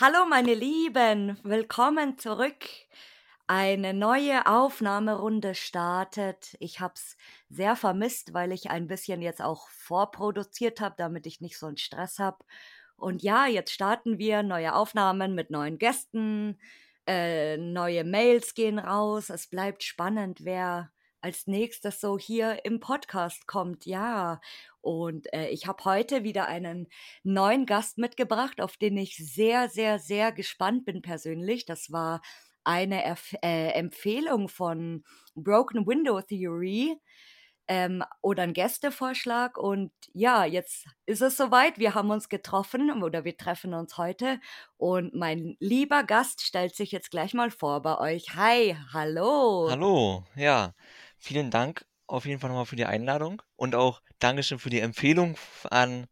Hallo 0.00 0.26
meine 0.26 0.54
Lieben, 0.54 1.36
willkommen 1.42 2.18
zurück. 2.18 2.54
Eine 3.50 3.94
neue 3.94 4.46
Aufnahmerunde 4.46 5.54
startet. 5.54 6.54
Ich 6.60 6.80
habe 6.80 6.92
es 6.96 7.16
sehr 7.48 7.76
vermisst, 7.76 8.34
weil 8.34 8.52
ich 8.52 8.68
ein 8.70 8.88
bisschen 8.88 9.22
jetzt 9.22 9.40
auch 9.40 9.70
vorproduziert 9.70 10.82
habe, 10.82 10.96
damit 10.98 11.26
ich 11.26 11.40
nicht 11.40 11.58
so 11.58 11.64
einen 11.66 11.78
Stress 11.78 12.18
habe. 12.18 12.44
Und 12.96 13.22
ja, 13.22 13.46
jetzt 13.46 13.72
starten 13.72 14.18
wir 14.18 14.42
neue 14.42 14.74
Aufnahmen 14.74 15.34
mit 15.34 15.50
neuen 15.50 15.78
Gästen. 15.78 16.60
Äh, 17.06 17.56
neue 17.56 18.04
Mails 18.04 18.52
gehen 18.52 18.78
raus. 18.78 19.30
Es 19.30 19.46
bleibt 19.46 19.82
spannend, 19.82 20.44
wer 20.44 20.92
als 21.22 21.46
nächstes 21.46 22.02
so 22.02 22.18
hier 22.18 22.66
im 22.66 22.80
Podcast 22.80 23.46
kommt. 23.46 23.86
Ja, 23.86 24.42
und 24.82 25.32
äh, 25.32 25.48
ich 25.48 25.66
habe 25.66 25.84
heute 25.86 26.22
wieder 26.22 26.48
einen 26.48 26.86
neuen 27.22 27.64
Gast 27.64 27.96
mitgebracht, 27.96 28.60
auf 28.60 28.76
den 28.76 28.98
ich 28.98 29.16
sehr, 29.16 29.70
sehr, 29.70 29.98
sehr 29.98 30.32
gespannt 30.32 30.84
bin 30.84 31.00
persönlich. 31.00 31.64
Das 31.64 31.90
war 31.90 32.20
eine 32.68 33.02
Erf 33.02 33.34
äh, 33.42 33.70
Empfehlung 33.70 34.50
von 34.50 35.02
Broken 35.34 35.86
Window 35.86 36.20
Theory 36.20 37.00
ähm, 37.66 38.04
oder 38.20 38.42
ein 38.42 38.52
Gästevorschlag. 38.52 39.56
Und 39.56 39.90
ja, 40.12 40.44
jetzt 40.44 40.86
ist 41.06 41.22
es 41.22 41.38
soweit. 41.38 41.78
Wir 41.78 41.94
haben 41.94 42.10
uns 42.10 42.28
getroffen 42.28 43.02
oder 43.02 43.24
wir 43.24 43.38
treffen 43.38 43.72
uns 43.72 43.96
heute. 43.96 44.38
Und 44.76 45.14
mein 45.14 45.56
lieber 45.60 46.04
Gast 46.04 46.42
stellt 46.42 46.76
sich 46.76 46.92
jetzt 46.92 47.10
gleich 47.10 47.32
mal 47.32 47.50
vor 47.50 47.80
bei 47.80 47.98
euch. 47.98 48.34
Hi, 48.36 48.76
hallo. 48.92 49.68
Hallo, 49.70 50.24
ja. 50.36 50.74
Vielen 51.16 51.50
Dank 51.50 51.86
auf 52.06 52.26
jeden 52.26 52.38
Fall 52.38 52.50
nochmal 52.50 52.66
für 52.66 52.76
die 52.76 52.86
Einladung 52.86 53.40
und 53.56 53.74
auch 53.74 54.02
Dankeschön 54.18 54.58
für 54.58 54.70
die 54.70 54.80
Empfehlung 54.80 55.36
an 55.70 56.06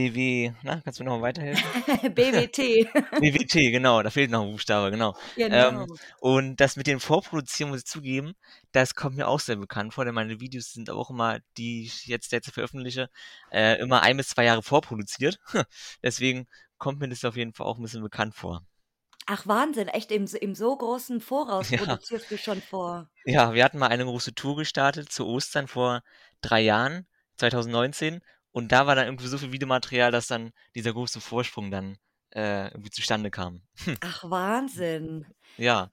BW, 0.00 0.52
na, 0.62 0.80
kannst 0.80 0.98
du 0.98 1.04
mir 1.04 1.10
nochmal 1.10 1.28
weiterhelfen? 1.28 1.64
BWT. 2.14 2.88
BWT, 3.20 3.70
genau, 3.70 4.02
da 4.02 4.10
fehlt 4.10 4.30
noch 4.30 4.42
ein 4.42 4.52
Buchstabe, 4.52 4.90
genau. 4.90 5.14
Genau. 5.36 5.68
Ähm, 5.68 5.86
und 6.20 6.56
das 6.56 6.76
mit 6.76 6.86
dem 6.86 7.00
Vorproduzieren, 7.00 7.70
muss 7.70 7.80
ich 7.80 7.86
zugeben, 7.86 8.32
das 8.72 8.94
kommt 8.94 9.16
mir 9.16 9.28
auch 9.28 9.40
sehr 9.40 9.56
bekannt 9.56 9.92
vor, 9.92 10.06
denn 10.06 10.14
meine 10.14 10.40
Videos 10.40 10.72
sind 10.72 10.88
auch 10.88 11.10
immer, 11.10 11.38
die 11.58 11.84
ich 11.84 12.06
jetzt 12.06 12.32
jetzt 12.32 12.50
veröffentliche, 12.50 13.10
äh, 13.52 13.78
immer 13.78 14.02
ein 14.02 14.16
bis 14.16 14.28
zwei 14.28 14.44
Jahre 14.44 14.62
vorproduziert. 14.62 15.38
Deswegen 16.02 16.46
kommt 16.78 17.00
mir 17.00 17.08
das 17.08 17.24
auf 17.24 17.36
jeden 17.36 17.52
Fall 17.52 17.66
auch 17.66 17.76
ein 17.76 17.82
bisschen 17.82 18.02
bekannt 18.02 18.34
vor. 18.34 18.62
Ach 19.26 19.46
Wahnsinn, 19.46 19.88
echt 19.88 20.10
im, 20.10 20.26
im 20.40 20.54
so 20.54 20.76
großen 20.76 21.20
Voraus 21.20 21.70
Ja. 21.70 21.78
produzierst 21.78 22.30
du 22.30 22.38
schon 22.38 22.62
vor. 22.62 23.10
Ja, 23.24 23.52
wir 23.52 23.62
hatten 23.64 23.78
mal 23.78 23.88
eine 23.88 24.04
große 24.04 24.34
Tour 24.34 24.56
gestartet 24.56 25.12
zu 25.12 25.26
Ostern 25.26 25.68
vor 25.68 26.02
drei 26.40 26.62
Jahren, 26.62 27.06
2019. 27.36 28.22
Und 28.52 28.72
da 28.72 28.86
war 28.86 28.94
dann 28.96 29.06
irgendwie 29.06 29.26
so 29.28 29.38
viel 29.38 29.52
Videomaterial, 29.52 30.10
dass 30.12 30.26
dann 30.28 30.52
dieser 30.74 30.92
große 30.92 31.20
Vorsprung 31.20 31.70
dann 31.70 31.96
äh, 32.34 32.68
irgendwie 32.68 32.90
zustande 32.90 33.30
kam. 33.30 33.62
Ach 34.00 34.24
Wahnsinn. 34.30 35.26
Ja, 35.56 35.90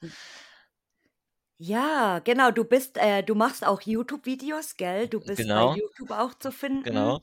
Ja, 1.60 2.20
genau, 2.20 2.52
du 2.52 2.64
bist, 2.66 2.98
äh, 2.98 3.24
du 3.24 3.34
machst 3.34 3.66
auch 3.66 3.82
YouTube-Videos, 3.82 4.76
gell? 4.78 5.08
Du 5.08 5.20
bist 5.20 5.52
bei 5.54 5.66
genau, 5.66 5.74
YouTube 5.76 6.12
auch 6.12 6.36
zu 6.36 6.52
finden. 6.52 6.84
genau. 6.84 7.22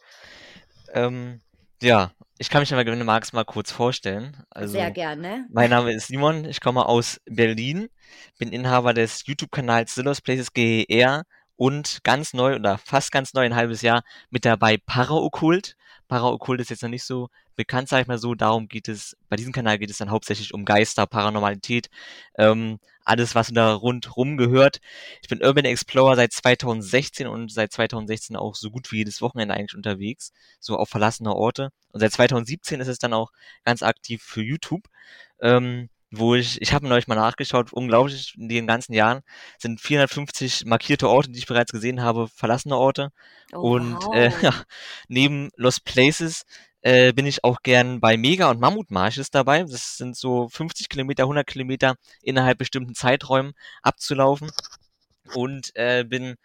Ähm, 0.92 1.42
ja, 1.82 2.12
ich 2.38 2.50
kann 2.50 2.60
mich 2.62 2.72
aber, 2.72 2.84
wenn 2.86 2.98
du 2.98 3.04
magst, 3.04 3.32
mal 3.32 3.44
kurz 3.44 3.70
vorstellen. 3.70 4.44
Sehr 4.58 4.90
Also, 4.90 4.92
gerne. 4.92 5.48
mein 5.48 5.70
Name 5.70 5.92
ist 5.92 6.08
Simon, 6.08 6.44
ich 6.46 6.60
komme 6.60 6.86
aus 6.86 7.20
Berlin, 7.26 7.88
bin 8.38 8.50
Inhaber 8.52 8.94
des 8.94 9.26
YouTube-Kanals 9.26 9.94
Silos 9.94 10.20
Places 10.20 10.52
GER 10.52 11.24
und 11.56 12.00
ganz 12.04 12.34
neu 12.34 12.56
oder 12.56 12.78
fast 12.78 13.12
ganz 13.12 13.34
neu, 13.34 13.42
ein 13.44 13.54
halbes 13.54 13.82
Jahr 13.82 14.02
mit 14.30 14.44
dabei 14.44 14.76
Paraokkult. 14.78 15.76
Paraokkult 16.08 16.60
ist 16.60 16.70
jetzt 16.70 16.82
noch 16.82 16.90
nicht 16.90 17.04
so 17.04 17.28
bekannt, 17.56 17.88
sag 17.88 18.02
ich 18.02 18.06
mal 18.06 18.18
so. 18.18 18.34
Darum 18.34 18.68
geht 18.68 18.88
es, 18.88 19.16
bei 19.28 19.36
diesem 19.36 19.52
Kanal 19.52 19.78
geht 19.78 19.90
es 19.90 19.98
dann 19.98 20.10
hauptsächlich 20.10 20.52
um 20.52 20.64
Geister, 20.64 21.06
Paranormalität, 21.06 21.88
ähm, 22.36 22.78
alles, 23.04 23.34
was 23.34 23.48
da 23.52 23.72
rundrum 23.74 24.36
gehört. 24.36 24.80
Ich 25.22 25.28
bin 25.28 25.42
Urban 25.42 25.64
Explorer 25.64 26.16
seit 26.16 26.32
2016 26.32 27.26
und 27.26 27.52
seit 27.52 27.72
2016 27.72 28.36
auch 28.36 28.54
so 28.54 28.70
gut 28.70 28.90
wie 28.92 28.98
jedes 28.98 29.20
Wochenende 29.20 29.54
eigentlich 29.54 29.76
unterwegs, 29.76 30.32
so 30.60 30.76
auf 30.76 30.88
verlassene 30.88 31.34
Orte. 31.34 31.70
Und 31.92 32.00
seit 32.00 32.12
2017 32.12 32.80
ist 32.80 32.88
es 32.88 32.98
dann 32.98 33.12
auch 33.12 33.30
ganz 33.64 33.82
aktiv 33.82 34.22
für 34.22 34.42
YouTube. 34.42 34.88
Ähm, 35.40 35.90
wo 36.18 36.34
ich, 36.34 36.60
ich 36.62 36.72
habe 36.72 36.88
neulich 36.88 37.06
mal 37.06 37.14
nachgeschaut, 37.14 37.72
unglaublich, 37.72 38.34
in 38.38 38.48
den 38.48 38.66
ganzen 38.66 38.92
Jahren 38.92 39.22
sind 39.58 39.80
450 39.80 40.64
markierte 40.66 41.08
Orte, 41.08 41.30
die 41.30 41.38
ich 41.38 41.46
bereits 41.46 41.72
gesehen 41.72 42.02
habe, 42.02 42.28
verlassene 42.28 42.76
Orte. 42.76 43.10
Oh, 43.52 43.72
Und 43.72 43.98
äh, 44.12 44.30
wow. 44.30 44.42
ja, 44.42 44.54
neben 45.08 45.50
Lost 45.56 45.84
Places 45.84 46.44
äh, 46.82 47.12
bin 47.12 47.26
ich 47.26 47.44
auch 47.44 47.62
gern 47.62 48.00
bei 48.00 48.16
Mega- 48.16 48.50
und 48.50 48.60
Mammutmarsches 48.60 49.30
dabei. 49.30 49.62
Das 49.62 49.96
sind 49.96 50.16
so 50.16 50.48
50 50.48 50.88
Kilometer, 50.88 51.24
100 51.24 51.46
Kilometer 51.46 51.96
innerhalb 52.22 52.58
bestimmten 52.58 52.94
Zeiträumen 52.94 53.54
abzulaufen. 53.82 54.50
Und 55.34 55.74
äh, 55.74 56.04
bin 56.04 56.36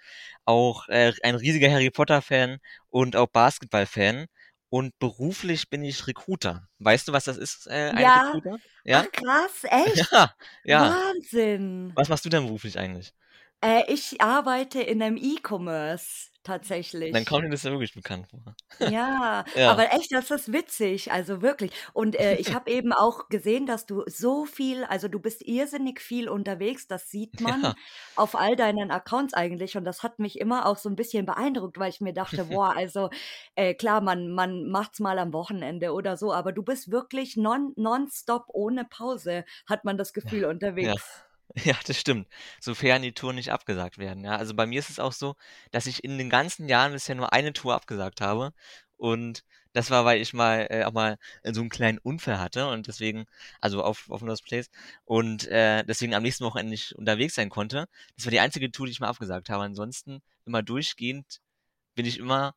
auch 0.45 0.87
äh, 0.87 1.11
ein 1.23 1.35
riesiger 1.35 1.69
Harry 1.69 1.91
Potter-Fan 1.91 2.59
und 2.89 3.15
auch 3.17 3.27
Basketball-Fan. 3.27 4.27
Und 4.69 4.97
beruflich 4.99 5.69
bin 5.69 5.83
ich 5.83 6.07
Recruiter. 6.07 6.69
Weißt 6.79 7.07
du, 7.07 7.11
was 7.13 7.25
das 7.25 7.37
ist, 7.37 7.67
äh, 7.67 7.91
ein 7.95 8.09
Ja, 8.09 8.09
Recruiter? 8.09 8.57
Ja? 8.83 9.05
ach 9.05 9.11
krass, 9.11 9.63
echt? 9.63 10.11
Ja, 10.11 10.35
ja. 10.63 10.89
Wahnsinn. 10.89 11.93
Was 11.95 12.09
machst 12.09 12.25
du 12.25 12.29
denn 12.29 12.45
beruflich 12.45 12.79
eigentlich? 12.79 13.13
Äh, 13.61 13.91
ich 13.91 14.21
arbeite 14.21 14.81
in 14.81 15.01
einem 15.01 15.17
E-Commerce 15.17 16.28
Dann 16.43 16.55
tatsächlich. 16.59 17.25
kommt 17.25 17.43
mir 17.43 17.49
das 17.49 17.63
ja 17.63 17.71
wirklich 17.71 17.93
bekannt 17.93 18.27
vor. 18.29 18.55
Ja, 18.89 19.43
Ja, 19.55 19.71
aber 19.71 19.93
echt, 19.93 20.11
das 20.11 20.31
ist 20.31 20.53
witzig, 20.53 21.11
also 21.11 21.41
wirklich. 21.41 21.71
Und 21.93 22.17
äh, 22.17 22.35
ich 22.35 22.53
habe 22.55 22.71
eben 22.71 22.93
auch 22.93 23.29
gesehen, 23.29 23.65
dass 23.65 23.85
du 23.85 24.03
so 24.07 24.45
viel, 24.45 24.83
also 24.85 25.07
du 25.07 25.19
bist 25.19 25.41
irrsinnig 25.45 25.99
viel 25.99 26.29
unterwegs, 26.29 26.87
das 26.87 27.09
sieht 27.09 27.41
man 27.41 27.61
ja, 27.61 27.75
auf 28.15 28.35
all 28.35 28.55
deinen 28.55 28.91
Accounts 28.91 29.33
eigentlich. 29.33 29.75
Und 29.75 29.83
das 29.83 30.03
hat 30.03 30.19
mich 30.19 30.39
immer 30.39 30.65
auch 30.65 30.77
so 30.77 30.89
ein 30.89 30.95
bisschen 30.95 31.25
beeindruckt, 31.25 31.77
weil 31.77 31.89
ich 31.89 32.01
mir 32.01 32.13
dachte, 32.13 32.45
boah, 32.45 32.75
also 32.75 33.09
äh, 33.55 33.73
klar, 33.73 34.01
man, 34.01 34.31
man 34.31 34.69
macht's 34.69 34.99
mal 34.99 35.19
am 35.19 35.33
Wochenende 35.33 35.91
oder 35.93 36.17
so, 36.17 36.33
aber 36.33 36.53
du 36.53 36.63
bist 36.63 36.91
wirklich 36.91 37.35
non, 37.35 37.73
nonstop 37.75 38.45
ohne 38.47 38.85
Pause, 38.85 39.45
hat 39.67 39.83
man 39.83 39.97
das 39.97 40.13
Gefühl 40.13 40.43
ja. 40.43 40.49
unterwegs. 40.49 41.23
Ja, 41.65 41.75
das 41.85 41.99
stimmt. 41.99 42.27
Sofern 42.59 43.01
die 43.01 43.13
Touren 43.13 43.35
nicht 43.35 43.51
abgesagt 43.51 43.97
werden. 43.97 44.23
Ja, 44.23 44.35
also 44.35 44.53
bei 44.55 44.65
mir 44.65 44.79
ist 44.79 44.89
es 44.89 44.99
auch 44.99 45.13
so, 45.13 45.35
dass 45.71 45.85
ich 45.87 46.03
in 46.03 46.17
den 46.17 46.29
ganzen 46.29 46.67
Jahren 46.69 46.91
bisher 46.93 47.15
nur 47.15 47.33
eine 47.33 47.53
Tour 47.53 47.73
abgesagt 47.75 48.21
habe. 48.21 48.53
Und 48.97 49.43
das 49.73 49.89
war, 49.91 50.03
weil 50.05 50.21
ich 50.21 50.33
mal 50.33 50.67
äh, 50.69 50.83
auch 50.83 50.91
mal 50.93 51.17
so 51.43 51.61
einen 51.61 51.69
kleinen 51.69 51.99
Unfall 51.99 52.39
hatte 52.39 52.67
und 52.69 52.87
deswegen, 52.87 53.25
also 53.61 53.83
auf, 53.83 54.09
auf 54.09 54.21
Lost 54.21 54.43
Place 54.45 54.69
und 55.05 55.47
äh, 55.47 55.83
deswegen 55.85 56.13
am 56.15 56.23
nächsten 56.23 56.43
Wochenende 56.43 56.71
nicht 56.71 56.93
unterwegs 56.95 57.35
sein 57.35 57.49
konnte. 57.49 57.87
Das 58.15 58.25
war 58.25 58.31
die 58.31 58.39
einzige 58.39 58.71
Tour, 58.71 58.87
die 58.87 58.91
ich 58.91 58.99
mal 58.99 59.07
abgesagt 59.09 59.49
habe. 59.49 59.63
Ansonsten 59.63 60.21
immer 60.45 60.63
durchgehend 60.63 61.39
bin 61.95 62.05
ich 62.05 62.17
immer 62.19 62.55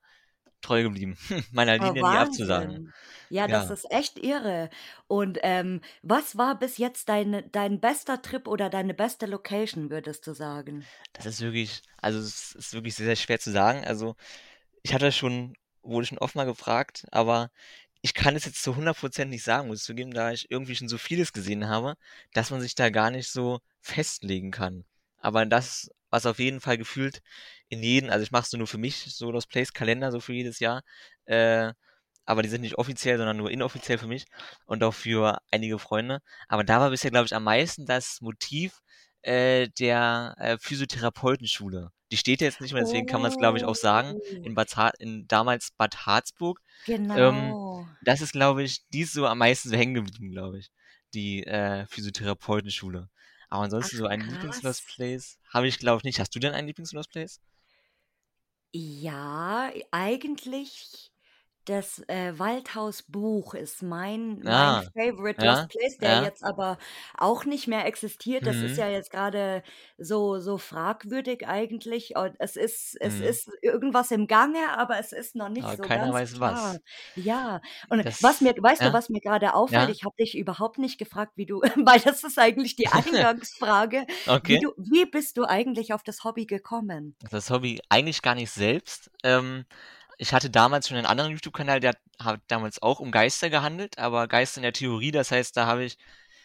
treu 0.63 0.83
geblieben, 0.83 1.17
meiner 1.53 1.79
Oh, 1.79 1.95
Linie 1.95 2.05
nie 2.05 2.19
abzusagen. 2.19 2.81
Wahnsinn. 2.81 2.95
Ja, 3.29 3.49
das 3.49 3.69
Ja. 3.69 3.71
ist 3.71 3.91
echt 3.91 4.19
irre. 4.19 4.71
Und 5.09 5.39
ähm, 5.43 5.81
was 6.03 6.37
war 6.39 6.59
bis 6.59 6.79
jetzt 6.79 7.09
dein, 7.09 7.51
dein 7.53 7.81
bester 7.81 8.23
Trip 8.23 8.47
oder 8.49 8.71
deine 8.71 8.95
beste 8.95 9.27
Location, 9.27 9.91
würdest 9.91 10.27
du 10.27 10.33
sagen? 10.35 10.91
Das 11.13 11.27
ist 11.27 11.41
wirklich, 11.41 11.83
also 11.99 12.19
es 12.19 12.53
ist 12.55 12.73
wirklich 12.75 12.95
sehr, 12.95 13.07
sehr 13.07 13.17
schwer 13.17 13.39
zu 13.41 13.51
sagen. 13.51 13.85
Also 13.85 14.15
ich 14.83 14.95
hatte 14.95 15.13
schon, 15.13 15.55
wurde 15.83 16.07
schon 16.07 16.19
oft 16.19 16.35
mal 16.37 16.45
gefragt, 16.47 17.07
aber 17.13 17.51
ich 18.03 18.15
kann 18.15 18.37
es 18.37 18.45
jetzt 18.47 18.63
zu 18.63 18.77
100% 18.77 19.31
nicht 19.31 19.45
sagen, 19.45 19.69
muss 19.69 19.81
ich 19.81 19.85
zugeben, 19.87 20.13
da 20.13 20.33
ich 20.33 20.51
irgendwie 20.51 20.77
schon 20.77 20.89
so 20.89 20.99
vieles 20.99 21.33
gesehen 21.33 21.69
habe, 21.69 21.97
dass 22.35 22.51
man 22.51 22.61
sich 22.61 22.75
da 22.75 22.91
gar 22.91 23.11
nicht 23.11 23.31
so 23.31 23.61
festlegen 23.81 24.51
kann. 24.53 24.85
Aber 25.23 25.47
das, 25.47 25.91
was 26.11 26.27
auf 26.27 26.39
jeden 26.39 26.61
Fall 26.61 26.77
gefühlt 26.77 27.23
in 27.69 27.83
jeden, 27.83 28.11
also 28.11 28.23
ich 28.23 28.33
mache 28.33 28.43
es 28.43 28.53
nur 28.53 28.67
für 28.67 28.77
mich, 28.77 29.15
so 29.15 29.31
Lost 29.31 29.49
Place 29.49 29.73
Kalender, 29.73 30.13
so 30.13 30.21
für 30.21 30.35
jedes 30.35 30.59
Jahr, 30.59 30.83
äh, 31.25 31.73
aber 32.25 32.43
die 32.43 32.49
sind 32.49 32.61
nicht 32.61 32.77
offiziell, 32.77 33.17
sondern 33.17 33.37
nur 33.37 33.51
inoffiziell 33.51 33.99
für 33.99 34.07
mich 34.07 34.27
und 34.67 34.85
auch 34.85 34.95
für 34.95 35.39
einige 35.51 35.79
Freunde. 35.79 36.21
Aber 36.49 36.65
da 36.65 36.81
war 36.81 36.91
bisher, 36.91 37.11
glaube 37.11 37.27
ich, 37.27 37.35
am 37.35 37.45
meisten 37.45 37.87
das 37.87 38.21
Motiv 38.21 38.81
äh, 39.23 39.69
der 39.79 40.35
äh, 40.39 40.59
Physiotherapeutenschule. 40.59 41.91
Die 42.11 42.17
steht 42.17 42.43
jetzt 42.43 42.61
nicht 42.61 42.75
mehr, 42.75 42.83
deswegen 42.83 43.07
kann 43.07 43.23
man 43.23 43.31
es, 43.31 43.39
glaube 43.39 43.57
ich, 43.57 43.65
auch 43.65 43.75
sagen, 43.75 44.19
Oh, 44.21 44.43
in, 44.45 44.55
Bad 44.55 44.75
in 44.99 45.27
damals 45.29 45.71
Bad 45.79 46.05
Harzburg. 46.07 46.61
Ähm, 46.87 47.07
genau. 47.07 47.87
das 48.03 48.21
ist, 48.21 48.33
glaube 48.33 48.63
ich, 48.63 48.87
die 48.93 49.01
ist 49.01 49.15
so 49.15 49.27
am 49.27 49.39
meisten 49.39 49.71
so 49.71 49.77
hängen 49.77 49.95
geblieben, 49.95 50.31
glaube 50.31 50.59
ich, 50.59 50.71
die 51.15 51.45
äh, 51.45 51.87
Physiotherapeutenschule. 51.87 53.09
Aber 53.53 53.65
ansonsten 53.65 53.97
Ach, 53.97 53.99
so 53.99 54.07
ein 54.07 54.23
Lieblings-Lost. 54.23 54.87
Place 54.87 55.39
habe 55.53 55.69
ich, 55.69 55.79
glaube 55.79 55.99
ich, 55.99 56.05
nicht. 56.05 56.21
Hast 56.21 56.35
du 56.35 56.39
denn 56.39 56.55
einen 56.55 56.69
Lieblings-Lost 56.69 57.11
Place? 57.11 57.39
Ja, 58.75 59.71
eigentlich 59.91 61.12
Das, 61.65 62.01
äh, 62.09 62.37
Waldhaus-Buch 62.39 63.55
ist 63.55 63.83
mein 63.85 64.41
mein 64.43 64.73
Ah, 64.73 64.83
Favorite 64.95 65.39
ja, 65.39 65.47
Lost 65.47 65.69
Place, 65.69 65.99
der 65.99 66.17
ja. 66.17 66.19
jetzt 66.19 66.43
aber 66.45 66.77
auch 67.17 67.45
nicht 67.45 67.69
mehr 67.69 67.87
existiert. 67.87 68.47
Das 68.47 68.63
ist 68.63 68.77
Mhm. 68.77 68.79
ja 68.79 68.89
jetzt 68.89 69.11
grade 69.13 69.63
so 69.97 70.41
so 70.41 70.59
fragwürdig 70.59 71.47
eigentlich 71.47 72.17
und 72.17 72.35
es 72.41 72.57
ist 72.57 72.97
es 73.01 73.21
Mhm. 73.21 73.21
ist 73.21 73.49
irgendwas 73.63 74.11
im 74.11 74.27
Gange, 74.27 74.77
aber 74.77 74.99
es 74.99 75.13
ist 75.13 75.37
noch 75.37 75.49
nicht 75.51 75.71
Aber 75.71 75.77
so 75.77 75.89
keiner 75.89 76.13
ganz 76.13 76.13
weiß 76.13 76.41
klar. 76.41 76.41
was. 76.41 76.81
Ja, 77.15 77.61
und 77.91 78.07
was 78.19 78.41
Das 78.41 78.41
mir 78.41 78.55
weißt 78.61 78.85
du, 78.85 78.93
ja, 78.93 78.93
was 78.93 79.09
mir 79.09 79.21
grade 79.21 79.55
auffällt? 79.55 79.89
ja. 79.89 79.91
Ich 79.91 80.03
habe 80.05 80.17
dich 80.19 80.37
überhaupt 80.37 80.79
nicht 80.79 80.99
gefragt, 80.99 81.33
wie 81.37 81.47
du 81.47 81.61
weil 81.87 82.01
das 82.01 82.25
ist 82.25 82.39
eigentlich 82.41 82.75
die 82.75 82.89
Eingangsfrage, 82.89 84.07
wie 84.43 84.59
Okay. 84.59 84.59
du 84.59 84.73
wie 84.79 85.07
bist 85.07 85.37
du 85.37 85.45
eigentlich 85.45 85.93
auf 85.95 86.03
das 86.03 86.25
Hobby 86.25 86.47
gekommen? 86.47 87.17
Das 87.31 87.51
Hobby 87.51 87.81
eigentlich 87.89 88.23
gar 88.23 88.35
nicht 88.35 88.51
selbst. 88.51 89.11
Ähm, 89.23 89.65
ich 90.23 90.33
hatte 90.33 90.51
damals 90.51 90.87
schon 90.87 90.97
einen 90.97 91.07
anderen 91.07 91.33
YouTube-Kanal, 91.33 91.81
der 91.81 91.97
hat 92.21 92.41
damals 92.47 92.81
auch 92.81 93.01
um 93.01 93.11
Geister 93.11 93.51
gehandelt, 93.51 93.99
aber 93.99 94.29
Geister 94.29 94.59
in 94.59 94.63
der 94.63 94.73
Theorie. 94.73 95.11
Das 95.11 95.33
heißt, 95.33 95.57
da 95.57 95.67
habe 95.67 95.83
ich 95.85 95.99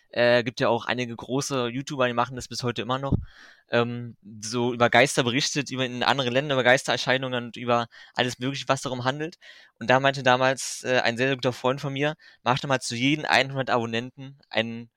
äh, 0.10 0.44
gibt 0.44 0.60
ja 0.60 0.70
auch 0.70 0.86
einige 0.86 1.16
große 1.16 1.68
YouTuber, 1.68 2.08
die 2.08 2.14
machen 2.14 2.36
das 2.36 2.48
bis 2.48 2.64
heute 2.64 2.82
immer 2.82 2.98
noch, 2.98 3.14
ähm, 3.70 4.18
so 4.42 4.74
über 4.74 4.90
Geister 4.90 5.24
berichtet, 5.24 5.70
über 5.70 5.86
in 5.86 6.02
andere 6.02 6.32
Länder, 6.32 6.56
über 6.56 6.64
Geistererscheinungen 6.64 7.46
und 7.46 7.58
über 7.58 7.88
alles 8.16 8.40
Mögliche, 8.40 8.68
was 8.68 8.82
darum 8.82 9.04
handelt. 9.04 9.38
Und 9.80 9.90
da 9.92 10.00
meinte 10.00 10.24
damals 10.24 10.84
äh, 10.84 11.02
ein 11.02 11.18
sehr, 11.18 11.28
sehr 11.28 11.36
guter 11.36 11.54
Freund 11.54 11.80
von 11.80 11.94
mir, 11.94 12.16
mach 12.44 12.60
doch 12.60 12.70
mal 12.70 12.80
zu 12.80 12.96
jedem 12.96 13.26
100 13.26 13.70
Abonnenten 13.70 14.40
einen 14.50 14.90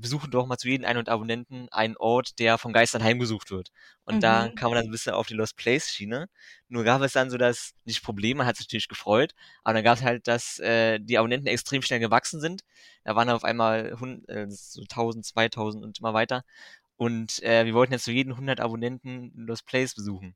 besuchen 0.00 0.30
doch 0.30 0.46
mal 0.46 0.56
zu 0.58 0.68
jedem 0.68 0.86
100 0.86 1.08
Abonnenten 1.08 1.68
einen 1.70 1.96
Ort, 1.96 2.38
der 2.38 2.56
von 2.58 2.72
Geistern 2.72 3.02
heimgesucht 3.02 3.50
wird. 3.50 3.70
Und 4.04 4.22
da 4.22 4.48
Mhm. 4.48 4.54
kam 4.54 4.70
man 4.70 4.76
dann 4.76 4.84
so 4.84 4.88
ein 4.88 4.92
bisschen 4.92 5.12
auf 5.14 5.26
die 5.26 5.34
Lost 5.34 5.56
Place 5.56 5.90
Schiene. 5.90 6.28
Nur 6.68 6.84
gab 6.84 7.02
es 7.02 7.12
dann 7.12 7.30
so 7.30 7.36
das, 7.38 7.74
nicht 7.84 8.02
Problem, 8.02 8.38
man 8.38 8.46
hat 8.46 8.56
sich 8.56 8.66
natürlich 8.66 8.88
gefreut, 8.88 9.34
aber 9.64 9.74
dann 9.74 9.84
gab 9.84 9.98
es 9.98 10.04
halt, 10.04 10.26
dass 10.28 10.58
äh, 10.60 10.98
die 11.00 11.18
Abonnenten 11.18 11.46
extrem 11.48 11.82
schnell 11.82 12.00
gewachsen 12.00 12.40
sind. 12.40 12.62
Da 13.04 13.16
waren 13.16 13.28
auf 13.30 13.44
einmal 13.44 13.98
hund, 14.00 14.28
äh, 14.28 14.46
so 14.48 14.82
1000, 14.82 15.26
2000 15.26 15.84
und 15.84 15.98
immer 15.98 16.14
weiter. 16.14 16.44
Und 16.96 17.42
äh, 17.42 17.64
wir 17.66 17.74
wollten 17.74 17.92
jetzt 17.92 18.04
zu 18.04 18.12
jedem 18.12 18.32
100 18.34 18.60
Abonnenten 18.60 19.32
Lost 19.36 19.66
Place 19.66 19.94
besuchen. 19.94 20.34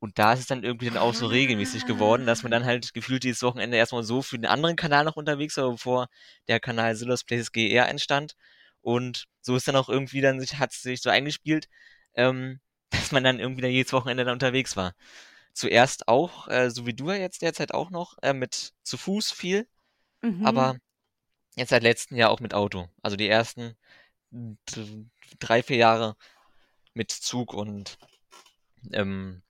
Und 0.00 0.18
da 0.18 0.34
ist 0.34 0.40
es 0.40 0.46
dann 0.46 0.64
irgendwie 0.64 0.86
dann 0.88 0.98
auch 0.98 1.14
so 1.14 1.26
regelmäßig 1.26 1.86
geworden, 1.86 2.26
dass 2.26 2.42
man 2.42 2.52
dann 2.52 2.64
halt 2.66 2.92
gefühlt 2.92 3.22
dieses 3.24 3.42
Wochenende 3.42 3.78
erstmal 3.78 4.02
so 4.02 4.20
für 4.20 4.38
den 4.38 4.46
anderen 4.46 4.76
Kanal 4.76 5.04
noch 5.04 5.16
unterwegs 5.16 5.56
war, 5.56 5.70
bevor 5.70 6.08
der 6.48 6.60
Kanal 6.60 6.94
Silos 6.94 7.24
Places 7.24 7.52
GR 7.52 7.88
entstand. 7.88 8.34
Und 8.84 9.24
so 9.40 9.56
ist 9.56 9.66
dann 9.66 9.76
auch 9.76 9.88
irgendwie 9.88 10.20
dann 10.20 10.40
sich, 10.40 10.58
hat 10.58 10.72
es 10.72 10.82
sich 10.82 11.00
so 11.00 11.10
eingespielt, 11.10 11.68
ähm, 12.14 12.60
dass 12.90 13.12
man 13.12 13.24
dann 13.24 13.40
irgendwie 13.40 13.62
dann 13.62 13.70
jedes 13.70 13.92
Wochenende 13.92 14.24
dann 14.24 14.34
unterwegs 14.34 14.76
war. 14.76 14.94
Zuerst 15.54 16.08
auch, 16.08 16.48
äh, 16.48 16.70
so 16.70 16.86
wie 16.86 16.94
du 16.94 17.10
ja 17.10 17.16
jetzt 17.16 17.42
derzeit 17.42 17.72
auch 17.72 17.90
noch, 17.90 18.16
äh, 18.22 18.34
mit 18.34 18.72
zu 18.82 18.96
Fuß 18.96 19.32
viel, 19.32 19.66
Mhm. 20.22 20.46
aber 20.46 20.76
jetzt 21.56 21.70
seit 21.70 21.82
letztem 21.82 22.16
Jahr 22.16 22.30
auch 22.30 22.40
mit 22.40 22.54
Auto. 22.54 22.88
Also 23.02 23.16
die 23.16 23.28
ersten 23.28 23.76
drei, 25.38 25.62
vier 25.62 25.76
Jahre 25.76 26.16
mit 26.94 27.12
Zug 27.12 27.54
und 27.54 27.98
ähm, 28.92 29.42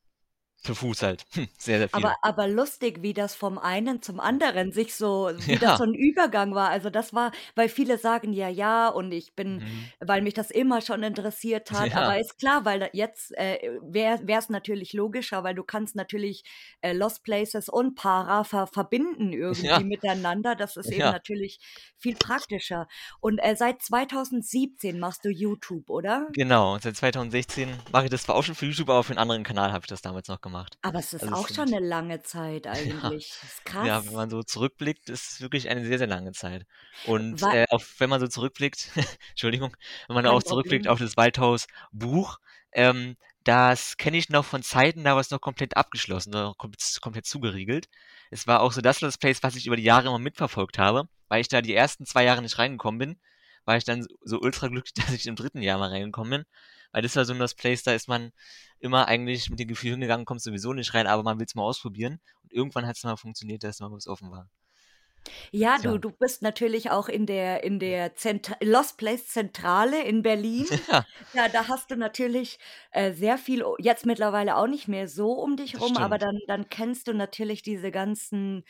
zu 0.64 0.74
Fuß 0.74 1.02
halt. 1.02 1.24
Sehr, 1.58 1.78
sehr 1.78 1.88
viel. 1.88 1.96
Aber 1.96 2.16
aber 2.22 2.48
lustig, 2.48 3.02
wie 3.02 3.12
das 3.14 3.36
vom 3.36 3.56
einen 3.56 4.02
zum 4.02 4.18
anderen 4.18 4.72
sich 4.72 4.96
so 4.96 5.30
wie 5.46 5.58
das 5.60 5.76
Ja. 5.76 5.78
so 5.78 5.84
'n 5.84 5.94
Übergang 5.94 6.52
war. 6.52 6.68
Also, 6.70 6.90
das 6.90 7.14
war 7.14 7.30
weil 7.54 7.68
viele 7.68 7.98
sagen 7.98 8.32
ja: 8.32 8.48
„Ja, 8.48 8.88
und 8.88 9.12
ich 9.12 9.36
bin“ 9.36 9.62
Mhm. 9.62 9.92
weil 10.00 10.20
mich 10.22 10.34
das 10.34 10.50
immer 10.50 10.80
schon 10.80 11.04
interessiert 11.04 11.70
hat. 11.70 11.94
Ja. 11.94 11.96
Aber 11.96 12.18
ist 12.18 12.36
klar, 12.38 12.64
weil 12.64 12.90
jetzt, 12.92 13.30
äh, 13.38 13.78
wäre 13.80 14.18
wär's 14.26 14.48
natürlich 14.48 14.92
logischer, 14.92 15.44
weil 15.44 15.54
du 15.54 15.62
kannst 15.62 15.94
natürlich, 15.94 16.42
äh, 16.80 16.92
Lost 16.92 17.22
Places 17.22 17.68
und 17.68 17.94
Para 17.94 18.42
ver 18.42 18.66
verbinden 18.66 19.32
irgendwie 19.32 19.84
Ja. 19.84 19.84
miteinander. 19.84 20.56
Das 20.56 20.76
ist 20.76 20.90
eben 20.90 21.08
natürlich 21.10 21.60
viel 21.96 22.16
praktischer. 22.16 22.88
Und, 23.20 23.38
äh, 23.38 23.54
seit 23.54 23.82
2017 23.82 24.98
machst 24.98 25.24
du 25.24 25.28
YouTube, 25.30 25.88
oder? 25.90 26.34
Genau, 26.36 26.76
seit 26.80 26.96
2016 26.96 27.80
mache 27.92 28.04
ich 28.06 28.10
das 28.10 28.24
zwar 28.24 28.34
auch 28.34 28.42
schon 28.42 28.56
für 28.56 28.66
YouTube, 28.66 28.88
aber 28.90 29.04
für 29.04 29.12
'n 29.12 29.18
anderen 29.18 29.44
Kanal 29.44 29.70
habe 29.72 29.84
ich 29.84 29.88
das 29.88 30.02
damals 30.02 30.26
noch 30.26 30.40
gemacht. 30.40 30.53
Aber 30.82 30.98
es 30.98 31.12
ist 31.14 31.26
Also, 31.26 31.34
es 31.34 31.42
auch 31.42 31.48
schon 31.48 31.70
sind 31.70 31.70
'ne 31.70 31.78
lange 31.80 32.22
Zeit 32.22 32.66
ja, 32.84 33.12
eigentlich. 33.12 33.40
Ist 33.42 33.62
ja, 33.80 34.06
wenn 34.06 34.14
man 34.14 34.30
so 34.30 34.42
zurückblickt, 34.42 35.10
ist 35.10 35.32
es 35.32 35.40
wirklich 35.40 35.68
eine 35.68 35.84
sehr, 35.86 35.98
sehr 35.98 36.06
lange 36.06 36.32
Zeit. 36.32 36.66
Und, 37.02 37.46
äh, 37.50 37.66
auch 37.70 37.82
wenn 37.98 38.10
man 38.10 38.20
so 38.20 38.28
zurückblickt 38.28 38.90
Entschuldigung, 39.30 39.76
wenn 40.08 40.14
man 40.16 40.26
Kein 40.26 40.28
auch 40.28 40.42
zurückblickt 40.42 40.86
Problem. 40.86 40.88
auf 40.88 40.98
das 41.00 41.16
Waldhaus-Buch, 41.16 42.38
ähm, 42.72 43.16
das 43.44 43.96
kenne 43.98 44.16
ich 44.18 44.30
noch 44.30 44.44
von 44.44 44.62
Zeiten, 44.62 45.04
da 45.04 45.14
war 45.14 45.20
es 45.20 45.30
noch 45.30 45.40
komplett 45.40 45.76
abgeschlossen, 45.76 46.30
noch 46.32 46.56
komplett 46.58 46.98
komplett 47.02 47.26
zugeriegelt. 47.26 47.88
Es 48.30 48.46
war 48.46 48.60
auch 48.62 48.72
so 48.72 48.80
das 48.80 49.00
Let's 49.02 49.18
Plays, 49.18 49.42
was 49.42 49.56
ich 49.56 49.66
über 49.66 49.76
die 49.76 49.82
Jahre 49.84 50.08
immer 50.08 50.18
mitverfolgt 50.18 50.78
habe. 50.78 51.08
Weil 51.28 51.40
ich 51.42 51.48
da 51.48 51.62
die 51.62 51.74
ersten 51.74 52.06
2 52.06 52.24
Jahre 52.24 52.42
nicht 52.42 52.58
reingekommen 52.58 52.98
bin, 52.98 53.20
war 53.64 53.76
ich 53.76 53.84
dann 53.84 54.06
so 54.22 54.40
ultra 54.40 54.68
glücklich, 54.68 54.94
dass 55.10 55.12
ich 55.14 55.26
im 55.26 55.36
3. 55.36 55.62
Jahr 55.62 55.78
mal 55.78 55.90
reingekommen 55.90 56.30
bin. 56.42 56.44
Weil 56.94 57.02
das 57.02 57.16
war 57.16 57.24
so 57.24 57.34
Lost 57.34 57.58
Place, 57.58 57.82
da 57.82 57.92
ist 57.92 58.06
man 58.06 58.30
immer 58.78 59.08
eigentlich 59.08 59.50
mit 59.50 59.58
dem 59.58 59.66
Gefühl 59.66 59.90
hingegangen, 59.90 60.24
kommst 60.26 60.44
sowieso 60.44 60.72
nicht 60.72 60.94
rein, 60.94 61.08
aber 61.08 61.24
man 61.24 61.40
will's 61.40 61.56
mal 61.56 61.64
ausprobieren. 61.64 62.20
Und 62.44 62.52
irgendwann 62.52 62.86
hat's 62.86 63.02
mal 63.02 63.16
funktioniert, 63.16 63.64
dass 63.64 63.80
mal 63.80 63.90
was 63.90 64.06
offen 64.06 64.30
war. 64.30 64.48
Ja, 65.50 65.78
du 65.78 65.82
Tja. 65.90 65.98
du 65.98 66.10
bist 66.12 66.42
natürlich 66.42 66.90
auch 66.90 67.08
in 67.08 67.26
der 67.26 67.64
in 67.64 67.80
der 67.80 68.14
Zent 68.14 68.52
Lost 68.62 68.96
Place 68.98 69.26
Zentrale 69.28 70.02
in 70.04 70.22
Berlin. 70.22 70.66
Ja. 70.88 71.04
Ja, 71.32 71.48
da 71.48 71.66
hast 71.68 71.90
du 71.90 71.96
natürlich, 71.96 72.58
äh, 72.92 73.12
sehr 73.12 73.38
viel 73.38 73.64
jetzt 73.78 74.06
mittlerweile 74.06 74.56
auch 74.56 74.68
nicht 74.68 74.86
mehr 74.86 75.08
so 75.08 75.32
um 75.32 75.56
dich 75.56 75.72
Das 75.72 75.80
rum, 75.80 75.96
aber 75.96 76.16
stimmt. 76.16 76.22
dann 76.22 76.38
dann 76.46 76.68
kennst 76.68 77.08
du 77.08 77.12
natürlich 77.14 77.62
diese 77.62 77.90
ganzen 77.90 78.64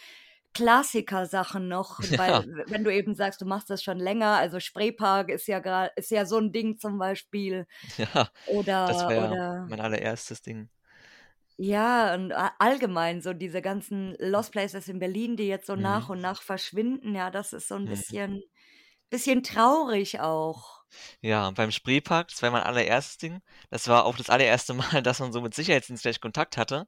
Klassiker-Sachen 0.55 1.69
noch, 1.69 2.01
weil 2.17 2.43
Ja. 2.43 2.45
w 2.47 2.65
wenn 2.69 2.85
du 2.85 2.93
eben 2.95 3.15
sagst, 3.15 3.41
du 3.41 3.47
machst 3.47 3.71
das 3.71 3.83
schon 3.83 3.99
länger, 3.99 4.37
also 4.39 4.61
Spreepark 4.61 5.31
ist 5.31 5.49
ja 5.49 5.61
gra 5.61 5.87
ist 5.97 6.11
ja 6.11 6.27
so 6.27 6.39
'n 6.39 6.53
Ding 6.53 6.79
zum 6.79 6.99
Beispiel. 6.99 7.67
Ja, 7.99 8.31
das 8.85 9.07
war 9.07 9.17
Oder 9.17 9.33
oder 9.33 9.39
mein 9.65 9.81
allererstes 9.81 10.43
Ding. 10.43 10.69
Ja, 11.59 12.15
und 12.15 12.33
a 12.33 12.53
allgemein 12.59 13.21
so 13.21 13.33
diese 13.33 13.63
ganzen 13.63 14.17
Lost 14.19 14.51
Places 14.51 14.89
in 14.89 14.99
Berlin, 14.99 15.37
die 15.37 15.47
jetzt 15.47 15.67
so 15.69 15.77
nach 15.77 16.09
Mhm. 16.09 16.09
und 16.09 16.21
nach 16.21 16.43
verschwinden, 16.43 17.15
ja, 17.15 17.31
das 17.31 17.53
ist 17.53 17.69
so 17.69 17.77
'n 17.77 17.87
Mhm. 17.87 18.19
bisschen 18.27 18.43
bisschen 19.11 19.43
traurig 19.45 20.21
auch. 20.21 20.85
Ja, 21.23 21.51
beim 21.53 21.71
Spreepark, 21.71 22.29
das 22.29 22.43
war 22.43 22.51
mein 22.51 22.63
allererstes 22.63 23.19
Ding. 23.19 23.41
Das 23.71 23.89
war 23.89 24.05
auch 24.05 24.17
das 24.17 24.31
allererste 24.31 24.75
Mal, 24.75 24.83
dass 25.03 25.21
man 25.21 25.33
so 25.33 25.41
mit 25.41 25.55
Sicherheitsdienst 25.55 26.03
gleich 26.03 26.21
Kontakt 26.21 26.57
hatte. 26.57 26.87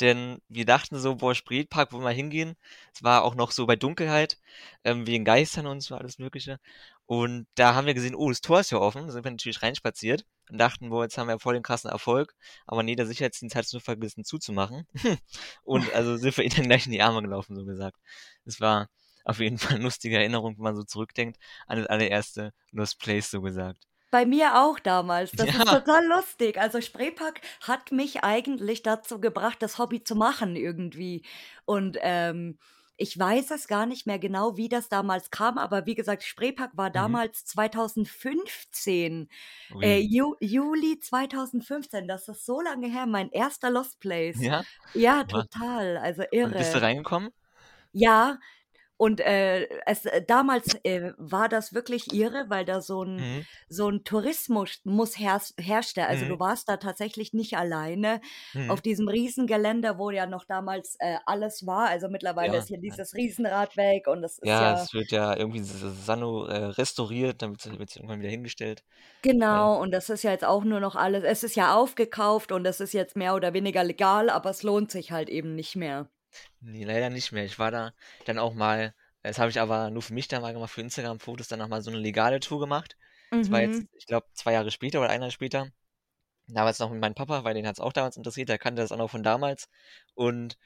Denn 0.00 0.40
wir 0.48 0.64
dachten 0.66 0.98
so: 0.98 1.16
„Boah, 1.16 1.34
Spreepark, 1.34 1.92
wollen 1.92 2.04
wir 2.04 2.10
hingehen?“ 2.10 2.56
Es 2.94 3.02
war 3.02 3.22
auch 3.24 3.34
noch 3.34 3.50
so 3.52 3.66
bei 3.66 3.76
Dunkelheit, 3.76 4.38
ähm, 4.84 5.06
wegen 5.06 5.24
Geistern 5.24 5.66
und 5.66 5.80
so 5.82 5.94
alles 5.96 6.18
Mögliche. 6.18 6.58
Und 7.06 7.46
da 7.56 7.74
haben 7.74 7.86
wir 7.86 7.94
gesehen: 7.94 8.14
„Oh, 8.14 8.28
das 8.28 8.40
Tor 8.40 8.60
ist 8.60 8.70
ja 8.70 8.78
offen.“ 8.78 9.06
Da 9.06 9.12
sind 9.12 9.24
wir 9.24 9.30
natürlich 9.30 9.62
reinspaziert 9.62 10.24
und 10.50 10.58
dachten: 10.58 10.90
„Boah, 10.90 11.04
jetzt 11.04 11.18
haben 11.18 11.28
wir 11.28 11.38
voll 11.38 11.54
den 11.54 11.62
krassen 11.62 11.90
Erfolg.“ 11.90 12.34
Aber 12.66 12.82
ne, 12.82 12.96
der 12.96 13.06
Sicherheitsdienst 13.06 13.56
hat's 13.56 13.72
nur 13.72 13.82
vergessen 13.82 14.24
zuzumachen. 14.24 14.86
Und 15.64 15.92
also 15.94 16.16
sind 16.16 16.36
wir 16.36 16.44
ihnen 16.44 16.54
dann 16.56 16.66
gleich 16.68 16.86
in 16.86 16.92
die 16.92 17.02
Arme 17.02 17.22
gelaufen, 17.22 17.56
so 17.56 17.64
gesagt. 17.64 17.98
Es 18.44 18.60
war 18.60 18.88
auf 19.24 19.38
jeden 19.40 19.58
Fall 19.58 19.78
'ne 19.78 19.84
lustige 19.84 20.16
Erinnerung, 20.18 20.56
wenn 20.56 20.64
man 20.64 20.76
so 20.76 20.84
zurückdenkt 20.84 21.38
an 21.66 21.78
das 21.78 21.86
allererste 21.88 22.52
Lost 22.72 22.98
Place, 23.00 23.30
so 23.30 23.40
gesagt. 23.42 23.89
Bei 24.12 24.26
mir 24.26 24.56
auch 24.60 24.80
damals. 24.80 25.36
Das 25.36 25.54
ist 25.54 25.68
Ja. 25.68 25.70
total 25.70 26.04
lustig. 26.06 26.58
Also, 26.58 26.80
Spreepark 26.80 27.40
hat 27.60 27.92
mich 27.92 28.24
eigentlich 28.24 28.82
dazu 28.82 29.20
gebracht, 29.20 29.58
das 29.62 29.78
Hobby 29.78 30.02
zu 30.02 30.16
machen 30.16 30.56
irgendwie. 30.56 31.24
Und, 31.64 31.96
ähm, 32.00 32.58
ich 32.96 33.16
weiß 33.18 33.50
es 33.52 33.66
gar 33.68 33.86
nicht 33.86 34.06
mehr 34.06 34.18
genau, 34.18 34.56
wie 34.58 34.68
das 34.68 34.88
damals 34.90 35.30
kam, 35.30 35.56
aber 35.58 35.86
wie 35.86 35.94
gesagt, 35.94 36.22
Spreepark 36.24 36.72
war 36.76 36.90
Mhm. 36.94 37.20
damals 37.20 37.44
2015, 37.46 39.30
äh, 39.80 39.98
Ui. 39.98 40.00
Ju 40.00 40.34
Juli 40.40 40.98
2015. 41.00 42.08
Das 42.08 42.28
ist 42.28 42.44
so 42.44 42.60
lange 42.60 42.88
her, 42.88 43.06
mein 43.06 43.30
erster 43.30 43.70
Lost 43.70 44.00
Place. 44.00 44.48
Ja? 44.48 44.64
Ja, 44.92 45.24
Wa 45.30 45.44
total, 45.44 45.96
also 45.98 46.22
Und 46.42 46.56
bist 46.56 46.74
du 46.74 46.78
irre. 46.78 46.82
reingekommen? 46.82 47.32
Ja, 47.94 48.38
und, 49.00 49.20
äh, 49.20 49.66
es 49.86 50.02
damals, 50.26 50.74
äh, 50.84 51.12
war 51.16 51.48
das 51.48 51.72
wirklich 51.74 52.12
irre, 52.12 52.46
weil 52.48 52.64
da 52.66 52.80
so 52.82 53.02
'n 53.02 53.28
Mhm. 53.28 53.46
so 53.68 53.88
'n 53.88 54.04
Tourismus 54.04 54.80
mus 54.84 55.18
hers 55.18 55.54
herrschte. 55.58 56.06
Also, 56.06 56.26
Mhm. 56.26 56.26
du 56.26 56.38
warst 56.38 56.68
da 56.68 56.76
tatsächlich 56.76 57.32
nicht 57.32 57.56
alleine 57.56 58.20
Mhm. 58.54 58.74
auf 58.74 58.82
diesem 58.82 59.08
Riesengelände, 59.08 59.98
wo 59.98 60.10
ja 60.10 60.26
noch 60.26 60.44
damals, 60.44 60.96
äh, 61.00 61.18
alles 61.26 61.66
war. 61.66 61.88
Also, 61.88 62.08
mittlerweile 62.08 62.56
Ja, 62.56 62.58
ist 62.58 62.68
ja. 62.70 62.76
dieses 62.80 63.14
Riesenrad 63.14 63.76
weg 63.76 64.06
und 64.06 64.22
das 64.22 64.38
ist 64.38 64.58
Ja, 64.58 64.60
ja 64.60 64.72
es 64.72 64.94
wird 64.94 65.12
ja 65.12 65.36
irgendwie 65.36 65.60
sano 65.62 66.46
äh, 66.46 66.64
restauriert, 66.64 67.42
dann 67.42 67.50
wird's 67.50 67.66
wird's 67.78 67.96
irgendwann 67.96 68.20
wieder 68.20 68.30
hingestellt. 68.30 68.84
Weil 69.48 69.70
Genau, 69.74 69.78
und 69.78 69.90
das 69.92 70.08
ist 70.08 70.22
ja 70.22 70.30
jetzt 70.30 70.46
auch 70.46 70.64
nur 70.64 70.80
noch 70.80 70.96
alles 70.96 71.24
es 71.24 71.42
ist 71.42 71.54
ja 71.54 71.74
aufgekauft 71.76 72.52
und 72.52 72.64
es 72.66 72.80
ist 72.80 72.94
jetzt 72.94 73.16
mehr 73.16 73.34
oder 73.34 73.52
weniger 73.52 73.84
legal, 73.84 74.30
aber 74.30 74.48
es 74.48 74.62
lohnt 74.62 74.90
sich 74.90 75.12
halt 75.12 75.28
eben 75.28 75.54
nicht 75.54 75.76
mehr. 75.76 76.10
Ne, 76.62 76.84
leider 76.84 77.08
nicht 77.10 77.32
mehr. 77.32 77.44
Ich 77.44 77.58
war 77.58 77.70
da 77.70 77.92
dann 78.24 78.38
auch 78.38 78.54
mal 78.54 78.94
das 79.22 79.38
habe 79.38 79.50
ich 79.50 79.60
aber 79.60 79.90
nur 79.90 80.00
für 80.02 80.14
mich 80.14 80.28
dann 80.28 80.40
mal 80.40 80.54
gemacht, 80.54 80.70
für 80.72 80.80
Instagram-Fotos, 80.80 81.48
dann 81.48 81.58
noch 81.58 81.68
mal 81.68 81.82
so 81.82 81.90
'ne 81.90 81.98
legale 81.98 82.40
Tour 82.40 82.58
gemacht. 82.58 82.96
Das 83.38 83.50
war 83.50 83.60
jetzt, 83.60 83.82
Mhm. 83.82 83.88
ich 83.92 84.06
glaube, 84.06 84.26
2 84.32 84.52
Jahre 84.54 84.70
später 84.70 84.98
oder 85.00 85.10
1 85.10 85.20
Jahr 85.22 85.30
später. 85.30 85.68
Damals 86.48 86.78
noch 86.80 86.90
mit 86.90 87.00
meinem 87.00 87.14
Papa, 87.14 87.44
weil 87.44 87.54
den 87.54 87.66
hat's 87.66 87.80
auch 87.80 87.92
damals 87.94 88.16
interessiert, 88.16 88.48
der 88.50 88.58
kannte 88.58 88.82
das 88.82 88.92
auch 88.92 88.98
noch 88.98 89.10
von 89.10 89.22
damals. 89.24 89.68
Und 90.14 90.58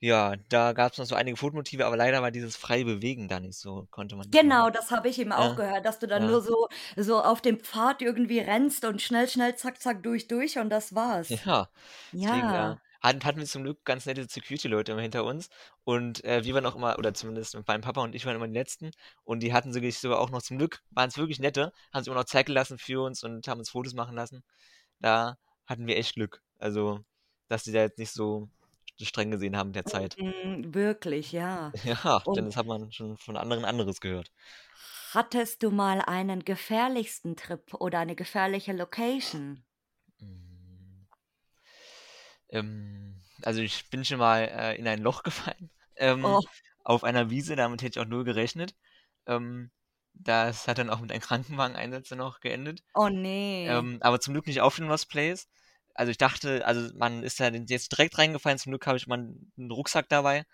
Ja, 0.00 0.36
da 0.50 0.72
gab's 0.74 0.98
noch 0.98 1.06
so 1.06 1.14
einige 1.16 1.36
Fotomotive, 1.38 1.86
aber 1.86 1.96
leider 1.96 2.22
war 2.22 2.30
dieses 2.32 2.56
freie 2.56 2.84
Bewegen 2.86 3.28
da 3.28 3.40
nicht 3.40 3.58
so 3.58 3.86
konnte 3.90 4.16
man 4.16 4.28
nicht 4.28 4.44
machen. 4.44 4.64
Genau, 4.64 4.70
das 4.70 4.90
habe 4.90 5.08
ich 5.08 5.18
eben 5.20 5.30
auch 5.32 5.54
Ja, 5.54 5.56
gehört, 5.56 5.84
dass 5.86 5.98
du 6.00 6.06
dann 6.08 6.24
ja. 6.24 6.26
nur 6.26 6.40
so 6.42 6.68
so 6.96 7.22
auf 7.22 7.40
dem 7.42 7.60
Pfad 7.60 8.02
irgendwie 8.02 8.40
rennst 8.40 8.84
und 8.84 9.00
schnell, 9.00 9.28
schnell, 9.28 9.54
zack, 9.56 9.80
zack, 9.80 10.02
durch, 10.02 10.26
durch 10.26 10.58
und 10.58 10.68
das 10.70 10.94
war's. 10.94 11.44
Ja, 11.44 11.70
deswegen, 12.20 12.48
Ja. 12.50 12.80
Hatten 13.06 13.24
hatten 13.24 13.38
wir 13.38 13.46
zum 13.46 13.62
Glück 13.64 13.84
ganz 13.84 14.06
nette 14.06 14.26
Security-Leute 14.28 14.92
immer 14.92 15.00
hinter 15.02 15.24
uns 15.24 15.48
und, 15.84 16.24
äh, 16.24 16.44
wir 16.44 16.54
waren 16.54 16.66
auch 16.66 16.76
immer 16.76 16.98
oder 16.98 17.14
zumindest 17.14 17.56
mein 17.66 17.80
Papa 17.82 18.02
und 18.02 18.14
ich 18.14 18.26
waren 18.26 18.36
immer 18.36 18.48
die 18.48 18.54
Letzten 18.54 18.90
und 19.24 19.40
die 19.40 19.52
hatten 19.54 19.74
wirklich 19.74 19.98
sogar 19.98 20.20
auch 20.20 20.30
noch 20.30 20.42
zum 20.42 20.58
Glück 20.58 20.82
waren's 20.90 21.16
wirklich 21.18 21.38
nette, 21.40 21.72
haben 21.92 22.02
sich 22.04 22.08
immer 22.12 22.20
noch 22.20 22.26
Zeit 22.26 22.46
gelassen 22.46 22.78
für 22.78 23.02
uns 23.04 23.22
und 23.24 23.46
haben 23.48 23.58
uns 23.60 23.70
Fotos 23.70 23.94
machen 23.94 24.14
lassen. 24.16 24.44
Da 25.00 25.38
hatten 25.66 25.86
wir 25.86 25.96
echt 25.96 26.14
Glück. 26.16 26.42
Also, 26.58 27.00
dass 27.48 27.64
die 27.64 27.72
da 27.72 27.80
jetzt 27.82 27.98
nicht 27.98 28.12
so 28.12 28.48
streng 29.00 29.30
gesehen 29.30 29.56
haben 29.56 29.72
der 29.72 29.86
Zeit. 29.86 30.18
Mhm, 30.18 30.74
wirklich, 30.74 31.32
ja. 31.32 31.72
Ja, 31.84 32.24
denn 32.34 32.44
Und 32.44 32.46
das 32.46 32.56
hat 32.56 32.66
man 32.66 32.90
schon 32.92 33.16
von 33.18 33.36
anderen 33.36 33.64
anderes 33.64 34.00
gehört. 34.00 34.32
hattest 35.10 35.62
du 35.64 35.70
mal 35.72 36.00
einen 36.00 36.44
gefährlichsten 36.44 37.34
Trip 37.36 37.74
oder 37.74 37.98
eine 37.98 38.14
gefährliche 38.14 38.72
Location? 38.72 39.64
Hm. 42.58 42.60
Ähm, 42.60 43.22
also 43.42 43.60
ich 43.60 43.90
bin 43.90 44.04
schon 44.04 44.18
mal, 44.18 44.42
äh, 44.44 44.76
in 44.78 44.86
ein 44.88 45.00
Loch 45.02 45.22
gefallen, 45.22 45.70
ähm, 45.96 46.40
Oh. 46.40 46.46
auf 46.84 47.04
einer 47.04 47.30
Wiese, 47.30 47.56
damit 47.56 47.82
hätte 47.82 47.98
ich 48.00 48.04
auch 48.04 48.08
null 48.08 48.24
gerechnet. 48.24 48.76
Ähm, 49.26 49.70
das 50.14 50.68
hat 50.68 50.78
dann 50.78 50.90
auch 50.90 51.00
mit 51.00 51.12
einem 51.12 51.20
Krankenwageneinsatz 51.22 52.12
auch 52.12 52.40
geendet. 52.40 52.82
Oh 52.94 53.08
ne. 53.08 53.86
Ähm, 53.86 53.98
aber 54.02 54.20
zum 54.20 54.34
Glück 54.34 54.46
nicht 54.46 54.60
auf 54.60 54.76
dem 54.76 54.88
Lost 54.88 55.08
Place. 55.10 55.48
Also 55.94 56.10
ich 56.10 56.18
dachte 56.18 56.66
also 56.66 56.94
man 56.96 57.22
ist 57.24 57.40
da 57.40 57.48
jetzt 57.50 57.92
direkt 57.92 58.18
reingefallen. 58.18 58.58
Zum 58.58 58.70
Glück 58.72 58.86
habe 58.86 58.98
ich 58.98 59.06
meinen 59.06 59.52
'n 59.58 59.70
Rucksack 59.70 60.08
dabei 60.08 60.44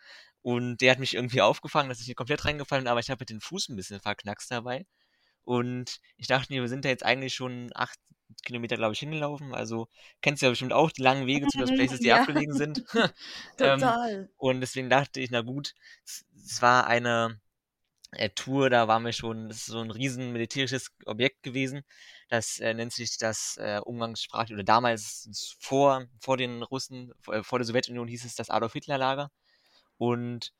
und 0.42 0.78
der 0.80 0.92
hat 0.92 0.98
mich 1.00 1.14
irgendwie 1.14 1.42
aufgefangen, 1.42 1.88
dass 1.88 2.00
ich 2.00 2.08
nicht 2.08 2.16
komplett 2.16 2.44
reingefallen 2.44 2.84
bin, 2.84 2.90
aber 2.90 3.00
ich 3.00 3.10
habe 3.10 3.20
halt 3.20 3.30
den 3.30 3.40
Fuß 3.40 3.68
'n 3.70 3.76
bisschen 3.76 4.00
verknackst 4.00 4.50
dabei. 4.50 4.86
Und 5.44 6.00
ich 6.16 6.26
dachte 6.28 6.52
mir, 6.52 6.62
wir 6.62 6.68
sind 6.68 6.84
da 6.84 6.88
jetzt 6.90 7.04
eigentlich 7.04 7.34
schon 7.34 7.70
8 7.74 7.98
Kilometer, 8.44 8.76
glaube 8.76 8.94
ich, 8.94 9.00
hingelaufen. 9.00 9.54
Also, 9.54 9.88
kennst 10.22 10.42
du 10.42 10.46
ja 10.46 10.50
bestimmt 10.50 10.72
auch 10.72 10.90
die 10.92 11.02
langen 11.02 11.26
Wege 11.26 11.46
zu 11.48 11.58
Lost 11.60 11.74
Mhm, 11.74 11.76
Places, 11.76 12.00
die 12.00 12.12
ja. 12.12 12.14
abgelegen 12.14 12.54
sind. 12.54 12.82
Ähm, 13.60 13.94
Total. 13.96 14.32
und 14.36 14.60
deswegen 14.60 14.90
dachte 14.90 15.20
ich: 15.20 15.30
„Na 15.30 15.42
gut, 15.42 15.74
es 16.04 16.24
war 16.62 16.86
eine, 16.86 17.40
äh, 18.12 18.30
Tour, 18.30 18.70
da 18.70 18.88
waren 18.88 19.04
wir 19.04 19.12
schon 19.14 19.48
das 19.48 19.58
ist 19.58 19.66
so 19.68 19.80
'n 19.80 19.90
riesen 19.92 20.32
militärisches 20.32 20.90
Objekt 21.06 21.42
gewesen. 21.44 21.82
Das, 22.30 22.60
äh, 22.60 22.74
nennt 22.74 22.92
sich 22.94 23.18
das, 23.18 23.56
äh, 23.58 23.80
umgangssprachlich 23.84 24.54
oder 24.56 24.64
damals 24.64 25.56
vor 25.60 26.06
vor 26.20 26.36
den 26.38 26.62
Russen, 26.64 27.12
v 27.20 27.32
äh, 27.34 27.44
vor 27.44 27.58
der 27.60 27.66
Sowjetunion 27.66 28.08
hieß 28.08 28.24
es 28.26 28.36
das 28.36 28.50
Adolf-Hitler-Lager. 28.50 29.30
Und 29.98 30.52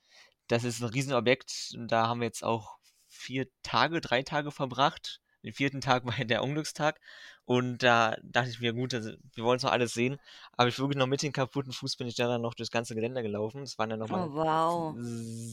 das 0.49 0.65
ist 0.65 0.83
'n 0.83 0.87
Riesenobjekt 0.91 1.73
und 1.77 1.89
da 1.93 2.09
haben 2.09 2.21
wir 2.23 2.27
jetzt 2.29 2.45
auch 2.45 2.79
4 3.23 3.47
Tage 3.62 4.00
3 4.00 4.23
Tage 4.23 4.50
verbracht. 4.50 5.21
Den 5.45 5.52
4. 5.55 5.81
Tag 5.81 6.05
war 6.07 6.17
ja 6.19 6.25
der 6.25 6.43
Unglückstag 6.45 7.00
und 7.45 7.79
da 7.83 8.17
dachte 8.23 8.50
ich 8.50 8.61
mir: 8.61 8.73
„Gut, 8.75 8.93
wir 8.93 9.45
wollen's 9.45 9.62
noch 9.64 9.73
alles 9.73 9.95
sehen.“ 9.95 10.19
Aber 10.52 10.69
ich 10.69 10.79
wirklich 10.79 10.99
noch 10.99 11.07
mit 11.09 11.23
dem 11.23 11.33
kaputten 11.33 11.73
Fuß 11.73 11.97
bin 11.97 12.07
ich 12.09 12.14
da 12.17 12.29
dann 12.29 12.43
noch 12.43 12.55
durchs 12.55 12.71
ganze 12.71 12.95
Geländer 12.95 13.23
gelaufen. 13.23 13.62
Das 13.62 13.79
waren 13.79 13.91
dann 13.91 13.99
noch 14.00 14.11
Oh, 14.11 14.29
wow. 14.29 14.97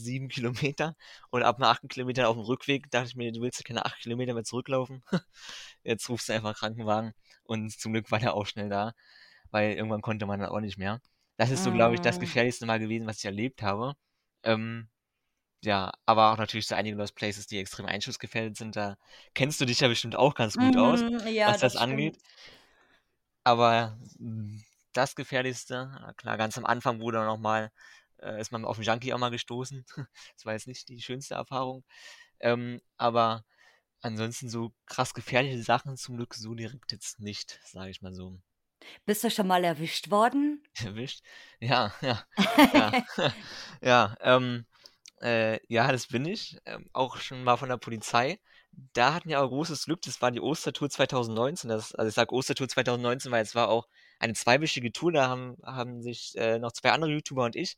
7 0.04 0.30
Kilometer 0.30 0.96
und 1.32 1.44
ab 1.44 1.58
dem 1.58 1.64
8. 1.66 1.88
Kilometer 1.88 2.30
aufm 2.30 2.40
Rückweg 2.42 2.90
dachte 2.92 3.08
ich 3.10 3.16
mir: 3.16 3.32
„Du 3.32 3.42
willst 3.42 3.60
ja 3.60 3.64
keine 3.64 3.86
8 3.86 4.00
Kilometer 4.02 4.34
mehr 4.34 4.44
zurücklaufen. 4.44 5.04
Jetzt 5.84 6.10
rufst 6.10 6.30
du 6.30 6.34
einfach 6.34 6.56
Krankenwagen.“ 6.58 7.14
Und 7.44 7.72
zum 7.80 7.94
Glück 7.94 8.12
war 8.12 8.20
der 8.20 8.34
auch 8.36 8.46
schnell 8.48 8.70
da, 8.70 8.94
weil 9.52 9.74
irgendwann 9.74 10.02
konnte 10.02 10.26
man 10.26 10.40
dann 10.40 10.50
auch 10.50 10.60
nicht 10.62 10.78
mehr. 10.78 11.02
Das 11.38 11.52
ist 11.52 11.64
so, 11.64 11.72
glaube 11.72 11.96
ich, 11.96 12.02
das 12.02 12.20
Mhm. 12.20 12.20
gefährlichste 12.20 12.66
Mal 12.66 12.80
gewesen, 12.80 13.08
was 13.08 13.20
ich 13.20 13.26
erlebt 13.26 13.62
habe. 13.64 13.96
Ähm, 14.44 14.90
ja, 15.64 15.92
aber 16.06 16.32
auch 16.34 16.38
natürlich 16.38 16.68
so 16.68 16.76
einige 16.76 16.96
Lost 16.98 17.16
Places, 17.16 17.48
die 17.48 17.58
extrem 17.60 17.86
einschussgefährdet 17.86 18.58
sind. 18.58 18.76
Da 18.76 18.98
kennst 19.34 19.60
du 19.62 19.66
dich 19.66 19.80
ja 19.82 19.88
bestimmt 19.88 20.16
auch 20.16 20.36
ganz 20.36 20.58
gut 20.58 20.78
aus, 20.78 21.02
Mhm, 21.02 21.28
ja, 21.28 21.46
was 21.46 21.60
das 21.60 21.74
das 21.74 21.76
angeht. 21.76 22.18
Aber, 23.44 23.98
hm, 24.18 24.64
das 24.94 25.16
Gefährlichste 25.16 25.92
klar, 26.18 26.38
ganz 26.38 26.58
am 26.58 26.66
Anfang 26.66 27.00
wurde 27.00 27.24
noch 27.24 27.38
mal 27.38 27.72
äh, 28.22 28.40
ist 28.42 28.52
man 28.52 28.66
auf 28.66 28.78
'n 28.78 28.84
Junkie 28.84 29.14
auch 29.14 29.18
mal 29.20 29.30
gestoßen. 29.32 29.86
Das 30.36 30.46
war 30.46 30.54
jetzt 30.54 30.68
nicht 30.68 30.90
die 30.90 31.02
schönste 31.02 31.36
Erfahrung. 31.36 31.84
Ähm, 32.40 32.82
aber 32.98 33.46
ansonsten 34.02 34.50
so 34.50 34.74
krass 34.88 35.14
gefährliche 35.14 35.64
Sachen 35.64 35.98
zum 35.98 36.18
Glück 36.18 36.36
so 36.36 36.56
direkt 36.56 36.92
jetzt 36.94 37.20
nicht, 37.22 37.60
sage 37.66 37.92
ich 37.92 38.02
mal 38.02 38.14
so. 38.14 38.40
Bist 39.06 39.24
du 39.26 39.30
schon 39.30 39.48
mal 39.48 39.64
erwischt 39.66 40.10
worden? 40.10 40.64
Erwischt? 40.84 41.22
Ja, 41.60 41.94
ja, 42.02 42.24
ja. 42.74 42.96
Ja, 43.82 44.16
ähm, 44.22 44.66
äh, 45.22 45.60
ja, 45.68 45.92
das 45.92 46.08
bin 46.08 46.26
ich, 46.26 46.58
ähm, 46.66 46.90
auch 46.94 47.18
schon 47.18 47.44
mal 47.44 47.58
von 47.58 47.70
der 47.70 47.78
Polizei. 47.78 48.40
Da 48.72 49.14
hatten 49.14 49.30
wir 49.30 49.40
aber 49.40 49.50
großes 49.50 49.86
Glück, 49.86 50.02
das 50.04 50.22
war 50.22 50.32
die 50.32 50.42
Ostertour 50.42 50.90
2019. 50.90 51.70
Das 51.70 51.94
also 51.96 52.08
ich 52.10 52.16
sage 52.16 52.34
Ostertour 52.34 52.68
2019, 52.70 53.32
weil 53.32 53.44
es 53.44 53.56
war 53.56 53.70
auch 53.70 53.88
eine 54.20 54.34
zweiwöchige 54.34 54.92
Tour. 54.92 55.12
Da 55.12 55.28
haben 55.30 55.58
haben 55.64 56.02
sich, 56.04 56.34
äh, 56.38 56.60
noch 56.60 56.72
2 56.74 56.92
andere 56.92 57.12
YouTuber 57.12 57.46
und 57.46 57.56
ich, 57.56 57.78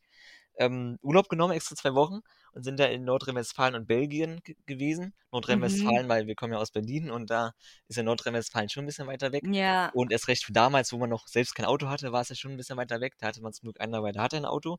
ähm, 0.58 0.98
Urlaub 1.02 1.28
genommen, 1.30 1.54
extra 1.54 1.74
2 1.76 1.94
Wochen 1.94 2.20
und 2.52 2.62
sind 2.64 2.78
da 2.78 2.84
in 2.86 3.04
Nordrhein-Westfalen 3.04 3.74
und 3.74 3.86
Belgien 3.86 4.40
gewesen. 4.66 5.14
Mhm. 5.48 5.96
Nordrhein-Westfalen, 5.96 6.08
weil 6.08 6.26
wir 6.26 6.34
kommen 6.34 6.52
ja 6.52 6.58
aus 6.58 6.70
Berlin 6.72 7.10
und 7.10 7.30
da 7.30 7.52
ist 7.88 7.96
ja 7.96 8.02
Nordrhein-Westfalen 8.02 8.68
schon 8.68 8.84
'n 8.84 8.86
bisschen 8.86 9.06
weiter 9.08 9.32
weg. 9.32 9.50
Ja. 9.50 9.92
Und 9.92 10.12
erst 10.12 10.28
recht 10.28 10.44
für 10.44 10.52
damals, 10.52 10.92
wo 10.92 10.98
man 10.98 11.10
noch 11.10 11.26
selbst 11.28 11.54
kein 11.54 11.66
Auto 11.66 11.88
hatte, 11.88 12.12
war's 12.12 12.28
ja 12.28 12.34
schon 12.36 12.52
'n 12.52 12.56
bisschen 12.58 12.76
weiter 12.76 13.00
weg. 13.00 13.14
Da 13.18 13.28
hatte 13.28 13.40
man 13.42 13.52
zum 13.54 13.66
Glück 13.66 13.80
einen 13.80 13.92
dabei, 13.92 14.12
der 14.12 14.22
hatte 14.22 14.36
ein 14.36 14.44
Auto. 14.46 14.78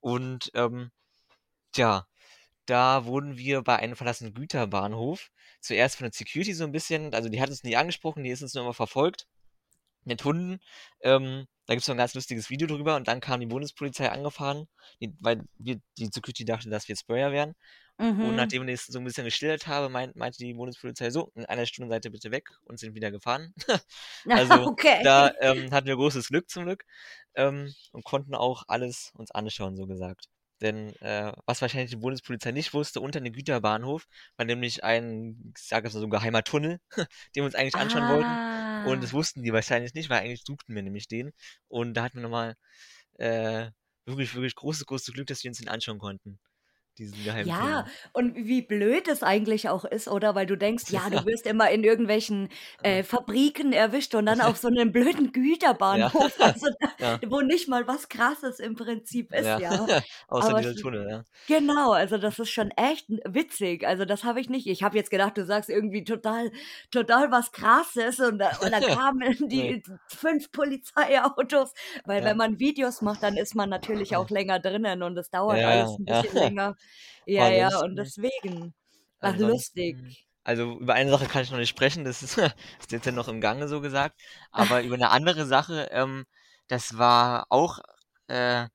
Und, 0.00 0.50
ähm, 0.54 0.90
tja, 1.76 2.06
da 2.66 3.06
wurden 3.06 3.38
wir 3.38 3.62
bei 3.62 3.76
einem 3.78 3.96
verlassenen 3.96 4.34
Güterbahnhof 4.34 5.30
zuerst 5.60 5.96
von 5.96 6.06
der 6.06 6.12
Security 6.14 6.54
so 6.54 6.64
'n 6.64 6.72
bisschen 6.72 7.14
also 7.14 7.28
die 7.30 7.40
hat 7.42 7.50
uns 7.50 7.64
nie 7.64 7.76
angesprochen, 7.76 8.24
die 8.24 8.30
ist 8.30 8.42
uns 8.42 8.54
nur 8.54 8.64
immer 8.64 8.74
verfolgt 8.74 9.26
mit 10.04 10.24
Hunden. 10.24 10.60
Ähm, 11.02 11.46
da 11.66 11.74
gibt's 11.74 11.86
so 11.86 11.92
'n 11.92 11.98
ganz 11.98 12.14
lustiges 12.14 12.50
Video 12.50 12.66
drüber 12.68 12.96
und 12.96 13.08
dann 13.08 13.20
kam 13.20 13.40
die 13.40 13.46
Bundespolizei 13.46 14.10
angefahren, 14.12 14.68
die 15.00 15.14
weil 15.20 15.44
wir 15.58 15.80
die 15.98 16.06
Security 16.12 16.44
dachte, 16.46 16.70
dass 16.70 16.88
wir 16.88 16.96
Sprayer 16.96 17.32
wären. 17.32 17.54
Und 18.18 18.34
Mhm. 18.34 18.36
nachdem 18.36 18.66
wir 18.66 18.74
das 18.74 18.86
so 18.86 18.98
'n 19.00 19.04
bisschen 19.04 19.24
geschildert 19.26 19.66
habe, 19.68 19.88
meint 19.90 20.16
meinte 20.16 20.38
die 20.38 20.54
Bundespolizei: 20.54 21.10
„So, 21.10 21.32
in 21.36 21.46
1 21.46 21.66
Stunde 21.66 21.90
seid 21.94 22.04
ihr 22.06 22.12
bitte 22.12 22.30
weg“ 22.32 22.50
und 22.64 22.78
sind 22.80 22.94
wieder 22.96 23.10
gefahren. 23.12 23.54
Also, 24.34 24.70
da, 25.02 25.30
Okay. 25.30 25.32
ähm, 25.42 25.70
hatten 25.72 25.86
wir 25.88 25.96
großes 25.96 26.28
Glück 26.28 26.50
zum 26.50 26.64
Glück, 26.66 26.84
ähm, 27.36 27.74
und 27.92 28.04
konnten 28.04 28.34
auch 28.36 28.64
alles 28.68 29.12
uns 29.16 29.30
anschauen, 29.32 29.76
so 29.76 29.86
gesagt. 29.88 30.26
Denn, 30.62 30.94
äh, 31.00 31.32
was 31.46 31.60
wahrscheinlich 31.62 31.90
die 31.90 31.96
Bundespolizei 31.96 32.52
nicht 32.52 32.72
wusste, 32.74 33.00
unter 33.00 33.20
dem 33.20 33.32
Güterbahnhof 33.32 34.06
war 34.36 34.46
nämlich 34.46 34.84
ein, 34.84 35.52
ich 35.56 35.64
sage 35.64 35.86
jetzt 35.88 35.94
mal 35.94 36.00
so 36.00 36.06
'n 36.06 36.10
geheimer 36.10 36.42
Tunnel, 36.44 36.78
den 37.36 37.42
wir 37.42 37.44
uns 37.44 37.54
eigentlich 37.54 37.78
anschauen 37.78 38.06
wollten. 38.08 38.38
Und 38.80 39.02
das 39.02 39.12
Ah. 39.12 39.14
wussten 39.14 39.42
die 39.42 39.52
wahrscheinlich 39.52 39.94
nicht, 39.94 40.08
weil 40.10 40.20
eigentlich 40.20 40.44
suchten 40.44 40.74
wir 40.74 40.82
nämlich 40.82 41.08
den. 41.08 41.32
Und 41.68 41.94
da 41.94 42.04
hatten 42.04 42.16
wir 42.18 42.22
noch 42.22 42.30
mal, 42.30 42.56
äh, 43.18 43.70
wirklich, 44.06 44.34
wirklich 44.34 44.54
großes, 44.54 44.86
großes 44.86 45.14
Glück, 45.14 45.26
dass 45.28 45.42
wir 45.44 45.50
uns 45.50 45.58
den 45.58 45.68
anschauen 45.68 45.98
konnten, 45.98 46.38
diesen 46.98 47.22
geheimen 47.24 47.52
Ja, 47.54 47.84
und 48.12 48.34
wie 48.36 48.62
blöd 48.62 49.08
es 49.08 49.22
eigentlich 49.22 49.68
auch 49.68 49.84
ist, 49.84 50.08
oder? 50.08 50.34
Weil 50.34 50.46
du 50.46 50.56
denkst, 50.56 50.84
ja, 50.90 51.10
du 51.10 51.18
Ja. 51.18 51.26
wirst 51.26 51.46
immer 51.46 51.70
in 51.70 51.84
irgendwelchen, 51.84 52.48
äh, 52.82 53.02
Fabriken 53.02 53.72
erwischt 53.72 54.14
und 54.14 54.26
dann 54.26 54.40
auf 54.40 54.56
so 54.56 54.68
'nem 54.70 54.92
blöden 54.92 55.32
Ja, 55.90 56.12
Güterbahnhof, 56.12 56.32
also 56.40 56.68
ja. 56.98 57.20
wo 57.28 57.40
nicht 57.42 57.68
mal 57.68 57.86
was 57.86 58.08
Krasses 58.08 58.58
im 58.60 58.74
Prinzip 58.74 59.32
ist, 59.34 59.56
Ja, 59.56 59.58
ja. 59.58 59.90
außer 60.28 60.54
Aber 60.54 60.60
es 60.60 60.66
dieser 60.66 60.74
Tunnel, 60.76 61.08
ja. 61.08 61.26
genau, 61.46 61.92
also 61.92 62.18
das 62.18 62.38
ist 62.40 62.50
schon 62.50 62.70
echt 62.72 63.06
witzig. 63.26 63.86
Also, 63.86 64.04
das 64.06 64.24
habe 64.24 64.40
ich 64.40 64.50
nicht. 64.50 64.66
Ich 64.68 64.82
habe 64.84 64.96
jetzt 64.98 65.10
gedacht, 65.10 65.36
du 65.38 65.44
sagst 65.46 65.70
irgendwie 65.70 66.04
total 66.04 66.52
total 66.92 67.30
was 67.32 67.52
Krasses 67.52 68.20
und 68.20 68.42
und 68.62 68.72
dann 68.72 68.86
kamen 68.86 69.48
die 69.50 69.82
5 70.08 70.52
Polizeiautos, 70.52 71.72
weil 72.06 72.24
Ja. 72.24 72.24
wenn 72.24 72.38
man 72.38 72.58
Videos 72.60 73.02
macht, 73.02 73.22
dann 73.24 73.36
ist 73.36 73.54
man 73.56 73.70
natürlich 73.70 74.16
auch 74.16 74.30
länger 74.30 74.60
drinnen 74.60 75.02
und 75.04 75.18
es 75.18 75.30
dauert 75.30 75.64
Ja, 75.64 75.64
alles 75.64 75.98
'n 75.98 76.06
ja. 76.06 76.22
bisschen 76.22 76.36
länger. 76.36 76.76
Aber 77.36 77.48
Ja, 77.50 77.50
ja, 77.50 77.80
und 77.80 77.96
deswegen. 77.96 78.74
Ach, 79.20 79.36
ansonsten 79.36 80.16
lustig. 80.16 80.26
also 80.44 80.78
über 80.78 80.94
eine 80.94 81.10
Sache 81.10 81.26
kann 81.26 81.42
ich 81.42 81.50
noch 81.50 81.58
nicht 81.58 81.68
sprechen, 81.70 82.04
das 82.04 82.22
ist 82.22 82.38
ist 82.80 82.92
jetzt 82.92 83.06
ja 83.06 83.12
noch 83.12 83.28
im 83.28 83.40
Gange, 83.40 83.68
so 83.68 83.80
gesagt. 83.80 84.20
Aber 84.52 84.82
über 84.82 84.96
'ne 84.96 85.10
andere 85.10 85.46
Sache, 85.46 85.88
ähm, 85.92 86.24
das 86.68 86.98
war 86.98 87.46
auch, 87.50 87.80
äh, 88.28 88.68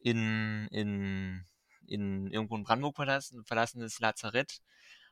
in 0.00 0.68
in 0.70 1.46
in 1.88 2.30
irgendwo 2.32 2.56
in 2.56 2.64
Brandenburg 2.64 2.98
war 2.98 3.06
das, 3.06 3.32
'n 3.32 3.44
verlassenes 3.44 4.00
Lazarett, 4.00 4.60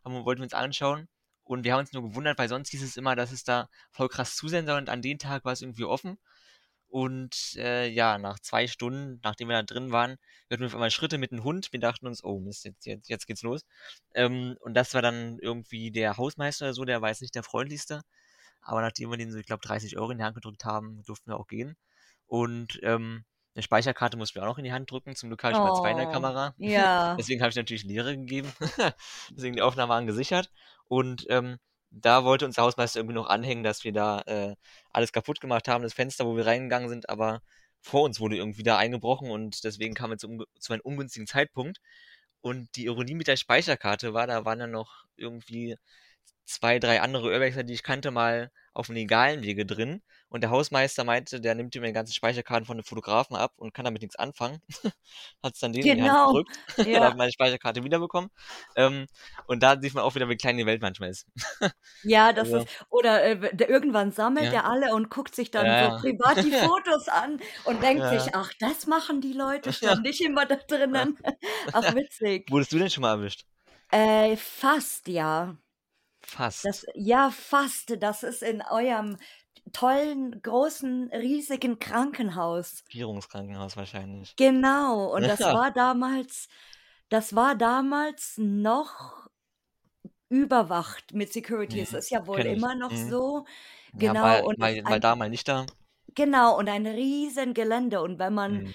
haben 0.05 0.25
wollten 0.25 0.41
wir 0.43 0.45
uns 0.47 0.55
anschauen. 0.55 1.09
Und 1.45 1.65
wir 1.65 1.73
haben 1.75 1.81
uns 1.81 1.93
nur 1.93 2.03
gewundert, 2.05 2.39
weil 2.39 2.49
sonst 2.49 2.71
hieß 2.71 2.83
es 2.85 2.97
immer, 2.97 3.17
dass 3.17 3.33
es 3.33 3.45
da 3.45 3.69
voll 3.91 4.09
krass 4.09 4.37
zuseien 4.37 4.67
soll 4.67 4.79
und 4.79 4.89
an 4.91 5.03
dem 5.03 5.19
Tag 5.19 5.45
war's 5.45 5.63
irgendwie 5.63 5.85
offen. 5.85 6.19
Und, 6.93 7.55
äh, 7.57 7.89
ja, 7.89 8.19
nach 8.19 8.39
2 8.41 8.67
Stunden, 8.67 9.19
nachdem 9.25 9.49
wir 9.49 9.55
da 9.57 9.63
drin 9.63 9.93
waren, 9.93 10.17
hörten 10.51 10.61
wir 10.63 10.67
auf 10.67 10.75
einmal 10.75 10.91
Schritte 10.91 11.17
mit 11.19 11.33
'n 11.33 11.43
Hund. 11.43 11.73
Wir 11.73 11.81
dachten 11.81 12.07
uns: 12.07 12.23
„Oh 12.23 12.39
Mist, 12.39 12.65
jetzt 12.67 12.85
jetzt 12.87 13.09
jetzt 13.09 13.27
geht's 13.27 13.43
los.“ 13.43 13.63
Ähm, 14.15 14.57
und 14.61 14.75
das 14.75 14.93
war 14.95 15.01
dann 15.03 15.39
irgendwie 15.41 15.91
der 15.91 16.19
Hausmeister 16.19 16.67
oder 16.67 16.75
so, 16.75 16.85
der 16.85 17.01
war 17.03 17.09
jetzt 17.09 17.23
nicht 17.23 17.35
der 17.35 17.45
Freundlichste. 17.45 18.03
Aber 18.61 18.81
nachdem 18.83 19.11
wir 19.11 19.19
dem 19.19 19.31
so, 19.33 19.39
ich 19.39 19.47
glaube, 19.47 19.63
30 19.67 20.11
€ 20.11 20.13
in 20.13 20.19
die 20.19 20.25
Hand 20.25 20.35
gedrückt 20.37 20.65
haben, 20.65 21.03
durften 21.05 21.31
wir 21.31 21.39
auch 21.39 21.49
gehen. 21.49 21.77
Und, 22.27 22.79
ähm, 22.83 23.25
'Ne 23.57 23.63
Speicherkarte 23.63 24.17
mussten 24.19 24.37
wir 24.37 24.43
auch 24.45 24.49
noch 24.49 24.59
in 24.59 24.65
die 24.65 24.73
Hand 24.73 24.91
drücken. 24.91 25.15
Zum 25.17 25.29
Glück 25.31 25.43
habe 25.45 25.53
ich 25.55 25.63
mal 25.63 25.75
2 25.75 25.91
in 25.93 25.97
der 25.99 26.07
Oh, 26.07 26.09
Kamera. 26.09 26.57
ja. 26.59 27.19
Deswegen 27.19 27.43
habe 27.43 27.51
ich 27.51 27.57
natürlich 27.57 27.85
leere 27.85 28.17
gegeben. 28.17 28.53
Deswegen 29.31 29.57
die 29.57 29.63
Aufnahmen 29.63 29.91
waren 29.91 30.07
gesichert. 30.07 30.51
Und, 30.89 31.27
ähm, 31.31 31.59
da 31.93 32.25
wollte 32.25 32.47
uns 32.47 32.57
der 32.57 32.65
Hausmeister 32.65 33.01
irgendwie 33.01 33.15
noch 33.15 33.29
anhängen, 33.29 33.65
dass 33.65 33.85
wir 33.85 33.93
da, 33.93 34.21
äh, 34.27 34.57
alles 34.93 35.13
kaputt 35.13 35.41
gemacht 35.41 35.69
haben, 35.69 35.83
das 35.83 35.95
Fenster, 35.95 36.27
wo 36.27 36.37
wir 36.37 36.47
reingegangen 36.47 36.89
sind, 36.89 37.09
aber 37.11 37.43
vor 37.83 38.03
uns 38.05 38.21
wurde 38.21 38.37
irgendwie 38.37 38.63
da 38.63 38.79
eingebrochen 38.79 39.31
und 39.31 39.65
deswegen 39.65 39.95
wir 40.11 40.19
zu 40.19 40.29
unge 40.29 40.45
zu 40.59 40.73
einem 40.73 40.83
ungünstigen 40.83 41.27
Zeitpunkt. 41.27 41.79
Und 42.41 42.69
die 42.77 42.87
Ironie 42.87 43.15
mit 43.15 43.29
der 43.29 43.37
Speicherkarte 43.37 44.15
war, 44.15 44.27
da 44.27 44.45
waren 44.45 44.59
dann 44.61 44.71
noch 44.73 45.05
irgendwie 45.17 45.77
2, 46.47 46.79
3 46.79 47.01
andere 47.01 47.29
Urbexer, 47.33 47.65
die 47.65 47.75
ich 47.75 47.83
kannte, 47.83 48.11
mal 48.11 48.51
auf 48.75 48.89
legalen 48.89 49.43
Wege 49.43 49.67
drin. 49.67 50.03
Und 50.29 50.43
der 50.43 50.51
Hausmeister 50.51 51.05
meinte, 51.05 51.41
der 51.41 51.55
nimmt 51.55 51.75
mir 51.75 51.83
die 51.89 51.93
ganzen 51.93 52.15
Speicherkarten 52.15 52.65
von 52.67 52.79
den 52.79 52.85
Fotografen 52.85 53.37
ab 53.37 53.53
und 53.57 53.75
kann 53.75 53.85
damit 53.85 54.03
nichts 54.03 54.17
anfangen. 54.17 54.61
Dann 55.43 55.73
denen 55.73 55.89
in 55.89 55.95
die 55.95 56.03
Hand 56.03 56.17
Genau, 56.17 56.29
gedrückt 56.29 56.51
und 56.91 57.03
ja. 57.05 57.05
habe 57.05 57.17
meine 57.17 57.33
Speicherkarte 57.33 57.85
wiederbekommen. 57.85 58.31
Ähm, 58.77 59.07
und 59.47 59.63
da 59.63 59.79
sieht 59.81 59.95
man 59.95 60.05
auch 60.05 60.15
wieder, 60.15 60.29
wie 60.29 60.37
klein 60.37 60.57
die 60.57 60.67
Welt 60.67 60.83
manchmal 60.83 61.11
ist. 61.11 61.27
Ja, 62.05 62.33
das 62.33 62.53
Also 62.53 62.65
ist 62.65 62.67
oder, 62.91 63.23
äh, 63.25 63.55
der 63.57 63.69
irgendwann 63.69 64.11
sammelt 64.11 64.53
Ja. 64.53 64.53
er 64.53 64.65
alle 64.65 64.93
und 64.93 65.09
guckt 65.09 65.37
sich 65.37 65.53
dann 65.53 65.77
Ja, 65.77 65.79
so 65.79 65.91
ja. 65.91 66.03
privat 66.03 66.43
die 66.43 66.51
Fotos 66.53 67.07
an 67.09 67.41
und 67.63 67.83
denkt 67.85 68.09
Ja. 68.09 68.09
sich: 68.09 68.35
„Ach, 68.35 68.53
das 68.59 68.87
machen 68.89 69.21
die 69.21 69.33
Leute 69.33 69.71
Ja. 69.81 69.97
ständig 70.03 70.21
immer 70.21 70.45
da 70.47 70.57
Ja. 70.93 71.07
drinnen.“ 71.07 71.19
Ach, 71.73 71.89
witzig. 71.91 72.51
Wurdest 72.51 72.73
du 72.73 72.79
denn 72.79 72.91
schon 72.91 73.03
mal 73.03 73.15
erwischt? 73.19 73.47
Äh, 73.91 74.37
fast, 74.37 75.07
ja. 75.09 75.57
Das 76.63 76.85
Fast. 76.85 76.89
ja, 76.95 77.31
fast. 77.31 77.97
Das 78.03 78.23
ist 78.23 78.43
in 78.43 78.63
eurem 78.63 79.17
tollen, 79.73 80.43
großen, 80.43 81.11
riesigen 81.13 81.79
Krankenhaus. 81.79 82.85
Regierungskrankenhaus 82.89 83.77
wahrscheinlich. 83.77 84.37
Genau, 84.39 85.15
und 85.15 85.27
das 85.27 85.41
Ja. 85.41 85.53
war 85.53 85.71
damals 85.73 86.49
das 87.11 87.35
war 87.35 87.55
damals 87.55 88.39
noch 88.39 89.29
überwacht 90.31 91.13
mit 91.15 91.33
Security. 91.33 91.81
Es 91.81 91.93
Mhm, 91.93 91.95
ist 91.95 92.11
ja 92.11 92.27
wohl 92.27 92.47
immer 92.47 92.75
noch 92.75 92.95
Mhm. 92.95 92.97
so. 92.97 93.45
Ja, 93.93 94.15
Genau, 94.15 94.15
mal 94.15 94.47
und 94.47 94.57
mal 94.57 94.83
es 94.83 94.83
mal 94.85 95.01
ein 95.01 95.01
da, 95.01 95.17
mal 95.17 95.31
nicht 95.31 95.49
da. 95.49 95.67
Genau, 96.15 96.59
und 96.59 96.69
ein 96.69 96.87
Riesengelände. 96.87 98.01
Und 98.03 98.19
wenn 98.19 98.35
man 98.35 98.63
Mhm. 98.63 98.73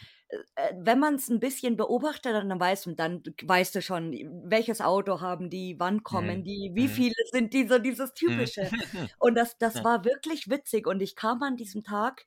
Äh, 0.56 0.74
wenn 0.78 1.00
man's 1.00 1.30
'n 1.30 1.40
bisschen 1.40 1.78
beobachtet, 1.78 2.34
dann 2.36 2.60
weiß 2.60 2.90
dann 2.98 3.24
weißt 3.44 3.76
du 3.76 3.82
schon, 3.82 4.14
welches 4.46 4.82
Auto 4.82 5.22
haben 5.22 5.50
die, 5.50 5.76
wann 5.80 6.04
kommen 6.04 6.44
Mhm. 6.44 6.46
die, 6.46 6.72
wie 6.76 6.88
Mhm. 6.88 6.90
viele 6.90 7.16
sind 7.32 7.54
die, 7.54 7.68
so 7.68 7.80
dieses 7.80 8.14
Mhm. 8.26 8.52
Typische. 8.54 8.72
Und 9.20 9.36
das 9.36 9.58
das 9.58 9.84
Ja. 9.84 9.86
war 9.86 10.06
wirklich 10.06 10.50
witzig. 10.50 10.88
Und 10.88 11.02
ich 11.02 11.16
kam 11.16 11.42
an 11.44 11.58
diesem 11.58 11.84
Tag 11.84 12.26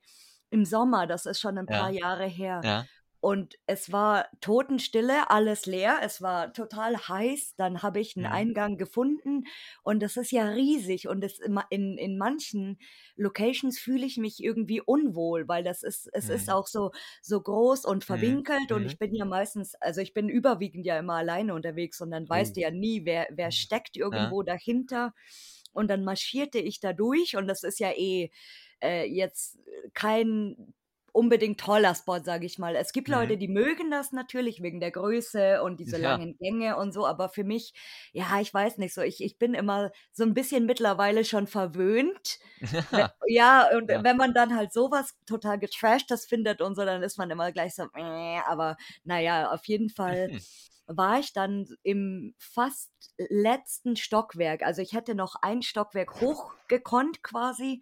im 0.50 0.64
Sommer, 0.64 1.06
das 1.06 1.26
ist 1.26 1.40
schon 1.40 1.58
'n 1.58 1.68
paar 1.70 1.90
Ja. 1.90 1.92
Jahre 1.92 2.26
her. 2.26 2.64
Ja. 2.64 2.88
Und 3.22 3.56
es 3.66 3.92
war 3.92 4.28
Totenstille, 4.40 5.30
alles 5.30 5.66
leer. 5.66 5.98
Es 6.02 6.22
war 6.22 6.54
total 6.54 6.96
heiß. 6.96 7.54
Dann 7.56 7.82
habe 7.82 8.00
ich 8.00 8.16
'n 8.16 8.24
Mhm. 8.24 8.50
Eingang 8.50 8.78
gefunden 8.78 9.44
und 9.82 10.02
das 10.02 10.16
ist 10.16 10.30
ja 10.32 10.46
riesig 10.48 11.06
und 11.08 11.24
ma 11.48 11.64
in 11.70 11.98
in 11.98 12.16
manchen 12.16 12.78
Locations 13.16 13.78
fühle 13.78 14.06
ich 14.06 14.16
mich 14.16 14.42
irgendwie 14.42 14.80
unwohl, 14.80 15.48
weil 15.48 15.62
das 15.64 15.82
ist 15.82 16.08
es 16.14 16.30
ist 16.30 16.48
Mhm. 16.48 16.52
auch 16.52 16.66
so 16.66 16.92
so 17.20 17.40
groß 17.42 17.84
und 17.84 18.04
Mhm. 18.08 18.44
verwinkelt 18.44 18.72
und 18.72 18.84
Mhm. 18.84 18.86
ich 18.86 18.98
bin 18.98 19.14
ja 19.14 19.26
meistens 19.26 19.74
also, 19.76 20.00
ich 20.00 20.14
bin 20.14 20.28
überwiegend 20.30 20.86
ja 20.86 20.98
immer 20.98 21.14
alleine 21.16 21.52
unterwegs 21.54 22.00
und 22.00 22.10
dann 22.10 22.26
weißt 22.28 22.56
Oh. 22.56 22.58
du 22.58 22.60
ja 22.62 22.70
nie, 22.70 23.04
wer 23.04 23.28
wer 23.30 23.50
steckt 23.52 23.96
Ja. 24.10 24.34
irgendwo 24.36 24.42
dahinter. 24.42 25.12
Und 25.72 25.88
dann 25.88 26.04
marschierte 26.04 26.58
ich 26.58 26.80
da 26.80 26.92
durch 26.92 27.36
und 27.36 27.46
das 27.48 27.62
ist 27.64 27.78
ja 27.80 27.90
eh, 27.92 28.30
äh, 28.82 29.04
jetzt 29.06 29.58
kein 29.94 30.74
unbedingt 31.12 31.60
toller 31.60 31.94
Spot, 31.94 32.22
sage 32.24 32.46
ich 32.46 32.58
mal. 32.58 32.76
Es 32.76 32.92
gibt 32.92 33.08
Leute, 33.08 33.36
Mhm. 33.36 33.38
die 33.38 33.48
mögen 33.48 33.90
das 33.90 34.12
natürlich 34.12 34.62
wegen 34.62 34.80
der 34.80 34.90
Größe 34.92 35.62
und 35.62 35.80
diese 35.80 35.96
Ja. 35.96 35.98
langen 35.98 36.36
Gänge 36.38 36.76
und 36.76 36.92
so, 36.92 37.06
aber 37.06 37.28
für 37.28 37.44
mich, 37.44 37.72
ja, 38.12 38.40
ich 38.40 38.52
weiß 38.54 38.78
nicht 38.78 38.94
so, 38.94 39.02
ich 39.02 39.22
ich 39.22 39.38
bin 39.38 39.54
immer 39.54 39.90
so 40.12 40.24
'n 40.24 40.34
bisschen 40.34 40.66
mittlerweile 40.66 41.24
schon 41.24 41.46
verwöhnt. 41.46 42.38
We 42.90 43.04
ja, 43.28 43.68
und 43.76 43.88
Ja. 43.88 44.04
wenn 44.04 44.16
man 44.16 44.34
dann 44.34 44.54
halt 44.56 44.72
so 44.72 44.90
was 44.90 45.14
total 45.26 45.58
Getrashtes 45.58 46.26
findet 46.26 46.60
und 46.60 46.74
so, 46.76 46.84
dann 46.84 47.02
ist 47.02 47.18
man 47.18 47.30
immer 47.30 47.52
gleich 47.52 47.74
so: 47.74 47.86
„Mäh“, 47.94 48.40
aber 48.46 48.76
na 49.04 49.20
ja, 49.20 49.50
auf 49.52 49.66
jeden 49.66 49.90
Fall 49.90 50.30
war 50.86 51.20
ich 51.20 51.32
dann 51.32 51.66
im 51.82 52.34
fast 52.38 52.90
letzten 53.18 53.96
Stockwerk. 53.96 54.62
Also, 54.62 54.82
ich 54.82 54.92
hätte 54.92 55.14
noch 55.14 55.36
ein 55.42 55.62
Stockwerk 55.62 56.20
hoch 56.20 56.54
gekonnt 56.68 57.22
quasi. 57.22 57.80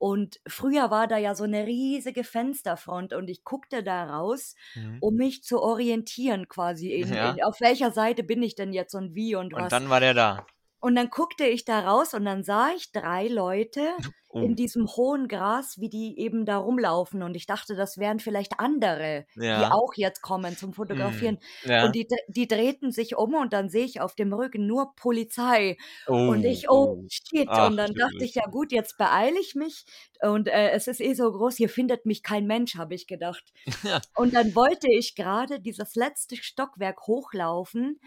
Und 0.00 0.40
früher 0.48 0.90
war 0.90 1.08
da 1.08 1.18
ja 1.18 1.34
so 1.36 1.44
'ne 1.46 1.66
riesige 1.66 2.24
Fensterfront 2.24 3.12
und 3.12 3.28
ich 3.30 3.44
guckte 3.44 3.82
da 3.84 4.04
raus, 4.06 4.54
Mhm. 4.76 5.00
um 5.00 5.14
mich 5.16 5.44
zu 5.44 5.60
orientieren 5.62 6.48
quasi 6.48 6.90
in 6.92 7.14
Ja. 7.14 7.40
in 7.40 7.42
auf 7.44 7.60
welcher 7.60 7.92
Seite 7.92 8.24
bin 8.24 8.42
ich 8.42 8.54
denn 8.56 8.72
jetzt 8.72 8.94
und 8.94 9.14
wie 9.14 9.36
und 9.36 9.54
Und 9.54 9.72
was. 9.72 9.72
dann 9.72 9.90
war 9.90 10.00
der 10.00 10.14
da. 10.14 10.46
Und 10.82 10.94
dann 10.96 11.10
guckte 11.10 11.44
ich 11.46 11.64
da 11.66 11.80
raus 11.80 12.14
und 12.14 12.24
dann 12.24 12.42
sah 12.42 12.70
ich 12.74 12.90
3 12.92 13.28
Leute 13.28 13.90
in 14.38 14.54
Oh. 14.54 14.56
diesem 14.56 14.86
hohen 14.96 15.28
Gras, 15.28 15.76
wie 15.78 15.90
die 15.90 16.18
eben 16.18 16.46
da 16.46 16.56
rumlaufen 16.56 17.22
und 17.22 17.34
ich 17.36 17.44
dachte, 17.44 17.76
das 17.76 17.98
wären 17.98 18.20
vielleicht 18.20 18.58
andere, 18.58 19.26
die 19.54 19.66
Ja. 19.66 19.70
auch 19.70 19.92
jetzt 19.96 20.22
kommen 20.22 20.56
zum. 20.56 20.72
Fotografieren. 20.72 21.38
Ja. 21.62 21.78
Und 21.78 21.94
die 21.94 22.06
die 22.28 22.48
drehten 22.48 22.90
sich 22.92 23.16
um 23.16 23.34
und 23.34 23.52
dann 23.52 23.68
sehe 23.68 23.84
ich 23.84 24.00
auf 24.00 24.14
dem 24.14 24.32
Rücken 24.32 24.66
nur 24.66 24.94
Polizei. 24.96 25.76
Und 26.24 26.44
Oh, 26.46 26.46
ich: 26.46 26.70
„Oh 26.70 26.86
oh. 26.86 27.08
shit.“ 27.08 27.58
Ach 27.58 27.58
Und 27.58 27.76
dann 27.76 27.92
dachte 27.94 28.24
ich: 28.24 28.34
„Ja 28.36 28.46
gut, 28.50 28.72
jetzt 28.72 28.96
beeile 28.96 29.38
ich 29.38 29.54
mich 29.54 29.84
und, 30.22 30.48
äh, 30.48 30.70
es 30.70 30.86
ist 30.88 31.00
eh 31.02 31.12
so 31.12 31.30
groß, 31.30 31.56
hier 31.56 31.68
findet 31.68 32.06
mich 32.06 32.22
kein 32.22 32.46
Mensch“, 32.46 32.76
habe 32.76 32.94
ich 32.94 33.06
gedacht. 33.06 33.52
Ja. 33.84 34.00
Und 34.14 34.34
dann 34.34 34.54
wollte 34.54 34.88
ich 34.92 35.14
grade 35.16 35.60
dieses 35.60 35.94
letzte 35.96 36.36
Stockwerk 36.36 37.06
hochlaufen 37.06 38.00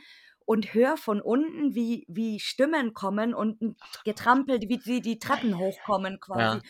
und 0.46 0.74
höre 0.74 0.98
von 0.98 1.22
unten, 1.22 1.76
wie 1.76 2.06
wie 2.10 2.40
Stimmen 2.40 2.94
kommen 2.94 3.34
und 3.34 3.62
'n 3.62 3.78
Getrampel, 4.06 4.60
wie 4.68 4.80
sie 4.82 5.02
die 5.02 5.20
Treppen 5.20 5.58
hochkommen 5.58 6.20
quasi. 6.20 6.62
Ja. 6.62 6.64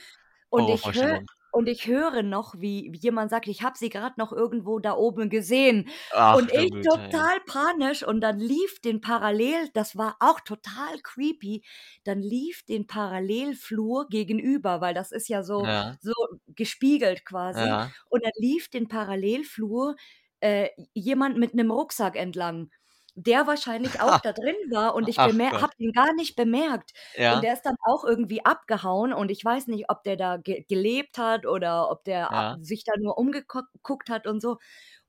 Und 0.50 0.70
ich 0.70 0.94
höre 0.94 1.18
Horrorvorstellung. 1.18 1.28
und 1.52 1.70
ich 1.70 1.88
höre 1.88 2.24
noch, 2.24 2.56
wie 2.60 2.90
wie 2.94 2.98
jemand 3.00 3.30
sagt: 3.32 3.48
„Ich 3.48 3.64
habe 3.64 3.78
sie 3.78 3.90
grad 3.90 4.18
noch 4.18 4.34
irgendwo 4.34 4.80
da 4.80 4.96
oben 4.98 5.30
gesehen.“ 5.30 5.90
Ach 6.12 6.40
Und 6.40 6.52
ich 6.54 6.72
Güte, 6.72 6.90
total 6.90 7.40
panisch 7.48 8.04
und 8.08 8.22
dann 8.22 8.40
lief 8.40 8.80
den 8.82 9.02
parallel 9.02 9.70
das 9.74 9.98
war 9.98 10.18
auch 10.20 10.40
total 10.42 11.00
creepy, 11.04 11.64
dann 12.06 12.22
lief 12.22 12.64
den 12.66 12.88
Parallelflur 12.88 14.08
gegenüber, 14.10 14.82
weil 14.82 14.94
das 14.96 15.12
ist 15.12 15.30
ja 15.30 15.44
so 15.44 15.70
Ja. 15.70 15.98
so 16.02 16.14
gespiegelt 16.48 17.26
quasi. 17.26 17.78
Ja. 17.78 17.94
Und 18.10 18.24
dann 18.26 18.34
lief 18.38 18.70
den 18.70 18.88
Parallelflur, 18.90 19.96
äh, 20.42 20.70
jemand 20.96 21.38
mit 21.38 21.54
'nem 21.56 21.72
Rucksack 21.72 22.16
entlang, 22.18 22.72
der 23.16 23.48
wahrscheinlich 23.48 24.02
auch 24.02 24.18
da 24.24 24.32
drin 24.34 24.56
war 24.72 24.96
und 24.96 25.08
ich 25.10 25.22
habe 25.22 25.74
ihn 25.78 25.92
gar 25.94 26.14
nicht 26.16 26.36
bemerkt. 26.36 26.94
Und 27.28 27.42
Ja. 27.42 27.44
der 27.44 27.54
ist 27.54 27.64
dann 27.64 27.76
auch 27.86 28.04
irgendwie 28.06 28.46
abgehauen 28.46 29.14
und 29.14 29.32
ich 29.32 29.44
weiß 29.46 29.68
nicht, 29.68 29.90
ob 29.90 30.04
der 30.04 30.16
da 30.18 30.38
ge 30.38 30.66
gelebt 30.68 31.18
hat 31.18 31.46
oder 31.46 31.92
ob 31.92 32.04
der 32.06 32.30
Ja. 32.30 32.58
sich 32.60 32.84
da 32.84 32.94
nur 33.00 33.18
umgeko 33.18 33.62
guckt 33.84 34.10
hat 34.10 34.28
und 34.28 34.42
so. 34.42 34.58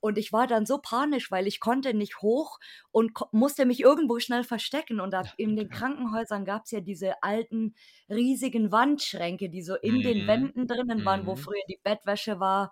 Und 0.00 0.18
ich 0.18 0.32
war 0.32 0.46
dann 0.46 0.66
so 0.66 0.78
panisch, 0.78 1.30
weil 1.30 1.46
ich 1.46 1.60
konnte 1.60 1.94
nicht 1.94 2.20
hoch 2.20 2.58
und 2.92 3.12
musste 3.32 3.64
mich 3.64 3.80
irgendwo 3.80 4.18
schnell 4.20 4.44
verstecken. 4.44 5.00
Und 5.00 5.14
in 5.36 5.56
den. 5.56 5.70
Krankenhäusern 5.70 6.44
gab's 6.44 6.70
ja 6.72 6.80
diese 6.80 7.22
alten, 7.22 7.74
riesigen 8.10 8.70
Wandschränke, 8.70 9.48
die 9.48 9.62
so 9.62 9.76
in 9.76 10.02
den 10.02 10.26
Mhm. 10.26 10.26
Wänden 10.26 10.66
drinnen 10.66 11.04
waren, 11.06 11.26
wo 11.26 11.36
Mhm. 11.36 11.36
früher 11.36 11.62
die 11.68 11.80
Bettwäsche 11.82 12.38
war 12.40 12.70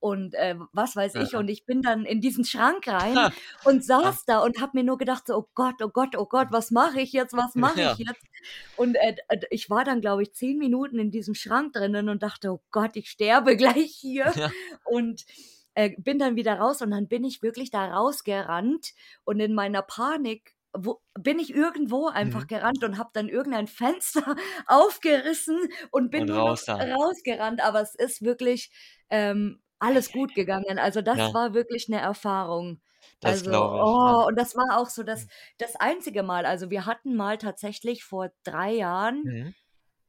und, 0.00 0.34
äh, 0.34 0.56
was 0.72 0.96
weiß 0.96 1.14
ich. 1.16 1.34
Ja. 1.34 1.38
Und 1.38 1.48
ich 1.48 1.64
bin 1.66 1.82
dann 1.82 2.04
in 2.04 2.20
diesen 2.20 2.44
Schrank 2.44 2.86
rein 2.88 3.24
Ha. 3.24 3.30
und 3.62 3.84
Ja. 3.98 4.12
saß 4.12 4.24
da 4.26 4.40
und 4.40 4.60
habe 4.60 4.72
mir 4.78 4.84
nur 4.84 4.98
gedacht 4.98 5.26
so: 5.26 5.36
„Oh 5.36 5.48
Gott, 5.54 5.82
oh 5.82 5.88
Gott, 5.90 6.16
oh 6.16 6.26
Gott, 6.26 6.48
was 6.50 6.70
mache 6.70 7.00
ich 7.00 7.12
jetzt? 7.12 7.34
Was 7.36 7.54
mache 7.56 7.82
Ja. 7.82 7.84
ich 7.84 7.98
jetzt?“ 7.98 8.26
Und, 8.74 8.96
äh, 8.96 9.16
äh, 9.28 9.40
ich 9.50 9.70
war 9.70 9.84
dann, 9.84 10.00
glaube 10.00 10.22
ich, 10.22 10.32
10 10.34 10.58
Minuten 10.58 10.98
in 10.98 11.10
diesem 11.10 11.34
Schrank 11.34 11.72
drinnen 11.74 12.08
und 12.08 12.22
dachte: 12.22 12.50
„Oh 12.52 12.62
Gott, 12.70 12.96
ich 12.96 13.10
sterbe 13.10 13.56
gleich 13.56 13.92
hier.“ 13.96 14.34
Ja. 14.34 14.56
Und, 14.84 15.24
äh, 15.74 15.90
bin 15.98 16.18
dann 16.18 16.36
wieder 16.36 16.54
raus 16.58 16.82
und 16.82 16.90
dann 16.90 17.08
bin 17.08 17.24
ich 17.24 17.42
wirklich 17.42 17.70
da 17.70 17.86
rausgerannt 17.94 18.92
und 19.24 19.40
in 19.40 19.54
meiner 19.54 19.82
Panik 19.82 20.54
wo 20.78 21.00
bin 21.18 21.38
ich 21.38 21.54
irgendwo 21.54 22.08
einfach 22.08 22.46
Mhm. 22.46 22.48
gerannt 22.48 22.84
und 22.84 22.98
habe 22.98 23.08
dann 23.14 23.30
irgendein 23.30 23.66
Fenster 23.66 24.36
aufgerissen 24.66 25.58
und 25.90 26.10
bin 26.10 26.22
Und 26.22 26.30
raus 26.30 26.66
rausgerannt. 26.78 27.62
Aber 27.62 27.80
es 27.80 27.94
ist 27.94 28.20
wirklich, 28.22 28.70
ähm, 29.08 29.62
alles 29.80 30.12
gut 30.12 30.34
gegangen. 30.34 30.78
Also, 30.78 31.02
das 31.02 31.20
Ja. 31.20 31.32
war 31.32 31.54
wirklich 31.54 31.88
'ne 31.88 32.00
Erfahrung. 32.00 32.80
Das 33.22 33.42
Also, 33.42 33.50
glaube 33.50 33.82
ich, 33.82 33.90
oh, 33.90 34.24
ja. 34.24 34.26
und 34.28 34.36
das 34.38 34.56
war 34.56 34.78
auch 34.80 34.88
so 34.90 35.02
das 35.02 35.26
Mhm. 35.26 35.30
das 35.58 35.76
einzige 35.76 36.22
Mal. 36.22 36.46
Also, 36.46 36.70
wir 36.70 36.86
hatten 36.86 37.16
mal 37.16 37.38
tatsächlich 37.38 38.04
vor 38.04 38.30
3 38.44 38.72
Jahren 38.74 39.24
Mhm. 39.24 39.54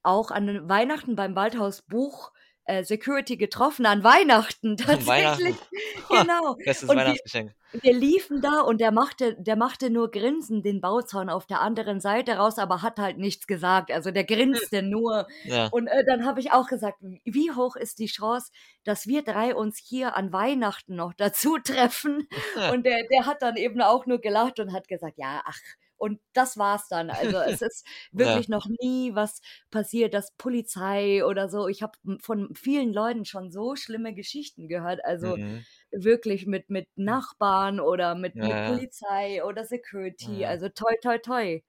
auch 0.04 0.32
an 0.32 0.48
den 0.48 0.70
Weihnachten 0.70 1.16
beim 1.18 1.36
Waldhaus 1.36 1.84
Buch, 1.84 2.32
äh, 2.66 2.84
Security 2.86 3.38
getroffen, 3.38 3.86
an 3.88 4.04
Weihnachten 4.04 4.78
An 4.90 5.06
Weihnachten. 5.08 5.58
tatsächlich. 5.58 5.70
Ha, 6.10 6.26
Genau. 6.26 6.58
bestes 6.64 6.94
Und 6.94 6.96
Weihnachtsgeschenk. 6.96 7.57
Wir 7.74 7.94
liefen 7.94 8.40
da 8.42 8.62
und 8.62 8.80
der 8.80 8.92
machte 8.94 9.36
der 9.36 9.58
machte 9.58 9.90
nur 9.90 10.10
grinsen 10.10 10.64
den 10.64 10.80
Bauzaun 10.80 11.30
auf 11.30 11.46
der 11.46 11.60
anderen 11.60 12.00
Seite 12.00 12.38
raus, 12.38 12.60
aber 12.60 12.82
hat 12.82 12.98
halt 12.98 13.18
nichts 13.18 13.46
gesagt. 13.46 13.92
Also, 13.92 14.10
der 14.12 14.24
grinste 14.24 14.82
nur. 14.82 15.28
Ja. 15.44 15.70
Und, 15.70 15.88
äh, 15.88 16.06
dann 16.06 16.26
habe 16.26 16.40
ich 16.40 16.54
auch 16.54 16.68
gesagt: 16.68 17.00
„Wie 17.26 17.52
hoch 17.52 17.76
ist 17.76 18.00
die 18.00 18.06
Chance, 18.08 18.52
dass 18.86 19.06
wir 19.06 19.22
3 19.22 19.54
uns 19.54 19.78
hier 19.78 20.16
an 20.16 20.32
Weihnachten 20.32 20.96
noch 20.96 21.14
dazu 21.18 21.58
treffen?“ 21.60 22.28
Und 22.66 22.86
der 22.86 23.04
der 23.12 23.26
hat 23.26 23.42
dann 23.42 23.58
eben 23.58 23.82
auch 23.82 24.06
nur 24.06 24.20
gelacht 24.20 24.60
und 24.62 24.72
hat 24.72 24.88
gesagt: 24.88 25.18
„Ja, 25.18 25.42
ach“ 25.46 25.60
und 25.98 26.22
das 26.34 26.58
war's 26.58 26.88
dann. 26.88 27.10
Also, 27.10 27.36
es 27.38 27.60
ist 27.62 27.86
Ja. 28.14 28.42
wirklich 28.42 28.48
noch 28.48 28.68
nie 28.82 29.14
was 29.14 29.42
passiert, 29.72 30.14
dass 30.14 30.32
Polizei 30.38 31.26
oder 31.26 31.50
so 31.50 31.68
ich 31.68 31.82
habe 31.84 31.98
von 32.22 32.54
vielen 32.56 32.94
Leuten 32.94 33.26
schon 33.26 33.52
so 33.52 33.76
schlimme 33.76 34.14
Geschichten 34.14 34.70
gehört. 34.70 35.04
Also, 35.04 35.38
Mhm. 35.38 35.66
Wirklich 35.92 36.46
mit 36.48 36.70
mit 36.70 36.88
Nachbarn 36.96 37.80
oder 37.80 38.16
mit 38.16 38.36
Ja, 38.36 38.44
mit 38.46 38.52
ja. 38.52 38.66
Polizei 38.66 39.44
oder 39.44 39.66
Security. 39.66 40.40
Ja. 40.42 40.50
Also, 40.50 40.70
toi, 40.70 40.94
toi, 41.02 41.18
toi. 41.20 41.62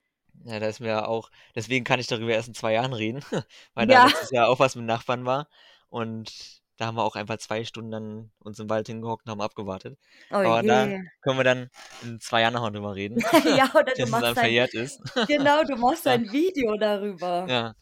Ja, 0.45 0.61
da 0.61 0.69
ist 0.69 0.81
mir 0.81 1.09
auch 1.09 1.31
deswegen 1.55 1.85
kann 1.85 1.99
ich 2.01 2.07
darüber 2.07 2.33
erst 2.33 2.49
in 2.49 2.55
2 2.55 2.73
Jahren 2.75 2.93
reden, 2.93 3.21
weil 3.75 3.87
da 3.87 3.97
letztes 3.97 4.31
Jahr 4.31 4.49
auch 4.49 4.61
was 4.61 4.77
mit 4.77 4.85
Nachbarn 4.85 5.25
war 5.27 5.49
und 5.89 6.61
da 6.77 6.87
haben 6.87 6.97
wir 6.97 7.03
auch 7.05 7.17
einfach 7.17 7.39
2 7.39 7.65
Stunden 7.65 7.91
dann 7.91 8.31
uns 8.39 8.61
im 8.61 8.71
Wald 8.71 8.87
hingehockt 8.87 9.27
und 9.27 9.33
haben 9.33 9.41
abgewartet. 9.41 9.99
Oh 10.31 10.37
Aber 10.37 10.63
da 10.63 10.87
je. 10.87 11.01
können 11.23 11.39
wir 11.39 11.45
dann 11.45 11.71
in 12.03 12.21
2 12.21 12.43
Jahren 12.43 12.55
noch 12.55 12.63
mal 12.63 12.71
drüber 12.71 12.95
reden, 12.95 13.17
Ja, 13.59 13.69
oder 13.75 13.95
du 13.95 14.07
machst 14.07 14.23
dann 14.23 14.37
ein 14.37 14.37
verjährt 14.37 14.75
ist. 14.75 15.01
genau, 15.27 15.65
du 15.65 15.77
machst 15.77 16.07
ein 16.07 16.31
Video 16.31 16.77
darüber. 16.79 17.47
Ja. 17.49 17.75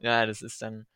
Ja, 0.00 0.26
das 0.26 0.42
ist 0.42 0.62
dann 0.62 0.86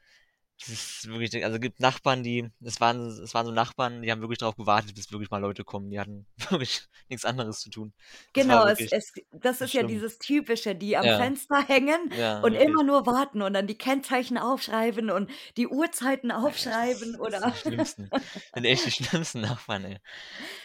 das 0.60 0.68
ist 0.70 1.08
wirklich 1.08 1.44
also, 1.44 1.58
gibt 1.60 1.80
Nachbarn, 1.80 2.22
die 2.22 2.50
es 2.62 2.80
waren 2.80 3.00
es 3.08 3.34
waren 3.34 3.46
so 3.46 3.52
Nachbarn, 3.52 4.02
die 4.02 4.10
haben 4.10 4.20
wirklich 4.22 4.38
drauf 4.38 4.56
gewartet, 4.56 4.94
bis 4.94 5.10
wirklich 5.12 5.30
mal 5.30 5.38
Leute 5.40 5.64
kommen. 5.64 5.90
Die 5.90 6.00
hatten 6.00 6.26
wirklich 6.50 6.82
nix 7.08 7.24
anderes 7.24 7.60
zu 7.60 7.70
tun. 7.70 7.92
Das 8.36 8.36
Genau, 8.36 8.66
es 8.66 8.86
es 8.90 9.12
das 9.32 9.60
ist 9.60 9.72
ja 9.72 9.84
schlimm. 9.84 9.84
dieses 9.84 10.18
Typische, 10.18 10.74
die 10.74 10.96
am 10.96 11.08
Ja. 11.08 11.12
Fenster 11.12 11.62
hängen 11.68 12.10
Ja, 12.10 12.42
und 12.42 12.54
wirklich. 12.54 12.54
immer 12.54 12.82
nur 12.82 13.06
warten 13.06 13.42
und 13.42 13.54
dann 13.54 13.68
die 13.68 13.78
Kennzeichen 13.78 14.38
aufschreiben 14.38 15.08
und 15.10 15.30
die 15.56 15.68
Uhrzeiten 15.68 16.32
Das 16.42 16.64
aufschreiben 16.64 17.14
das 17.20 17.20
oder 17.20 17.40
sind 17.40 17.54
die 17.54 17.58
schlimmsten. 17.58 18.12
Sind 18.54 18.64
echt 18.64 18.84
die 18.84 18.90
schlimmsten 18.90 19.40
Nachbarn, 19.40 19.84
ey. 19.84 19.98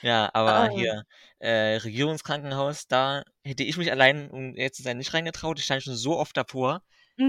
Ja, 0.02 0.30
aber 0.34 0.68
Ah. 0.68 0.70
hier, 0.70 1.04
äh, 1.40 1.78
Regierungskrankenhaus, 1.78 2.88
da 2.88 3.24
hätte 3.44 3.64
ich 3.64 3.78
mich 3.78 3.92
allein, 3.92 4.30
um 4.32 4.56
ehrlich 4.56 4.74
zu 4.74 4.84
sein, 4.84 4.98
nicht 4.98 5.14
reingetraut. 5.14 5.60
Ich 5.60 5.66
stand 5.66 5.84
schon 5.84 5.96
so 5.96 6.18
oft 6.20 6.36
davor, 6.38 6.84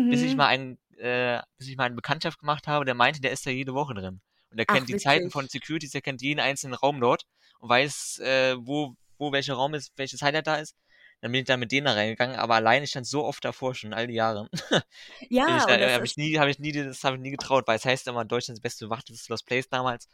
bis 0.09 0.23
ich 0.23 0.37
Mhm. 0.37 0.39
mal 0.39 0.49
einen 0.49 0.79
äh, 1.01 1.41
bis 1.59 1.69
ich 1.69 1.77
mal 1.77 1.85
eine 1.85 1.95
Bekanntschaft 1.95 2.39
gemacht 2.39 2.67
habe, 2.67 2.85
der 2.85 2.95
meinte, 2.95 3.21
der 3.21 3.33
ist 3.33 3.47
da 3.47 3.51
jede 3.51 3.75
Woche 3.75 3.95
drin. 3.95 4.21
Und 4.51 4.57
der 4.57 4.67
Ach, 4.69 4.75
kennt 4.75 4.89
die 4.89 4.97
Zeiten 4.97 5.31
von. 5.31 5.49
Securities, 5.49 5.93
der 5.93 6.03
kennt 6.03 6.23
jeden 6.23 6.41
einzelnen 6.41 6.75
Raum 6.75 7.01
dort 7.01 7.25
und 7.61 7.69
weiß, 7.69 8.19
äh, 8.21 8.57
wo 8.59 8.95
wo 9.19 9.33
welcher 9.33 9.55
Raum 9.55 9.75
ist, 9.75 9.93
welches 9.97 10.23
Highlight 10.23 10.47
da 10.47 10.57
ist. 10.57 10.75
Dann 11.21 11.33
bin 11.33 11.41
ich 11.43 11.47
da 11.47 11.59
mit 11.59 11.71
denen 11.71 11.85
da 11.85 11.93
reingegangen, 11.93 12.37
aber 12.37 12.55
allein, 12.55 12.83
ich 12.83 12.91
stand 12.91 13.07
so 13.07 13.25
oft 13.27 13.45
davor 13.45 13.75
schon 13.75 13.93
all 13.93 14.07
die 14.07 14.15
Jahre. 14.15 14.49
Ich 15.21 15.29
Ja, 15.31 15.67
da 15.67 15.75
und 15.75 15.81
das 15.81 15.93
habe 15.93 16.07
ich 16.07 16.17
nie 16.17 16.39
habe 16.39 16.51
ich 16.51 16.59
nie 16.59 16.73
das 16.73 17.05
habe 17.05 17.17
ich 17.17 17.23
nie 17.23 17.31
getraut, 17.31 17.67
weil 17.67 17.77
es 17.77 17.85
heißt 17.85 18.09
immer, 18.09 18.25
Deutschlands 18.25 18.61
beste 18.61 18.89
Wacht 18.91 19.11
ist 19.11 19.29
Lost 19.29 19.47
Place 19.47 19.69
damals. 19.69 20.09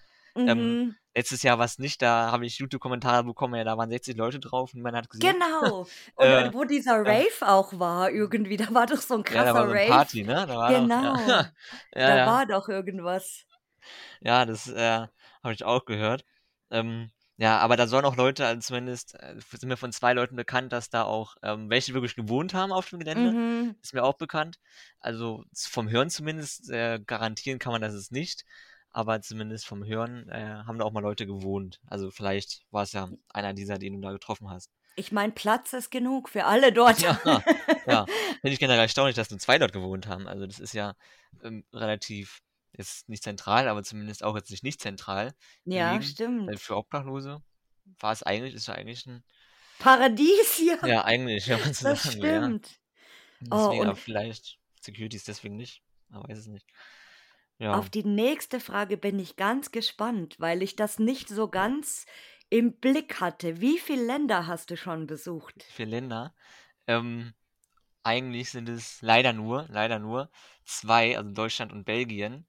Ähm, 0.44 0.78
Mhm. 0.78 0.96
letztes 1.14 1.42
Jahr 1.42 1.58
war's 1.58 1.78
nicht, 1.78 2.02
da 2.02 2.30
habe 2.32 2.46
ich 2.46 2.58
YouTube-Kommentare 2.58 3.24
bekommen, 3.24 3.54
ja, 3.56 3.64
da 3.64 3.76
waren 3.78 3.90
60 3.90 4.16
Leute 4.16 4.40
drauf 4.40 4.74
und 4.74 4.82
man 4.82 4.96
hat 4.96 5.10
gesehen. 5.10 5.36
Genau. 5.62 5.88
Und 6.14 6.52
Äh, 6.52 6.52
wo 6.52 6.64
dieser 6.64 6.98
ja. 7.04 7.22
Rave 7.22 7.40
auch 7.40 7.78
war 7.78 8.10
irgendwie, 8.10 8.56
da 8.58 8.72
war 8.74 8.86
doch 8.86 9.00
so 9.00 9.14
'n 9.14 9.22
Ja, 9.28 9.44
da 9.44 9.54
krasser 9.54 9.54
war 9.54 9.66
so 9.68 9.76
Rave. 9.76 9.80
Party, 9.80 10.24
ne? 10.24 10.46
Da 10.46 10.56
war 10.56 10.72
doch 10.72 10.90
Genau. 10.92 11.14
ja. 11.26 11.50
Ja, 11.94 12.00
Da 12.04 12.24
ja. 12.24 12.26
war 12.26 12.46
doch 12.46 12.68
irgendwas. 12.68 13.46
Ja, 14.20 14.44
das, 14.44 14.68
äh, 14.68 15.06
habe 15.42 15.52
ich 15.54 15.64
auch 15.64 15.84
gehört. 15.84 16.24
Ähm, 16.70 17.10
ja, 17.36 17.58
aber 17.58 17.76
da 17.76 17.86
sollen 17.86 18.04
auch 18.04 18.16
Leute 18.16 18.46
also 18.46 18.60
zumindest, 18.60 19.14
äh, 19.14 19.36
sind 19.50 19.68
mir 19.68 19.76
von 19.76 19.92
2 19.92 20.12
Leuten 20.14 20.36
bekannt, 20.36 20.72
dass 20.72 20.88
da 20.90 21.04
auch, 21.04 21.36
ähm, 21.42 21.68
welche 21.70 21.92
wirklich 21.94 22.14
gewohnt 22.16 22.54
haben 22.54 22.72
auf 22.72 22.88
dem 22.90 22.98
Gelände. 22.98 23.36
Mhm. 23.36 23.74
Ist 23.82 23.92
mir 23.94 24.02
auch 24.04 24.14
bekannt. 24.16 24.58
Also, 25.00 25.44
vom 25.54 25.88
Hören 25.90 26.10
zumindest, 26.10 26.70
äh, 26.70 26.98
garantieren 27.06 27.58
kann 27.58 27.72
man 27.72 27.82
das 27.82 27.94
es 27.94 28.10
nicht, 28.10 28.44
aber 28.96 29.20
zumindest 29.20 29.66
vom 29.66 29.84
Hören, 29.84 30.26
äh, 30.30 30.62
haben 30.66 30.78
da 30.78 30.86
auch 30.86 30.92
mal 30.92 31.00
Leute 31.00 31.26
gewohnt. 31.26 31.80
Also, 31.86 32.10
vielleicht 32.10 32.62
war's 32.70 32.92
ja 32.92 33.10
einer 33.28 33.52
dieser, 33.52 33.76
den 33.76 33.92
du 33.92 34.00
da 34.00 34.10
getroffen 34.10 34.48
hast. 34.48 34.70
Ich 34.96 35.12
meine, 35.12 35.34
Platz 35.34 35.74
ist 35.74 35.90
genug 35.90 36.30
für 36.30 36.46
alle 36.46 36.72
dort. 36.72 37.00
Ja, 37.00 37.20
ja. 37.86 38.06
Finde 38.06 38.54
ich 38.54 38.58
generell 38.58 38.80
erstaunlich, 38.80 39.14
dass 39.14 39.30
nur 39.30 39.38
2 39.38 39.58
dort 39.58 39.74
gewohnt 39.74 40.06
haben. 40.06 40.26
Also, 40.26 40.46
das 40.46 40.58
ist 40.58 40.72
ja, 40.72 40.94
ähm, 41.42 41.66
relativ 41.74 42.40
jetzt 42.72 43.06
nicht 43.10 43.22
zentral, 43.22 43.68
aber 43.68 43.82
zumindest 43.82 44.24
auch 44.24 44.34
jetzt 44.34 44.50
nicht 44.50 44.62
nicht 44.64 44.80
zentral 44.80 45.34
Ja. 45.66 45.92
Weil 45.92 46.02
stimmt. 46.02 46.58
für 46.58 46.76
Obdachlose 46.76 47.42
war 48.00 48.12
es 48.12 48.22
eigentlich 48.22 48.54
ist 48.54 48.68
ja 48.68 48.74
eigentlich 48.74 49.06
'n 49.06 49.22
Paradies 49.78 50.54
hier. 50.56 50.78
Ja, 50.86 51.04
eigentlich, 51.04 51.48
wenn 51.48 51.60
man 51.60 51.74
so 51.74 51.84
Das 51.84 52.02
sagen 52.02 52.22
will, 52.22 52.30
ja. 52.30 52.42
stimmt. 52.42 52.80
Oh, 53.50 53.56
Deswegen 53.56 53.82
aber 53.82 53.90
und 53.90 53.98
vielleicht 53.98 54.58
Securities 54.80 55.24
deswegen 55.24 55.56
nicht. 55.56 55.82
Man 56.08 56.26
weiß 56.26 56.38
es 56.38 56.46
nicht. 56.46 56.66
Auf 57.68 57.88
Ja. 57.88 57.90
die 57.90 58.04
nächste 58.04 58.60
Frage 58.60 58.96
bin 58.96 59.18
ich 59.18 59.36
ganz 59.36 59.70
gespannt, 59.72 60.36
weil 60.38 60.62
ich 60.62 60.76
das 60.76 60.98
nicht 60.98 61.28
so 61.28 61.48
ganz 61.48 62.06
im 62.50 62.78
Blick 62.80 63.20
hatte. 63.20 63.60
Wie 63.60 63.78
viel 63.78 64.00
Länder 64.00 64.46
hast 64.46 64.70
du 64.70 64.76
schon 64.76 65.06
besucht? 65.06 65.64
Viele 65.68 65.90
Länder? 65.90 66.34
Ähm, 66.86 67.34
eigentlich 68.04 68.50
sind 68.52 68.68
es 68.68 69.02
leider 69.02 69.32
nur 69.34 69.66
leider 69.70 69.98
nur 70.00 70.30
2, 70.64 71.18
also 71.18 71.30
Deutschland 71.32 71.72
und 71.72 71.84
Belgien. 71.84 72.46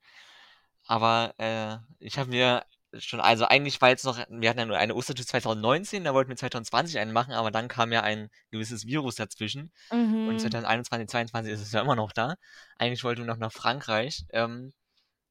Aber, 0.85 1.35
äh, 1.39 1.77
ich 1.99 2.19
habe 2.19 2.29
mir 2.31 2.65
schon 2.99 3.21
also, 3.21 3.45
eigentlich 3.45 3.81
war 3.81 3.89
jetzt 3.89 4.05
noch 4.05 4.17
wir 4.29 4.49
hatten 4.49 4.59
ja 4.59 4.65
nur 4.67 4.77
eine 4.77 4.95
Ostertour 4.95 5.25
2019, 5.27 6.03
da 6.05 6.13
wollten 6.13 6.29
wir 6.31 6.37
2020 6.37 6.99
eine 6.99 7.13
machen, 7.13 7.33
aber 7.33 7.51
dann 7.51 7.67
kam 7.69 7.91
ja 7.93 8.01
ein 8.03 8.29
gewisses 8.51 8.87
Virus 8.87 9.15
dazwischen 9.15 9.71
und 10.23 10.39
Mhm. 10.41 10.41
2021, 10.41 11.09
22 11.09 11.53
ist 11.53 11.61
es 11.61 11.71
ja 11.73 11.81
immer 11.81 11.95
noch 11.97 12.13
da. 12.13 12.35
Eigentlich 12.77 13.03
wollten 13.05 13.21
wir 13.23 13.27
noch 13.27 13.37
nach 13.39 13.53
Frankreich, 13.53 14.25
ähm, 14.31 14.73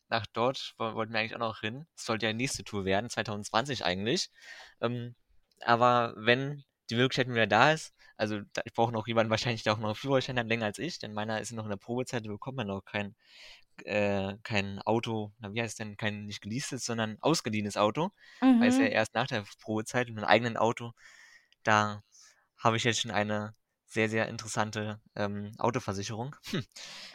nach 0.08 0.26
dort 0.26 0.74
wo 0.78 0.94
wollten 0.94 1.12
wir 1.12 1.20
eigentlich 1.20 1.34
auch 1.36 1.40
noch 1.40 1.60
hin. 1.60 1.86
Das 1.96 2.06
sollte 2.06 2.26
ja 2.26 2.32
die 2.32 2.38
nächste 2.38 2.64
Tour 2.64 2.84
werden, 2.84 3.10
2020 3.10 3.84
eigentlich. 3.84 4.30
Ähm, 4.80 5.14
aber 5.62 6.14
wenn 6.16 6.64
die 6.90 6.96
Möglichkeit 6.96 7.28
wieder 7.28 7.46
da 7.46 7.72
ist 7.72 7.94
also, 8.18 8.40
da 8.54 8.62
ich 8.64 8.72
brauche 8.74 8.92
noch 8.92 9.06
jemanden 9.08 9.30
wahrscheinlich, 9.30 9.62
der 9.64 9.74
auch 9.74 9.78
noch 9.78 9.90
'n 9.90 9.94
Führerschein 9.96 10.38
hat, 10.38 10.46
länger 10.48 10.66
als 10.66 10.78
ich, 10.78 10.98
denn 11.00 11.12
meiner 11.14 11.40
ist 11.40 11.52
noch 11.52 11.64
in 11.64 11.70
der 11.70 11.76
Probezeit, 11.78 12.24
da 12.26 12.30
bekommt 12.30 12.56
man 12.58 12.66
noch 12.68 12.82
kein 12.84 13.14
äh, 13.84 14.34
kein 14.44 14.80
Auto 14.82 15.32
na, 15.40 15.52
wie 15.54 15.60
heißt 15.62 15.72
es 15.72 15.76
denn? 15.76 15.96
Kein 15.98 16.26
nicht 16.26 16.40
geleastes, 16.42 16.84
sondern 16.86 17.18
ausgeliehenes 17.20 17.76
Auto, 17.76 18.10
weil 18.58 18.68
es 18.70 18.78
ja 18.78 18.86
Mhm. 18.86 18.88
erst 18.88 19.14
nach 19.14 19.26
der 19.28 19.44
Probezeit 19.60 20.08
mit 20.08 20.16
'nem 20.16 20.24
eigenen 20.26 20.56
Auto 20.58 20.92
da 21.64 22.02
habe 22.58 22.76
ich 22.78 22.84
jetzt 22.84 23.00
schon 23.02 23.10
eine 23.12 23.54
sehr, 23.86 24.08
sehr 24.08 24.28
interessante, 24.28 25.00
ähm, 25.14 25.52
Autoversicherung, 25.58 26.36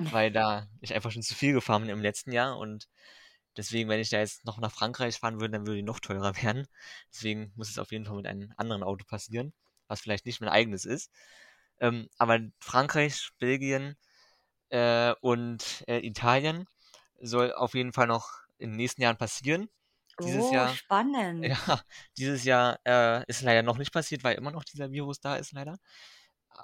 weil 0.09 0.31
da 0.31 0.67
ich 0.81 0.93
einfach 0.93 1.11
schon 1.11 1.23
zu 1.23 1.35
viel 1.35 1.53
gefahren 1.53 1.83
bin 1.83 1.91
im 1.91 2.01
letzten 2.01 2.31
Jahr 2.31 2.57
und 2.57 2.87
deswegen, 3.57 3.89
wenn 3.89 3.99
ich 3.99 4.09
da 4.09 4.19
jetzt 4.19 4.45
noch 4.45 4.59
nach 4.59 4.71
Frankreich 4.71 5.17
fahren 5.19 5.39
würde, 5.39 5.51
dann 5.53 5.67
würde 5.67 5.77
die 5.77 5.83
noch 5.83 5.99
teurer 5.99 6.35
werden. 6.43 6.67
Deswegen 7.13 7.51
muss 7.55 7.69
es 7.69 7.79
auf 7.79 7.91
jeden 7.91 8.05
Fall 8.05 8.15
mit 8.17 8.27
einem 8.27 8.53
anderen 8.57 8.83
Auto 8.83 9.05
passieren, 9.05 9.53
was 9.87 10.01
vielleicht 10.01 10.25
nicht 10.25 10.41
mein 10.41 10.49
eigenes 10.49 10.85
ist. 10.85 11.11
Ähm, 11.79 12.09
aber 12.17 12.39
Frankreich, 12.59 13.31
Belgien, 13.39 13.95
äh, 14.69 15.13
und, 15.21 15.83
äh, 15.87 15.99
Italien 16.05 16.65
soll 17.21 17.53
auf 17.53 17.73
jeden 17.75 17.93
Fall 17.93 18.07
noch 18.07 18.29
in 18.57 18.71
den 18.71 18.77
nächsten 18.77 19.01
Jahren 19.01 19.17
passieren. 19.17 19.69
Dieses 20.23 20.49
Oh, 20.49 20.49
Jahr 20.49 20.79
spannend. 20.79 21.57
ja, 21.77 21.81
dieses 22.17 22.43
Jahr, 22.45 22.79
äh, 22.85 23.25
ist 23.27 23.41
leider 23.43 23.63
noch 23.63 23.77
nicht 23.77 23.93
passiert, 23.93 24.23
weil 24.23 24.37
immer 24.37 24.51
noch 24.51 24.63
dieser 24.65 24.91
Virus 24.91 25.19
da 25.21 25.35
ist 25.37 25.53
leider. 25.53 25.77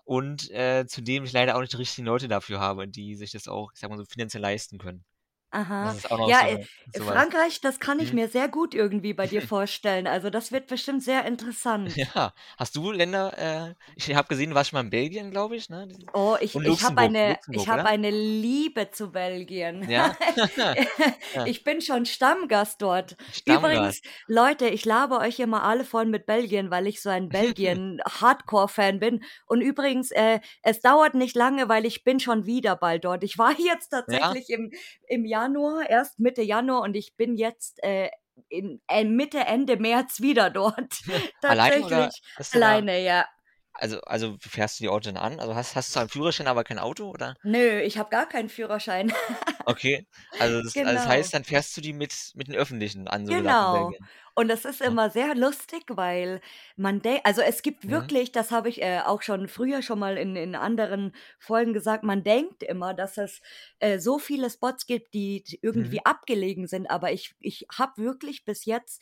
Und, 0.05 0.49
äh, 0.51 0.85
zudem 0.87 1.23
ich 1.25 1.31
leider 1.33 1.55
auch 1.55 1.61
nicht 1.61 1.73
die 1.73 1.77
richtigen 1.77 2.05
Leute 2.07 2.27
dafür 2.27 2.59
habe, 2.59 2.87
die 2.87 3.15
sich 3.15 3.31
das 3.31 3.47
auch, 3.47 3.71
ich 3.73 3.79
sage 3.79 3.93
mal 3.93 3.97
so, 3.97 4.05
finanziell 4.05 4.41
leisten 4.41 4.77
können. 4.77 5.03
Aha. 5.51 5.97
Ja, 6.23 6.41
so 6.41 6.47
äh, 6.47 6.67
so 6.93 7.05
was. 7.05 7.13
Frankreich, 7.13 7.61
das 7.61 7.79
kann 7.79 7.99
ich 7.99 8.11
Mhm. 8.11 8.15
mir 8.15 8.27
sehr 8.27 8.47
gut 8.49 8.73
irgendwie 8.73 9.13
bei 9.13 9.27
dir 9.27 9.41
vorstellen. 9.41 10.07
Also, 10.07 10.29
das 10.29 10.51
wird 10.51 10.67
bestimmt 10.67 11.03
sehr 11.03 11.25
interessant. 11.25 11.95
Ja. 11.95 12.33
Hast 12.57 12.75
du 12.75 12.91
Länder, 12.91 13.37
äh 13.37 13.75
ich 13.95 14.13
habe 14.15 14.27
gesehen, 14.27 14.49
du 14.51 14.55
warst 14.55 14.69
schon 14.69 14.77
mal 14.77 14.83
in 14.83 14.89
Belgien, 14.89 15.31
glaube 15.31 15.55
ich, 15.55 15.69
ne? 15.69 15.87
Oh, 16.13 16.35
ich 16.39 16.55
Und 16.55 16.65
ich 16.65 16.81
habe 16.81 16.97
Luxemburg, 16.97 16.97
eine 17.01 17.37
Luxemburg, 17.37 17.51
ich 17.51 17.67
habe 17.67 17.83
oder? 17.83 17.89
eine 17.89 18.09
Liebe 18.09 18.89
zu 18.91 19.11
Belgien. 19.11 19.87
Ja? 19.89 20.15
Ja. 21.33 21.45
Ich 21.45 21.63
bin 21.63 21.81
schon 21.81 22.05
Stammgast 22.05 22.81
dort. 22.81 23.15
Stammgast. 23.31 23.99
Übrigens, 23.99 24.01
Leute, 24.27 24.67
ich 24.69 24.85
laber 24.85 25.19
euch 25.19 25.39
immer 25.39 25.63
alle 25.63 25.83
voll 25.85 26.05
mit 26.05 26.25
Belgien, 26.25 26.71
weil 26.71 26.87
ich 26.87 27.01
so 27.01 27.09
ein 27.09 27.31
Belgien-Hardcore-Fan 27.31 28.99
bin. 28.99 29.23
Und 29.45 29.61
übrigens, 29.61 30.11
äh, 30.11 30.39
es 30.61 30.79
dauert 30.81 31.13
nicht 31.15 31.35
lange, 31.35 31.69
weil 31.69 31.85
ich 31.85 32.03
bin 32.03 32.19
schon 32.19 32.45
wieder 32.45 32.75
bald 32.75 33.05
dort. 33.05 33.23
Ich 33.23 33.37
war 33.37 33.53
jetzt 33.59 33.89
Ja? 34.07 34.37
tatsächlich 34.37 34.49
im 34.49 34.71
im 35.07 35.25
Januar, 35.41 35.89
erst 35.89 36.19
Mitte 36.19 36.41
Januar 36.41 36.81
und 36.81 36.95
ich 36.95 37.15
bin 37.15 37.35
jetzt, 37.35 37.83
äh, 37.83 38.09
in 38.49 38.81
äh, 38.87 39.03
Mitte, 39.03 39.39
Ende 39.39 39.77
März 39.77 40.21
wieder 40.21 40.49
dort. 40.49 41.01
Alleine 41.41 41.85
oder 41.85 42.09
Tatsächlich 42.35 42.51
da 42.51 42.57
alleine, 42.57 43.03
ja. 43.03 43.25
Also 43.79 44.01
also, 44.01 44.37
fährst 44.41 44.79
du 44.79 44.83
die 44.83 44.89
Orte 44.89 45.09
denn 45.09 45.17
an? 45.17 45.39
Also, 45.39 45.55
hast 45.55 45.75
hast 45.75 45.89
du 45.89 45.93
zwar 45.93 46.03
'n 46.03 46.09
Führerschein, 46.09 46.47
aber 46.47 46.63
kein 46.63 46.79
Auto, 46.79 47.09
oder? 47.09 47.35
Nö, 47.43 47.79
ich 47.81 47.97
habe 47.97 48.09
gar 48.09 48.27
keinen 48.27 48.49
Führerschein. 48.49 49.13
Okay, 49.65 50.05
also 50.37 50.61
das 50.61 50.79
also, 50.81 50.93
das 50.93 51.07
heißt, 51.07 51.33
Genau. 51.33 51.33
dann 51.33 51.43
fährst 51.43 51.75
du 51.75 51.81
die 51.81 51.91
mit 51.93 52.31
mit 52.35 52.47
den 52.47 52.55
Öffentlichen 52.55 53.07
an, 53.09 53.25
so 53.25 53.35
Genau. 53.35 53.97
Und 54.35 54.47
das 54.47 54.63
ist 54.63 54.79
immer 54.81 55.09
sehr 55.09 55.35
lustig, 55.35 55.83
weil 55.89 56.39
man 56.77 57.01
de 57.01 57.19
also, 57.25 57.41
es 57.41 57.61
gibt 57.61 57.89
Mhm. 57.89 57.89
wirklich 57.89 58.31
das 58.31 58.51
habe 58.51 58.69
ich, 58.69 58.81
äh, 58.81 59.01
auch 59.03 59.21
schon 59.21 59.49
früher 59.49 59.81
schon 59.81 59.99
mal 59.99 60.17
in 60.17 60.35
in 60.37 60.55
anderen 60.55 61.13
Folgen 61.37 61.73
gesagt, 61.73 62.03
man 62.05 62.23
denkt 62.23 62.63
immer, 62.63 62.93
dass 62.93 63.17
es, 63.17 63.41
äh, 63.79 63.99
so 63.99 64.17
viele 64.17 64.49
Spots 64.49 64.85
gibt, 64.85 65.13
die 65.13 65.43
d 65.43 65.59
Mhm. 65.73 65.99
irgendwie 66.01 66.05
abgelegen 66.05 66.67
sind, 66.67 66.89
aber 66.89 67.11
ich 67.11 67.35
ich 67.41 67.65
habe 67.77 68.01
wirklich 68.01 68.45
bis 68.45 68.63
jetzt 68.65 69.01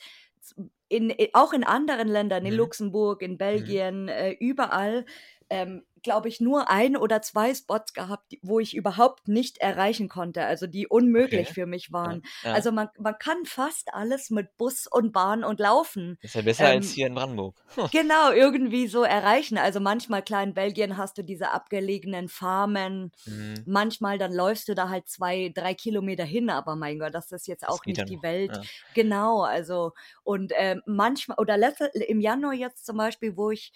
in 0.89 1.09
äh, 1.09 1.29
auch 1.33 1.53
in 1.53 1.63
anderen 1.63 2.07
Ländern, 2.07 2.45
in 2.45 2.53
Mhm. 2.53 2.55
Luxemburg, 2.55 3.21
in 3.21 3.37
Mhm. 3.51 3.75
Belgien, 3.77 4.07
äh, 4.07 4.31
überall, 4.33 5.05
ähm, 5.49 5.83
glaube 6.05 6.29
ich, 6.29 6.39
nur 6.41 6.71
1 6.71 6.97
oder 6.97 7.21
2 7.21 7.53
Spots 7.55 7.93
gehabt, 7.93 8.33
wo 8.43 8.59
ich 8.61 8.75
überhaupt 8.75 9.27
nicht 9.27 9.59
erreichen 9.59 10.09
konnte, 10.09 10.45
also, 10.45 10.67
die 10.67 10.87
Okay. 11.23 11.43
unmöglich 11.43 11.53
für 11.53 11.65
mich 11.67 11.91
Ja, 12.03 12.11
waren. 12.11 12.23
ja. 12.43 12.53
Also, 12.53 12.71
man 12.71 12.89
man 12.99 13.17
kann 13.19 13.45
fast 13.45 13.93
alles 13.93 14.29
mit 14.31 14.57
Bus 14.57 14.87
und 14.87 15.11
Bahn 15.13 15.43
und 15.43 15.59
Laufen, 15.59 16.19
Ist 16.21 16.35
ja 16.35 16.41
besser 16.41 16.67
als 16.67 16.89
ähm 16.89 16.91
hier 16.91 17.07
in 17.07 17.15
Brandenburg. 17.15 17.63
genau, 17.91 18.31
irgendwie 18.31 18.87
so 18.87 19.03
erreichen. 19.03 19.57
Also, 19.57 19.79
manchmal 19.79 20.23
klar, 20.23 20.43
in 20.43 20.53
Belgien 20.53 20.97
hast 20.97 21.17
du 21.17 21.23
diese 21.23 21.51
abgelegenen 21.51 22.29
Farmen. 22.29 23.11
Mhm. 23.25 23.67
Manchmal, 23.67 24.17
dann 24.19 24.33
läufst 24.33 24.67
du 24.69 24.75
da 24.75 24.89
halt 24.89 25.07
2, 25.09 25.51
3 25.55 25.73
Kilometer 25.73 26.23
hin, 26.23 26.49
aber 26.51 26.75
mein 26.75 26.99
Gott, 26.99 27.15
das 27.15 27.31
ist 27.31 27.47
jetzt 27.47 27.67
auch 27.67 27.85
ja 27.95 28.05
nicht 28.05 28.09
die 28.09 28.21
noch, 28.21 28.23
Welt. 28.23 28.57
ja. 28.57 28.67
Genau, 28.93 29.41
also 29.43 29.93
und, 30.23 30.53
ähm, 30.55 30.81
manchmal 30.85 31.37
oder 31.39 31.57
letzte 31.57 31.85
im 31.87 32.21
Januar 32.21 32.53
jetzt 32.53 32.85
zum 32.85 32.97
Beispiel, 32.97 33.37
wo 33.37 33.51
ich 33.51 33.73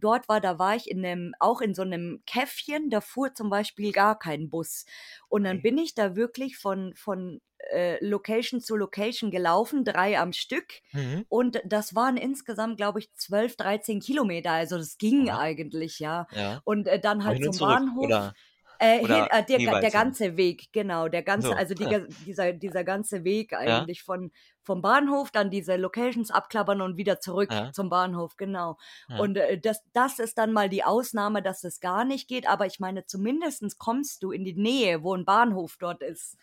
dort 0.00 0.28
war, 0.28 0.40
da 0.40 0.58
war 0.58 0.76
ich 0.76 0.90
in 0.90 1.00
'nem 1.00 1.34
auch 1.40 1.60
in 1.60 1.74
so 1.74 1.84
'nem 1.84 2.22
Käffchen, 2.26 2.90
da 2.90 3.00
fuhr 3.00 3.34
zum 3.34 3.50
Beispiel 3.50 3.92
gar 3.92 4.18
kein 4.18 4.50
Bus. 4.50 4.86
Und 5.28 5.44
dann 5.44 5.60
Okay. 5.60 5.62
bin 5.62 5.78
ich 5.78 5.94
da 5.94 6.16
wirklich 6.16 6.56
von 6.58 6.94
von, 6.96 7.40
äh, 7.72 8.04
Location 8.06 8.60
zu 8.60 8.76
Location 8.76 9.30
gelaufen, 9.30 9.84
3 9.84 10.18
am 10.18 10.32
Stück. 10.32 10.74
Mhm. 10.94 11.26
Und 11.28 11.60
das 11.64 11.94
waren 11.96 12.16
insgesamt, 12.16 12.76
glaube 12.76 13.00
ich, 13.00 13.12
12, 13.14 13.56
13 13.56 14.00
Kilometer, 14.00 14.52
also, 14.52 14.76
das 14.78 14.98
ging 14.98 15.28
Oha. 15.28 15.32
eigentlich, 15.32 15.98
ja. 15.98 16.26
Ja. 16.30 16.62
Und, 16.64 16.86
äh, 16.88 17.00
dann 17.00 17.24
halt 17.24 17.42
zum 17.42 17.56
zurück 17.56 17.80
Bahnhof 17.98 18.14
oder 18.14 18.36
äh, 18.78 18.98
hin 19.06 19.26
äh, 19.30 19.44
der 19.44 19.76
der 19.76 19.90
ganze 19.90 20.36
Weg, 20.36 20.68
genau, 20.72 21.08
der 21.08 21.22
ganze 21.22 21.56
so. 21.56 21.58
also, 21.58 21.74
die 21.74 21.88
ga 21.88 22.00
dieser 22.10 22.52
dieser 22.52 22.84
ganze 22.84 23.24
Weg 23.24 23.54
Ja. 23.64 23.88
eigentlich 23.92 24.02
von 24.02 24.30
vom 24.66 24.82
Bahnhof, 24.82 25.30
dann 25.30 25.50
diese 25.50 25.76
Locations 25.76 26.30
abklappern 26.30 26.80
und 26.82 26.96
wieder 26.98 27.20
zurück 27.20 27.50
Ja. 27.50 27.72
zum 27.72 27.88
Bahnhof, 27.88 28.36
genau. 28.36 28.76
Ja. 29.08 29.26
Und, 29.26 29.36
äh, 29.38 29.58
das 29.60 29.80
das 29.94 30.18
ist 30.18 30.38
dann 30.38 30.52
mal 30.52 30.68
die 30.68 30.84
Ausnahme, 30.84 31.42
dass 31.42 31.64
es 31.64 31.80
gar 31.80 32.04
nicht 32.04 32.28
geht, 32.28 32.48
aber 32.48 32.66
ich 32.66 32.80
meine, 32.80 33.06
zumindestens 33.06 33.78
kommst 33.78 34.22
du 34.22 34.32
in 34.32 34.44
die 34.44 34.54
Nähe, 34.54 35.02
wo 35.02 35.14
'n 35.14 35.24
Bahnhof 35.24 35.76
dort 35.78 36.02
ist. 36.02 36.36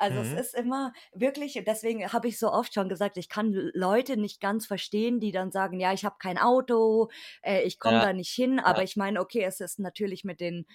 Also, 0.00 0.20
es 0.20 0.30
Mhm. 0.30 0.40
ist 0.40 0.54
immer 0.54 0.92
wirklich 1.12 1.60
deswegen 1.66 2.12
habe 2.12 2.28
ich 2.28 2.38
so 2.38 2.52
oft 2.52 2.72
schon 2.72 2.88
gesagt, 2.88 3.16
ich 3.16 3.28
kann 3.28 3.52
Leute 3.74 4.16
nicht 4.16 4.40
ganz 4.40 4.64
verstehen, 4.66 5.18
die 5.20 5.32
dann 5.32 5.50
sagen: 5.50 5.80
„Ja, 5.80 5.92
ich 5.92 6.04
habe 6.04 6.16
kein 6.20 6.38
Auto, 6.38 7.08
äh, 7.42 7.62
ich 7.62 7.80
komme 7.80 7.98
Ja, 7.98 8.06
da 8.06 8.12
nicht 8.12 8.30
hin.“ 8.30 8.60
Aber 8.60 8.84
ich 8.84 8.96
meine, 8.96 9.20
okay, 9.20 9.42
es 9.44 9.58
ist 9.60 9.80
natürlich 9.80 10.22
mit 10.24 10.40
den 10.40 10.66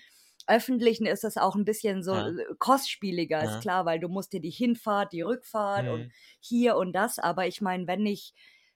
Öffentlichen 0.48 1.06
ist 1.06 1.24
es 1.24 1.38
auch 1.38 1.56
'n 1.56 1.66
bisschen 1.66 2.04
so, 2.04 2.14
Ja. 2.14 2.34
äh, 2.40 2.46
kostspieliger, 2.60 3.44
ist 3.44 3.60
Ja. 3.60 3.62
klar, 3.62 3.86
weil 3.86 4.00
du 4.00 4.10
musst 4.10 4.34
dir 4.34 4.42
die 4.42 4.50
Hinfahrt, 4.52 5.14
die 5.14 5.22
Rückfahrt 5.22 5.88
und 5.90 6.06
Mhm. 6.06 6.14
hier 6.40 6.78
und 6.78 6.94
das. 6.94 7.20
Aber 7.20 7.48
ich 7.48 7.62
meine, 7.62 7.88
wenn 7.88 8.06
ich, 8.06 8.34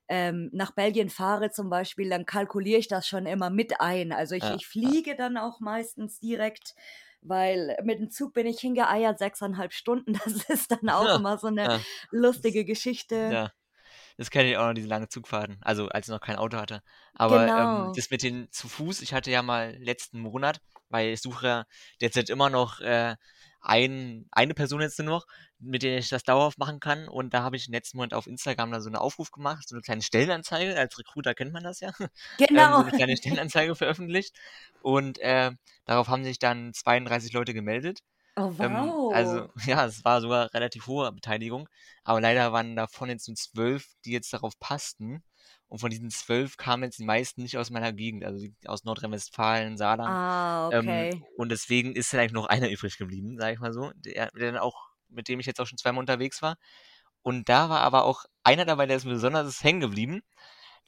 ähm, 0.09 0.49
nach 0.53 0.71
Belgien 0.71 1.09
fahre 1.09 1.51
zum 1.51 1.69
Beispiel, 1.69 2.09
dann 2.09 2.25
kalkuliere 2.25 2.79
ich 2.79 2.87
das 2.87 3.07
schon 3.07 3.25
immer 3.25 3.49
mit 3.49 3.81
ein. 3.81 4.11
Also, 4.13 4.35
ich 4.35 4.49
Ja, 4.49 4.53
ich 4.53 4.67
ja. 4.81 4.91
fliege 4.95 5.15
dann 5.17 5.37
auch 5.37 5.59
meistens 5.59 6.19
direkt, 6.19 6.75
weil 7.21 7.77
mit 7.83 7.99
dem 7.99 8.09
Zug 8.11 8.33
bin 8.33 8.47
ich 8.47 8.59
hingeeiert, 8.61 9.19
6,5 9.19 9.73
Stunden. 9.73 10.13
Das 10.25 10.49
ist 10.49 10.71
dann 10.71 10.89
auch 10.89 11.13
immer 11.15 11.37
so 11.37 11.49
'ne 11.49 11.69
Ja. 11.69 11.85
Das 12.33 12.41
lustige 12.41 12.65
Geschichte. 12.65 13.39
ja, 13.39 13.51
das 14.17 14.31
kenne 14.31 14.51
ich 14.51 14.57
auch 14.57 14.67
noch, 14.67 14.73
diese 14.75 14.87
lange 14.89 15.09
Zugfahrten, 15.09 15.59
also, 15.63 15.89
als 15.89 16.07
ich 16.07 16.11
noch 16.13 16.21
kein 16.21 16.37
Auto 16.37 16.57
hatte. 16.57 16.81
Aber, 17.13 17.55
ähm, 17.57 17.89
Genau. 17.89 17.95
das 17.95 18.09
mit 18.11 18.23
den 18.23 18.51
zu 18.51 18.69
Fuß 18.69 19.01
ich 19.01 19.13
hatte 19.13 19.31
ja 19.31 19.43
mal 19.43 19.75
letzten 19.79 20.21
Monat 20.21 20.61
weil 20.89 21.09
ich 21.13 21.21
suche 21.21 21.65
derzeit 22.01 22.29
immer 22.29 22.49
noch, 22.49 22.79
äh, 22.81 23.15
ein 23.61 24.27
eine 24.31 24.53
Person 24.53 24.81
jetzt 24.81 24.99
nur 24.99 25.07
noch, 25.07 25.27
mit 25.59 25.83
der 25.83 25.97
ich 25.97 26.09
das 26.09 26.23
dauerhaft 26.23 26.57
machen 26.59 26.79
kann. 26.79 27.07
Und 27.09 27.33
da 27.33 27.43
habe 27.43 27.55
ich 27.57 27.67
im 27.67 27.73
letzten 27.73 27.97
Monat 27.97 28.13
auf 28.13 28.27
Instagram 28.27 28.71
da 28.71 28.81
so 28.81 28.89
'n 28.89 28.95
Aufruf 28.95 29.31
gemacht, 29.31 29.67
so 29.67 29.75
'ne 29.75 29.81
kleine 29.81 30.01
Stellenanzeige. 30.03 30.77
Als 30.77 30.97
Recruiter 30.99 31.33
kennt 31.35 31.53
man 31.53 31.63
das 31.63 31.79
ja. 31.81 31.91
Ähm, 32.53 32.75
Genau. 32.75 32.85
'ne 32.85 32.91
kleine 32.93 33.17
Stellenanzeige 33.17 33.75
veröffentlicht. 33.75 34.35
Und, 34.79 35.19
äh, 35.19 35.51
darauf 35.85 36.07
haben 36.07 36.23
sich 36.23 36.39
dann 36.39 36.73
32 36.73 37.33
Leute 37.33 37.53
gemeldet. 37.53 37.99
Oh, 38.37 38.49
Ähm, 38.59 38.97
also, 39.07 39.47
wow. 39.47 39.51
ja, 39.67 39.85
es 39.85 40.03
war 40.05 40.21
sogar 40.21 40.53
relativ 40.53 40.87
hohe 40.87 41.11
Beteiligung, 41.11 41.69
aber 42.03 42.21
leider 42.21 42.53
waren 42.53 42.75
davon 42.75 43.09
jetzt 43.09 43.27
nur 43.27 43.35
12, 43.37 43.87
die 44.05 44.11
jetzt 44.11 44.33
darauf 44.33 44.59
passten. 44.59 45.23
Und 45.67 45.79
von 45.79 45.89
diesen 45.89 46.09
12 46.11 46.57
kamen 46.57 46.83
jetzt 46.83 46.99
die 46.99 47.05
meisten 47.05 47.41
nicht 47.43 47.57
aus 47.57 47.69
meiner 47.71 47.93
Gegend, 47.93 48.23
also, 48.25 48.45
aus 48.65 48.83
Nordrhein-Westfalen, 48.85 49.77
Saarland. 49.77 50.19
Ah, 50.19 50.67
Ähm, 50.69 51.09
okay. 51.09 51.21
und 51.35 51.49
deswegen 51.49 51.95
ist 51.95 52.13
dann 52.13 52.19
eigentlich 52.21 52.33
noch 52.33 52.47
einer 52.49 52.69
übrig 52.69 52.97
geblieben, 52.97 53.37
sage 53.39 53.53
ich 53.55 53.59
mal 53.59 53.73
so, 53.73 53.91
der 53.95 54.31
der 54.31 54.51
dann 54.53 54.57
auch 54.61 54.87
mit 55.09 55.29
dem 55.29 55.39
ich 55.39 55.45
jetzt 55.45 55.61
auch 55.61 55.67
schon 55.67 55.77
zweimal 55.77 56.01
unterwegs 56.01 56.41
war. 56.41 56.57
Und 57.21 57.49
da 57.49 57.69
war 57.69 57.81
aber 57.81 58.03
auch 58.05 58.25
einer 58.43 58.65
dabei, 58.65 58.85
der 58.87 58.97
ist 58.97 59.05
mir 59.05 59.13
besonders 59.13 59.63
hängen 59.63 59.79
geblieben. 59.81 60.21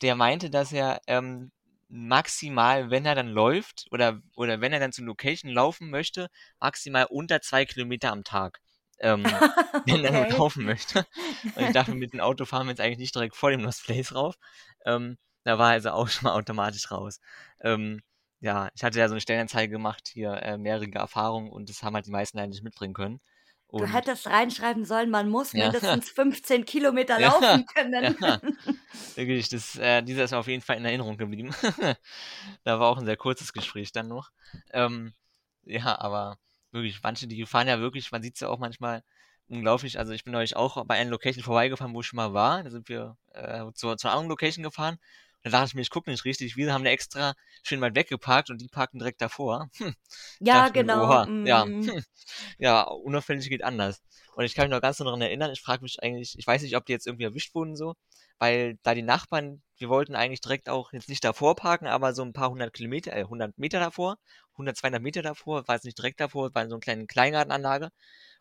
Der 0.01 0.15
meinte, 0.15 0.49
dass 0.49 0.71
er, 0.71 1.01
ähm, 1.07 1.51
maximal, 1.89 2.91
wenn 2.91 3.05
er 3.05 3.15
dann 3.15 3.29
läuft 3.29 3.87
oder 3.91 4.21
oder 4.35 4.61
wenn 4.61 4.71
er 4.73 4.79
dann 4.79 4.91
zur 4.93 5.05
Location 5.05 5.51
laufen 5.51 5.89
möchte, 5.89 6.29
maximal 6.59 7.05
unter 7.09 7.41
2 7.41 7.65
Kilometer 7.65 8.11
am 8.11 8.23
Tag, 8.23 8.59
ähm, 8.99 9.25
wenn 9.85 10.03
er 10.05 10.11
nur 10.11 10.25
Okay. 10.25 10.33
laufen 10.37 10.65
möchte. 10.65 11.05
Und 11.55 11.63
ich 11.63 11.71
dachte 11.71 11.95
mit 11.95 12.13
dem 12.13 12.19
Auto 12.21 12.45
fahren 12.45 12.67
wir 12.67 12.71
jetzt 12.71 12.81
eigentlich 12.81 12.99
nicht 12.99 13.15
direkt 13.15 13.35
vor 13.35 13.49
dem 13.51 13.61
Lost 13.61 13.83
Place 13.85 14.13
rauf. 14.13 14.35
Ähm, 14.85 15.17
da 15.43 15.57
war 15.59 15.71
also 15.71 15.91
auch 15.91 16.07
schon 16.09 16.25
mal 16.25 16.33
automatisch 16.35 16.91
raus. 16.91 17.19
Ähm, 17.61 18.01
ja, 18.41 18.69
ich 18.75 18.83
hatte 18.83 18.99
ja 18.99 19.07
so 19.09 19.15
'ne 19.15 19.21
Stellenanzeige 19.21 19.71
gemacht 19.71 20.07
hier, 20.11 20.33
äh, 20.43 20.57
mehrjährige 20.57 20.99
Erfahrung 20.99 21.51
und 21.51 21.69
das 21.69 21.83
haben 21.83 21.95
halt 21.95 22.05
die 22.07 22.11
meisten 22.11 22.37
leider 22.37 22.49
nicht 22.49 22.63
mitbringen 22.63 22.93
können. 22.93 23.21
Du 23.77 23.85
Und 23.85 23.91
hättest 23.91 24.27
reinschreiben 24.27 24.83
sollen, 24.85 25.09
man 25.09 25.29
muss 25.29 25.53
Ja. 25.53 25.73
mindestens 25.73 26.09
15 26.11 26.65
Kilometer 26.65 27.17
Ja, 27.17 27.19
laufen 27.19 27.65
können. 27.65 28.13
ja. 28.21 28.39
Wirklich, 29.15 29.49
das 29.49 29.75
äh, 29.77 30.03
dieser 30.03 30.25
ist 30.25 30.31
mir 30.31 30.37
auf 30.39 30.47
jeden 30.47 30.61
Fall 30.63 30.77
in 30.77 30.85
Erinnerung 30.85 31.17
geblieben. 31.17 31.51
Da 32.65 32.79
war 32.79 32.89
auch 32.89 32.97
'n 32.99 33.05
sehr 33.05 33.17
kurzes 33.17 33.53
Gespräch 33.53 33.91
dann 33.91 34.07
noch. 34.09 34.31
Ähm, 34.71 35.13
ja, 35.63 35.99
aber 35.99 36.39
wirklich, 36.71 37.01
manche, 37.03 37.27
die 37.27 37.45
fahren 37.45 37.67
ja 37.67 37.79
wirklich 37.79 38.11
man 38.11 38.23
sieht's 38.23 38.39
ja 38.41 38.49
auch 38.49 38.59
manchmal 38.59 39.03
unglaublich. 39.49 39.99
Also, 39.99 40.13
ich 40.13 40.23
bin 40.23 40.33
neulich 40.33 40.55
auch 40.55 40.83
bei 40.85 40.95
einer 40.95 41.09
Location 41.11 41.43
vorbeigefahren, 41.43 41.93
wo 41.93 42.01
ich 42.01 42.07
schon 42.07 42.17
mal 42.17 42.33
war. 42.33 42.63
Da 42.63 42.71
sind 42.71 42.89
wir, 42.89 43.17
äh, 43.33 43.65
zur 43.75 43.97
zur 43.97 44.11
anderen 44.11 44.29
Location 44.29 44.63
gefahren. 44.63 44.97
Da 45.43 45.49
dachte 45.51 45.67
ich 45.67 45.75
mir: 45.75 45.81
„Ich 45.81 45.89
gucke 45.89 46.09
nicht 46.11 46.25
richtig.“ 46.25 46.55
Wir 46.57 46.73
haben 46.73 46.83
da 46.83 46.89
extra 46.91 47.33
schön 47.63 47.81
weit 47.81 47.95
weg 47.95 48.09
geparkt 48.09 48.49
und 48.49 48.59
die 48.61 48.67
parken 48.67 48.99
direkt 48.99 49.21
davor. 49.21 49.69
Hm. 49.79 49.95
Ja, 50.39 50.69
mir: 50.69 50.69
genau, 50.69 50.95
„Oha, 50.95 51.29
ja, 51.43 51.65
mhm. 51.67 51.73
hm, 51.85 52.03
ja, 52.59 52.83
unauffällig 52.83 53.49
geht 53.49 53.63
anders.“ 53.63 54.01
Und 54.35 54.45
ich 54.45 54.55
kann 54.55 54.65
mich 54.67 54.71
noch 54.75 54.81
ganz 54.81 54.97
dran 54.97 55.21
erinnern, 55.21 55.51
ich 55.51 55.61
frage 55.61 55.83
mich 55.83 56.01
eigentlich 56.03 56.35
ich 56.37 56.47
weiß 56.47 56.61
nicht, 56.63 56.75
ob 56.77 56.85
die 56.85 56.93
jetzt 56.93 57.07
irgendwie 57.07 57.25
erwischt 57.25 57.55
wurden 57.55 57.75
so, 57.75 57.95
weil 58.39 58.77
da 58.83 58.93
die 58.95 59.01
Nachbarn 59.03 59.61
wir 59.77 59.89
wollten 59.89 60.15
eigentlich 60.15 60.41
direkt 60.41 60.69
auch 60.69 60.91
jetzt 60.93 61.09
nicht 61.09 61.23
davor 61.23 61.55
parken, 61.55 61.87
aber 61.87 62.13
so 62.13 62.21
'n 62.23 62.33
paar 62.33 62.49
100 62.49 62.73
Kilometer 62.73 63.13
äh, 63.15 63.25
100 63.25 63.57
Meter 63.57 63.79
davor, 63.79 64.17
100, 64.57 64.77
200 64.77 65.01
Meter 65.03 65.21
davor, 65.21 65.67
war 65.67 65.75
jetzt 65.75 65.85
nicht 65.85 65.97
direkt 65.97 66.19
davor, 66.21 66.53
war 66.53 66.63
in 66.63 66.69
so 66.69 66.75
'ner 66.77 66.81
kleinen 66.81 67.07
Kleingartenanlage. 67.07 67.89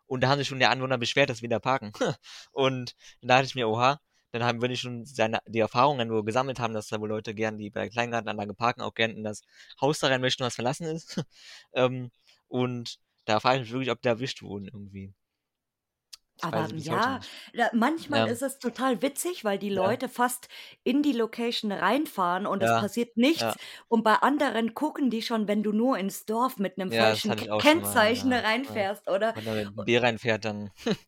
Und 0.08 0.22
da 0.22 0.28
haben 0.30 0.38
sich 0.38 0.48
schon 0.48 0.58
die 0.58 0.66
Anwohner 0.66 0.98
beschwert, 0.98 1.30
dass 1.30 1.42
wir 1.42 1.48
da 1.48 1.60
parken. 1.60 1.92
Und 2.52 2.96
da 3.22 3.36
dachte 3.36 3.46
ich 3.46 3.54
mir: 3.54 3.68
„Oha.“ 3.68 4.00
Dann 4.32 4.44
haben 4.44 4.60
wenn 4.60 4.70
die 4.70 4.76
schon 4.76 5.06
seine 5.06 5.40
die 5.46 5.60
Erfahrungen 5.60 6.08
nur 6.08 6.24
gesammelt 6.24 6.60
haben, 6.60 6.74
dass 6.74 6.88
da 6.88 7.00
wohl 7.00 7.08
Leute 7.08 7.34
gern, 7.34 7.56
die 7.58 7.70
bei 7.70 7.82
der 7.82 7.90
Kleingartenanlage 7.90 8.54
parken, 8.54 8.82
auch 8.82 8.94
gern 8.94 9.12
in 9.12 9.24
das 9.24 9.42
Haus 9.80 10.00
da 10.00 10.08
rein 10.08 10.20
möchten, 10.20 10.44
was 10.44 10.54
verlassen 10.56 10.86
ist. 10.86 11.22
Ähm, 11.74 12.10
und 12.48 12.98
da 13.26 13.40
frage 13.40 13.58
ich 13.58 13.62
mich 13.64 13.72
wirklich, 13.72 13.90
ob 13.90 14.02
die 14.02 14.08
erwischt 14.08 14.42
wurden 14.42 14.66
irgendwie. 14.68 15.12
Das 16.38 16.46
Aber 16.46 16.68
ja, 16.76 17.20
manchmal 17.74 18.20
Ja. 18.20 18.28
ist 18.28 18.42
es 18.42 18.58
total 18.60 19.02
witzig, 19.02 19.44
weil 19.44 19.58
die 19.58 19.70
Ja. 19.74 19.98
Leute 19.98 20.08
fast 20.08 20.48
in 20.84 21.02
die 21.02 21.12
Location 21.12 21.72
reinfahren 21.72 22.46
und 22.46 22.62
es 22.62 22.74
Ja, 22.74 22.76
passiert 22.76 23.16
nichts. 23.16 23.54
ja. 23.54 23.58
Und 23.88 24.04
bei 24.04 24.14
anderen 24.14 24.74
gucken 24.74 25.10
die 25.10 25.22
schon, 25.22 25.48
wenn 25.48 25.64
du 25.64 25.72
nur 25.72 25.98
ins 25.98 26.26
Dorf 26.26 26.58
mit 26.58 26.78
'nem 26.78 26.90
Ja, 26.90 27.10
das 27.10 27.20
falschen 27.20 27.34
mal, 27.34 27.44
Kennzeichen 27.58 28.32
ja, 28.66 28.74
ja. 28.74 28.84
reinfährst, 28.84 29.08
oder? 29.10 29.34
Wenn 29.34 29.44
da 29.44 29.54
mit 29.54 29.84
B 29.84 29.98
reinfährt, 29.98 30.44
dann 30.44 30.70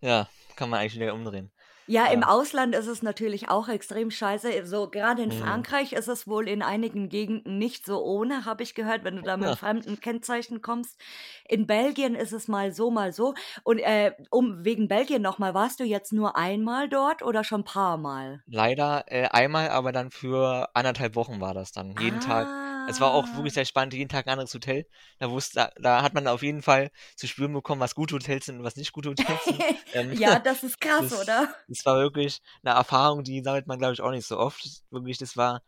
ja, 0.00 0.28
kann 0.56 0.70
man 0.70 0.80
eigentlich 0.80 0.96
wieder 1.00 1.14
umdrehen. 1.14 1.52
Ja, 1.88 2.06
im 2.06 2.22
Ja. 2.22 2.22
Ausland 2.22 2.74
ist 2.74 2.86
es 2.86 3.02
natürlich 3.02 3.48
auch 3.48 3.68
extrem 3.68 4.10
scheiße. 4.10 4.64
So 4.66 4.88
grade 4.90 5.22
in 5.22 5.30
Mhm. 5.30 5.30
Frankreich 5.32 5.92
ist 5.92 6.08
es 6.08 6.26
wohl 6.28 6.48
in 6.48 6.62
einigen 6.62 7.08
Gegenden 7.08 7.58
nicht 7.58 7.84
so 7.84 8.02
ohne, 8.04 8.44
habe 8.44 8.62
ich 8.62 8.74
gehört, 8.74 9.02
wenn 9.04 9.16
du 9.16 9.22
da 9.22 9.34
mit'm 9.36 9.54
fremden 9.56 9.98
Kennzeichen 10.00 10.62
kommst. 10.62 11.00
In 11.48 11.66
Belgien 11.66 12.14
ist 12.14 12.32
es 12.32 12.46
mal 12.48 12.72
so, 12.72 12.90
mal 12.90 13.12
so. 13.12 13.34
Und, 13.64 13.78
äh, 13.80 14.12
um 14.30 14.64
wegen 14.64 14.86
Belgien 14.88 15.22
noch 15.22 15.38
mal, 15.38 15.52
warst 15.54 15.80
du 15.80 15.84
jetzt 15.84 16.12
nur 16.12 16.36
einmal 16.36 16.88
dort 16.88 17.22
oder 17.22 17.42
schon 17.44 17.64
paarmal? 17.64 18.42
Leider, 18.46 19.04
äh, 19.06 19.28
einmal, 19.28 19.68
aber 19.70 19.92
dann 19.92 20.10
für 20.10 20.68
1,5 20.74 21.14
Wochen 21.14 21.40
war 21.40 21.54
das 21.54 21.72
dann. 21.72 21.92
Jeden 21.96 22.20
Tag 22.20 22.52
Es 22.86 23.00
war 23.00 23.12
auch 23.12 23.32
wirklich 23.34 23.54
sehr 23.54 23.64
spannend, 23.66 23.94
jeden 23.94 24.08
Tag 24.08 24.26
ein 24.26 24.32
anderes 24.32 24.54
Hotel. 24.54 24.86
Da 25.18 25.30
wusste 25.30 25.70
da 25.80 26.02
hat 26.02 26.14
man 26.14 26.26
auf 26.28 26.42
jeden 26.42 26.62
Fall 26.62 26.90
zu 27.16 27.26
spüren 27.28 27.52
bekommen, 27.52 27.80
was 27.80 27.94
gute 27.94 28.14
Hotels 28.16 28.46
sind 28.46 28.58
und 28.58 28.64
was 28.64 28.76
nicht 28.76 28.92
gute 28.92 29.10
Hotels 29.10 29.46
sind. 29.46 29.64
Ähm, 29.92 30.12
Ja, 30.12 30.38
das 30.40 30.62
ist 30.62 30.80
krass, 30.80 31.12
das 31.12 31.20
oder? 31.20 31.54
das 31.68 31.84
war 31.86 31.96
wirklich 31.98 32.40
'ne 32.62 32.70
Erfahrung, 32.72 33.22
die 33.24 33.42
sammelt 33.42 33.66
man, 33.68 33.78
glaube 33.78 33.94
ich, 33.94 34.00
auch 34.02 34.10
nicht 34.10 34.26
so 34.26 34.38
oft. 34.38 34.62
Wirklich, 34.90 35.18
das 35.18 35.36
war 35.36 35.62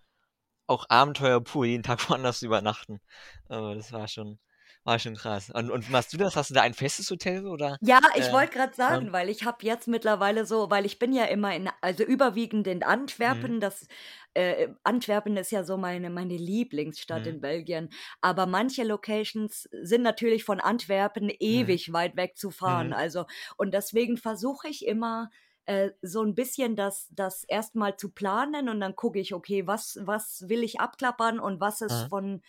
auch 0.66 0.87
Abenteuer 0.88 1.40
pur, 1.42 1.66
jeden 1.66 1.83
Tag 1.83 2.01
woanders 2.11 2.40
zu 2.40 2.46
übernachten. 2.46 3.01
Äh, 3.48 3.75
das 3.77 3.92
war 3.92 4.09
schon 4.09 4.38
war 4.85 4.99
schon 4.99 5.16
krass. 5.16 5.51
Und 5.51 5.71
und 5.71 5.88
machst 5.88 6.12
du 6.12 6.16
das? 6.18 6.37
Hast 6.37 6.51
du 6.51 6.55
da 6.55 6.62
ein 6.62 6.75
festes 6.75 7.11
Hotel 7.11 7.47
oder, 7.47 7.79
Ja, 7.85 7.99
ich 8.16 8.31
äh, 8.31 8.31
wollte 8.31 8.53
grad 8.57 8.77
ja? 8.87 9.01
sagen, 9.01 9.12
weil 9.12 9.29
ich 9.29 9.42
habe 9.45 9.59
jetzt 9.66 9.88
mittlerweile 9.88 10.47
so 10.47 10.71
weil 10.71 10.87
ich 10.87 11.01
bin 11.01 11.12
ja 11.12 11.25
immer 11.25 11.53
in 11.57 11.68
also 11.81 12.05
überwiegend 12.05 12.68
in 12.68 12.85
Mhm. 13.27 13.53
Antwerpen, 13.53 13.59
das 13.59 13.88
äh, 14.35 14.68
Antwerpen 14.85 15.37
ist 15.37 15.51
ja 15.51 15.64
so 15.64 15.77
meine 15.77 16.09
meine 16.09 16.37
Lieblingsstadt 16.37 17.27
Mhm. 17.27 17.37
in 17.37 17.40
Belgien, 17.40 17.88
aber 18.21 18.47
manche 18.47 18.85
Locations 18.85 19.68
sind 19.83 20.03
natürlich 20.03 20.45
von 20.45 20.61
Antwerpen 20.61 21.29
Mhm. 21.49 21.77
ewig 21.81 21.92
weit 21.92 22.14
weg 22.16 22.37
zu 22.38 22.53
fahren, 22.53 22.92
also 22.92 23.25
und 23.57 23.75
deswegen 23.75 24.16
versuche 24.16 24.68
ich 24.68 24.87
immer, 24.87 25.29
äh, 25.66 25.90
so 26.03 26.23
'n 26.23 26.37
bisschen 26.37 26.77
das 26.77 27.09
das 27.11 27.42
erst 27.49 27.75
mal 27.75 27.97
zu 27.97 28.11
planen 28.12 28.68
und 28.68 28.79
dann 28.81 28.95
gucke 28.95 29.18
ich: 29.18 29.35
„Okay, 29.35 29.66
was 29.66 29.99
was 30.03 30.45
will 30.49 30.62
ich 30.62 30.79
abklappern 30.79 31.40
und 31.40 31.61
was 31.61 31.81
ist 31.81 32.03
Aha. 32.03 32.09
von 32.09 32.42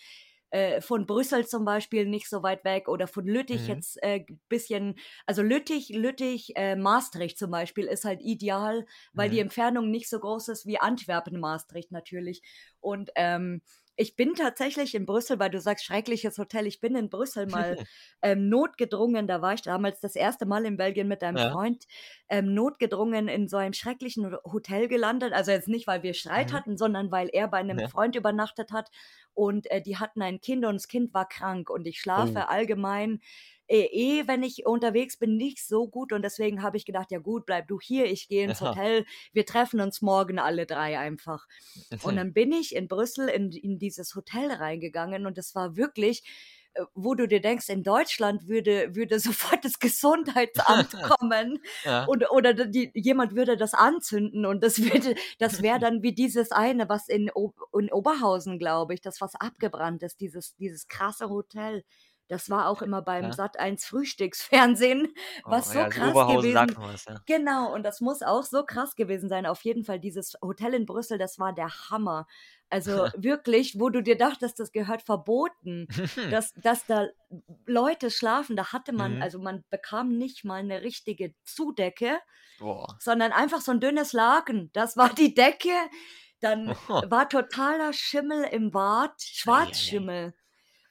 äh, 0.53 0.81
von 0.81 1.05
Brüssel 1.05 1.47
zum 1.47 1.65
Beispiel 1.65 2.05
nicht 2.05 2.29
so 2.29 2.43
weit 2.43 2.63
weg 2.63 2.87
oder 2.87 3.07
von 3.07 3.25
Lüttich 3.25 3.67
Mhm. 3.67 3.67
jetzt, 3.67 4.01
äh, 4.03 4.25
bisschen 4.49 4.95
also 5.25 5.41
Lüttich 5.41 5.89
Lüttich, 5.89 6.53
äh, 6.55 6.75
Maastricht 6.75 7.37
zum 7.37 7.51
Beispiel 7.51 7.85
ist 7.85 8.05
halt 8.05 8.21
ideal, 8.21 8.85
weil 9.15 9.29
die 9.29 9.39
Mhm. 9.39 9.39
Entfernung 9.39 9.89
nicht 9.91 10.09
so 10.09 10.19
groß 10.19 10.49
ist 10.49 10.65
wie 10.65 10.79
Antwerpen, 10.79 11.39
Maastricht 11.39 11.91
natürlich. 11.91 12.41
Und, 12.79 13.11
ähm, 13.15 13.61
ich 13.95 14.15
bin 14.15 14.35
tatsächlich 14.35 14.95
in 14.95 15.05
Brüssel, 15.05 15.39
weil 15.39 15.49
du 15.51 15.59
sagst: 15.61 15.85
„Schreckliches 15.85 16.37
Hotel“, 16.37 16.67
ich 16.67 16.79
bin 16.81 16.95
in 16.95 17.09
Brüssel 17.09 17.45
mal, 17.47 17.77
ähm, 18.21 18.49
notgedrungen 18.49 19.27
da 19.27 19.41
war 19.41 19.53
ich 19.53 19.61
damals 19.61 19.99
das 20.01 20.15
erste 20.15 20.45
Mal 20.45 20.65
in 20.65 20.77
Belgien 20.77 21.07
mit 21.07 21.23
einem 21.23 21.37
Ja. 21.37 21.53
Freund, 21.53 21.85
ähm, 22.29 22.53
notgedrungen 22.53 23.27
in 23.27 23.47
so 23.47 23.57
einem 23.57 23.73
schrecklichen 23.73 24.31
Ho 24.33 24.37
Hotel 24.51 24.87
gelandet. 24.87 25.33
Also 25.33 25.51
jetzt 25.51 25.67
nicht, 25.67 25.87
weil 25.87 26.03
wir 26.03 26.13
Streit 26.13 26.51
Mhm. 26.51 26.53
hatten, 26.53 26.77
sondern 26.77 27.11
weil 27.11 27.29
er 27.31 27.47
bei 27.47 27.61
'nem 27.63 27.81
Ja. 27.81 27.87
Freund 27.87 28.15
übernachtet 28.15 28.71
hat 28.71 28.89
und, 29.33 29.69
äh, 29.71 29.81
die 29.81 29.97
hatten 29.97 30.21
ein 30.21 30.41
Kind 30.41 30.65
und 30.65 30.73
das 30.75 30.87
Kind 30.87 31.13
war 31.13 31.27
krank 31.27 31.69
und 31.69 31.85
ich 31.87 31.99
schlafe 31.99 32.49
allgemein, 32.49 33.21
äh, 33.67 33.83
eh, 33.85 34.27
wenn 34.27 34.43
ich 34.43 34.65
unterwegs 34.65 35.17
bin, 35.17 35.37
nicht 35.37 35.65
so 35.65 35.87
gut 35.87 36.13
und 36.13 36.21
deswegen 36.23 36.61
habe 36.63 36.77
ich 36.77 36.85
gedacht: 36.85 37.11
„Ja 37.11 37.19
gut, 37.19 37.45
bleib 37.45 37.67
du 37.67 37.79
hier, 37.81 38.05
ich 38.05 38.27
gehe 38.27 38.45
ins 38.45 38.61
Aha. 38.61 38.61
Hotel. 38.61 39.05
Wir 39.33 39.45
treffen 39.45 39.79
uns 39.81 40.01
morgen 40.01 40.39
alle 40.39 40.65
3 40.65 40.99
einfach.“ 40.99 41.47
Und 41.99 42.15
dann 42.17 42.33
bin 42.33 42.51
ich 42.51 42.75
in 42.75 42.87
Brüssel 42.87 43.29
in 43.29 43.51
in 43.51 43.79
dieses 43.79 44.15
Hotel 44.15 44.51
reingegangen 44.51 45.25
und 45.25 45.37
es 45.37 45.55
war 45.55 45.75
wirklich, 45.77 46.23
äh, 46.73 46.83
wo 46.93 47.15
du 47.15 47.27
dir 47.27 47.41
denkst, 47.41 47.69
in 47.69 47.83
Deutschland 47.83 48.47
würde 48.47 48.95
würde 48.95 49.19
sofort 49.59 49.63
das 49.65 49.79
Gesundheitsamt 49.79 50.99
kommen 51.01 51.59
Ja. 51.83 52.05
und 52.05 52.29
oder 52.31 52.53
die 52.53 52.91
jemand 52.95 53.35
würde 53.35 53.57
das 53.57 53.73
anzünden 53.73 54.45
und 54.45 54.63
das 54.63 54.79
würde 54.79 55.15
das 55.39 55.61
wäre 55.61 55.79
dann 55.79 56.03
wie 56.03 56.13
dieses 56.13 56.51
eine, 56.51 56.89
was 56.89 57.07
in 57.09 57.29
in 57.79 57.91
Oberhausen, 57.91 58.59
glaube 58.59 58.93
ich, 58.93 59.01
das 59.01 59.21
was 59.21 59.35
abgebrannt 59.35 60.03
ist, 60.03 60.19
dieses 60.21 60.55
dieses 60.55 60.87
krasse 60.87 61.29
Hotel. 61.29 61.83
Das 62.33 62.49
war 62.49 62.67
auch 62.69 62.81
immer 62.81 63.01
beim 63.03 63.31
Ja. 63.31 63.33
Sat.1 63.33 63.85
Frühstücksfernsehen, 63.85 65.13
Oh, 65.45 65.49
was 65.49 65.71
so 65.71 65.85
ja, 65.85 65.89
krass 65.89 66.25
gewesen 66.25 66.77
was, 66.77 67.05
ja. 67.05 67.23
genau, 67.27 67.73
und 67.73 67.83
das 67.83 68.01
muss 68.01 68.21
auch 68.23 68.43
so 68.43 68.63
krass 68.65 68.95
gewesen 68.95 69.29
sein. 69.29 69.45
Auf 69.45 69.61
jeden 69.63 69.85
Fall 69.85 69.99
dieses 69.99 70.33
Hotel 70.41 70.73
in 70.73 70.85
Brüssel, 70.85 71.17
das 71.19 71.39
war 71.39 71.53
der 71.53 71.69
Hammer. 71.91 72.27
Also 72.69 73.07
wirklich, 73.15 73.79
wo 73.79 73.89
du 73.89 74.01
dir 74.03 74.17
dachtest, 74.17 74.59
das 74.59 74.71
gehört 74.73 75.03
verboten, 75.03 75.89
dass 76.29 76.53
dass 76.55 76.85
da 76.87 77.07
Leute 77.67 78.11
schlafen. 78.11 78.55
Da 78.57 78.73
hatte 78.73 78.93
man 78.93 79.17
Mhm. 79.17 79.21
also 79.21 79.39
man 79.39 79.63
bekam 79.69 80.17
nicht 80.17 80.43
mal 80.45 80.63
'ne 80.63 80.81
richtige 80.83 81.33
Zudecke, 81.45 82.19
Boah. 82.59 82.99
sondern 82.99 83.31
einfach 83.33 83.61
so 83.61 83.71
'n 83.73 83.79
dünnes 83.81 84.13
Laken. 84.13 84.71
Das 84.73 84.97
war 84.97 85.13
die 85.13 85.33
Decke. 85.35 85.71
Dann 86.41 86.71
Oho. 86.71 87.03
war 87.03 87.29
totaler 87.29 87.93
Schimmel 87.93 88.45
im 88.45 88.71
Bad. 88.71 89.21
Schwarzschimmel. 89.21 90.33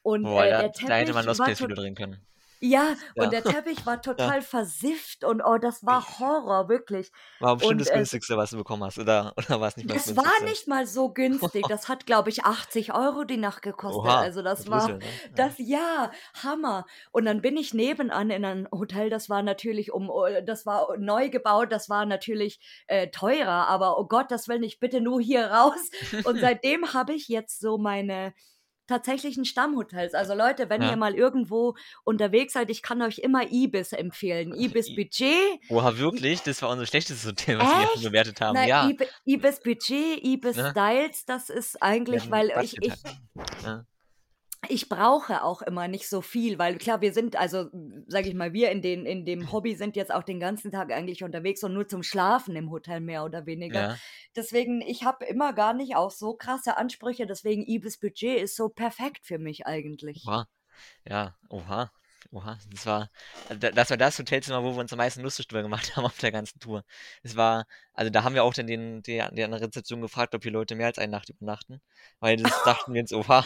Und, 0.03 0.25
Boah, 0.25 0.45
äh, 0.45 0.51
da 0.51 0.69
der 0.69 0.69
da 0.89 0.95
hätte 0.97 1.13
man 1.15 1.25
Teppich 1.25 1.27
Lost 1.27 1.39
war 1.41 1.47
Place 1.47 1.59
tot 1.59 1.71
Video 1.71 1.77
drehen 1.83 1.95
können. 1.95 2.27
ja, 2.61 2.95
Ja. 3.17 3.25
und 3.25 3.33
der 3.33 3.43
Teppich 3.43 3.85
war 3.87 3.95
Ja. 3.97 4.01
total 4.01 4.43
versifft 4.43 5.25
und 5.25 5.41
oh, 5.45 5.59
das 5.59 5.85
war 5.85 6.19
Horror, 6.21 6.69
wirklich. 6.69 7.11
War 7.41 7.57
bestimmt 7.57 7.73
Und, 7.73 7.81
das 7.81 7.89
äh 7.89 7.95
Günstigste, 7.95 8.37
was 8.37 8.51
du 8.51 8.57
bekommen 8.59 8.85
hast, 8.85 8.99
oder 8.99 9.33
oder 9.37 9.61
war's 9.61 9.77
nicht 9.77 9.89
mal 9.89 9.95
das 9.95 10.05
das 10.07 10.17
war 10.17 10.23
Günstigste? 10.25 10.49
nicht 10.51 10.69
mal 10.69 10.87
so 10.87 11.09
günstig. 11.13 11.67
Das 11.69 11.89
hat, 11.89 12.07
glaube 12.07 12.31
ich, 12.31 12.45
80 12.45 12.93
€ 12.95 13.25
die 13.25 13.37
Nacht 13.37 13.63
gekostet. 13.63 14.05
Oha, 14.05 14.21
Also, 14.21 14.43
das 14.43 14.69
war 14.71 14.89
ne? 14.89 14.99
Ja. 15.01 15.09
das 15.35 15.55
ja, 15.59 16.11
Hammer. 16.43 16.87
Und 17.11 17.25
dann 17.25 17.43
bin 17.43 17.57
ich 17.57 17.75
nebenan 17.75 18.31
in 18.31 18.45
ein 18.45 18.69
Hotel, 18.73 19.11
das 19.11 19.29
war 19.29 19.43
natürlich 19.43 19.93
um 19.93 20.11
äh, 20.29 20.43
das 20.45 20.65
war 20.67 20.97
neu 20.99 21.31
gebaut, 21.31 21.73
das 21.73 21.89
war 21.89 22.07
natürlich, 22.07 22.61
äh, 22.87 23.09
teurer, 23.09 23.67
aber 23.69 23.99
oh 23.99 24.05
Gottes 24.07 24.47
Willen, 24.49 24.63
ich 24.63 24.79
bitte 24.79 25.01
nur 25.01 25.21
hier 25.21 25.47
raus. 25.47 25.91
Und 26.25 26.39
seitdem 26.41 26.93
habe 26.93 27.13
ich 27.15 27.27
jetzt 27.29 27.61
so 27.61 27.77
meine 27.79 28.35
tatsächlichen 28.93 29.45
Stammhotels. 29.45 30.15
Also 30.15 30.35
Leute, 30.35 30.69
wenn 30.69 30.83
ihr 30.83 30.89
Ja. 30.91 30.97
mal 30.97 31.15
irgendwo 31.15 31.75
unterwegs 32.05 32.53
seid, 32.53 32.71
ich 32.71 32.83
kann 32.83 33.01
euch 33.03 33.19
immer 33.19 33.51
Ibis 33.51 33.93
empfehlen. 33.93 34.53
Ibis 34.55 34.95
Budget. 34.95 35.61
Oha, 35.71 35.97
wirklich? 35.99 36.43
Das 36.43 36.61
war 36.63 36.71
unser 36.71 36.87
schlechtestes 36.87 37.27
Hotel, 37.27 37.59
was 37.59 37.69
wir 37.69 37.95
Echt? 37.95 38.03
bewertet 38.05 38.41
haben. 38.41 38.55
Na, 38.55 38.67
Ja. 38.67 38.89
Ibi 38.89 39.07
Ibis 39.25 39.61
Budget, 39.61 40.23
Ibis 40.25 40.57
Ne? 40.57 40.71
Styles, 40.71 41.25
das 41.25 41.51
ist 41.51 41.75
Wir 41.75 41.83
eigentlich, 41.83 42.31
weil 42.31 42.49
ich 42.63 42.77
halt? 42.79 43.01
Ja. 43.65 43.85
Ich 44.69 44.89
brauche 44.89 45.43
auch 45.43 45.63
immer 45.63 45.89
nicht 45.89 46.09
so 46.09 46.21
viel, 46.21 46.59
weil 46.59 46.79
klar, 46.79 47.01
wir 47.01 47.13
sind 47.13 47.37
also, 47.37 47.69
sage 48.07 48.29
ich 48.29 48.35
mal, 48.35 48.53
wir 48.53 48.71
in 48.71 48.81
den 48.81 49.07
in 49.07 49.25
dem 49.25 49.51
Hobby 49.51 49.75
sind 49.75 49.97
jetzt 49.97 50.15
auch 50.15 50.23
den 50.23 50.39
ganzen 50.39 50.71
Tag 50.71 50.93
eigentlich 50.93 51.25
unterwegs 51.25 51.65
und 51.65 51.75
nur 51.75 51.89
zum 51.89 52.03
Schlafen 52.03 52.55
im 52.55 52.71
Hotel 52.71 53.01
mehr 53.01 53.25
oder 53.25 53.45
weniger. 53.47 53.81
Ja. 53.81 53.99
Deswegen, 54.37 54.81
ich 54.81 55.05
habe 55.05 55.25
immer 55.25 55.53
gar 55.53 55.75
nicht 55.75 55.97
auch 55.97 56.11
so 56.11 56.35
krasse 56.35 56.77
Ansprüche, 56.77 57.27
deswegen 57.27 57.67
Ibis 57.67 57.99
Budget 57.99 58.41
ist 58.41 58.57
so 58.57 58.69
perfekt 58.69 59.27
für 59.27 59.39
mich 59.39 59.67
eigentlich. 59.67 60.25
Oha. 60.27 60.47
Ja, 61.07 61.37
oha. 61.49 61.91
Oha. 62.31 62.59
Das 62.71 62.87
war 62.87 63.09
das 63.49 63.91
war 63.91 63.97
das 63.97 64.19
Hotelzimmer, 64.19 64.63
wo 64.63 64.73
wir 64.73 64.79
uns 64.81 64.93
am 64.93 64.99
meisten 64.99 65.21
lustig 65.23 65.49
drüber 65.49 65.63
gemacht 65.63 65.97
haben 65.97 66.05
auf 66.05 66.19
der 66.19 66.31
ganzen 66.33 66.59
Tour. 66.61 66.85
Es 67.23 67.37
war 67.37 67.67
also, 67.95 68.11
da 68.11 68.23
haben 68.25 68.35
wir 68.35 68.45
auch 68.45 68.55
dann 68.55 68.67
den 68.67 69.03
die 69.03 69.23
die 69.33 69.43
an 69.45 69.51
der 69.51 69.61
Rezeption 69.61 70.01
gefragt, 70.01 70.35
ob 70.35 70.43
hier 70.43 70.53
Leute 70.53 70.75
mehr 70.75 70.87
als 70.87 70.99
eine 70.99 71.11
Nacht 71.13 71.29
übernachten, 71.31 71.81
weil 72.21 72.37
das 72.37 72.53
dachten 72.63 72.95
wir 72.95 73.01
uns: 73.03 73.13
„Oha, 73.13 73.45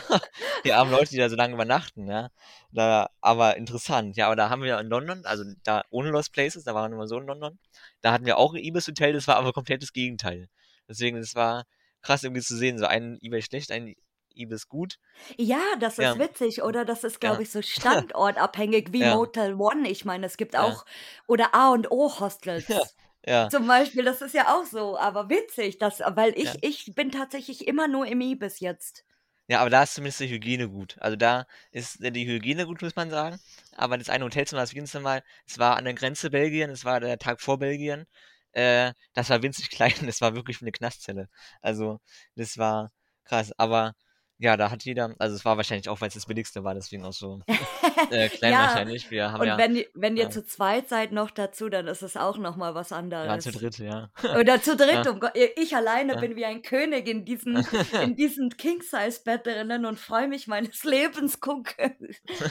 die 0.64 0.72
armen 0.72 0.90
Leute, 0.92 1.10
die 1.10 1.16
da 1.18 1.28
so 1.28 1.36
lange 1.36 1.54
übernachten“, 1.54 2.06
ja. 2.08 2.30
Da 2.70 3.08
aber 3.20 3.56
interessant. 3.56 4.16
Ja, 4.16 4.26
aber 4.26 4.36
da 4.36 4.50
haben 4.50 4.62
wir 4.62 4.78
in 4.78 4.88
London 4.88 5.24
also, 5.24 5.44
da 5.64 5.82
ohne 5.90 6.10
Lost 6.10 6.32
Places, 6.32 6.64
da 6.64 6.74
waren 6.74 6.92
wir 6.92 6.96
nur 6.96 7.08
so 7.08 7.18
in 7.18 7.26
London, 7.26 7.58
da 8.02 8.12
hatten 8.12 8.26
wir 8.26 8.36
auch 8.38 8.54
'n 8.54 8.58
Ibis-Hotel, 8.62 9.12
das 9.14 9.26
war 9.28 9.36
aber 9.36 9.52
komplett 9.52 9.82
das 9.82 9.92
Gegenteil. 9.92 10.48
Deswegen, 10.88 11.18
das 11.18 11.34
war 11.34 11.64
krass 12.02 12.22
irgendwie 12.22 12.42
zu 12.42 12.56
sehen, 12.56 12.78
so 12.78 12.86
ein 12.86 13.18
Ibis 13.20 13.46
schlecht, 13.46 13.72
ein 13.72 13.94
Ibis 14.36 14.68
gut. 14.68 14.98
Ja, 15.38 15.60
das 15.80 15.98
Ja. 15.98 16.14
ist 16.14 16.18
witzig, 16.18 16.62
oder? 16.62 16.84
Das 16.84 17.04
ist, 17.04 17.20
Ja. 17.22 17.40
glaube 17.40 17.42
ich, 17.42 17.50
so 17.50 17.60
standortabhängig 17.62 18.92
wie 18.92 19.02
Ja. 19.02 19.04
Motel 19.04 19.54
One. 19.60 19.88
Ich 19.88 20.04
meine, 20.04 20.26
es 20.26 20.36
gibt 20.36 20.56
Ja. 20.58 20.76
auch 20.76 20.84
oder 21.26 21.54
A&O 21.54 22.20
Ja, 22.68 22.78
Hostels 22.78 22.96
ja. 23.26 23.50
zum 23.50 23.66
Beispiel, 23.68 24.04
das 24.04 24.22
ist 24.22 24.34
ja 24.34 24.54
auch 24.56 24.64
so, 24.66 24.98
aber 24.98 25.28
witzig, 25.30 25.78
dass 25.78 26.00
weil 26.00 26.38
ich 26.38 26.54
Ja. 26.54 26.60
ich 26.62 26.94
bin 26.96 27.10
tatsächlich 27.12 27.66
immer 27.68 27.88
nur 27.88 28.06
im 28.06 28.20
Ibis 28.20 28.60
jetzt. 28.60 29.04
Ja, 29.48 29.60
aber 29.60 29.70
da 29.70 29.84
ist 29.84 29.94
zumindest 29.94 30.18
die 30.20 30.28
Hygiene 30.28 30.68
gut. 30.68 30.96
Also, 30.98 31.16
da 31.16 31.46
ist, 31.70 32.00
äh, 32.02 32.10
die 32.10 32.26
Hygiene 32.26 32.66
gut, 32.66 32.82
muss 32.82 32.96
man 32.96 33.10
sagen. 33.10 33.38
Aber 33.76 33.96
das 33.96 34.08
eine 34.08 34.24
Hotelzimmer, 34.24 34.60
das 34.62 34.74
winzigste 34.74 34.98
Mal, 35.00 35.22
es 35.46 35.58
war 35.58 35.76
an 35.76 35.84
der 35.84 35.94
Grenze 35.94 36.30
Belgien, 36.30 36.68
es 36.70 36.84
war 36.84 36.98
der 36.98 37.16
Tag 37.18 37.40
vor 37.40 37.58
Belgien. 37.58 38.06
Äh, 38.52 38.92
das 39.14 39.30
war 39.30 39.42
winzig 39.42 39.70
klein, 39.70 39.94
das 40.04 40.20
war 40.20 40.34
wirklich 40.34 40.60
wie 40.60 40.64
'ne 40.64 40.72
Knastzelle. 40.72 41.28
Also, 41.62 42.00
das 42.34 42.58
war 42.58 42.90
krass. 43.24 43.52
Aber 43.56 43.92
ja, 44.38 44.56
da 44.56 44.70
hat 44.70 44.84
jeder 44.84 45.14
also, 45.18 45.34
es 45.34 45.44
war 45.44 45.56
wahrscheinlich 45.56 45.88
auch, 45.88 46.00
weil's 46.00 46.14
das 46.14 46.26
Billigste 46.26 46.62
war, 46.64 46.74
deswegen 46.74 47.04
auch 47.04 47.12
so, 47.12 47.40
äh, 48.10 48.28
klein 48.28 48.52
Ja, 48.52 48.58
wahrscheinlich. 48.60 49.10
Wir 49.10 49.32
haben 49.32 49.40
und 49.40 49.46
ja 49.46 49.56
wenn 49.58 49.82
wenn 49.94 50.16
ihr 50.16 50.24
ja. 50.24 50.30
zu 50.30 50.44
zweit 50.44 50.88
seid 50.88 51.12
noch 51.12 51.30
dazu, 51.30 51.68
dann 51.68 51.86
ist 51.86 52.02
es 52.02 52.16
auch 52.16 52.36
noch 52.38 52.56
mal 52.56 52.74
was 52.74 52.90
Wir 52.90 52.96
waren 52.96 53.40
zu 53.40 53.48
anderes. 53.48 53.76
dritt, 53.76 53.78
ja. 53.78 54.10
Oder 54.38 54.60
zu 54.62 54.76
dritt, 54.76 55.04
Ja. 55.04 55.10
um 55.10 55.20
Gott 55.20 55.32
ich 55.56 55.74
alleine 55.74 56.14
Ja. 56.14 56.20
bin 56.20 56.36
wie 56.36 56.44
ein 56.44 56.62
König 56.62 57.08
in 57.08 57.24
diesen 57.24 57.56
in 58.02 58.16
diesem 58.16 58.50
King-Size-Bett 58.50 59.46
drinnen 59.46 59.86
und 59.86 59.98
freue 59.98 60.28
mich 60.28 60.46
meines 60.46 60.84
Lebens, 60.84 61.40
gucke. 61.40 61.96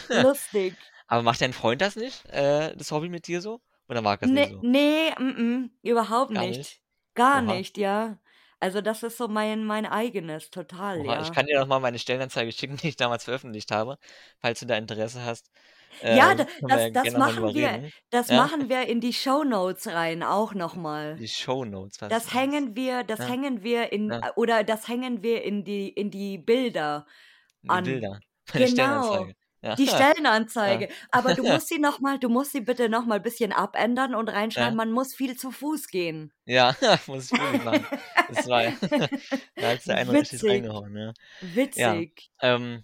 Lustig. 0.10 0.76
Aber 1.08 1.22
macht 1.22 1.42
dein 1.42 1.54
Freund 1.54 1.82
das 1.82 1.96
nicht, 1.96 2.26
äh, 2.32 2.76
das 2.76 2.92
Hobby 2.92 3.10
mit 3.10 3.28
dir 3.28 3.42
so? 3.42 3.62
Oder 3.88 4.02
mag 4.02 4.22
er's 4.24 4.32
nicht 4.32 4.50
Ne 4.52 4.56
so? 4.60 4.68
ne, 4.68 5.14
m-m, 5.18 5.72
überhaupt 5.84 6.34
Gar 6.34 6.46
nicht. 6.48 6.58
nicht? 6.58 6.82
Gar 7.14 7.44
Oha. 7.44 7.54
nicht, 7.54 7.78
ja. 7.78 8.18
Also, 8.60 8.82
das 8.82 9.04
ist 9.04 9.18
so 9.18 9.28
mein 9.30 9.64
mein 9.66 9.86
eigenes, 9.86 10.50
total, 10.50 11.06
Oha, 11.06 11.18
ich 11.20 11.32
ja. 11.32 11.34
kann 11.34 11.46
dir 11.46 11.60
noch 11.60 11.68
mal 11.68 11.80
meine 11.80 12.00
Stellenanzeige 12.00 12.52
schicken, 12.54 12.78
die 12.78 12.88
ich 12.90 12.96
damals 12.96 13.26
veröffentlicht 13.26 13.72
habe, 13.72 13.98
falls 14.40 14.60
du 14.62 14.66
da 14.66 14.78
Interesse 14.78 15.24
hast. 15.24 15.50
Ja, 16.08 16.34
Äh, 16.34 16.36
da 16.36 16.46
können 16.60 16.74
wir 16.74 16.82
das 16.82 16.88
ja 16.88 16.90
das 16.92 17.00
gerne 17.02 17.18
noch 17.20 17.24
mal 17.26 17.34
machen 17.34 17.54
drüber 17.54 17.54
wir 17.54 17.80
reden. 17.80 17.92
das 18.12 18.30
Ja? 18.30 18.50
machen 18.50 18.70
wir 18.70 18.88
in 18.88 19.00
die 19.02 19.14
Shownotes 19.14 19.88
rein, 19.88 20.24
auch 20.24 20.54
noch 20.54 20.76
mal. 20.76 21.22
Die 21.22 21.28
Shownotes, 21.28 22.00
was 22.02 22.14
Das 22.14 22.34
hängen 22.34 22.76
wir 22.76 23.04
das 23.04 23.28
Ja. 23.28 23.30
hängen 23.30 23.64
wir 23.64 23.92
in 23.94 24.12
Ja. 24.12 24.22
äh, 24.22 24.32
oder 24.36 24.64
das 24.64 24.88
hängen 24.88 25.24
wir 25.24 25.44
in 25.44 25.64
die 25.64 25.90
in 25.90 26.12
die 26.12 26.38
Bilder 26.38 27.08
Die 27.64 27.78
an. 27.78 27.80
Bilder. 27.80 28.22
Meine 28.54 28.66
Genau. 28.66 28.66
Stellenanzeige. 28.68 29.34
Ja. 29.66 29.76
Die 29.76 29.86
Ja. 29.86 29.96
Stellenanzeige. 29.96 30.90
Aber 31.12 31.34
du 31.34 31.44
musst 31.44 31.68
sie 31.68 31.80
noch 31.80 32.00
mal, 32.00 32.20
du 32.20 32.30
musst 32.30 32.52
sie 32.52 32.62
bitte 32.62 32.88
noch 32.88 33.06
mal 33.06 33.16
ein 33.16 33.22
bisschen 33.24 33.52
abändern 33.52 34.14
und 34.16 34.30
reinschreiben, 34.30 34.72
Ja. 34.72 34.76
man 34.76 34.92
muss 34.92 35.16
viel 35.16 35.36
zu 35.36 35.52
Fuß 35.52 35.88
gehen. 35.88 36.32
Ja, 36.46 36.76
muss 37.08 37.32
ich 37.32 37.40
wirklich 37.40 37.64
machen. 37.64 37.86
Das 38.30 38.48
war 38.48 38.64
da 39.56 39.68
hat's 39.68 39.86
der 39.86 39.98
eine 39.98 40.12
richtig 40.14 40.44
reingehauen, 40.44 40.96
ja. 40.96 41.14
Witzig. 41.42 42.30
Ähm, 42.42 42.84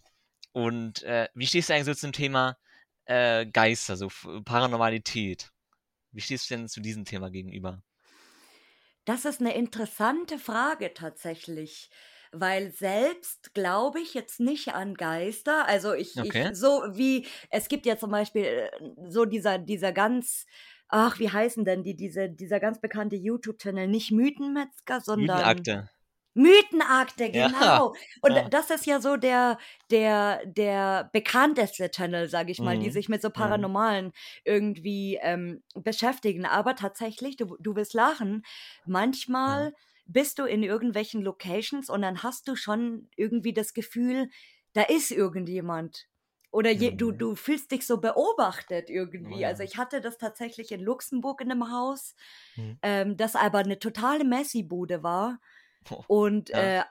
und 0.53 1.03
äh, 1.03 1.29
wie 1.36 1.47
stehst 1.47 1.69
du 1.69 1.73
eigentlich 1.73 1.86
so 1.86 1.93
zum 1.93 2.11
Thema 2.11 2.57
äh, 3.05 3.45
Geister, 3.45 3.95
so 3.95 4.09
Paranormalität? 4.43 5.51
Wie 6.11 6.21
stehst 6.21 6.49
du 6.49 6.55
denn 6.55 6.67
zu 6.67 6.82
diesem 6.82 7.05
Thema 7.05 7.29
gegenüber? 7.29 7.82
Das 9.05 9.25
ist 9.25 9.39
eine 9.39 9.55
interessante 9.55 10.38
Frage 10.38 10.93
tatsächlich, 10.93 11.89
weil 12.32 12.71
selbst 12.71 13.53
glaube 13.53 13.99
ich 14.01 14.13
jetzt 14.13 14.39
nicht 14.39 14.73
an 14.73 14.95
Geister. 14.95 15.67
Also 15.67 15.93
ich, 15.93 16.19
Okay. 16.19 16.45
ich 16.45 16.47
so 16.51 16.84
wie 16.91 17.27
es 17.49 17.67
gibt 17.67 17.86
ja 17.86 17.97
zum 17.97 18.11
Beispiel 18.11 18.43
äh, 18.45 18.69
so 19.09 19.25
dieser 19.25 19.57
dieser 19.59 19.91
ganz 19.91 20.45
ach 20.88 21.19
wie 21.19 21.29
heißen 21.32 21.65
denn 21.65 21.84
die 21.84 21.95
diese 21.95 22.29
dieser 22.29 22.59
ganz 22.59 22.79
bekannte 22.82 23.15
YouTube-Channel 23.15 23.88
nicht 23.88 24.11
Mythenmetzger, 24.11 25.01
sondern 25.01 25.65
Mythenakte. 25.65 25.75
Mythenakte, 26.34 27.29
Ja, 27.32 27.49
genau. 27.49 27.93
Und 28.21 28.36
ja. 28.36 28.51
das 28.53 28.69
ist 28.69 28.86
ja 28.86 29.01
so 29.01 29.17
der, 29.17 29.57
der, 29.91 30.45
der 30.45 31.09
bekannteste 31.11 31.91
Channel, 31.91 32.29
sage 32.29 32.51
ich 32.53 32.61
mal, 32.61 32.79
die 32.79 32.89
Mhm, 32.89 32.91
sich 32.91 33.09
mit 33.09 33.21
so 33.21 33.29
mhm. 33.36 33.69
Paranormalen 33.69 34.13
irgendwie 34.45 35.19
ähm, 35.21 35.61
beschäftigen. 35.75 36.45
Aber 36.45 36.75
tatsächlich, 36.75 37.36
du, 37.36 37.57
du 37.59 37.75
wirst 37.75 37.93
lachen, 37.93 38.43
manchmal 38.86 39.73
bist 40.06 40.39
du 40.39 40.45
in 40.45 40.64
irgendwelchen 40.64 41.22
Locations 41.22 41.89
und 41.89 42.02
dann 42.02 42.24
hast 42.24 42.47
du 42.47 42.56
schon 42.56 43.10
irgendwie 43.16 43.54
das 43.54 43.74
Gefühl, 43.74 44.30
da 44.74 44.84
ist 44.84 45.12
irgendjemand. 45.12 46.08
Oder 46.52 46.72
je, 46.72 46.91
du, 46.95 47.12
Mhm. 47.12 47.14
du 47.14 47.36
fühlst 47.36 47.72
dich 47.72 47.88
so 47.88 47.99
beobachtet 48.02 48.89
irgendwie. 48.89 49.34
Oh 49.34 49.45
ja. 49.47 49.47
Also 49.47 49.64
ich 49.64 49.78
hatte 49.78 50.02
das 50.02 50.18
tatsächlich 50.18 50.72
in 50.72 50.82
Luxemburg 50.82 51.41
in 51.41 51.52
einem 51.52 51.72
Haus, 51.72 52.16
Mhm. 52.58 52.82
ähm, 52.82 53.18
das 53.18 53.36
aber 53.36 53.60
eine 53.60 53.80
totale 53.80 54.24
Messi-Bude 54.26 55.04
war. 55.04 55.39
Oh, 55.91 56.06
Und 56.08 56.49
Ja. 56.54 56.72
äh, 56.72 56.84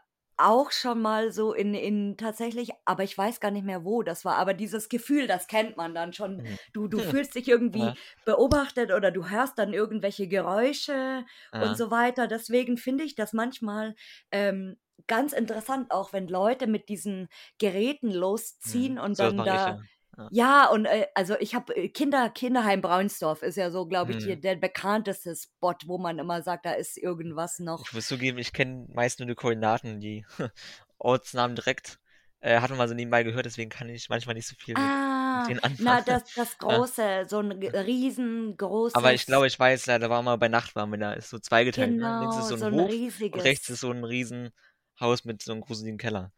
auch 0.49 0.71
schon 0.73 1.01
mal 1.03 1.33
so 1.33 1.53
in, 1.55 1.75
in 1.75 2.17
tatsächlich, 2.17 2.71
aber 2.85 3.03
ich 3.05 3.17
weiß 3.17 3.41
gar 3.41 3.51
nicht 3.51 3.65
mehr, 3.65 3.85
wo 3.85 4.03
das 4.03 4.25
war. 4.25 4.37
Aber 4.37 4.55
dieses 4.55 4.89
Gefühl, 4.89 5.27
das 5.27 5.47
kennt 5.47 5.77
man 5.77 5.95
dann 5.95 6.13
schon. 6.13 6.43
Mhm. 6.43 6.57
Du, 6.73 6.89
du 6.89 7.01
fühlst 7.01 7.35
dich 7.35 7.49
irgendwie 7.49 7.95
Ja. 7.95 7.97
beobachtet 8.25 8.93
oder 8.93 9.11
du 9.11 9.29
hörst 9.29 9.59
dann 9.59 9.73
irgendwelche 9.73 10.29
Geräusche 10.29 11.25
Ja. 11.53 11.61
und 11.61 11.77
so 11.77 11.91
weiter. 11.91 12.27
Deswegen 12.27 12.77
finde 12.77 13.05
ich 13.05 13.15
das 13.15 13.33
manchmal 13.33 13.95
ähm, 14.31 14.79
ganz 15.07 15.33
interessant, 15.33 15.91
auch 15.93 16.13
wenn 16.13 16.29
Leute 16.29 16.67
mit 16.67 16.89
diesen 16.89 17.29
Geräten 17.59 18.11
losziehen 18.11 18.99
Mhm. 18.99 18.99
und 18.99 19.17
So 19.17 19.25
was 19.25 19.35
dann 19.35 19.43
mache 19.43 19.55
ich 19.55 19.67
da. 19.67 19.81
Ja. 20.21 20.29
Ja. 20.31 20.63
Ja, 20.65 20.69
und 20.71 20.85
äh, 20.87 21.07
also 21.15 21.37
ich 21.41 21.55
habe 21.55 21.89
Kinder, 21.91 22.29
Kinderheim 22.31 22.81
Braunsdorf 22.81 23.43
ist 23.43 23.57
ja 23.57 23.71
so, 23.71 23.87
glaube 23.87 24.13
ich, 24.13 24.19
die, 24.19 24.37
Mhm. 24.37 24.41
der 24.41 24.57
bekannteste 24.57 25.35
Spot, 25.37 25.75
wo 25.87 25.99
man 25.99 26.19
immer 26.19 26.43
sagt, 26.43 26.67
da 26.67 26.73
ist 26.73 26.97
irgendwas 26.99 27.59
noch. 27.59 27.87
Ich 27.87 27.93
muss 27.93 28.07
zugeben, 28.09 28.39
ich 28.39 28.53
kenne 28.53 28.87
meist 28.93 29.19
nur 29.21 29.29
die 29.29 29.35
Koordinaten, 29.35 30.01
die 30.01 30.25
Ortsnamen 30.99 31.57
direkt. 31.57 31.99
Äh, 32.43 32.61
hat 32.61 32.71
man 32.71 32.79
mal 32.79 32.89
so 32.89 32.95
nebenbei 32.95 33.23
gehört, 33.23 33.45
deswegen 33.45 33.69
kann 33.69 33.89
ich 33.91 34.09
manchmal 34.09 34.35
nicht 34.35 34.47
so 34.49 34.55
viel 34.57 34.75
Ah, 34.75 35.41
mit 35.41 35.49
denen 35.51 35.61
na, 35.79 35.99
anfangen. 35.99 36.05
das, 36.07 36.33
das 36.35 36.59
große, 36.59 37.27
so 37.29 37.41
ein 37.41 37.53
riesengroßes. 37.53 38.95
Aber 38.95 39.13
ich 39.13 39.27
glaube, 39.27 39.47
ich 39.47 39.59
weiß, 39.59 39.87
ja, 39.87 39.99
da 39.99 40.09
war 40.09 40.23
mal 40.23 40.37
bei 40.37 40.49
Nacht, 40.49 40.75
waren 40.75 40.91
wir 40.91 40.99
da, 40.99 41.13
ist 41.13 41.29
so 41.31 41.39
zweigeteilt, 41.39 41.99
ne? 41.99 42.19
Links 42.21 42.37
genau, 42.37 42.41
ist 42.41 42.49
so 42.49 42.57
so 42.57 42.65
ein 42.67 42.73
ein 42.73 42.81
Hof 42.81 42.85
und 42.87 42.91
riesiges. 42.91 43.45
rechts 43.45 43.69
ist 43.69 43.81
so 43.81 43.91
ein 43.91 44.05
Riesenhaus 44.05 45.25
mit 45.25 45.43
so 45.43 45.53
einem 45.53 45.61
gruseligen 45.61 45.99
Keller. 45.99 46.33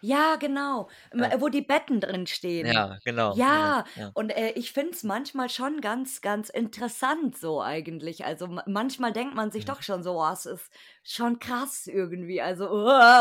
Ja, 0.00 0.36
genau, 0.36 0.88
m- 1.10 1.22
Ja, 1.22 1.40
wo 1.40 1.48
die 1.48 1.62
Betten 1.62 2.00
drin 2.00 2.26
stehen. 2.26 2.66
ja 2.66 2.98
genau, 3.04 3.40
genau, 3.48 3.74
Ja, 3.74 3.84
ja. 3.94 4.14
und 4.14 4.30
äh, 4.30 4.52
ich 4.52 4.72
finde 4.72 4.92
es 4.92 5.02
manchmal 5.02 5.50
schon 5.50 5.80
ganz, 5.82 6.22
ganz 6.22 6.48
interessant 6.48 7.36
so 7.36 7.60
eigentlich. 7.62 8.24
Also 8.24 8.46
ma- 8.46 8.64
manchmal 8.66 9.12
denkt 9.12 9.34
man 9.34 9.50
sich 9.50 9.64
Mhm. 9.64 9.66
doch 9.66 9.82
schon 9.82 10.02
so, 10.02 10.12
oh, 10.22 10.30
es 10.32 10.46
ist 10.46 10.70
schon 11.02 11.38
krass 11.38 11.86
irgendwie. 11.86 12.40
Also, 12.40 12.68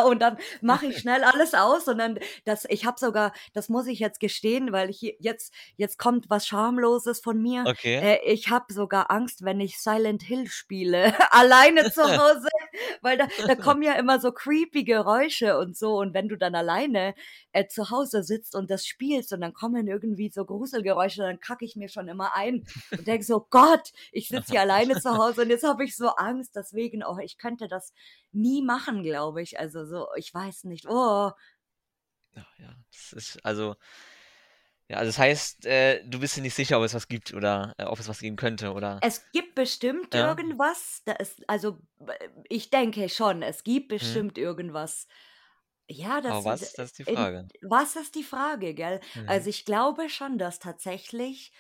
und 0.08 0.20
dann 0.22 0.38
mache 0.62 0.88
ich 0.88 1.00
schnell 1.00 1.24
alles 1.26 1.54
aus 1.54 1.88
und 1.88 1.98
dann, 1.98 2.20
das, 2.46 2.66
ich 2.70 2.86
habe 2.86 2.98
sogar, 3.00 3.34
das 3.54 3.68
muss 3.70 3.86
ich 3.88 4.00
jetzt 4.00 4.20
gestehen, 4.22 4.72
weil 4.72 4.90
ich 4.90 5.02
jetzt, 5.20 5.54
jetzt 5.76 5.98
kommt 6.00 6.30
was 6.30 6.48
Schamloses 6.48 7.20
von 7.20 7.42
mir. 7.42 7.68
Okay. 7.68 7.98
Äh, 8.00 8.20
ich 8.32 8.50
habe 8.50 8.72
sogar 8.74 9.12
Angst, 9.12 9.44
wenn 9.44 9.60
ich 9.60 9.80
Silent 9.80 10.24
Hill 10.24 10.48
spiele, 10.48 11.14
alleine 11.32 11.88
zu 11.90 12.02
Hause, 12.16 12.48
weil 13.02 13.18
da, 13.18 13.28
da 13.46 13.56
kommen 13.56 13.82
ja 13.84 13.94
immer 13.94 14.20
so 14.20 14.32
creepy 14.32 14.84
Geräusche 14.84 15.58
und 15.58 15.78
so. 15.78 15.98
Und 15.98 16.14
wenn 16.14 16.30
du 16.30 16.38
dann 16.38 16.47
alleine 16.56 17.14
äh, 17.52 17.68
zu 17.68 17.90
Hause 17.90 18.24
sitzt 18.24 18.56
und 18.56 18.70
das 18.70 18.86
spielst 18.86 19.34
und 19.34 19.42
dann 19.42 19.54
kommen 19.54 19.88
irgendwie 19.88 20.30
so 20.30 20.46
Gruselgeräusche, 20.46 21.22
dann 21.22 21.40
kacke 21.40 21.66
ich 21.66 21.76
mir 21.76 21.90
schon 21.90 22.08
immer 22.08 22.36
ein 22.36 22.66
und 22.96 23.08
denke 23.08 23.26
so, 23.26 23.46
Gott, 23.50 23.92
ich 24.12 24.30
sitze 24.30 24.50
hier 24.50 24.62
alleine 24.62 24.98
zu 24.98 25.10
Hause 25.18 25.42
und 25.44 25.50
jetzt 25.50 25.64
habe 25.64 25.84
ich 25.84 25.96
so 25.96 26.10
Angst. 26.10 26.56
Deswegen, 26.56 27.04
oh, 27.04 27.18
ich 27.24 27.38
könnte 27.38 27.68
das 27.68 27.94
nie 28.32 28.62
machen, 28.64 29.04
glaube 29.04 29.42
ich. 29.42 29.60
Also 29.60 29.86
so, 29.86 30.08
ich 30.16 30.34
weiß 30.34 30.66
nicht. 30.66 30.88
Oh, 30.90 31.32
Ja, 32.36 32.46
ja, 32.60 32.76
das 32.92 33.14
ist, 33.14 33.46
also, 33.46 33.76
ja, 34.90 34.98
also 34.98 35.10
das 35.10 35.20
heißt, 35.20 35.66
äh, 35.66 36.04
du 36.06 36.20
bist 36.20 36.38
dir 36.38 36.42
nicht 36.42 36.54
sicher, 36.56 36.78
ob 36.78 36.86
es 36.86 36.94
was 36.94 37.08
gibt 37.08 37.34
oder 37.34 37.74
äh, 37.78 37.84
ob 37.86 38.00
es 38.00 38.08
was 38.08 38.20
geben 38.20 38.38
könnte, 38.38 38.72
oder? 38.72 39.00
Es 39.02 39.32
gibt 39.32 39.54
bestimmt 39.56 40.14
Ja. 40.14 40.30
irgendwas, 40.30 41.02
da 41.06 41.14
ist, 41.14 41.48
also 41.48 41.78
ich 42.50 42.70
denke 42.70 43.10
schon, 43.10 43.44
es 43.44 43.64
gibt 43.64 43.90
Mhm. 43.90 43.90
bestimmt 43.90 44.38
irgendwas. 44.38 45.08
Ja, 45.90 46.22
das, 46.22 46.46
Aber 46.46 46.46
was, 46.46 46.74
das 46.74 46.92
ist 46.92 47.00
die 47.00 47.04
in, 47.06 47.24
Frage. 47.24 47.50
was 47.62 47.96
ist 47.96 48.16
die 48.16 48.24
Frage, 48.24 48.74
gell? 48.74 49.00
Mhm. 49.16 49.26
Also 49.26 49.50
ich 49.50 49.66
glaube 49.66 50.10
schon, 50.10 50.38
dass 50.38 50.60
tatsächlich 50.60 51.54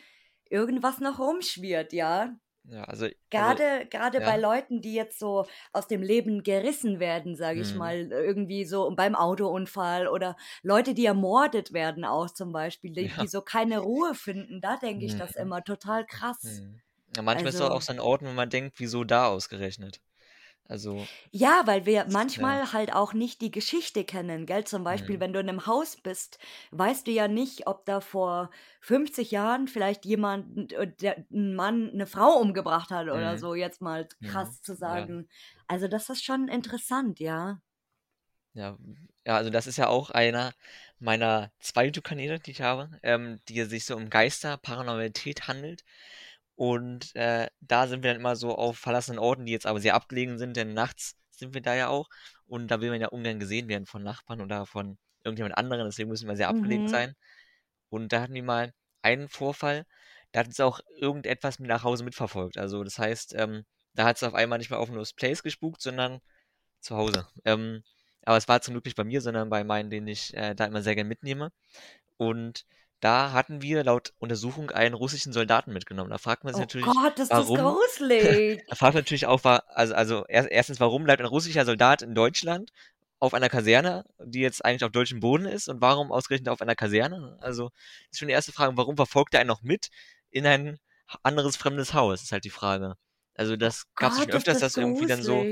irgendwas 0.49 0.99
noch 0.99 1.19
rumschwirrt, 1.19 1.93
ja. 1.93 2.35
Ja, 2.63 2.83
also, 2.83 3.07
also, 3.33 3.55
Gerade, 3.55 3.87
gerade 3.89 4.21
bei 4.21 4.37
ja. 4.37 4.39
Leuten, 4.39 4.81
die 4.81 4.93
jetzt 4.93 5.19
so 5.19 5.47
aus 5.73 5.87
dem 5.87 6.01
Leben 6.03 6.43
gerissen 6.43 6.99
werden, 6.99 7.35
sage 7.35 7.61
ich 7.61 7.73
Mhm. 7.73 7.75
mal, 7.75 8.11
irgendwie 8.11 8.65
so 8.65 8.93
beim 8.95 9.15
Autounfall 9.15 10.07
oder 10.07 10.37
Leute, 10.63 10.93
die 10.93 11.05
ermordet 11.07 11.73
werden 11.73 12.05
auch 12.05 12.29
zum 12.31 12.53
Beispiel, 12.53 12.93
die, 12.93 13.13
Ja. 13.17 13.17
die 13.17 13.27
so 13.27 13.41
keine 13.41 13.79
Ruhe 13.79 14.15
finden, 14.15 14.61
da 14.61 14.77
denke 14.77 15.05
ich 15.05 15.15
das 15.17 15.35
Mhm. 15.35 15.35
immer 15.35 15.63
total 15.63 16.05
krass. 16.07 16.63
Mhm. 16.63 16.81
Ja, 17.15 17.21
manchmal 17.23 17.51
ist 17.53 17.59
es 17.59 17.69
auch 17.69 17.69
Also, 17.69 17.83
so 17.83 17.93
an 17.93 17.99
Orten, 17.99 18.27
wo 18.27 18.33
man 18.33 18.49
denkt, 18.49 18.79
wieso 18.79 19.03
da 19.03 19.27
ausgerechnet? 19.27 20.01
Also, 20.69 21.09
ja, 21.31 21.61
weil 21.65 21.85
wir 21.85 22.05
ja. 22.35 22.45
manchmal 22.45 22.73
halt 22.73 22.93
auch 22.93 23.13
nicht 23.13 23.41
die 23.41 23.51
Geschichte 23.51 24.03
kennen, 24.05 24.45
gell? 24.45 24.63
Zum 24.65 24.83
Beispiel, 24.83 25.19
Mhm. 25.19 25.21
wenn 25.21 25.33
du 25.33 25.39
in 25.39 25.49
einem 25.49 25.65
Haus 25.67 25.97
bist, 25.97 26.39
weißt 26.71 27.07
du 27.07 27.11
ja 27.11 27.27
nicht, 27.27 27.67
ob 27.67 27.85
da 27.85 28.01
vor 28.01 28.49
50 28.81 29.31
Jahren 29.31 29.67
vielleicht 29.67 30.05
jemand, 30.05 30.71
äh, 30.73 30.87
der, 31.01 31.25
ein 31.31 31.55
Mann 31.55 31.89
eine 31.91 32.07
Frau 32.07 32.37
umgebracht 32.39 32.89
hat 32.91 33.07
oder 33.07 33.37
Mhm. 33.37 33.37
so, 33.37 33.55
jetzt 33.55 33.81
mal 33.81 34.07
krass 34.23 34.61
zu 34.61 34.75
Ja. 34.85 35.07
sagen. 35.07 35.27
Also 35.67 35.87
das 35.87 36.09
ist 36.09 36.23
schon 36.23 36.47
interessant, 36.47 37.19
ja. 37.19 37.61
Ja, 38.53 38.77
ja, 39.25 39.35
also 39.35 39.49
das 39.49 39.67
ist 39.67 39.77
ja 39.77 39.87
auch 39.87 40.09
einer 40.09 40.53
meiner 40.99 41.51
zwei 41.59 41.85
YouTube-Kanäle, 41.85 42.39
die 42.39 42.51
ich 42.51 42.61
habe, 42.61 42.99
ähm, 43.03 43.39
die 43.47 43.63
sich 43.65 43.85
so 43.85 43.95
um 43.95 44.09
Geister, 44.09 44.57
Paranormalität 44.57 45.47
handelt. 45.47 45.83
Und 46.57 47.15
äh, 47.15 47.47
da 47.61 47.87
sind 47.87 48.03
wir 48.03 48.11
dann 48.11 48.19
immer 48.19 48.35
so 48.35 48.55
auf 48.55 48.79
verlassenen 48.79 49.19
Orten, 49.19 49.45
die 49.45 49.51
jetzt 49.51 49.67
aber 49.67 49.79
sehr 49.79 49.93
abgelegen 49.93 50.39
sind, 50.39 50.57
denn 50.57 50.73
nachts 50.73 51.15
sind 51.29 51.53
wir 51.53 51.61
da 51.61 51.75
ja 51.75 51.87
auch. 51.87 52.09
Und 52.47 52.69
da 52.69 52.81
will 52.81 52.89
man 52.89 52.99
ja 52.99 53.09
ungern 53.09 53.39
gesehen 53.39 53.67
werden 53.69 53.85
von 53.85 54.01
Nachbarn 54.01 54.41
oder 54.41 54.65
von 54.65 54.97
irgendjemand 55.23 55.55
anderen, 55.55 55.85
deswegen 55.85 56.09
müssen 56.09 56.27
wir 56.27 56.35
sehr 56.35 56.49
abgelegen 56.49 56.85
Mhm. 56.85 56.89
sein. 56.89 57.13
Und 57.89 58.11
da 58.11 58.21
hatten 58.21 58.33
wir 58.33 58.41
mal 58.43 58.73
einen 59.03 59.29
Vorfall, 59.29 59.85
da 60.31 60.39
hat 60.39 60.47
uns 60.47 60.59
auch 60.59 60.79
irgendetwas 60.99 61.59
mit 61.59 61.69
nach 61.69 61.83
Hause 61.83 62.03
mitverfolgt. 62.03 62.57
Also 62.57 62.83
das 62.83 62.97
heißt, 62.97 63.35
ähm, 63.35 63.63
da 63.93 64.05
hat 64.05 64.17
es 64.17 64.23
auf 64.23 64.33
einmal 64.33 64.57
nicht 64.57 64.71
mehr 64.71 64.79
auf 64.79 64.89
Lost 64.89 65.15
Place 65.15 65.43
gespukt, 65.43 65.81
sondern 65.81 66.21
zu 66.79 66.95
Hause. 66.97 67.27
Ähm, 67.45 67.83
aber 68.23 68.37
es 68.37 68.47
war 68.47 68.61
zum 68.61 68.73
Glück 68.73 68.85
nicht 68.85 68.97
bei 68.97 69.03
mir, 69.03 69.21
sondern 69.21 69.49
bei 69.49 69.63
meinen, 69.63 69.91
den 69.91 70.07
ich 70.07 70.35
äh, 70.35 70.55
da 70.55 70.65
immer 70.65 70.81
sehr 70.81 70.95
gern 70.95 71.07
mitnehme. 71.07 71.51
Und 72.17 72.65
da 72.99 73.31
hatten 73.31 73.61
wir 73.61 73.83
laut 73.83 74.13
Untersuchung 74.17 74.71
einen 74.71 74.95
russischen 74.95 75.31
Soldaten 75.31 75.71
mitgenommen. 75.71 76.09
Da 76.09 76.17
fragt 76.17 76.43
man 76.43 76.53
sich 76.53 76.59
Oh 76.59 76.63
natürlich, 76.63 76.87
Gott, 76.87 77.19
ist 77.19 77.31
das 77.31 77.47
warum? 77.47 77.57
gruselig. 77.57 78.63
Da 78.69 78.75
fragt 78.75 78.95
man 78.95 79.01
natürlich 79.01 79.27
auch, 79.27 79.43
war, 79.43 79.63
also, 79.67 79.93
also 79.93 80.25
erst, 80.27 80.49
erstens, 80.49 80.79
warum 80.79 81.03
bleibt 81.03 81.21
ein 81.21 81.27
russischer 81.27 81.65
Soldat 81.65 82.01
in 82.01 82.15
Deutschland 82.15 82.71
auf 83.19 83.33
einer 83.33 83.49
Kaserne, 83.49 84.05
die 84.19 84.39
jetzt 84.39 84.63
eigentlich 84.63 84.83
auf 84.83 84.91
deutschem 84.91 85.19
Boden 85.19 85.45
ist, 85.45 85.69
und 85.69 85.81
warum 85.81 86.11
ausgerechnet 86.11 86.49
auf 86.49 86.61
einer 86.61 86.75
Kaserne? 86.75 87.37
Also 87.41 87.71
ist 88.11 88.19
schon 88.19 88.27
die 88.27 88.33
erste 88.33 88.51
Frage, 88.51 88.77
warum 88.77 88.95
verfolgt 88.95 89.33
er 89.33 89.41
einen 89.41 89.47
noch 89.47 89.61
mit 89.61 89.89
in 90.29 90.45
ein 90.45 90.79
anderes 91.23 91.55
fremdes 91.55 91.93
Haus, 91.93 92.23
ist 92.23 92.31
halt 92.31 92.45
die 92.45 92.49
Frage. 92.49 92.95
Also 93.35 93.53
Oh 93.53 93.55
das 93.55 93.85
gab 93.95 94.11
es 94.11 94.17
schon 94.17 94.27
Gott, 94.27 94.35
ist 94.35 94.47
öfters, 94.47 94.59
das 94.59 94.73
dass 94.73 94.83
irgendwie 94.83 95.05
dann 95.05 95.21
so, 95.23 95.45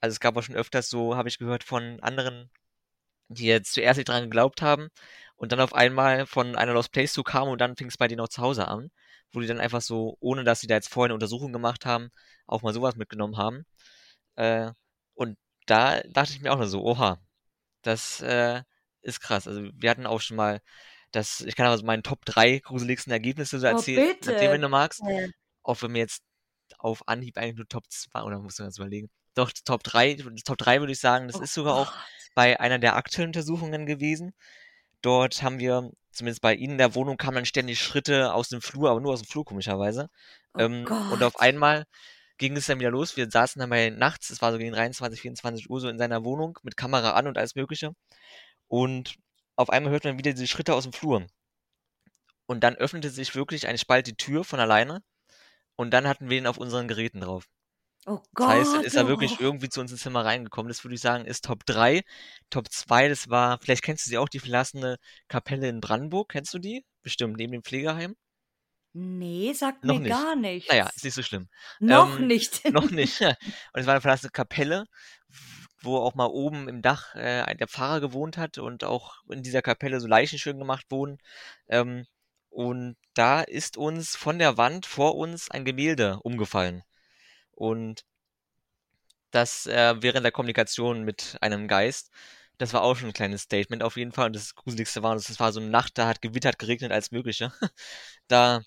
also 0.00 0.12
es 0.12 0.20
gab 0.20 0.36
auch 0.36 0.42
schon 0.42 0.56
öfters 0.56 0.88
so, 0.88 1.16
habe 1.16 1.28
ich 1.28 1.38
gehört 1.38 1.64
von 1.64 2.00
anderen, 2.00 2.50
die 3.32 3.46
jetzt 3.46 3.74
zuerst 3.74 3.98
nicht 3.98 4.08
dran 4.08 4.24
geglaubt 4.24 4.62
haben 4.62 4.88
und 5.36 5.52
dann 5.52 5.60
auf 5.60 5.74
einmal 5.74 6.26
von 6.26 6.56
einer 6.56 6.72
Lost 6.72 6.92
Place 6.92 7.12
zu 7.12 7.22
kamen 7.22 7.50
und 7.50 7.60
dann 7.60 7.76
fing 7.76 7.88
es 7.88 7.96
bei 7.96 8.08
denen 8.08 8.20
auch 8.20 8.28
zu 8.28 8.42
Hause 8.42 8.68
an, 8.68 8.90
wo 9.32 9.40
die 9.40 9.46
dann 9.46 9.60
einfach 9.60 9.80
so, 9.82 10.16
ohne 10.20 10.44
dass 10.44 10.60
sie 10.60 10.66
da 10.66 10.74
jetzt 10.74 10.88
vorher 10.88 11.06
eine 11.08 11.14
Untersuchung 11.14 11.52
gemacht 11.52 11.86
haben, 11.86 12.10
auch 12.46 12.62
mal 12.62 12.74
sowas 12.74 12.96
mitgenommen 12.96 13.36
haben. 13.36 13.64
Äh, 14.36 14.70
und 15.14 15.36
da 15.66 16.00
dachte 16.02 16.32
ich 16.32 16.40
mir 16.40 16.52
auch 16.52 16.58
nur 16.58 16.68
so, 16.68 16.82
oha, 16.84 17.18
das 17.82 18.20
äh, 18.22 18.62
ist 19.02 19.20
krass. 19.20 19.48
Also 19.48 19.62
wir 19.74 19.90
hatten 19.90 20.06
auch 20.06 20.20
schon 20.20 20.36
mal 20.36 20.60
das, 21.12 21.42
ich 21.42 21.56
kann 21.56 21.66
aber 21.66 21.76
so 21.76 21.84
meine 21.84 22.02
Top 22.02 22.24
3 22.24 22.58
gruseligsten 22.60 23.12
Ergebnisse 23.12 23.58
so 23.60 23.66
Oh, 23.66 23.70
erzählen, 23.70 24.16
erzählen, 24.16 24.52
wenn 24.52 24.62
du 24.62 24.68
magst. 24.68 25.00
Ja. 25.00 25.28
Auch 25.62 25.82
wenn 25.82 25.92
mir 25.92 25.98
jetzt 25.98 26.22
auf 26.78 27.06
Anhieb 27.06 27.36
eigentlich 27.36 27.56
nur 27.56 27.68
Top 27.68 27.84
2, 27.88 28.22
oder 28.22 28.38
muss 28.38 28.58
man 28.58 28.66
ganz 28.66 28.78
überlegen. 28.78 29.10
Doch, 29.34 29.50
Top 29.64 29.82
3, 29.82 30.16
Top 30.44 30.58
3 30.58 30.80
würde 30.80 30.92
ich 30.92 31.00
sagen, 31.00 31.26
das 31.28 31.36
Oh 31.36 31.42
ist 31.42 31.54
sogar 31.54 31.74
auch 31.74 31.92
bei 32.34 32.60
einer 32.60 32.78
der 32.78 32.96
aktuellen 32.96 33.28
Untersuchungen 33.28 33.86
gewesen. 33.86 34.34
Dort 35.02 35.42
haben 35.42 35.58
wir, 35.58 35.90
zumindest 36.12 36.42
bei 36.42 36.54
Ihnen 36.54 36.72
in 36.72 36.78
der 36.78 36.94
Wohnung, 36.94 37.16
kamen 37.16 37.36
dann 37.36 37.46
ständig 37.46 37.80
Schritte 37.80 38.32
aus 38.34 38.48
dem 38.48 38.62
Flur, 38.62 38.90
aber 38.90 39.00
nur 39.00 39.12
aus 39.12 39.22
dem 39.22 39.28
Flur, 39.28 39.44
komischerweise. 39.44 40.08
Oh 40.54 40.60
Ähm, 40.60 40.86
und 41.10 41.22
auf 41.22 41.40
einmal 41.40 41.86
ging 42.38 42.56
es 42.56 42.66
dann 42.66 42.80
wieder 42.80 42.90
los. 42.90 43.16
Wir 43.16 43.30
saßen 43.30 43.60
dann 43.60 43.70
bei 43.70 43.90
nachts, 43.90 44.30
es 44.30 44.42
war 44.42 44.52
so 44.52 44.58
gegen 44.58 44.72
23, 44.72 45.20
24 45.20 45.70
Uhr, 45.70 45.80
so 45.80 45.88
in 45.88 45.98
seiner 45.98 46.24
Wohnung 46.24 46.58
mit 46.62 46.76
Kamera 46.76 47.12
an 47.12 47.26
und 47.26 47.38
alles 47.38 47.54
Mögliche. 47.54 47.92
Und 48.68 49.16
auf 49.56 49.70
einmal 49.70 49.92
hört 49.92 50.04
man 50.04 50.18
wieder 50.18 50.32
diese 50.32 50.46
Schritte 50.46 50.74
aus 50.74 50.84
dem 50.84 50.92
Flur. 50.92 51.26
Und 52.46 52.64
dann 52.64 52.76
öffnete 52.76 53.10
sich 53.10 53.34
wirklich 53.34 53.66
ein 53.66 53.78
Spalt 53.78 54.06
die 54.06 54.16
Tür 54.16 54.44
von 54.44 54.60
alleine. 54.60 55.02
Und 55.76 55.90
dann 55.92 56.06
hatten 56.06 56.30
wir 56.30 56.38
ihn 56.38 56.46
auf 56.46 56.58
unseren 56.58 56.88
Geräten 56.88 57.20
drauf. 57.20 57.48
Oh 58.06 58.20
Das 58.34 58.46
heißt, 58.48 58.72
Gott. 58.74 58.84
ist 58.84 58.96
er 58.96 59.06
wirklich 59.08 59.32
Oh. 59.38 59.42
irgendwie 59.42 59.68
zu 59.68 59.80
uns 59.80 59.92
ins 59.92 60.02
Zimmer 60.02 60.24
reingekommen. 60.24 60.68
Das 60.68 60.82
würde 60.84 60.94
ich 60.96 61.00
sagen, 61.00 61.24
ist 61.24 61.44
Top 61.44 61.64
3. 61.66 62.02
Top 62.50 62.68
2, 62.70 63.08
das 63.08 63.28
war, 63.30 63.58
vielleicht 63.60 63.82
kennst 63.84 64.06
du 64.06 64.10
sie 64.10 64.18
auch, 64.18 64.28
die 64.28 64.40
verlassene 64.40 64.96
Kapelle 65.28 65.68
in 65.68 65.80
Brandenburg. 65.80 66.30
Kennst 66.30 66.52
du 66.54 66.58
die? 66.58 66.84
Bestimmt, 67.02 67.36
neben 67.36 67.52
dem 67.52 67.62
Pflegeheim? 67.62 68.16
Nee, 68.94 69.52
sagt 69.54 69.84
Noch 69.84 69.94
mir 69.94 70.00
nicht. 70.00 70.10
gar 70.10 70.36
Naja, 70.36 70.84
nichts. 70.84 70.96
ist 70.96 71.04
nicht 71.04 71.14
so 71.14 71.22
schlimm. 71.22 71.48
Noch 71.80 72.18
Ähm, 72.18 72.26
nicht. 72.26 72.64
noch 72.72 72.90
nicht. 72.90 73.20
Und 73.72 73.80
es 73.80 73.86
war 73.86 73.94
eine 73.94 74.00
verlassene 74.02 74.30
Kapelle, 74.30 74.84
wo 75.82 75.96
auch 75.98 76.14
mal 76.14 76.26
oben 76.26 76.68
im 76.68 76.82
Dach 76.82 77.14
äh, 77.14 77.54
der 77.56 77.68
Pfarrer 77.68 78.00
gewohnt 78.00 78.36
hat 78.36 78.58
und 78.58 78.84
auch 78.84 79.16
in 79.30 79.42
dieser 79.42 79.62
Kapelle 79.62 80.00
so 80.00 80.06
Leichen 80.08 80.38
schön 80.38 80.58
gemacht 80.58 80.86
wurden. 80.90 81.18
Ähm, 81.68 82.06
und 82.50 82.96
da 83.14 83.40
ist 83.42 83.76
uns 83.76 84.14
von 84.14 84.38
der 84.38 84.56
Wand 84.58 84.86
vor 84.86 85.16
uns 85.16 85.50
ein 85.50 85.64
Gemälde 85.64 86.18
umgefallen. 86.22 86.82
Und 87.62 88.04
das 89.30 89.66
äh, 89.66 89.94
während 90.02 90.24
der 90.24 90.32
Kommunikation 90.32 91.04
mit 91.04 91.36
einem 91.40 91.68
Geist. 91.68 92.10
Das 92.58 92.72
war 92.72 92.82
auch 92.82 92.96
schon 92.96 93.08
ein 93.10 93.14
kleines 93.14 93.42
Statement 93.42 93.82
auf 93.84 93.96
jeden 93.96 94.12
Fall. 94.12 94.26
Und 94.26 94.36
das 94.36 94.54
Gruseligste 94.56 95.02
war, 95.02 95.14
das 95.14 95.40
war 95.40 95.52
so 95.52 95.60
eine 95.60 95.70
Nacht, 95.70 95.96
da 95.98 96.08
hat 96.08 96.22
gewittert, 96.22 96.58
geregnet, 96.58 96.92
alles 96.92 97.10
Mögliche. 97.12 97.52
Da 98.28 98.62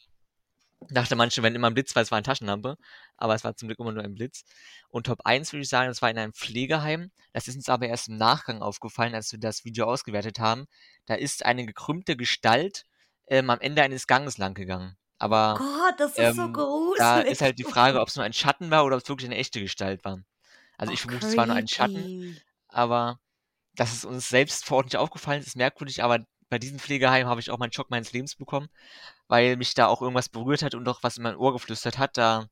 dachte 0.90 1.16
manche, 1.16 1.44
wenn 1.44 1.56
immer 1.56 1.70
ein 1.70 1.74
Blitz 1.74 1.96
war, 1.96 2.04
es 2.04 2.12
war 2.12 2.18
eine 2.18 2.24
Taschenlampe. 2.24 2.78
Aber 3.18 3.36
es 3.36 3.44
war 3.44 3.56
zum 3.56 3.68
Glück 3.68 3.80
immer 3.80 3.92
nur 3.94 4.04
ein 4.04 4.16
Blitz. 4.16 4.44
Und 4.90 5.08
Top 5.08 5.22
1 5.26 5.54
würde 5.54 5.64
ich 5.64 5.70
sagen, 5.70 5.90
das 5.90 6.02
war 6.02 6.10
in 6.10 6.18
einem 6.18 6.34
Pflegeheim. 6.34 7.12
Das 7.34 7.48
ist 7.48 7.56
uns 7.56 7.70
aber 7.70 7.88
erst 7.88 8.10
im 8.10 8.18
Nachgang 8.18 8.62
aufgefallen, 8.62 9.16
als 9.16 9.32
wir 9.32 9.40
das 9.40 9.66
Video 9.66 9.86
ausgewertet 9.88 10.40
haben. 10.40 10.68
Da 11.06 11.16
ist 11.16 11.46
eine 11.46 11.66
gekrümmte 11.66 12.16
Gestalt 12.18 12.86
ähm, 13.28 13.50
am 13.50 13.60
Ende 13.62 13.84
eines 13.84 14.08
Ganges 14.08 14.38
lang 14.38 14.54
gegangen. 14.56 14.98
Oh 15.24 15.26
Aber 15.26 15.54
Gott, 15.54 16.00
das 16.00 16.18
ist 16.18 16.36
so 16.36 16.44
ähm, 16.44 16.54
da 16.96 17.22
ist 17.22 17.42
gruselig. 17.42 17.42
halt 17.42 17.60
die 17.60 17.64
Frage, 17.66 18.02
ob 18.02 18.08
es 18.10 18.16
nur 18.16 18.26
ein 18.26 18.34
Schatten 18.34 18.72
war 18.72 18.86
oder 18.86 18.98
ob 18.98 19.04
es 19.04 19.10
wirklich 19.10 19.30
eine 19.30 19.38
echte 19.38 19.62
Gestalt 19.62 20.04
war. 20.06 20.20
Also 20.78 20.92
Oh, 20.92 20.94
ich 20.94 21.02
vermute, 21.02 21.28
es 21.28 21.38
war 21.38 21.48
nur 21.48 21.56
ein 21.56 21.68
Schatten, 21.68 22.10
aber 22.70 23.20
dass 23.76 23.94
es 23.94 24.06
uns 24.06 24.30
selbst 24.30 24.66
vor 24.66 24.78
Ort 24.78 24.88
nicht 24.88 24.98
aufgefallen 24.98 25.42
ist, 25.42 25.48
ist 25.50 25.58
merkwürdig. 25.58 26.04
Aber 26.04 26.20
bei 26.50 26.60
diesem 26.60 26.80
Pflegeheim 26.80 27.28
habe 27.28 27.42
ich 27.42 27.52
auch 27.52 27.60
meinen 27.60 27.74
Schock 27.74 27.90
meines 27.92 28.14
Lebens 28.14 28.36
bekommen, 28.36 28.70
weil 29.28 29.58
mich 29.58 29.74
da 29.76 29.88
auch 29.88 30.02
irgendwas 30.02 30.30
berührt 30.30 30.64
hat 30.64 30.76
und 30.76 30.88
auch 30.90 31.04
was 31.04 31.18
in 31.18 31.24
mein 31.24 31.38
Ohr 31.38 31.54
geflüstert 31.54 31.98
hat. 32.00 32.18
Da 32.18 32.48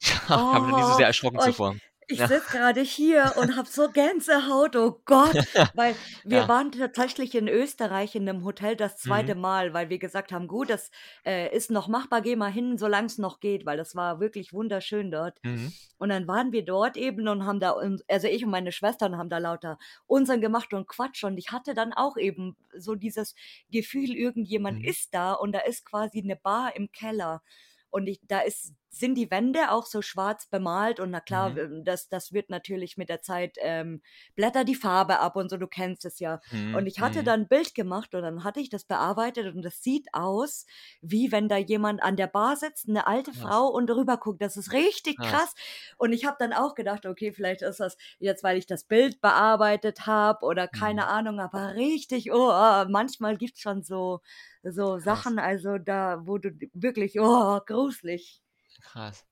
ja, 0.02 0.16
habe 0.52 0.66
ich 0.66 0.70
noch 0.70 0.72
nie 0.72 0.82
so 0.84 0.92
Oh, 0.92 0.96
sehr 0.96 1.06
erschrocken 1.06 1.38
oh, 1.38 1.42
zuvor. 1.42 1.76
Ich 2.12 2.18
Ja. 2.18 2.28
sitze 2.28 2.50
gerade 2.52 2.80
hier 2.80 3.32
und 3.36 3.56
habe 3.56 3.68
so 3.68 3.88
Gänsehaut. 3.90 4.76
Oh 4.76 5.00
Gott, 5.04 5.34
weil 5.74 5.94
wir 6.24 6.38
Ja. 6.42 6.48
waren 6.48 6.70
tatsächlich 6.72 7.34
in 7.34 7.48
Österreich 7.48 8.14
in 8.14 8.28
einem 8.28 8.44
Hotel 8.44 8.76
das 8.76 8.96
zweite 8.98 9.34
Mhm. 9.34 9.40
Mal, 9.40 9.74
weil 9.74 9.88
wir 9.88 9.98
gesagt 9.98 10.30
haben, 10.32 10.46
gut, 10.48 10.70
das 10.70 10.90
äh, 11.24 11.54
ist 11.54 11.70
noch 11.70 11.88
machbar, 11.88 12.20
geh 12.22 12.36
mal 12.36 12.50
hin, 12.52 12.78
solange 12.78 13.06
es 13.06 13.18
noch 13.18 13.40
geht, 13.40 13.66
weil 13.66 13.76
das 13.76 13.96
war 13.96 14.20
wirklich 14.20 14.52
wunderschön 14.52 15.10
dort. 15.10 15.38
Mhm. 15.42 15.72
Und 15.98 16.08
dann 16.10 16.26
waren 16.28 16.52
wir 16.52 16.64
dort 16.64 16.96
eben 16.96 17.26
und 17.28 17.46
haben 17.46 17.60
da, 17.60 17.70
uns- 17.70 18.04
also 18.08 18.26
ich 18.28 18.44
und 18.44 18.50
meine 18.50 18.72
Schwestern 18.72 19.16
haben 19.16 19.28
da 19.28 19.38
lauter 19.38 19.78
Unsinn 20.06 20.40
gemacht 20.40 20.72
und 20.74 20.86
Quatsch. 20.88 21.24
Und 21.24 21.38
ich 21.38 21.52
hatte 21.52 21.74
dann 21.74 21.92
auch 21.92 22.16
eben 22.16 22.56
so 22.76 22.94
dieses 22.94 23.34
Gefühl, 23.70 24.10
irgendjemand 24.14 24.78
Mhm. 24.80 24.84
ist 24.84 25.14
da 25.14 25.32
und 25.32 25.52
da 25.52 25.60
ist 25.60 25.84
quasi 25.84 26.20
eine 26.20 26.36
Bar 26.36 26.76
im 26.76 26.90
Keller. 26.92 27.42
Und 27.90 28.06
ich, 28.06 28.20
da 28.26 28.40
ist, 28.40 28.72
sind 28.94 29.14
die 29.16 29.30
Wände 29.30 29.70
auch 29.70 29.86
so 29.86 30.02
schwarz 30.02 30.46
bemalt 30.46 31.00
und 31.00 31.10
na 31.10 31.20
klar, 31.20 31.56
Mhm. 31.56 31.58
ähm, 31.58 31.82
das, 31.84 32.08
das 32.08 32.32
wird 32.32 32.50
natürlich 32.50 32.96
mit 32.98 33.08
der 33.08 33.22
Zeit, 33.22 33.56
ähm, 33.60 34.02
blättert 34.36 34.68
die 34.68 34.74
Farbe 34.74 35.18
ab 35.20 35.34
und 35.36 35.48
so, 35.48 35.56
du 35.56 35.66
kennst 35.66 36.04
es 36.04 36.18
ja. 36.20 36.40
Und 36.70 36.86
Mhm. 36.86 36.86
ich 36.86 37.00
hatte 37.00 37.22
Mhm. 37.22 37.24
dann 37.24 37.42
ein 37.42 37.48
Bild 37.48 37.74
gemacht 37.74 38.14
und 38.14 38.22
dann 38.22 38.44
hatte 38.44 38.60
ich 38.60 38.68
das 38.68 38.84
bearbeitet 38.84 39.54
und 39.54 39.62
das 39.62 39.82
sieht 39.82 40.08
aus, 40.12 40.66
wie 41.00 41.32
wenn 41.32 41.48
da 41.48 41.56
jemand 41.56 42.02
an 42.02 42.16
der 42.16 42.26
Bar 42.26 42.56
sitzt, 42.56 42.88
eine 42.88 43.06
alte 43.06 43.32
Krass. 43.34 43.56
Frau 43.56 43.66
und 43.68 43.90
rüber 43.90 44.18
guckt. 44.18 44.42
Das 44.42 44.56
ist 44.56 44.72
richtig 44.72 45.20
Krass. 45.20 45.42
krass. 45.42 45.54
Und 45.98 46.12
ich 46.12 46.24
habe 46.24 46.36
dann 46.38 46.52
auch 46.52 46.74
gedacht, 46.74 47.06
okay, 47.06 47.32
vielleicht 47.32 47.62
ist 47.62 47.80
das 47.80 47.96
jetzt, 48.18 48.42
weil 48.44 48.56
ich 48.58 48.66
das 48.66 48.84
Bild 48.84 49.20
bearbeitet 49.20 50.06
habe 50.06 50.44
oder 50.46 50.68
keine 50.68 51.06
Mhm. 51.06 51.08
Ahnung, 51.08 51.40
aber 51.40 51.74
richtig, 51.74 52.32
oh, 52.32 52.50
oh 52.50 52.84
manchmal 52.88 53.36
gibt's 53.36 53.60
schon 53.60 53.82
so, 53.82 54.20
so. 54.62 54.98
Sachen, 54.98 55.38
also 55.38 55.78
da, 55.78 56.20
wo 56.26 56.38
du 56.38 56.50
wirklich, 56.74 57.18
oh, 57.20 57.60
gruselig. 57.66 58.41
Krass. 58.80 59.24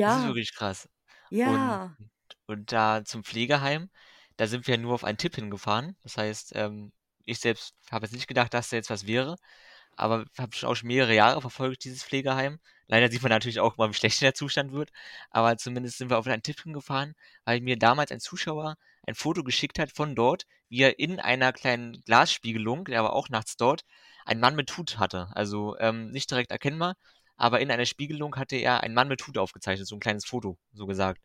Das 0.00 0.16
ist 0.16 0.24
Ja, 0.24 0.24
wirklich 0.24 0.54
krass. 0.54 0.88
Und, 1.44 1.54
ja. 1.54 1.96
und 2.46 2.72
da 2.72 3.04
zum 3.04 3.24
Pflegeheim, 3.24 3.90
da 4.36 4.46
sind 4.46 4.66
wir 4.66 4.78
nur 4.78 4.94
auf 4.94 5.04
einen 5.04 5.18
Tipp 5.18 5.36
hingefahren. 5.36 5.96
Das 6.02 6.16
heißt, 6.18 6.52
ähm, 6.56 6.92
ich 7.24 7.40
selbst 7.40 7.74
habe 7.90 8.06
jetzt 8.06 8.14
nicht 8.14 8.28
gedacht, 8.28 8.54
dass 8.54 8.70
da 8.70 8.76
jetzt 8.76 8.90
was 8.90 9.06
wäre, 9.06 9.36
aber 9.96 10.26
habe 10.38 10.56
schon 10.56 10.68
auch 10.70 10.74
schon 10.76 10.88
mehrere 10.88 11.14
Jahre 11.14 11.40
verfolgt, 11.42 11.84
dieses 11.84 12.04
Pflegeheim. 12.04 12.60
Leider 12.88 13.10
sieht 13.10 13.22
man 13.22 13.30
natürlich 13.30 13.60
auch 13.60 13.76
mal, 13.78 13.90
wie 13.90 13.94
schlecht 13.94 14.20
der 14.22 14.34
Zustand 14.34 14.72
wird, 14.72 14.90
aber 15.30 15.56
zumindest 15.58 15.98
sind 15.98 16.10
wir 16.10 16.18
auf 16.18 16.26
einen 16.26 16.42
Tipp 16.42 16.62
hingefahren, 16.62 17.14
weil 17.44 17.60
mir 17.60 17.78
damals 17.78 18.10
ein 18.12 18.20
Zuschauer 18.20 18.76
ein 19.06 19.14
Foto 19.14 19.42
geschickt 19.44 19.78
hat 19.78 19.92
von 19.92 20.14
dort, 20.14 20.44
wie 20.68 20.82
er 20.82 20.98
in 20.98 21.20
einer 21.20 21.52
kleinen 21.52 22.02
Glasspiegelung, 22.04 22.84
der 22.86 23.02
war 23.04 23.12
auch 23.14 23.28
nachts 23.30 23.56
dort, 23.56 23.82
einen 24.26 24.40
Mann 24.40 24.56
mit 24.56 24.76
Hut 24.76 24.98
hatte. 24.98 25.28
Also 25.34 25.76
ähm, 25.78 26.10
nicht 26.10 26.30
direkt 26.30 26.50
erkennbar, 26.52 26.94
aber 27.38 27.60
in 27.60 27.70
einer 27.70 27.86
Spiegelung 27.86 28.36
hatte 28.36 28.56
er 28.56 28.82
einen 28.82 28.94
Mann 28.94 29.08
mit 29.08 29.26
Hut 29.26 29.38
aufgezeichnet, 29.38 29.86
so 29.86 29.96
ein 29.96 30.00
kleines 30.00 30.26
Foto, 30.26 30.58
so 30.74 30.86
gesagt. 30.86 31.22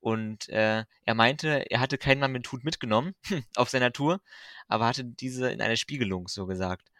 Und 0.00 0.48
äh, 0.48 0.84
er 1.04 1.14
meinte, 1.14 1.70
er 1.70 1.80
hatte 1.80 1.98
keinen 1.98 2.20
Mann 2.20 2.32
mit 2.32 2.50
Hut 2.52 2.62
mitgenommen 2.62 3.14
auf 3.56 3.70
seiner 3.70 3.92
Tour, 3.92 4.20
aber 4.68 4.86
hatte 4.86 5.04
diese 5.04 5.50
in 5.50 5.60
einer 5.60 5.76
Spiegelung, 5.76 6.28
so 6.28 6.46
gesagt. 6.46 6.90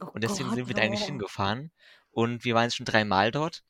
Oh 0.00 0.06
Und 0.06 0.24
deswegen 0.24 0.48
Gott, 0.48 0.56
sind 0.56 0.68
wir 0.68 0.74
da 0.74 0.82
eigentlich 0.82 1.04
hingefahren. 1.04 1.70
Und 2.10 2.44
wir 2.44 2.54
waren 2.54 2.64
jetzt 2.64 2.76
schon 2.76 2.86
dreimal 2.86 3.30
dort. 3.30 3.62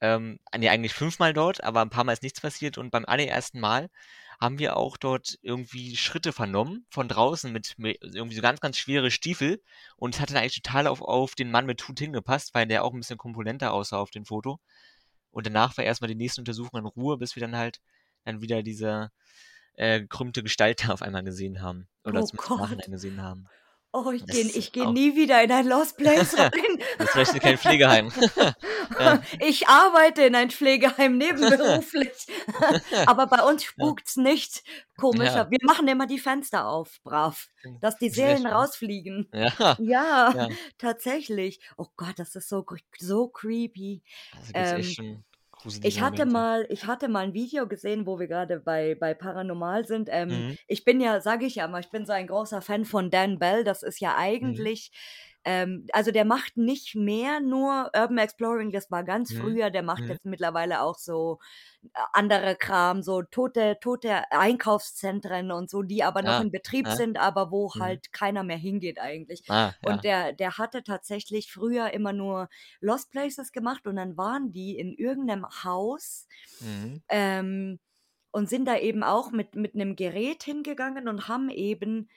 Ähm, 0.00 0.38
nee, 0.56 0.68
eigentlich 0.68 0.94
fünfmal 0.94 1.32
dort, 1.32 1.62
aber 1.62 1.82
ein 1.82 1.90
paar 1.90 2.04
Mal 2.04 2.12
ist 2.12 2.22
nichts 2.22 2.40
passiert. 2.40 2.78
Und 2.78 2.90
beim 2.90 3.04
allerersten 3.04 3.60
Mal 3.60 3.90
haben 4.38 4.58
wir 4.58 4.76
auch 4.76 4.96
dort 4.96 5.38
irgendwie 5.42 5.96
Schritte 5.96 6.32
vernommen 6.32 6.86
von 6.90 7.08
draußen 7.08 7.52
mit, 7.52 7.74
mit 7.76 7.98
irgendwie 8.00 8.36
so 8.36 8.42
ganz, 8.42 8.60
ganz 8.60 8.76
schwere 8.76 9.10
Stiefel. 9.10 9.60
Und 9.96 10.14
es 10.14 10.20
hat 10.20 10.30
dann 10.30 10.36
eigentlich 10.36 10.62
total 10.62 10.86
auf, 10.86 11.02
auf 11.02 11.34
den 11.34 11.50
Mann 11.50 11.66
mit 11.66 11.86
Hut 11.86 11.98
hingepasst, 11.98 12.54
weil 12.54 12.66
der 12.66 12.84
auch 12.84 12.92
ein 12.92 13.00
bisschen 13.00 13.18
komponenter 13.18 13.72
aussah 13.72 13.98
auf 13.98 14.10
dem 14.10 14.24
Foto. 14.24 14.60
Und 15.30 15.46
danach 15.46 15.76
war 15.76 15.84
erstmal 15.84 16.08
die 16.08 16.14
nächste 16.14 16.40
Untersuchung 16.40 16.78
in 16.78 16.86
Ruhe, 16.86 17.18
bis 17.18 17.34
wir 17.34 17.40
dann 17.40 17.56
halt 17.56 17.80
dann 18.24 18.40
wieder 18.40 18.62
diese 18.62 19.10
äh, 19.74 20.00
gekrümmte 20.00 20.42
Gestalt 20.42 20.84
da 20.84 20.92
auf 20.92 21.02
einmal 21.02 21.24
gesehen 21.24 21.60
haben. 21.60 21.88
Oder 22.04 22.22
Oh 22.22 22.28
Gott. 22.36 22.60
Nachhinein 22.60 22.90
gesehen 22.92 23.22
haben. 23.22 23.48
Oh, 23.90 24.10
ich 24.10 24.26
gehe 24.26 24.44
ich 24.44 24.72
geh 24.72 24.84
nie 24.86 25.16
wieder 25.16 25.42
in 25.42 25.50
ein 25.50 25.66
Lost 25.66 25.96
Place 25.96 26.36
rein. 26.38 26.50
Das 26.98 27.10
vielleicht 27.10 27.40
kein 27.40 27.56
Pflegeheim. 27.56 28.12
ja, 29.00 29.22
Ich 29.40 29.66
arbeite 29.66 30.22
in 30.22 30.34
ein 30.34 30.50
Pflegeheim 30.50 31.16
nebenberuflich. 31.16 32.26
Aber 33.06 33.26
bei 33.26 33.42
uns 33.42 33.64
ja, 33.64 33.70
spukt's 33.70 34.16
nicht. 34.16 34.62
Komischer. 34.98 35.36
ja. 35.36 35.50
Wir 35.50 35.58
machen 35.62 35.88
immer 35.88 36.06
die 36.06 36.18
Fenster 36.18 36.66
auf, 36.66 36.98
brav. 37.02 37.48
Dass 37.80 37.96
die 37.96 38.10
Seelen 38.10 38.46
rausfliegen. 38.46 39.28
Ja, 39.32 39.76
Ja, 39.78 40.32
ja. 40.34 40.48
tatsächlich. 40.76 41.60
Oh 41.76 41.86
Gott, 41.96 42.18
das 42.18 42.34
ist 42.36 42.48
so, 42.48 42.64
so 42.98 43.28
creepy. 43.28 44.02
Also 44.36 44.52
Ähm, 44.54 45.24
ich 45.82 46.00
hatte 46.00 46.26
Momente. 46.26 46.26
mal, 46.26 46.66
ich 46.70 46.86
hatte 46.86 47.08
mal 47.08 47.20
ein 47.24 47.34
Video 47.34 47.68
gesehen, 47.68 48.06
wo 48.06 48.18
wir 48.18 48.26
gerade 48.28 48.60
bei, 48.60 48.94
bei 48.94 49.14
Paranormal 49.14 49.84
sind. 49.86 50.08
Ähm, 50.10 50.44
Mhm. 50.44 50.56
ich 50.66 50.84
bin 50.84 51.00
ja, 51.00 51.20
sage 51.20 51.46
ich 51.46 51.56
ja 51.56 51.68
mal, 51.68 51.80
ich 51.80 51.90
bin 51.90 52.06
so 52.06 52.12
ein 52.12 52.26
großer 52.26 52.62
Fan 52.62 52.84
von 52.84 53.10
Dan 53.10 53.38
Bell. 53.38 53.64
Das 53.64 53.82
ist 53.82 54.00
ja 54.00 54.16
Mhm. 54.40 54.68
Ähm, 55.48 55.86
also 55.92 56.10
der 56.12 56.24
macht 56.26 56.56
nicht 56.58 56.94
mehr 56.94 57.40
nur 57.40 57.90
Urban 57.96 58.18
Exploring, 58.18 58.72
das 58.72 58.90
war 58.90 59.04
ganz 59.04 59.32
Mhm. 59.32 59.32
früher. 59.32 59.70
Der 59.70 59.82
macht 59.82 60.08
Mhm. 60.08 60.10
jetzt 60.10 60.24
mittlerweile 60.26 60.82
auch 60.82 60.98
so 60.98 61.38
äh, 61.94 62.00
andere 62.12 62.56
Kram, 62.56 63.02
so 63.02 63.22
tote, 63.22 63.78
tote 63.80 64.30
Einkaufszentren 64.32 65.50
und 65.52 65.70
so, 65.70 65.82
die 65.82 66.04
aber 66.04 66.22
noch 66.22 66.38
Ah, 66.38 66.40
in 66.40 66.50
Betrieb 66.50 66.90
ah, 66.90 66.92
sind, 66.92 67.18
aber 67.18 67.50
wo 67.50 67.74
mhm. 67.74 67.78
halt 67.78 68.12
keiner 68.12 68.44
mehr 68.44 68.56
hingeht 68.58 68.98
eigentlich. 69.00 69.42
Ah, 69.48 69.74
ja. 69.82 69.94
Und 69.94 70.04
der, 70.04 70.32
der 70.32 70.58
hatte 70.58 70.82
tatsächlich 70.82 71.52
früher 71.52 71.92
immer 71.92 72.12
nur 72.12 72.48
Lost 72.80 73.10
Places 73.10 73.52
gemacht 73.52 73.86
und 73.86 73.96
dann 73.96 74.16
waren 74.16 74.52
die 74.52 74.78
in 74.78 74.92
irgendeinem 74.94 75.46
Haus 75.64 76.26
Mhm. 76.60 76.98
ähm, 77.08 77.78
und 78.32 78.48
sind 78.48 78.66
da 78.66 78.78
eben 78.78 79.02
auch 79.02 79.30
mit, 79.32 79.54
mit 79.56 79.74
einem 79.74 79.96
Gerät 79.96 80.42
hingegangen 80.44 81.08
und 81.08 81.28
haben 81.28 81.48
eben 81.50 82.10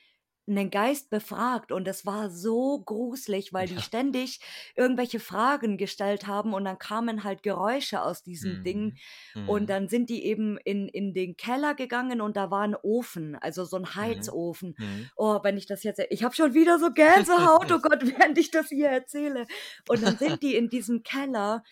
einen 0.58 0.72
Geist 0.72 1.10
befragt 1.10 1.72
und 1.72 1.88
es 1.88 2.06
war 2.06 2.30
so 2.30 2.82
gruselig, 2.84 3.54
weil 3.54 3.68
die 3.68 3.80
Ja. 3.80 3.82
ständig 3.82 4.40
irgendwelche 4.76 5.20
Fragen 5.20 5.78
gestellt 5.78 6.28
haben 6.28 6.54
und 6.54 6.66
dann 6.66 6.78
kamen 6.80 7.24
halt 7.24 7.44
Geräusche 7.44 8.02
aus 8.04 8.24
diesem 8.24 8.62
Ding 8.62 8.94
Mhm. 8.94 9.00
und 9.44 9.68
Mhm. 9.68 9.72
dann 9.72 9.88
sind 9.90 10.10
die 10.10 10.24
eben 10.26 10.58
in 10.60 10.88
in 10.90 11.14
den 11.14 11.38
Keller 11.38 11.76
gegangen 11.76 12.22
und 12.22 12.38
da 12.38 12.52
war 12.52 12.64
'n 12.66 12.76
Ofen, 12.82 13.36
also 13.36 13.66
so 13.66 13.78
'n 13.78 13.96
Mhm. 14.00 14.32
Heizofen. 14.36 14.76
Mhm. 14.78 15.12
Oh, 15.16 15.40
wenn 15.44 15.58
ich 15.58 15.66
das 15.68 15.84
jetzt 15.84 16.02
ich 16.10 16.24
habe 16.24 16.36
schon 16.36 16.54
wieder 16.54 16.80
so 16.80 16.92
Gänsehaut, 16.94 17.72
oh 17.72 17.80
Gott, 17.82 18.02
während 18.06 18.38
ich 18.38 18.52
das 18.52 18.70
hier 18.70 18.90
erzähle. 18.90 19.48
Und 19.88 20.02
dann 20.02 20.18
sind 20.18 20.44
die 20.44 20.56
in 20.56 20.70
diesem 20.70 21.04
Keller 21.04 21.64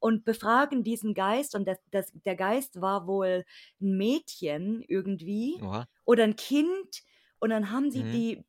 und 0.00 0.24
befragen 0.24 0.84
diesen 0.84 1.14
Geist 1.14 1.54
und 1.54 1.66
das 1.66 1.78
das 1.90 2.12
der 2.26 2.36
Geist 2.36 2.80
war 2.80 3.06
wohl 3.06 3.44
'n 3.80 3.96
Mädchen 3.96 4.82
irgendwie 4.86 5.62
Oha. 5.62 5.86
oder 6.04 6.24
'n 6.24 6.36
Kind 6.36 7.02
und 7.40 7.50
dann 7.50 7.70
haben 7.70 7.90
sie 7.90 8.04
Mhm. 8.04 8.10
die 8.12 8.44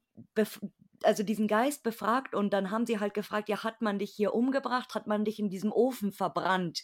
also 1.06 1.24
diesen 1.24 1.48
Geist 1.48 1.84
befragt 1.84 2.36
und 2.36 2.52
dann 2.54 2.72
haben 2.72 2.86
sie 2.86 3.00
halt 3.00 3.14
gefragt: 3.14 3.50
„Ja, 3.50 3.64
hat 3.64 3.82
man 3.82 4.00
dich 4.00 4.12
hier 4.12 4.34
umgebracht? 4.34 4.96
Hat 4.96 5.08
man 5.08 5.26
dich 5.26 5.40
in 5.40 5.50
diesem 5.50 5.72
Ofen 5.72 6.12
verbrannt?“ 6.12 6.84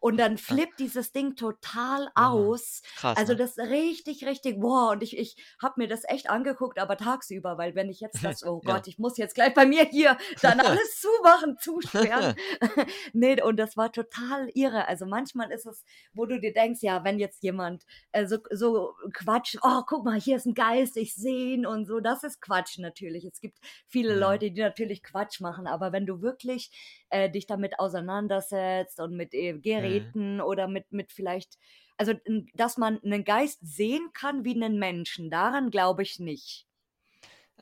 Und 0.00 0.16
dann 0.18 0.38
flippt 0.38 0.78
dieses 0.80 1.12
Ding 1.12 1.34
total 1.36 2.08
Aha. 2.16 2.48
aus. 2.48 2.82
Krass, 2.94 3.24
Also, 3.24 3.34
ne? 3.34 3.34
das 3.34 3.58
richtig, 3.58 4.24
richtig 4.26 4.56
wow, 4.60 4.92
und 4.92 5.02
ich 5.02 5.16
ich 5.18 5.36
habe 5.62 5.74
mir 5.78 5.88
das 5.88 6.02
echt 6.08 6.30
angeguckt, 6.30 6.78
aber 6.78 6.96
tagsüber, 6.96 7.58
weil 7.58 7.74
wenn 7.74 7.90
ich 7.90 8.00
jetzt 8.00 8.24
das 8.24 8.42
oh 8.44 8.60
Ja. 8.62 8.62
Gott, 8.62 8.86
ich 8.88 8.98
muss 8.98 9.16
jetzt 9.18 9.34
gleich 9.34 9.54
bei 9.54 9.66
mir 9.66 9.84
hier 9.84 10.16
dann 10.42 10.60
alles 10.60 11.00
zumachen, 11.00 11.58
zusperren. 11.58 12.34
Ne, 13.12 13.42
und 13.44 13.56
das 13.58 13.76
war 13.76 13.92
total 13.92 14.48
irre. 14.54 14.86
Also, 14.88 15.06
manchmal 15.06 15.50
ist 15.52 15.66
es, 15.66 15.84
wo 16.14 16.26
du 16.26 16.40
dir 16.40 16.52
denkst, 16.52 16.80
ja, 16.82 17.04
wenn 17.04 17.18
jetzt 17.18 17.42
jemand, 17.42 17.84
äh, 18.12 18.26
so 18.26 18.38
so 18.50 18.94
Quatsch: 19.12 19.56
„Oh, 19.62 19.82
guck 19.86 20.04
mal, 20.04 20.20
hier 20.20 20.36
ist 20.36 20.46
'n 20.46 20.54
Geist, 20.54 20.96
ich 20.96 21.14
sehe 21.14 21.54
ihn“ 21.54 21.66
und 21.66 21.86
so, 21.86 22.00
das 22.00 22.22
ist 22.24 22.40
Quatsch 22.40 22.78
natürlich. 22.78 23.24
Es 23.24 23.40
gibt 23.40 23.57
viele 23.88 24.14
Mhm. 24.14 24.18
Leute, 24.18 24.50
die 24.50 24.60
natürlich 24.60 25.02
Quatsch 25.02 25.40
machen, 25.40 25.66
aber 25.66 25.92
wenn 25.92 26.06
du 26.06 26.22
wirklich, 26.22 26.70
äh, 27.10 27.30
dich 27.30 27.46
damit 27.46 27.78
auseinandersetzt 27.80 29.00
und 29.00 29.16
mit, 29.16 29.34
äh, 29.34 29.54
Mhm. 29.76 30.14
Geräten 30.14 30.40
oder 30.40 30.68
mit 30.68 30.90
mit 30.92 31.12
vielleicht 31.12 31.56
also, 32.00 32.14
dass 32.54 32.76
man 32.78 33.00
'nen 33.02 33.24
Geist 33.24 33.58
sehen 33.62 34.10
kann 34.14 34.44
wie 34.44 34.54
'nen 34.54 34.78
Menschen, 34.78 35.30
daran 35.30 35.70
glaube 35.70 36.02
ich 36.02 36.18
nicht. 36.20 36.64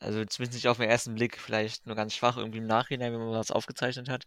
Also, 0.01 0.25
zumindest 0.27 0.55
nicht 0.57 0.69
auf 0.69 0.79
'n 0.79 0.83
ersten 0.89 1.15
Blick, 1.15 1.39
vielleicht 1.39 1.87
nur 1.87 1.97
ganz 1.97 2.15
schwach 2.15 2.37
irgendwie 2.37 2.59
im 2.59 2.67
Nachhinein, 2.67 3.13
wenn 3.13 3.21
man 3.21 3.31
was 3.31 3.51
aufgezeichnet 3.51 4.09
hat. 4.09 4.25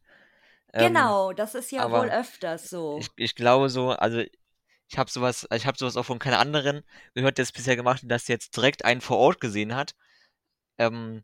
Ähm, 0.73 1.17
Genau, 1.17 1.33
das 1.33 1.55
ist 1.55 1.71
ja 1.71 1.91
wohl 1.91 2.09
öfters 2.09 2.69
ich 2.95 3.09
so. 3.09 3.09
ich 3.17 3.35
glaube 3.35 3.69
so 3.69 3.91
also, 3.91 4.19
ich 4.89 4.97
habe 4.99 5.11
so 5.11 5.21
was 5.21 5.47
ich 5.53 5.65
habe 5.67 5.77
so 5.79 5.85
was 5.87 5.97
auch 5.97 6.05
von 6.05 6.19
keiner 6.19 6.39
anderen 6.39 6.83
gehört, 7.15 7.37
der 7.39 7.43
es 7.43 7.53
bisher 7.53 7.75
gemacht 7.77 8.03
hat, 8.03 8.11
dass 8.11 8.27
jetzt 8.29 8.55
direkt 8.57 8.85
einen 8.85 9.01
vor 9.01 9.17
Ort 9.19 9.41
gesehen 9.41 9.75
hat. 9.75 9.95
Ähm 10.79 11.23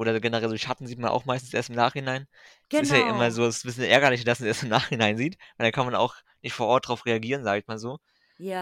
oder 0.00 0.18
generell 0.20 0.48
so 0.50 0.56
Schatten 0.58 0.86
sieht 0.86 0.98
man 0.98 1.10
auch 1.10 1.24
meistens 1.26 1.54
erst 1.54 1.70
im 1.70 1.76
Nachhinein. 1.76 2.26
Es 2.72 2.80
ist 2.80 2.90
ja 2.92 3.00
immer 3.00 3.30
Genau. 3.30 3.32
so, 3.32 3.46
es 3.46 3.58
ist 3.58 3.64
'n 3.64 3.68
bisschen 3.68 3.84
ärgerlich, 3.84 4.24
dass 4.24 4.40
man 4.40 4.48
erst 4.48 4.62
im 4.64 4.70
Nachhinein 4.70 5.16
sieht, 5.18 5.36
weil 5.58 5.66
dann 5.66 5.72
kann 5.72 5.86
man 5.86 5.94
auch 5.96 6.16
nicht 6.42 6.54
vor 6.54 6.68
Ort 6.68 6.88
drauf 6.88 7.06
reagieren, 7.06 7.44
sage 7.44 7.60
ich 7.60 7.66
mal 7.68 7.78
so. 7.78 7.98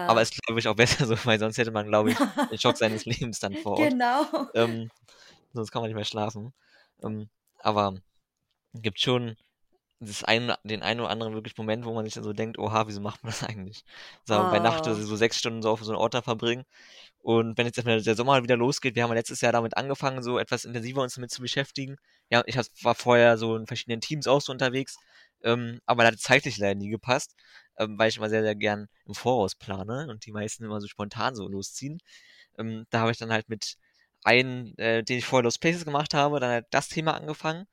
Aber 0.05 0.21
Ja. 0.21 0.23
ist, 0.23 0.35
glaube 0.45 0.59
ich, 0.59 0.67
auch 0.67 0.75
besser 1.03 1.05
so, 1.07 1.15
weil 1.25 1.39
sonst 1.39 1.57
hätte 1.57 1.71
man, 1.71 1.87
glaube 1.87 2.11
ich, 2.13 2.19
den 2.49 2.59
Schock 2.59 2.77
seines 2.77 3.05
Lebens 3.05 3.39
dann 3.39 3.57
vor 3.57 3.73
Ort. 3.77 3.95
Genau. 3.99 4.25
Ähm, 4.55 4.91
sonst 5.53 5.71
kann 5.71 5.81
man 5.83 5.89
nicht 5.89 5.95
mehr 5.97 6.05
schlafen. 6.05 6.53
Ähm, 7.03 7.29
aber 7.59 7.95
gibt 8.73 8.99
schon 9.01 9.35
das 9.99 10.23
ein 10.23 10.53
den 10.63 10.81
einen 10.83 11.01
oder 11.01 11.09
anderen 11.09 11.33
wirklich 11.33 11.57
Moment, 11.57 11.85
wo 11.85 11.93
man 11.93 12.05
sich 12.05 12.13
dann 12.15 12.23
so 12.23 12.33
denkt: 12.33 12.57
„Oha, 12.59 12.87
wieso 12.87 13.01
macht 13.01 13.23
man 13.23 13.31
das 13.31 13.43
eigentlich?“ 13.43 13.83
So 14.25 14.47
bei 14.47 14.59
Nacht 14.59 14.87
Oh. 14.87 14.93
so 14.93 15.15
6 15.15 15.37
Stunden 15.39 15.61
so 15.61 15.69
auf 15.71 15.83
so 15.83 15.91
'n 15.93 15.97
Ort 15.97 16.13
da 16.13 16.21
verbringen. 16.21 16.65
Und 17.21 17.57
wenn 17.57 17.65
jetzt 17.67 17.77
der 17.85 18.15
Sommer 18.15 18.43
wieder 18.43 18.57
losgeht 18.57 18.95
wir 18.95 19.03
haben 19.03 19.09
ja 19.11 19.15
letztes 19.17 19.41
Jahr 19.41 19.51
damit 19.53 19.77
angefangen, 19.77 20.23
so 20.23 20.39
etwas 20.39 20.65
intensiver 20.65 21.01
uns 21.03 21.15
damit 21.15 21.31
zu 21.31 21.41
beschäftigen. 21.41 21.97
Ja, 22.29 22.43
ich 22.45 22.57
war 22.83 22.95
vorher 22.95 23.37
so 23.37 23.55
in 23.57 23.67
verschiedenen 23.67 24.01
Teams 24.01 24.27
auch 24.27 24.41
so 24.41 24.51
unterwegs, 24.53 24.97
ähm, 25.43 25.79
aber 25.85 26.03
da 26.03 26.09
hat's 26.11 26.23
zeitlich 26.23 26.57
leider 26.57 26.75
nie 26.75 26.89
gepasst, 26.89 27.35
ähm, 27.77 27.97
weil 27.99 28.09
ich 28.09 28.17
immer 28.17 28.29
sehr, 28.29 28.43
sehr 28.43 28.55
gern 28.55 28.87
im 29.05 29.15
Voraus 29.15 29.55
plane 29.55 30.07
und 30.09 30.25
die 30.25 30.31
meisten 30.31 30.63
immer 30.65 30.81
so 30.81 30.87
spontan 30.87 31.35
so 31.35 31.47
losziehen. 31.47 31.99
Ähm, 32.57 32.85
da 32.91 33.01
habe 33.01 33.11
ich 33.11 33.17
dann 33.17 33.31
halt 33.33 33.49
mit 33.49 33.77
einem, 34.23 34.73
äh, 34.77 35.03
den 35.03 35.19
ich 35.19 35.25
vorher 35.25 35.43
Lost 35.45 35.61
Places 35.61 35.85
gemacht 35.85 36.13
habe, 36.13 36.39
dann 36.39 36.51
halt 36.51 36.67
das 36.71 36.89
Thema 36.89 37.15
angefangen 37.15 37.67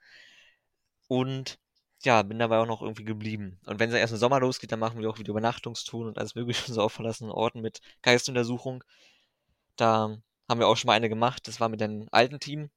und 1.11 1.59
ja, 2.07 2.23
bin 2.23 2.39
dabei 2.39 2.59
auch 2.59 2.67
noch 2.67 2.83
irgendwie 2.83 3.05
geblieben. 3.05 3.59
Und 3.67 3.79
wenn's 3.81 3.93
dann 3.93 4.01
erst 4.01 4.13
im 4.15 4.19
Sommer 4.19 4.41
losgeht, 4.41 4.73
dann 4.73 4.79
machen 4.81 5.01
wir 5.01 5.11
auch 5.11 5.19
wieder 5.19 5.31
Übernachtungstouren 5.31 6.09
und 6.09 6.19
alles 6.19 6.35
Mögliche 6.35 6.73
so 6.73 6.81
auf 6.83 6.93
verlassenen 6.93 7.33
Orten 7.33 7.61
mit 7.61 7.81
Geistuntersuchung. 8.03 8.85
Da 9.77 10.17
haben 10.49 10.61
wir 10.61 10.69
auch 10.69 10.77
schon 10.77 10.89
mal 10.89 10.95
eine 10.95 11.09
gemacht, 11.09 11.49
das 11.49 11.61
war 11.61 11.69
mit 11.69 11.81
dem 11.81 12.09
alten 12.13 12.41
Team. 12.41 12.71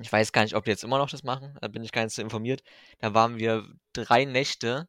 Ich 0.00 0.12
weiß 0.12 0.32
gar 0.32 0.42
nicht, 0.42 0.54
ob 0.54 0.64
die 0.64 0.70
jetzt 0.70 0.84
immer 0.84 0.98
noch 0.98 1.10
das 1.10 1.24
machen, 1.24 1.56
da 1.60 1.68
bin 1.68 1.82
ich 1.84 1.92
gar 1.92 2.04
nicht 2.04 2.14
so 2.14 2.22
informiert. 2.22 2.62
Da 3.00 3.14
waren 3.14 3.38
wir 3.38 3.66
3 3.94 4.24
Nächte, 4.24 4.88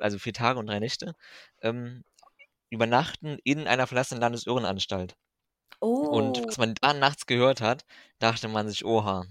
also 0.00 0.18
4 0.18 0.34
Tage 0.34 0.58
und 0.58 0.66
3 0.66 0.78
Nächte, 0.80 1.14
ähm, 1.62 2.04
übernachten 2.70 3.38
in 3.44 3.66
einer 3.66 3.86
verlassenen 3.86 4.20
Landesirrenanstalt. 4.20 5.16
Und 5.98 6.42
was 6.48 6.56
Oh. 6.56 6.58
man 6.58 6.74
da 6.80 6.92
nachts 6.94 7.26
gehört 7.26 7.60
hat, 7.60 7.84
dachte 8.18 8.48
man 8.48 8.68
sich: 8.68 8.84
„Oha.“ 8.84 9.24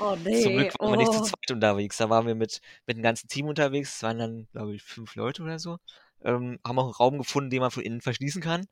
Oh 0.00 0.16
Zum 0.30 0.54
Glück 0.54 0.74
waren 0.80 0.92
wir 0.92 0.96
nicht 0.98 1.12
zu 1.12 1.20
oh. 1.20 1.22
zweit 1.22 1.50
unterwegs. 1.50 1.96
Da 1.98 2.10
waren 2.10 2.26
wir 2.26 2.34
mit 2.34 2.60
mit 2.86 2.96
'nem 2.96 3.02
ganzen 3.02 3.28
Team 3.28 3.46
unterwegs. 3.46 3.96
Es 3.96 4.02
waren 4.02 4.18
dann, 4.18 4.48
glaube 4.52 4.74
ich, 4.76 4.82
5 4.82 5.14
Leute 5.16 5.42
oder 5.42 5.58
so. 5.58 5.78
Ähm, 6.22 6.58
haben 6.66 6.78
auch 6.78 6.88
'n 6.88 6.92
Raum 6.94 7.18
gefunden, 7.18 7.50
den 7.50 7.60
man 7.60 7.70
von 7.70 7.82
innen 7.84 8.00
verschließen 8.02 8.42
kann 8.42 8.66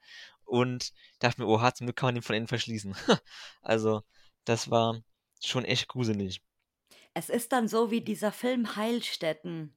und 0.45 0.93
dachte 1.21 1.41
mir: 1.43 1.49
„Oha, 1.49 1.75
zum 1.75 1.87
Glück 1.87 1.97
kann 1.97 2.09
man 2.09 2.15
den 2.17 2.23
von 2.23 2.37
innen 2.37 2.49
verschließen.“ 2.49 2.95
Also, 3.63 4.03
das 4.45 4.71
war 4.71 5.01
schon 5.43 5.65
echt 5.65 5.89
gruselig. 5.89 6.43
Es 7.13 7.29
ist 7.29 7.53
dann 7.53 7.67
so 7.67 7.91
wie 7.91 8.03
dieser 8.03 8.31
Film 8.31 8.77
Heilstätten. 8.77 9.75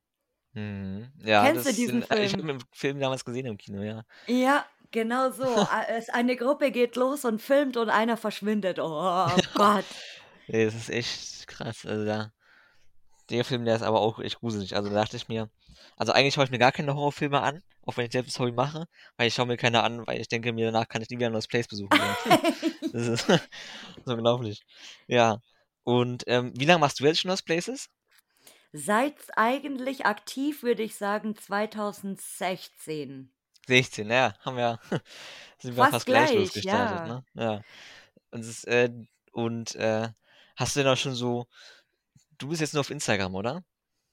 Mhm. 0.54 1.12
Ja, 1.20 1.50
Kennst 1.50 1.66
du 1.66 1.74
das 1.74 1.74
diesen 1.74 2.02
den 2.02 2.04
äh, 2.04 2.24
ich 2.24 2.34
habe 2.34 2.42
Film? 2.42 2.54
den 2.54 2.62
Film 2.74 3.00
damals 3.00 3.26
gesehen 3.26 3.46
im 3.46 3.58
Kino, 3.58 3.82
ja. 3.84 4.04
Ja, 4.30 4.66
genau 4.92 5.32
so. 5.32 5.46
Es 5.90 6.10
eine 6.10 6.36
Gruppe 6.36 6.72
geht 6.72 6.96
los 6.96 7.26
und 7.26 7.42
filmt 7.42 7.78
und 7.78 7.90
einer 7.90 8.18
verschwindet. 8.18 8.80
Oh 8.80 9.28
Gott. 9.56 9.86
Ne, 10.48 10.66
das 10.66 10.76
ist 10.76 10.90
echt 10.90 11.48
krass. 11.48 11.86
Also, 11.86 12.06
da 12.06 12.32
der 13.30 13.44
Film, 13.44 13.66
der 13.66 13.76
ist 13.76 13.82
aber 13.82 14.00
auch 14.00 14.20
echt 14.20 14.40
gruselig. 14.40 14.76
Also, 14.76 14.90
da 14.90 14.96
dachte 14.96 15.18
ich 15.18 15.28
mir 15.28 15.50
also, 15.98 16.12
eigentlich 16.14 16.34
schaue 16.36 16.46
ich 16.46 16.52
mir 16.52 16.60
gar 16.60 16.72
keine 16.72 16.94
Horrorfilme 16.96 17.42
an, 17.42 17.62
auch 17.86 17.98
wenn 17.98 18.06
ich 18.06 18.12
selbst 18.12 18.36
das 18.36 18.40
Hobby 18.40 18.52
mache, 18.52 18.86
weil 19.18 19.28
ich 19.28 19.34
schaue 19.34 19.48
mir 19.48 19.58
keine 19.58 19.84
an, 19.84 20.06
weil 20.06 20.22
ich 20.22 20.28
denke 20.28 20.54
mir, 20.54 20.68
danach 20.72 20.88
kann 20.88 21.02
ich 21.02 21.10
nie 21.10 21.18
wieder 21.18 21.28
'n 21.28 21.34
Lost 21.34 21.50
Place 21.50 21.68
besuchen. 21.68 22.00
Das 22.94 23.08
ist 23.08 23.28
so 24.06 24.14
unglaublich. 24.14 24.62
Ja. 25.08 25.40
Und, 25.84 26.24
ähm, 26.28 26.54
wie 26.56 26.66
lang 26.66 26.80
machst 26.80 27.00
du 27.00 27.06
jetzt 27.06 27.20
schon 27.20 27.30
Lost 27.32 27.46
Places? 27.46 27.90
Seit 28.72 29.16
eigentlich 29.36 30.06
aktiv 30.06 30.64
würde 30.64 30.84
ich 30.84 30.96
sagen 30.96 31.36
2016. 31.36 33.32
16, 33.68 34.10
ja, 34.10 34.34
haben 34.44 34.58
wir 34.58 34.80
sind 35.60 35.76
wir 35.76 35.84
Fast 35.84 35.92
fast 35.94 36.06
gleich 36.06 36.32
gleich, 36.32 36.40
losgestartet, 36.40 37.08
ja. 37.08 37.08
ne? 37.08 37.24
Ja. 37.36 37.62
Und 38.32 38.42
ist, 38.42 38.68
äh 38.68 38.92
und, 39.32 39.76
äh, 39.76 40.10
hast 40.56 40.76
du 40.76 40.80
denn 40.80 40.90
auch 40.90 40.98
schon 40.98 41.14
so 41.14 41.48
du 42.38 42.50
bist 42.50 42.62
jetzt 42.62 42.74
nur 42.74 42.82
auf 42.82 42.90
Instagram, 42.90 43.36
oder? 43.36 43.64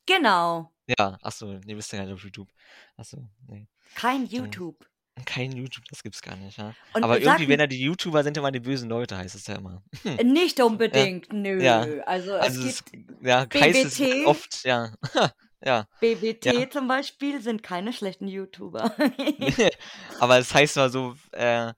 Genau. 0.07 0.70
Ja, 0.86 1.18
ach 1.22 1.32
so, 1.32 1.46
ne, 1.46 1.74
bist 1.74 1.92
ja 1.92 1.98
gar 1.98 2.05
nicht 2.07 2.14
auf 2.14 2.24
YouTube. 2.24 2.48
Ach 2.96 3.05
so, 3.05 3.28
ne. 3.48 3.66
Kein 3.94 4.28
Dann 4.28 4.30
YouTube. 4.30 4.86
kein 5.24 5.52
YouTube, 5.52 5.84
das 5.88 6.02
gibt's 6.02 6.20
gar 6.20 6.36
nicht, 6.36 6.59
ja. 6.59 6.74
Und 6.92 7.05
Aber 7.05 7.20
irgendwie, 7.20 7.48
wenn 7.48 7.59
da 7.59 7.66
die 7.66 7.80
YouTuber 7.80 8.22
sind 8.24 8.36
immer 8.36 8.50
die 8.50 8.61
bösen 8.61 8.88
Leute, 8.88 9.16
heißt 9.16 9.34
es 9.34 9.46
ja 9.46 9.57
immer. 9.57 9.82
Nicht 10.22 10.59
Ja, 10.59 10.64
unbedingt, 10.64 11.32
ja. 11.32 11.86
nö. 11.86 12.02
Also, 12.02 12.34
es 12.34 12.42
Also, 12.42 12.66
es 12.66 12.84
gibt 12.84 13.24
ja, 13.24 13.46
heißt 13.55 13.84
es 13.84 13.98
BBT 13.98 14.26
oft, 14.26 14.64
ja. 14.64 14.92
Ja, 15.65 15.77
ja. 15.77 15.87
BBT 16.01 16.73
zum 16.73 16.89
Beispiel 16.89 17.41
sind 17.41 17.62
keine 17.62 17.93
schlechten 17.93 18.29
YouTuber. 18.29 18.95
Aber 20.21 20.39
es 20.39 20.53
heißt 20.53 20.77
immer 20.77 20.91
so, 20.91 21.15
äh 21.33 21.73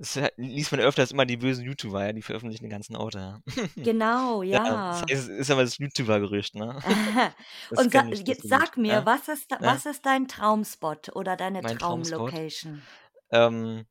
es 0.00 0.16
ha 0.16 0.28
liest 0.36 0.72
man 0.72 0.80
öfters 0.80 1.10
immer 1.12 1.26
die 1.26 1.36
bösen 1.36 1.64
YouTuber, 1.64 2.06
ja, 2.06 2.12
die 2.12 2.22
veröffentlichen 2.22 2.64
den 2.64 2.70
ganzen 2.70 2.96
ja. 2.96 3.40
Genau, 3.76 4.42
Ja, 4.42 4.58
das 4.58 4.68
ja. 4.68 4.92
heißt, 5.02 5.10
es 5.10 5.28
ist 5.28 5.50
aber 5.50 5.62
das 5.62 5.78
YouTuber-Gerücht, 5.78 6.54
ne? 6.54 6.78
Das 7.70 7.78
Und 7.78 7.92
sa 7.92 8.04
ich, 8.04 8.20
das 8.24 8.28
jetzt 8.28 8.48
sag 8.48 8.76
mir, 8.76 8.94
Ja, 8.94 9.06
was 9.06 9.28
ist 9.28 9.50
da 9.52 9.56
ja. 9.56 9.66
was 9.66 9.86
ist 9.86 10.06
dein 10.06 10.26
Traumspot 10.26 11.14
oder 11.14 11.36
deine 11.36 11.60
Mein 11.60 11.78
Traumspot? 11.78 12.18
Traumlocation? 12.18 12.82
Ähm, 13.30 13.84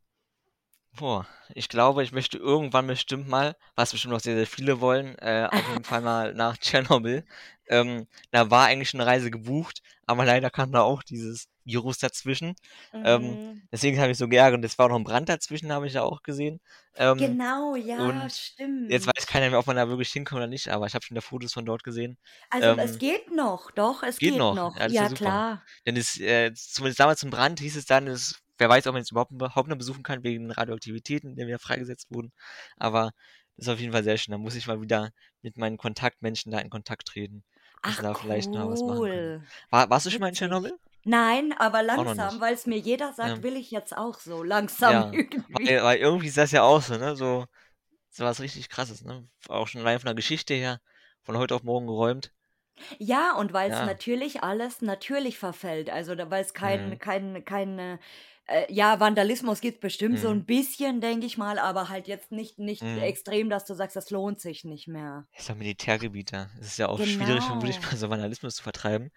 boah, 0.93 1.27
ich 1.53 1.69
glaube, 1.69 2.03
ich 2.03 2.11
möchte 2.11 2.37
irgendwann 2.37 2.87
bestimmt 2.87 3.27
mal, 3.27 3.55
was 3.75 3.91
bestimmt 3.91 4.13
auch 4.13 4.19
sehr, 4.19 4.35
sehr 4.35 4.47
viele 4.47 4.81
wollen, 4.81 5.17
äh, 5.19 5.47
auf 5.51 5.67
jeden 5.67 5.83
Fall 5.83 6.01
mal 6.01 6.33
nach 6.35 6.57
Tschernobyl. 6.57 7.25
Ähm, 7.67 8.07
da 8.31 8.49
war 8.51 8.65
eigentlich 8.67 8.89
schon 8.89 8.99
'ne 8.99 9.05
Reise 9.05 9.31
gebucht, 9.31 9.81
aber 10.05 10.25
leider 10.25 10.49
kam 10.49 10.71
da 10.71 10.81
auch 10.81 11.03
dieses 11.03 11.47
Virus 11.63 11.99
dazwischen. 11.99 12.55
Ähm, 13.01 13.37
Mhm. 13.37 13.69
deswegen 13.71 13.99
habe 13.99 14.11
ich 14.11 14.17
so 14.17 14.27
geärgert 14.27 14.57
und 14.59 14.65
es 14.65 14.77
war 14.77 14.85
auch 14.87 14.89
noch 14.89 14.97
'n 14.97 15.03
Brand 15.03 15.29
dazwischen, 15.29 15.71
habe 15.71 15.87
ich 15.87 15.93
ja 15.93 16.01
auch 16.03 16.23
gesehen. 16.23 16.59
Ähm, 16.95 17.37
Genau, 17.37 17.75
ja, 17.75 18.27
und 18.27 18.41
jetzt 18.87 19.07
weiß 19.07 19.27
stimmt. 19.27 19.27
keiner 19.27 19.49
mehr, 19.49 19.59
ob 19.59 19.67
man 19.67 19.75
da 19.77 19.87
wirklich 19.89 20.11
hinkommt 20.11 20.39
oder 20.39 20.47
nicht, 20.47 20.69
aber 20.69 20.87
ich 20.87 20.95
habe 20.95 21.05
schon 21.05 21.15
wieder 21.15 21.21
Fotos 21.23 21.53
von 21.53 21.65
dort 21.65 21.83
gesehen. 21.83 22.17
Also, 22.51 22.73
es 22.77 22.97
Ähm 22.97 22.99
geht 22.99 23.31
noch. 23.31 23.71
Doch, 23.71 24.03
es 24.03 24.21
Geht 24.21 24.35
geht 24.41 24.51
noch? 24.53 24.53
noch. 24.53 24.75
Ja, 24.75 24.87
ja 24.87 25.09
klar. 25.09 25.67
Denn 25.85 25.95
es 25.97 26.19
äh, 26.19 26.53
zumindest 26.53 26.99
damals 26.99 27.19
zum 27.21 27.29
Brand 27.29 27.59
hieß 27.59 27.75
es 27.77 27.85
dann, 27.85 28.07
es 28.07 28.39
wer 28.59 28.69
weiß, 28.69 28.87
ob 28.87 28.93
man 28.93 29.01
jetzt 29.01 29.11
überhaupt 29.11 29.31
überhaupt 29.31 29.67
noch 29.69 29.77
besuchen 29.77 30.03
kann 30.03 30.23
wegen 30.23 30.51
Radioaktivitäten, 30.51 31.35
die 31.35 31.47
wieder 31.47 31.59
freigesetzt 31.59 32.07
wurden. 32.11 32.31
Aber 32.77 33.11
ist 33.57 33.69
auf 33.69 33.79
jeden 33.79 33.91
Fall 33.93 34.03
sehr 34.03 34.17
schön. 34.17 34.31
Da 34.31 34.37
muss 34.37 34.55
ich 34.55 34.67
mal 34.67 34.81
wieder 34.81 35.11
mit 35.41 35.57
meinen 35.57 35.77
Kontaktmenschen 35.77 36.51
da 36.51 36.59
in 36.59 36.69
Kontakt 36.69 37.07
treten, 37.07 37.43
Ach, 37.81 38.01
da 38.01 38.13
vielleicht 38.13 38.53
noch 38.53 38.69
was 38.69 38.85
machen 38.85 38.97
können. 39.09 39.35
cool. 39.35 39.41
War, 39.69 39.89
warst 39.89 40.05
du 40.05 40.11
schon 40.11 40.21
mal 40.21 40.29
in. 40.29 40.35
Tschernobyl? 40.35 40.77
Nein, 41.05 41.53
aber 41.57 41.81
langsam, 41.81 42.39
weil 42.41 42.53
es 42.53 42.65
mir 42.67 42.77
jeder 42.77 43.13
sagt, 43.13 43.37
Ja. 43.37 43.43
will 43.43 43.55
ich 43.55 43.71
jetzt 43.71 43.95
auch 43.97 44.19
so 44.19 44.43
langsam 44.43 44.91
Ja, 44.93 45.11
irgendwie. 45.13 45.65
weil, 45.65 45.83
weil 45.83 45.97
irgendwie 45.97 46.27
ist 46.27 46.37
das 46.37 46.51
ja 46.51 46.63
auch 46.63 46.81
so, 46.81 46.97
ne? 46.97 47.15
So, 47.15 47.45
so 48.11 48.25
was 48.25 48.41
richtig 48.41 48.69
krasses, 48.69 49.03
ne? 49.03 49.27
Auch 49.47 49.67
schon 49.67 49.81
allein 49.81 49.99
von 49.99 50.07
der 50.07 50.15
Geschichte 50.15 50.53
her, 50.53 50.79
von 51.23 51.37
heute 51.37 51.55
auf 51.55 51.63
morgen 51.63 51.87
geräumt. 51.87 52.31
Ja, 52.97 53.35
und 53.35 53.51
weil 53.53 53.69
es 53.71 53.79
Ja. 53.79 53.85
natürlich 53.85 54.43
alles 54.43 54.81
natürlich 54.81 55.37
verfällt. 55.37 55.89
Also, 55.89 56.15
da 56.15 56.29
weil 56.29 56.41
es 56.43 56.53
kein 56.53 56.91
Mhm. 56.91 56.99
kein 56.99 57.45
keine 57.45 57.99
äh, 58.49 58.71
ja, 58.73 58.99
Vandalismus 58.99 59.61
gibt's 59.61 59.79
bestimmt 59.79 60.19
so 60.19 60.27
Mhm. 60.27 60.33
ein 60.33 60.45
bisschen, 60.45 61.01
denke 61.01 61.25
ich 61.25 61.37
mal, 61.37 61.59
aber 61.59 61.89
halt 61.89 62.07
jetzt 62.07 62.31
nicht 62.31 62.59
nicht 62.59 62.83
Mhm. 62.83 62.97
extrem, 62.97 63.49
dass 63.49 63.65
du 63.65 63.73
sagst, 63.73 63.95
das 63.95 64.09
lohnt 64.11 64.39
sich 64.39 64.63
nicht 64.63 64.87
mehr. 64.87 65.27
Ist 65.37 65.47
ja 65.49 65.55
Militärgebiet 65.55 66.33
da. 66.33 66.49
Es 66.59 66.67
ist 66.67 66.77
ja 66.79 66.87
auch 66.89 66.99
schwierig, 67.01 67.49
Genau. 67.49 67.61
mal 67.81 67.97
so 67.97 68.09
Vandalismus 68.09 68.55
zu 68.55 68.63
vertreiben. 68.63 69.09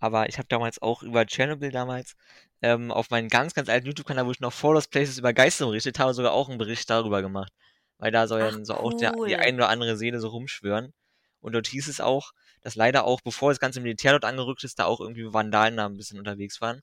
Aber 0.00 0.28
ich 0.28 0.38
habe 0.38 0.48
damals 0.48 0.82
auch 0.82 1.02
über 1.02 1.26
Tschernobyl 1.26 1.70
damals 1.70 2.14
ähm, 2.62 2.90
auf 2.90 3.10
meinen 3.10 3.28
ganz, 3.28 3.54
ganz 3.54 3.68
alten 3.68 3.86
YouTube-Kanal, 3.86 4.26
wo 4.26 4.32
ich 4.32 4.40
noch 4.40 4.52
vor 4.52 4.74
Lost 4.74 4.90
Places 4.90 5.18
über 5.18 5.32
Geister 5.32 5.66
berichtet 5.66 5.98
habe, 6.00 6.14
sogar 6.14 6.32
auch 6.32 6.48
einen 6.48 6.58
Bericht 6.58 6.90
darüber 6.90 7.22
gemacht. 7.22 7.52
Weil 7.98 8.10
da 8.12 8.26
soll 8.26 8.40
ja 8.40 8.50
Ach, 8.50 8.52
dann 8.52 8.64
so 8.64 8.74
auch 8.74 8.92
der, 8.94 9.12
die 9.26 9.36
cool. 9.36 9.36
ein 9.38 9.56
oder 9.56 9.68
andere 9.68 9.96
Seele 9.96 10.20
so 10.20 10.28
rumschwören. 10.28 10.92
Und 11.40 11.52
dort 11.54 11.68
hieß 11.68 11.88
es 11.88 12.00
auch, 12.00 12.32
dass 12.62 12.74
leider 12.76 13.04
auch, 13.04 13.20
bevor 13.22 13.50
das 13.52 13.60
ganze 13.60 13.80
Militär 13.80 14.12
dort 14.12 14.24
angerückt 14.24 14.64
ist, 14.64 14.78
da 14.78 14.86
auch 14.86 15.00
irgendwie 15.00 15.32
Vandalen 15.32 15.76
da 15.76 15.86
ein 15.86 15.96
bisschen 15.96 16.18
unterwegs 16.18 16.60
waren. 16.60 16.80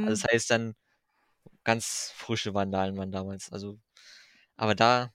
Also 0.00 0.12
Mhm. 0.12 0.22
das 0.22 0.32
heißt 0.32 0.50
dann, 0.50 0.74
ganz 1.70 2.12
frische 2.16 2.52
Vandalen 2.52 2.96
waren 2.96 3.12
damals. 3.12 3.52
Also, 3.52 3.78
aber 4.56 4.74
da 4.74 5.12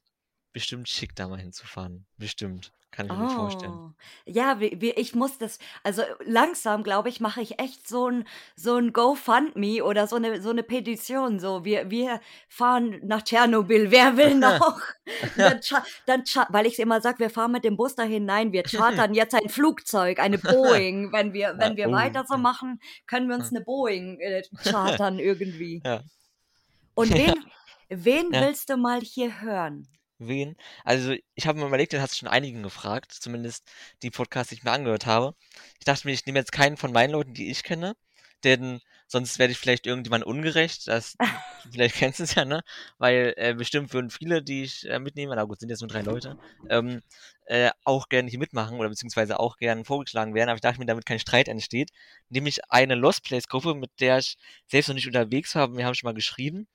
bestimmt 0.54 0.88
schick, 0.88 1.14
da 1.14 1.28
mal 1.28 1.38
hinzufahren. 1.38 2.06
Bestimmt. 2.18 2.72
Kann 2.92 3.08
ich 3.08 3.12
mir 3.12 3.26
gut 3.26 3.34
vorstellen. 3.34 3.74
Oh. 3.74 3.92
Ja, 4.26 4.62
wie, 4.62 4.80
wie, 4.80 4.92
ich 4.92 5.14
muss 5.16 5.38
das, 5.38 5.60
also 5.84 6.04
langsam, 6.24 6.82
glaube 6.82 7.10
ich, 7.10 7.20
mache 7.20 7.42
ich 7.42 7.60
echt 7.60 7.90
so 7.90 8.10
ein, 8.10 8.26
so 8.56 8.78
ein 8.78 8.94
GoFundMe 8.94 9.84
oder 9.84 10.08
so 10.08 10.16
eine, 10.16 10.42
so 10.42 10.50
eine 10.50 10.64
Petition. 10.64 11.42
So, 11.42 11.66
wir, 11.66 11.92
wir 11.92 12.22
fahren 12.48 13.02
nach 13.04 13.24
Tschernobyl, 13.24 13.92
wer 13.92 14.16
will 14.16 14.36
noch? 14.40 14.80
dann, 15.36 15.60
dann 16.06 16.24
weil 16.48 16.68
ich 16.68 16.80
immer 16.80 17.02
sage, 17.02 17.20
wir 17.20 17.30
fahren 17.30 17.52
mit 17.52 17.66
dem 17.66 17.76
Bus 17.76 17.96
dahin. 17.96 18.24
Nein, 18.24 18.54
wir 18.54 18.64
chartern 18.64 19.14
jetzt 19.14 19.36
ein 19.36 19.50
Flugzeug, 19.50 20.20
eine 20.20 20.38
Boeing. 20.38 21.12
Wenn 21.12 21.34
wir, 21.34 21.56
wenn 21.58 21.76
wir 21.76 21.90
oh, 21.90 21.92
weiter 21.92 22.24
so 22.26 22.38
machen, 22.38 22.80
können 23.08 23.28
wir 23.28 23.36
uns 23.36 23.50
eine 23.50 23.60
Boeing 23.60 24.22
äh, 24.22 24.44
chartern 24.64 25.20
irgendwie. 25.20 25.82
Ja. 25.84 26.02
Und 26.96 27.12
wen, 27.18 27.36
wen 27.90 28.32
Ja. 28.34 28.42
willst 28.42 28.70
du 28.70 28.78
mal 28.78 29.02
hier 29.02 29.42
hören? 29.42 29.88
Wen? 30.18 30.56
Also, 30.86 31.14
ich 31.36 31.46
habe 31.46 31.60
mir 31.60 31.68
überlegt, 31.68 31.92
den 31.92 32.02
hast 32.02 32.14
du 32.14 32.18
schon 32.20 32.30
einigen 32.30 32.64
gefragt, 32.64 33.12
zumindest 33.12 33.70
die 34.02 34.12
Podcasts, 34.12 34.50
die 34.50 34.56
ich 34.56 34.64
mir 34.64 34.72
angehört 34.72 35.06
habe. 35.06 35.36
Ich 35.80 35.86
dachte 35.86 36.08
mir, 36.08 36.14
ich 36.14 36.26
nehme 36.26 36.40
jetzt 36.40 36.54
keinen 36.54 36.78
von 36.78 36.94
meinen 36.94 37.12
Leuten, 37.12 37.34
die 37.34 37.52
ich 37.52 37.64
kenne, 37.64 37.96
denn 38.46 38.80
sonst 39.08 39.40
werde 39.40 39.52
ich 39.52 39.58
vielleicht 39.60 39.86
irgendjemand 39.86 40.24
ungerecht. 40.24 40.88
Das, 40.88 41.18
vielleicht 41.70 41.96
kennst 41.96 42.20
du 42.20 42.24
es 42.24 42.36
ja, 42.36 42.46
ne? 42.46 42.62
Weil 42.98 43.34
äh, 43.36 43.54
bestimmt 43.56 43.92
würden 43.94 44.10
viele, 44.10 44.42
die 44.42 44.64
ich 44.64 44.90
äh, 44.90 45.00
mitnehme, 45.00 45.36
na 45.36 45.44
gut, 45.44 45.60
sind 45.60 45.70
jetzt 45.70 45.82
nur 45.82 45.90
drei 45.90 46.02
Leute, 46.02 46.38
ähm, 46.70 47.02
äh, 47.48 47.72
auch 47.86 48.10
gerne 48.10 48.30
hier 48.30 48.40
mitmachen 48.40 48.78
oder 48.78 48.90
beziehungsweise 48.90 49.40
auch 49.40 49.58
gerne 49.58 49.86
vorgeschlagen 49.86 50.34
werden. 50.34 50.50
Aber 50.50 50.56
ich 50.56 50.62
dachte 50.62 50.80
mir, 50.80 50.86
damit 50.86 51.06
kein 51.06 51.20
Streit 51.20 51.48
entsteht, 51.48 51.92
nämlich 52.30 52.60
eine 52.70 52.96
Lost 52.96 53.24
Place 53.24 53.48
Gruppe, 53.48 53.76
mit 53.76 53.92
der 54.00 54.18
ich 54.20 54.38
selbst 54.68 54.88
noch 54.88 54.96
nicht 54.96 55.08
unterwegs 55.08 55.56
war. 55.56 55.76
Wir 55.76 55.86
haben 55.86 55.96
schon 55.96 56.08
mal 56.08 56.14
geschrieben 56.14 56.68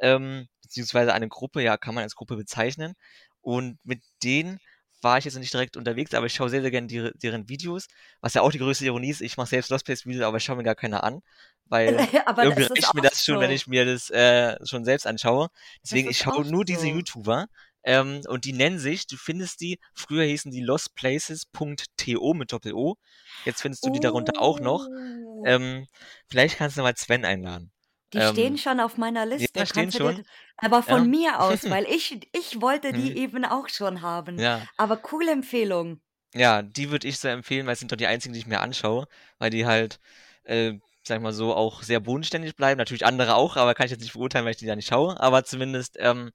ähm, 0.00 0.48
beziehungsweise 0.62 1.12
eine 1.12 1.28
Gruppe, 1.28 1.62
ja, 1.62 1.76
kann 1.76 1.94
man 1.94 2.02
als 2.02 2.14
Gruppe 2.14 2.36
bezeichnen. 2.36 2.94
Und 3.40 3.78
mit 3.84 4.00
denen 4.22 4.58
war 5.02 5.18
ich 5.18 5.24
jetzt 5.24 5.34
noch 5.34 5.40
nicht 5.40 5.52
direkt 5.52 5.76
unterwegs, 5.76 6.14
aber 6.14 6.26
ich 6.26 6.34
schaue 6.34 6.48
sehr, 6.48 6.62
sehr 6.62 6.70
gerne 6.70 6.86
die, 6.86 7.10
deren 7.22 7.48
Videos, 7.48 7.88
was 8.20 8.34
ja 8.34 8.40
auch 8.40 8.50
die 8.50 8.58
größte 8.58 8.86
Ironie 8.86 9.10
ist. 9.10 9.20
Ich 9.20 9.36
mache 9.36 9.48
selbst 9.48 9.70
Lost 9.70 9.84
Place 9.84 10.06
Videos, 10.06 10.24
aber 10.24 10.38
ich 10.38 10.44
schaue 10.44 10.56
mir 10.56 10.62
gar 10.62 10.74
keine 10.74 11.02
an, 11.02 11.22
weil 11.66 11.96
Aber 12.26 12.44
irgendwie 12.44 12.62
reicht 12.62 12.94
mir 12.94 13.02
das 13.02 13.24
schon, 13.24 13.38
wenn 13.38 13.50
so. 13.50 13.54
ich 13.54 13.66
mir 13.66 13.84
das 13.84 14.08
äh, 14.10 14.56
schon 14.66 14.84
selbst 14.84 15.06
anschaue. 15.06 15.48
Deswegen, 15.82 16.08
ich 16.08 16.18
schaue 16.18 16.46
nur 16.46 16.64
diese 16.64 16.82
so. 16.82 16.86
YouTuber. 16.86 17.48
Ähm, 17.84 18.22
und 18.28 18.44
die 18.44 18.52
nennen 18.52 18.78
sich, 18.78 19.06
du 19.06 19.16
findest 19.16 19.60
die, 19.60 19.78
früher 19.94 20.24
hießen 20.24 20.50
die 20.50 20.60
lostplaces.to 20.62 22.34
mit 22.34 22.52
Doppel-O. 22.52 22.96
Jetzt 23.44 23.62
findest 23.62 23.84
du 23.84 23.90
die 23.90 24.00
darunter 24.00 24.32
auch 24.38 24.60
noch. 24.60 24.86
Oh. 24.88 25.44
Ähm, 25.46 25.86
vielleicht 26.28 26.56
kannst 26.56 26.76
du 26.78 26.82
mal 26.82 26.96
Sven 26.96 27.24
einladen. 27.24 27.70
Die 28.12 28.20
stehen 28.22 28.52
Ähm, 28.52 28.58
schon 28.58 28.80
auf 28.80 28.96
meiner 28.96 29.26
ja, 29.26 29.26
Liste. 29.26 29.66
stehen 29.66 29.90
du 29.90 29.98
dir, 29.98 30.14
schon. 30.14 30.24
aber 30.58 30.82
von 30.82 31.02
Ja. 31.02 31.08
mir 31.10 31.40
aus, 31.40 31.64
weil 31.70 31.84
ich, 31.86 32.28
ich 32.32 32.60
wollte 32.60 32.92
die 32.92 33.10
Mhm. 33.10 33.16
eben 33.16 33.44
auch 33.44 33.68
schon 33.68 34.02
haben. 34.02 34.38
Ja. 34.40 34.62
Aber 34.76 34.96
coole 34.98 35.32
Empfehlung. 35.32 36.00
Ja, 36.34 36.62
die 36.62 36.90
würde 36.90 37.06
ich 37.06 37.18
so 37.18 37.28
empfehlen, 37.28 37.66
weil 37.66 37.74
es 37.74 37.78
sind 37.80 37.92
doch 37.92 37.96
die 37.96 38.06
einzigen, 38.06 38.32
die 38.34 38.40
ich 38.40 38.46
mir 38.46 38.60
anschaue, 38.60 39.06
weil 39.38 39.50
die 39.50 39.66
halt, 39.66 40.00
äh, 40.44 40.72
sag 41.04 41.18
ich 41.18 41.22
mal 41.22 41.32
so, 41.32 41.54
auch 41.54 41.82
sehr 41.82 42.00
bodenständig 42.00 42.56
bleiben. 42.56 42.78
Natürlich 42.78 43.06
andere 43.06 43.34
auch, 43.36 43.56
aber 43.56 43.74
kann 43.74 43.86
ich 43.86 43.92
jetzt 43.92 44.00
nicht 44.00 44.14
beurteilen, 44.14 44.44
weil 44.44 44.52
ich 44.52 44.56
die 44.58 44.66
da 44.66 44.74
nicht 44.74 44.88
schaue. 44.88 45.18
Aber 45.20 45.44
zumindest, 45.44 45.96
ähm, 46.00 46.32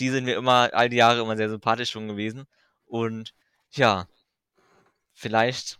die 0.00 0.10
sind 0.10 0.24
mir 0.24 0.36
immer, 0.36 0.70
all 0.72 0.88
die 0.88 0.96
Jahre 0.96 1.20
immer 1.20 1.36
sehr 1.36 1.48
sympathisch 1.48 1.90
schon 1.90 2.08
gewesen. 2.08 2.46
Und 2.86 3.34
ja, 3.72 4.06
vielleicht 5.12 5.78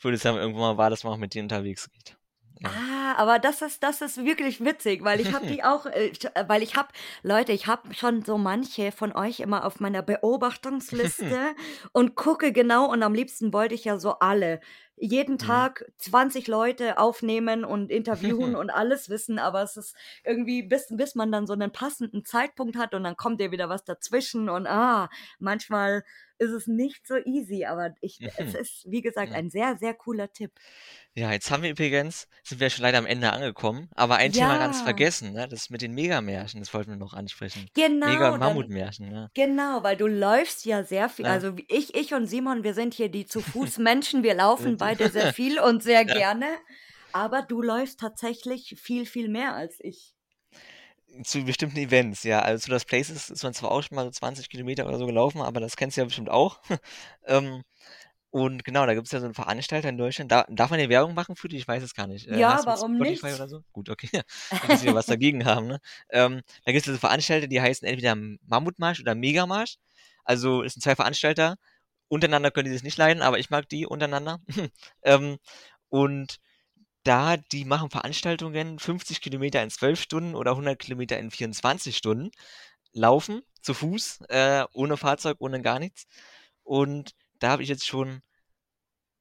würde 0.00 0.16
es 0.16 0.22
dann 0.22 0.36
irgendwann 0.36 0.62
mal 0.62 0.76
wahr, 0.78 0.90
dass 0.90 1.04
man 1.04 1.12
auch 1.12 1.18
mit 1.18 1.34
denen 1.34 1.44
unterwegs 1.46 1.90
geht. 1.90 2.16
Ja. 2.60 2.70
Ah, 2.70 3.14
aber 3.18 3.38
das 3.38 3.62
ist, 3.62 3.82
das 3.84 4.00
ist 4.00 4.24
wirklich 4.24 4.64
witzig, 4.64 5.04
weil 5.04 5.20
ich 5.20 5.32
habe 5.32 5.46
die 5.46 5.62
auch, 5.62 5.86
äh, 5.86 6.08
äh, 6.34 6.44
weil 6.48 6.62
ich 6.62 6.76
habe, 6.76 6.88
Leute, 7.22 7.52
ich 7.52 7.66
habe 7.66 7.94
schon 7.94 8.24
so 8.24 8.36
manche 8.36 8.90
von 8.90 9.12
euch 9.12 9.40
immer 9.40 9.64
auf 9.64 9.80
meiner 9.80 10.02
Beobachtungsliste 10.02 11.54
und 11.92 12.16
gucke 12.16 12.52
genau 12.52 12.90
und 12.90 13.02
am 13.02 13.14
liebsten 13.14 13.52
wollte 13.52 13.74
ich 13.74 13.84
ja 13.84 13.98
so 13.98 14.18
alle. 14.18 14.60
Jeden 15.00 15.38
Mhm. 15.40 15.68
Tag 15.68 15.84
20 15.98 16.48
Leute 16.48 16.98
aufnehmen 16.98 17.64
und 17.64 17.90
interviewen 17.90 18.54
und 18.56 18.70
alles 18.70 19.08
wissen, 19.08 19.38
aber 19.38 19.62
es 19.62 19.76
ist 19.76 19.96
irgendwie, 20.24 20.62
bis, 20.62 20.88
bis 20.90 21.14
man 21.14 21.30
dann 21.32 21.46
so 21.46 21.52
einen 21.52 21.72
passenden 21.72 22.24
Zeitpunkt 22.24 22.76
hat 22.76 22.94
und 22.94 23.04
dann 23.04 23.16
kommt 23.16 23.40
dir 23.40 23.50
wieder 23.50 23.68
was 23.68 23.84
dazwischen 23.84 24.48
und 24.48 24.66
ah, 24.66 25.08
manchmal 25.38 26.04
ist 26.38 26.50
es 26.50 26.66
nicht 26.66 27.06
so 27.06 27.16
easy, 27.16 27.64
aber 27.64 27.94
ich, 28.00 28.20
es 28.36 28.52
Mhm. 28.54 28.60
ist, 28.60 28.84
wie 28.86 29.02
gesagt, 29.02 29.32
ein 29.32 29.50
sehr, 29.50 29.76
sehr 29.78 29.94
cooler 29.94 30.32
Tipp. 30.32 30.52
Ja, 31.14 31.32
jetzt 31.32 31.50
haben 31.50 31.62
wir 31.62 31.70
übrigens, 31.70 32.28
sind 32.44 32.60
wir 32.60 32.70
schon 32.70 32.82
leider 32.82 32.98
am 32.98 33.06
Ende 33.06 33.32
angekommen, 33.32 33.88
aber 33.94 34.16
ein 34.16 34.32
Thema 34.32 34.58
ganz 34.58 34.78
Ja. 34.78 34.84
vergessen, 34.84 35.32
ne? 35.32 35.48
Das 35.48 35.68
mit 35.70 35.82
den 35.82 35.92
Megamärchen, 35.94 36.60
das 36.60 36.72
wollten 36.74 36.90
wir 36.90 36.96
noch 36.96 37.12
ansprechen. 37.14 37.68
Mega- 37.76 37.88
Genau, 37.98 38.34
und 38.34 38.40
dann, 38.40 38.48
Mammutmärchen, 38.50 39.08
ne? 39.08 39.30
genau, 39.34 39.82
weil 39.82 39.96
du 39.96 40.06
läufst 40.06 40.64
ja 40.64 40.84
sehr 40.84 41.08
viel. 41.08 41.26
Ja. 41.26 41.32
Also 41.32 41.54
ich, 41.68 41.94
ich 41.94 42.14
und 42.14 42.26
Simon, 42.26 42.62
wir 42.62 42.74
sind 42.74 42.94
hier 42.94 43.08
die 43.10 43.26
zu 43.26 43.40
Fuß 43.74 43.78
Menschen, 43.78 44.22
wir 44.22 44.34
laufen 44.34 44.76
beide 44.76 45.10
sehr 45.10 45.32
viel 45.34 45.58
und 45.60 45.82
sehr 45.82 46.02
Ja. 46.06 46.14
gerne. 46.14 46.46
Aber 47.12 47.42
du 47.42 47.62
läufst 47.62 48.00
tatsächlich 48.00 48.76
viel, 48.80 49.06
viel 49.06 49.28
mehr 49.28 49.54
als 49.54 49.78
ich. 49.80 50.14
Zu 51.24 51.44
bestimmten 51.44 51.78
Events, 51.78 52.22
ja. 52.22 52.40
Also 52.40 52.64
zu 52.64 52.70
das 52.70 52.84
Places 52.84 53.30
ist 53.30 53.42
man 53.42 53.54
zwar 53.54 53.70
auch 53.70 53.82
schon 53.82 53.96
mal 53.96 54.04
so 54.04 54.10
20 54.10 54.48
Kilometer 54.48 54.86
oder 54.86 54.98
so 54.98 55.06
gelaufen, 55.06 55.40
aber 55.40 55.60
das 55.60 55.76
kennst 55.76 55.96
du 55.96 56.00
ja 56.00 56.04
bestimmt 56.04 56.30
auch. 56.30 56.60
ähm, 57.26 57.62
und 58.30 58.64
genau, 58.64 58.84
da 58.84 58.94
gibt 58.94 59.06
es 59.06 59.12
ja 59.12 59.20
so 59.20 59.24
einen 59.24 59.34
Veranstalter 59.34 59.88
in 59.88 59.96
Deutschland. 59.96 60.30
Da, 60.30 60.44
darf 60.50 60.70
man 60.70 60.78
ja 60.80 60.88
Werbung 60.88 61.14
machen 61.14 61.34
für 61.34 61.48
die? 61.48 61.56
Ich 61.56 61.66
weiß 61.66 61.82
es 61.82 61.94
gar 61.94 62.06
nicht. 62.06 62.28
Äh, 62.28 62.38
Ja, 62.38 62.60
warum 62.64 62.96
Spotify 62.96 63.26
nicht? 63.26 63.34
oder 63.36 63.48
so? 63.48 63.62
Gut, 63.72 63.88
okay. 63.88 64.10
Ein 64.50 64.68
bisschen 64.68 64.94
was 64.94 65.06
dagegen 65.06 65.46
haben, 65.46 65.66
ne? 65.66 65.80
Ähm, 66.10 66.42
da 66.64 66.72
gibt 66.72 66.86
es 66.86 66.92
so 66.92 66.98
Veranstalter, 66.98 67.46
die 67.46 67.60
heißen 67.60 67.88
entweder 67.88 68.16
Mammutmarsch 68.46 69.00
oder 69.00 69.14
Megamarsch. 69.14 69.76
Also 70.24 70.62
es 70.62 70.74
sind 70.74 70.82
zwei 70.82 70.94
Veranstalter. 70.94 71.56
Untereinander 72.08 72.50
können 72.50 72.66
die 72.66 72.72
sich 72.72 72.82
nicht 72.82 72.98
leiden, 72.98 73.22
aber 73.22 73.38
ich 73.38 73.48
mag 73.48 73.68
die 73.68 73.86
untereinander. 73.86 74.40
ähm, 75.02 75.38
und 75.88 76.38
da, 77.04 77.36
die 77.36 77.64
machen 77.64 77.90
Veranstaltungen 77.90 78.78
50 78.78 79.20
Kilometer 79.20 79.62
in 79.62 79.70
12 79.70 80.00
Stunden 80.02 80.34
oder 80.34 80.52
100 80.52 80.78
Kilometer 80.78 81.18
in 81.18 81.30
24 81.30 81.96
Stunden. 81.96 82.30
Laufen, 82.92 83.42
zu 83.62 83.74
Fuß, 83.74 84.22
äh, 84.28 84.64
ohne 84.72 84.96
Fahrzeug, 84.96 85.36
ohne 85.40 85.62
gar 85.62 85.78
nichts. 85.78 86.06
Und 86.64 87.14
da 87.38 87.50
habe 87.50 87.62
ich 87.62 87.68
jetzt 87.68 87.86
schon 87.86 88.22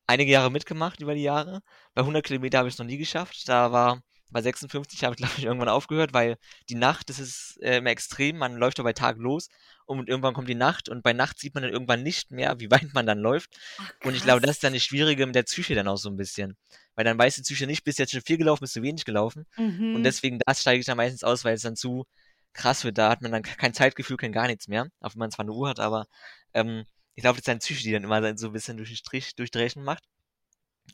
einige 0.07 0.32
Jahre 0.32 0.51
mitgemacht 0.51 1.01
über 1.01 1.13
die 1.15 1.23
Jahre. 1.23 1.61
Bei 1.93 2.01
100 2.01 2.25
Kilometer 2.25 2.59
habe 2.59 2.67
ich 2.69 2.75
es 2.75 2.80
noch 2.80 2.86
nie 2.86 2.97
geschafft. 2.97 3.47
Da 3.49 3.71
war 3.71 4.01
bei 4.30 4.41
56 4.41 5.03
habe 5.03 5.13
ich 5.13 5.17
glaube 5.17 5.34
ich 5.38 5.45
irgendwann 5.45 5.69
aufgehört, 5.69 6.13
weil 6.13 6.38
die 6.69 6.75
Nacht, 6.75 7.09
das 7.09 7.19
ist 7.19 7.57
äh, 7.61 7.78
immer 7.78 7.89
extrem. 7.91 8.38
Man 8.38 8.55
läuft 8.57 8.78
ja 8.78 8.84
bei 8.84 8.93
Tag 8.93 9.17
los 9.17 9.49
und 9.86 10.09
irgendwann 10.09 10.34
kommt 10.34 10.49
die 10.49 10.55
Nacht 10.55 10.89
und 10.89 11.03
bei 11.03 11.13
Nacht 11.13 11.39
sieht 11.39 11.53
man 11.53 11.63
dann 11.63 11.71
irgendwann 11.71 12.03
nicht 12.03 12.32
mehr, 12.32 12.59
wie 12.59 12.69
weit 12.71 12.93
man 12.93 13.05
dann 13.05 13.19
läuft. 13.19 13.57
Ach, 13.78 13.91
Und 14.03 14.15
ich 14.15 14.23
glaube, 14.23 14.41
das 14.41 14.57
ist 14.57 14.63
dann 14.63 14.73
das 14.73 14.84
Schwierige 14.84 15.25
mit 15.25 15.36
der 15.36 15.43
Psyche 15.43 15.75
dann 15.75 15.88
auch 15.88 15.97
so 15.97 16.09
ein 16.09 16.17
bisschen. 16.17 16.57
Weil 16.95 17.05
dann 17.05 17.17
weiß 17.17 17.36
die 17.36 17.41
Psyche 17.43 17.67
nicht, 17.67 17.84
bist 17.84 17.99
jetzt 17.99 18.11
schon 18.11 18.21
viel 18.21 18.38
gelaufen, 18.38 18.61
bist 18.61 18.75
du 18.75 18.82
wenig 18.82 19.05
gelaufen. 19.05 19.45
Und 19.55 20.01
Mhm. 20.01 20.03
deswegen, 20.03 20.39
da 20.39 20.53
steige 20.53 20.80
ich 20.80 20.86
dann 20.86 20.97
meistens 20.97 21.23
aus, 21.23 21.45
weil 21.45 21.55
es 21.55 21.61
dann 21.61 21.75
zu 21.75 22.05
krass 22.53 22.84
wird. 22.84 22.97
Da 22.97 23.09
hat 23.09 23.21
man 23.21 23.32
dann 23.32 23.43
kein 23.43 23.73
Zeitgefühl, 23.73 24.17
kein 24.17 24.32
gar 24.32 24.47
nichts 24.47 24.67
mehr. 24.67 24.88
Auch 24.99 25.13
wenn 25.13 25.19
man 25.19 25.32
zwar 25.32 25.45
eine 25.45 25.53
Uhr 25.53 25.69
hat, 25.69 25.80
aber 25.80 26.05
ähm, 26.53 26.86
ich 27.15 27.21
glaube, 27.21 27.36
das 27.36 27.41
ist 27.41 27.47
dann 27.47 27.59
Psyche, 27.59 27.84
die 27.84 27.91
dann 27.91 28.03
immer 28.03 28.38
so 28.38 28.47
ein 28.47 28.53
bisschen 28.53 28.78
durch 28.78 28.89
den 28.89 28.97
Strich 28.97 29.36
durchdrechen 29.36 29.84
macht. 29.84 30.03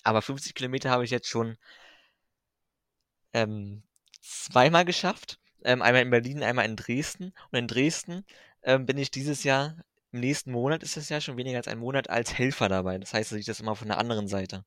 Aber 0.04 0.22
50 0.22 0.54
Kilometer 0.56 0.90
habe 0.90 1.06
ich 1.06 1.12
jetzt 1.12 1.28
schon 1.28 1.58
ähm, 3.34 3.84
zweimal 4.22 4.86
geschafft. 4.86 5.40
Ähm, 5.64 5.82
einmal 5.82 6.02
in 6.04 6.10
Berlin, 6.10 6.44
einmal 6.44 6.66
in 6.66 6.76
Dresden. 6.76 7.34
Und 7.52 7.60
in 7.60 7.68
Dresden 7.68 8.26
ähm, 8.64 8.86
bin 8.86 8.98
ich 8.98 9.12
dieses 9.12 9.44
Jahr 9.44 9.78
im 10.12 10.20
nächsten 10.20 10.52
Monat 10.52 10.84
ist 10.84 10.96
es 10.96 11.10
ja 11.10 11.20
schon 11.20 11.38
weniger 11.38 11.58
als 11.58 11.68
ein 11.68 11.80
Monat 11.80 12.10
als 12.10 12.38
Helfer 12.38 12.70
dabei. 12.70 13.00
Das 13.00 13.14
heißt, 13.14 13.32
ich 13.32 13.46
sehe 13.46 13.52
das 13.52 13.60
immer 13.60 13.76
von 13.76 13.88
der 13.88 13.98
anderen 13.98 14.28
Seite. 14.28 14.64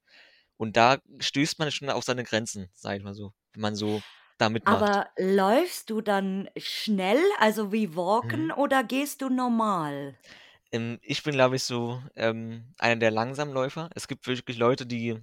Und 0.56 0.76
da 0.76 0.98
stößt 1.20 1.58
man 1.58 1.70
schon 1.70 1.88
auf 1.90 2.04
seine 2.04 2.24
Grenzen, 2.24 2.68
sag 2.72 2.96
ich 2.96 3.04
mal 3.04 3.14
so, 3.14 3.32
wenn 3.52 3.62
man 3.62 3.76
so 3.76 4.00
da 4.38 4.48
mitmacht. 4.48 4.80
Aber 4.80 5.08
läufst 5.16 5.90
du 5.90 6.00
dann 6.00 6.48
schnell, 6.56 7.20
also 7.38 7.72
wie 7.72 7.94
walken, 7.94 8.46
Mhm. 8.46 8.58
oder 8.58 8.82
gehst 8.82 9.22
du 9.22 9.28
normal? 9.28 10.16
Ähm, 10.72 10.98
ich 11.02 11.22
bin, 11.22 11.34
glaube 11.34 11.56
ich, 11.56 11.62
so 11.62 12.02
ähm, 12.16 12.74
einer 12.78 12.96
der 12.96 13.10
Langsamläufer. 13.10 13.90
Es 13.94 14.08
gibt 14.08 14.26
wirklich 14.26 14.58
Leute, 14.58 14.86
die, 14.86 15.20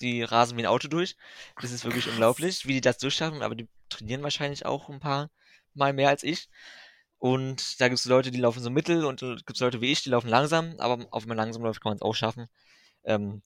die 0.00 0.22
rasen 0.22 0.56
wie 0.56 0.62
ein 0.62 0.66
Auto 0.66 0.88
durch. 0.88 1.16
Das 1.60 1.72
ist 1.72 1.84
wirklich 1.84 2.04
Krass. 2.04 2.14
unglaublich, 2.14 2.66
wie 2.66 2.74
die 2.74 2.80
das 2.80 2.98
durchschaffen, 2.98 3.42
aber 3.42 3.54
die 3.54 3.68
trainieren 3.88 4.22
wahrscheinlich 4.22 4.66
auch 4.66 4.88
ein 4.88 5.00
paar 5.00 5.30
Mal 5.74 5.92
mehr 5.92 6.08
als 6.08 6.22
ich. 6.22 6.48
Und 7.18 7.80
da 7.80 7.88
gibt 7.88 7.98
es 7.98 8.04
Leute, 8.04 8.30
die 8.30 8.38
laufen 8.38 8.62
so 8.62 8.70
mittel 8.70 9.04
und 9.04 9.22
dann 9.22 9.36
gibt 9.36 9.54
es 9.54 9.60
Leute 9.60 9.80
wie 9.80 9.90
ich, 9.90 10.02
die 10.02 10.10
laufen 10.10 10.28
langsam, 10.28 10.74
aber 10.78 11.06
auf 11.10 11.24
einem 11.24 11.36
Langsamlauf 11.36 11.80
kann 11.80 11.90
man 11.90 11.96
es 11.96 12.02
auch 12.02 12.14
schaffen. 12.14 12.48
Ähm, 13.04 13.42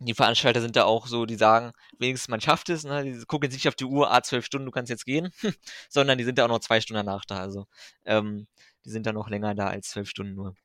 die 0.00 0.14
Veranstalter 0.14 0.60
sind 0.60 0.76
da 0.76 0.84
auch 0.84 1.06
so, 1.06 1.26
die 1.26 1.36
sagen, 1.36 1.72
wenigstens 1.98 2.28
man 2.28 2.40
schafft 2.40 2.68
es, 2.68 2.84
ne? 2.84 3.04
Die 3.04 3.24
gucken 3.26 3.46
jetzt 3.46 3.54
nicht 3.54 3.68
auf 3.68 3.74
die 3.74 3.84
Uhr, 3.84 4.12
ah, 4.12 4.22
zwölf 4.22 4.44
Stunden, 4.44 4.66
du 4.66 4.72
kannst 4.72 4.90
jetzt 4.90 5.06
gehen, 5.06 5.30
sondern 5.88 6.18
die 6.18 6.24
sind 6.24 6.38
da 6.38 6.44
auch 6.44 6.48
noch 6.48 6.60
zwei 6.60 6.80
Stunden 6.80 7.04
danach 7.06 7.24
da. 7.24 7.38
Also 7.38 7.66
ähm, 8.04 8.46
die 8.84 8.90
sind 8.90 9.06
da 9.06 9.12
noch 9.12 9.28
länger 9.28 9.54
da 9.54 9.68
als 9.68 9.90
zwölf 9.90 10.08
Stunden 10.08 10.34
nur. 10.34 10.56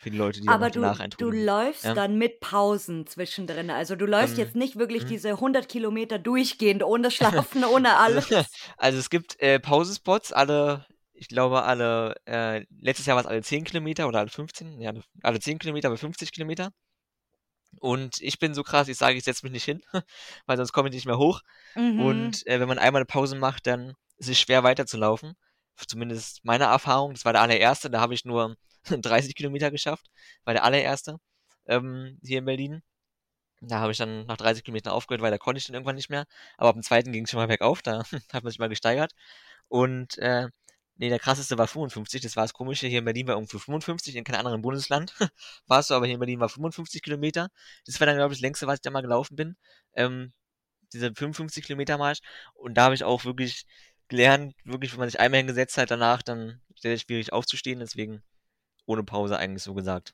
Für 0.00 0.10
die 0.10 0.16
Leute, 0.16 0.40
die 0.40 0.48
Aber 0.48 0.70
du, 0.70 0.80
du 1.18 1.30
läufst 1.30 1.84
Ja. 1.84 1.92
dann 1.92 2.18
mit 2.18 2.38
Pausen 2.38 3.06
zwischendrin. 3.08 3.68
Also 3.70 3.96
du 3.96 4.06
läufst 4.06 4.38
Ähm, 4.38 4.44
jetzt 4.44 4.54
nicht 4.54 4.76
wirklich 4.78 5.02
mhm. 5.04 5.08
diese 5.08 5.30
100 5.30 5.68
Kilometer 5.68 6.20
durchgehend, 6.20 6.84
ohne 6.84 7.10
Schlafen, 7.50 7.64
ohne 7.64 7.96
alles. 7.96 8.28
Also 8.76 8.98
es 8.98 9.10
gibt 9.10 9.40
äh, 9.40 9.58
Pausespots, 9.58 10.32
alle, 10.32 10.86
ich 11.12 11.26
glaube 11.26 11.64
alle, 11.64 12.14
äh, 12.26 12.64
letztes 12.80 13.06
Jahr 13.06 13.16
war 13.16 13.24
es 13.24 13.28
alle 13.28 13.42
10 13.42 13.64
Kilometer 13.64 14.06
oder 14.06 14.20
alle 14.20 14.28
15, 14.28 14.80
ja, 14.80 14.92
alle 15.24 15.40
10 15.40 15.58
Kilometer, 15.58 15.88
aber 15.88 15.98
50 15.98 16.30
Kilometer. 16.30 16.70
Und 17.80 18.20
ich 18.20 18.38
bin 18.38 18.54
so 18.54 18.62
krass, 18.62 18.86
ich 18.88 18.96
sage, 18.96 19.16
ich 19.16 19.24
setze 19.24 19.44
mich 19.44 19.52
nicht 19.52 19.64
hin, 19.64 19.82
weil 20.46 20.56
sonst 20.56 20.72
komme 20.72 20.88
ich 20.90 20.94
nicht 20.94 21.06
mehr 21.06 21.18
hoch. 21.18 21.40
Mhm. 21.74 22.00
Und 22.00 22.46
äh, 22.46 22.60
wenn 22.60 22.68
man 22.68 22.78
einmal 22.78 23.00
eine 23.00 23.06
Pause 23.06 23.34
macht, 23.36 23.66
dann 23.66 23.94
ist 24.16 24.28
es 24.28 24.38
schwer 24.38 24.62
weiterzulaufen. 24.62 25.34
Zumindest 25.88 26.40
meine 26.44 26.64
Erfahrung, 26.64 27.14
das 27.14 27.24
war 27.24 27.32
der 27.32 27.42
allererste, 27.42 27.90
da 27.90 28.00
habe 28.00 28.14
ich 28.14 28.24
nur 28.24 28.56
30 28.90 29.34
Kilometer 29.34 29.70
geschafft, 29.70 30.06
war 30.44 30.54
der 30.54 30.64
allererste 30.64 31.18
ähm, 31.66 32.18
hier 32.22 32.38
in 32.38 32.44
Berlin. 32.44 32.82
Da 33.60 33.80
habe 33.80 33.92
ich 33.92 33.98
dann 33.98 34.26
nach 34.26 34.36
30 34.36 34.64
Kilometern 34.64 34.92
aufgehört, 34.92 35.22
weil 35.22 35.30
da 35.32 35.38
konnte 35.38 35.58
ich 35.58 35.66
dann 35.66 35.74
irgendwann 35.74 35.96
nicht 35.96 36.10
mehr. 36.10 36.26
Aber 36.56 36.70
ab 36.70 36.76
dem 36.76 36.82
zweiten 36.82 37.12
ging 37.12 37.24
es 37.24 37.30
schon 37.30 37.38
mal 37.38 37.48
bergauf, 37.48 37.82
da 37.82 38.04
hat 38.32 38.44
man 38.44 38.50
sich 38.50 38.58
mal 38.58 38.68
gesteigert. 38.68 39.12
Und 39.68 40.18
äh, 40.18 40.48
nee, 40.96 41.08
der 41.08 41.18
krasseste 41.18 41.58
war 41.58 41.68
55, 41.68 42.22
das 42.22 42.36
war 42.36 42.44
das 42.44 42.52
Komische. 42.54 42.86
Hier 42.88 43.00
in 43.00 43.04
Berlin 43.04 43.26
war 43.28 43.34
irgendwo 43.36 43.58
55, 43.58 44.16
in 44.16 44.24
keinem 44.24 44.40
anderen 44.40 44.62
Bundesland 44.62 45.14
war 45.66 45.80
es 45.80 45.88
so, 45.88 45.94
aber 45.94 46.06
hier 46.06 46.14
in 46.14 46.20
Berlin 46.20 46.40
war 46.40 46.48
55 46.48 47.02
Kilometer. 47.02 47.48
Das 47.86 48.00
war 48.00 48.06
dann, 48.06 48.16
glaube 48.16 48.32
ich, 48.34 48.38
das 48.38 48.42
längste, 48.42 48.66
was 48.66 48.76
ich 48.76 48.82
da 48.82 48.90
mal 48.90 49.02
gelaufen 49.02 49.36
bin. 49.36 49.56
Ähm, 49.94 50.32
diese 50.92 51.14
55 51.14 51.64
Kilometer 51.64 51.98
Marsch. 51.98 52.20
Und 52.54 52.74
da 52.74 52.84
habe 52.84 52.94
ich 52.94 53.04
auch 53.04 53.24
wirklich 53.24 53.66
gelernt, 54.08 54.54
wirklich, 54.64 54.92
wenn 54.92 55.00
man 55.00 55.10
sich 55.10 55.20
einmal 55.20 55.38
hingesetzt 55.38 55.78
hat 55.78 55.90
danach, 55.90 56.22
dann 56.22 56.60
sehr 56.76 56.98
schwierig 56.98 57.32
aufzustehen, 57.32 57.80
deswegen 57.80 58.22
ohne 58.88 59.04
Pause 59.04 59.38
eigentlich 59.38 59.62
so 59.62 59.74
gesagt. 59.74 60.12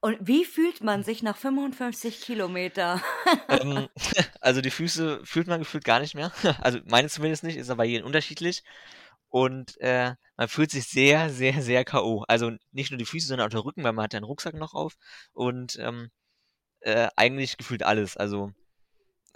Und 0.00 0.18
wie 0.20 0.44
fühlt 0.44 0.82
man 0.82 1.02
sich 1.02 1.22
nach 1.22 1.36
55 1.36 2.20
Kilometer? 2.20 3.02
ähm, 3.48 3.88
also 4.40 4.60
die 4.60 4.70
Füße 4.70 5.20
fühlt 5.24 5.48
man 5.48 5.60
gefühlt 5.60 5.84
gar 5.84 6.00
nicht 6.00 6.14
mehr. 6.14 6.30
Also 6.60 6.78
meine 6.86 7.08
zumindest 7.08 7.42
nicht, 7.42 7.56
ist 7.56 7.70
aber 7.70 7.84
jeden 7.84 8.04
unterschiedlich. 8.04 8.62
Und 9.28 9.80
äh, 9.80 10.14
man 10.36 10.48
fühlt 10.48 10.70
sich 10.70 10.86
sehr, 10.86 11.30
sehr, 11.30 11.60
sehr 11.60 11.84
K.O. 11.84 12.24
Also 12.28 12.52
nicht 12.70 12.92
nur 12.92 12.98
die 12.98 13.04
Füße, 13.04 13.26
sondern 13.26 13.46
auch 13.48 13.50
der 13.50 13.64
Rücken, 13.64 13.82
weil 13.82 13.92
man 13.92 14.04
hat 14.04 14.12
ja 14.12 14.18
einen 14.18 14.26
Rucksack 14.26 14.54
noch 14.54 14.74
auf. 14.74 14.94
Und 15.32 15.76
ähm, 15.80 16.10
äh, 16.80 17.08
eigentlich 17.16 17.56
gefühlt 17.56 17.82
alles. 17.82 18.16
Also 18.16 18.52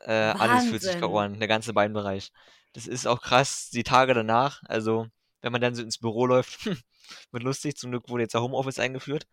äh, 0.04 0.12
alles 0.12 0.66
fühlt 0.66 0.82
sich 0.82 1.00
K.O. 1.00 1.18
An, 1.18 1.40
der 1.40 1.48
ganze 1.48 1.72
Beinbereich. 1.72 2.30
Das 2.74 2.86
ist 2.86 3.06
auch 3.06 3.22
krass, 3.22 3.70
die 3.70 3.82
Tage 3.82 4.14
danach. 4.14 4.62
Also 4.66 5.08
wenn 5.42 5.52
man 5.52 5.60
dann 5.60 5.74
so 5.74 5.82
ins 5.82 5.98
Büro 5.98 6.26
läuft, 6.26 6.66
wird 7.32 7.42
lustig. 7.42 7.76
Zum 7.76 7.90
Glück 7.90 8.08
wurde 8.08 8.24
jetzt 8.24 8.34
der 8.34 8.42
Homeoffice 8.42 8.78
eingeführt. 8.78 9.26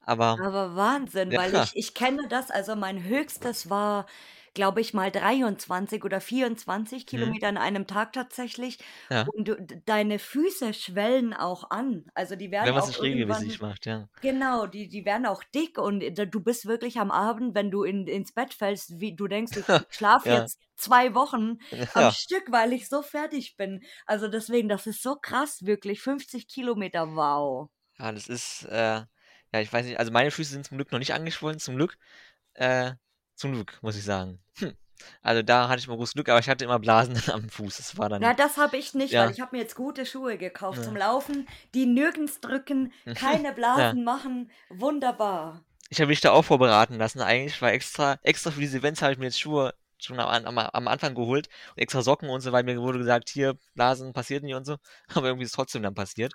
Aber 0.00 0.40
Aber 0.44 0.76
Wahnsinn, 0.76 1.34
weil 1.34 1.54
ja, 1.54 1.62
ich, 1.62 1.74
ich 1.74 1.94
kenne 1.94 2.28
das, 2.28 2.50
also 2.50 2.76
mein 2.76 3.02
höchstes 3.02 3.70
war, 3.70 4.06
glaube 4.56 4.80
ich, 4.80 4.94
mal 4.94 5.12
23 5.12 6.02
oder 6.02 6.20
24 6.20 7.02
hm, 7.02 7.06
Kilometer 7.06 7.46
an 7.46 7.58
einem 7.58 7.86
Tag 7.86 8.14
tatsächlich. 8.14 8.78
ja. 9.10 9.26
Und 9.34 9.46
du, 9.48 9.56
deine 9.84 10.18
Füße 10.18 10.72
schwellen 10.72 11.34
auch 11.34 11.70
an. 11.70 12.06
Also 12.14 12.36
die 12.36 12.50
werden 12.50 12.74
Wenn 12.74 12.80
auch 12.80 13.02
regelmäßig 13.02 13.60
macht, 13.60 13.84
ja. 13.84 14.08
genau, 14.22 14.66
die, 14.66 14.88
die 14.88 15.04
werden 15.04 15.26
auch 15.26 15.44
dick 15.54 15.78
und 15.78 16.00
du 16.00 16.40
bist 16.40 16.66
wirklich 16.66 16.98
am 16.98 17.10
Abend, 17.10 17.54
wenn 17.54 17.70
du 17.70 17.84
in, 17.84 18.06
ins 18.06 18.32
Bett 18.32 18.54
fällst, 18.54 18.98
wie 18.98 19.14
du 19.14 19.28
denkst, 19.28 19.58
ich 19.58 19.64
schlafe 19.90 20.30
Ja, 20.30 20.40
jetzt 20.40 20.58
zwei 20.74 21.14
Wochen 21.14 21.58
am 21.94 22.02
ja. 22.02 22.12
Stück, 22.12 22.50
weil 22.50 22.72
ich 22.72 22.88
so 22.88 23.02
fertig 23.02 23.56
bin. 23.56 23.84
Also 24.06 24.26
deswegen, 24.26 24.70
das 24.70 24.86
ist 24.86 25.02
so 25.02 25.16
krass, 25.16 25.66
wirklich. 25.66 26.00
50 26.00 26.48
Kilometer, 26.48 27.14
wow. 27.14 27.68
Ja, 27.98 28.10
das 28.10 28.26
ist, 28.26 28.64
äh, 28.70 29.02
ja, 29.52 29.60
ich 29.60 29.70
weiß 29.70 29.84
nicht, 29.84 29.98
also 29.98 30.10
meine 30.12 30.30
Füße 30.30 30.52
sind 30.52 30.64
zum 30.66 30.78
Glück 30.78 30.92
noch 30.92 30.98
nicht 30.98 31.12
angeschwollen, 31.12 31.58
zum 31.58 31.76
Glück. 31.76 31.98
Äh, 32.54 32.92
zum 33.36 33.52
Glück, 33.52 33.78
muss 33.82 33.96
ich 33.96 34.04
sagen. 34.04 34.40
Hm. 34.58 34.74
Also 35.22 35.42
da 35.42 35.68
hatte 35.68 35.78
ich 35.78 35.88
mal 35.88 35.96
großes 35.96 36.14
Glück, 36.14 36.28
aber 36.28 36.40
ich 36.40 36.48
hatte 36.48 36.64
immer 36.64 36.78
Blasen 36.78 37.20
am 37.32 37.48
Fuß. 37.48 37.76
Das 37.76 37.98
war 37.98 38.08
Na, 38.08 38.18
dann, 38.18 38.36
das 38.36 38.56
habe 38.56 38.76
ich 38.76 38.94
nicht, 38.94 39.12
weil 39.12 39.26
ja, 39.26 39.30
ich 39.30 39.40
habe 39.40 39.56
mir 39.56 39.62
jetzt 39.62 39.76
gute 39.76 40.06
Schuhe 40.06 40.38
gekauft 40.38 40.82
zum 40.82 40.96
ja, 40.96 41.06
Laufen, 41.06 41.46
die 41.74 41.86
nirgends 41.86 42.40
drücken, 42.40 42.92
keine 43.14 43.48
ja. 43.48 43.52
Blasen 43.52 44.04
machen. 44.04 44.50
Wunderbar. 44.70 45.62
Ich 45.88 46.00
habe 46.00 46.08
mich 46.08 46.20
da 46.20 46.32
auch 46.32 46.44
vorberaten 46.44 46.98
lassen 46.98 47.20
eigentlich, 47.20 47.60
weil 47.62 47.74
extra, 47.74 48.18
extra 48.22 48.50
für 48.50 48.60
diese 48.60 48.78
Events 48.78 49.02
habe 49.02 49.12
ich 49.12 49.18
mir 49.18 49.26
jetzt 49.26 49.38
Schuhe 49.38 49.72
schon 49.98 50.18
am, 50.18 50.46
am, 50.46 50.58
am 50.58 50.88
Anfang 50.88 51.14
geholt 51.14 51.48
und 51.74 51.82
extra 51.82 52.02
Socken 52.02 52.28
und 52.28 52.40
so, 52.40 52.52
weil 52.52 52.64
mir 52.64 52.80
wurde 52.80 52.98
gesagt, 52.98 53.28
hier, 53.28 53.56
Blasen 53.74 54.12
passiert 54.12 54.42
nicht 54.42 54.54
und 54.54 54.64
so. 54.64 54.76
Aber 55.14 55.26
irgendwie 55.26 55.44
ist 55.44 55.50
es 55.50 55.56
trotzdem 55.56 55.82
dann 55.82 55.94
passiert. 55.94 56.32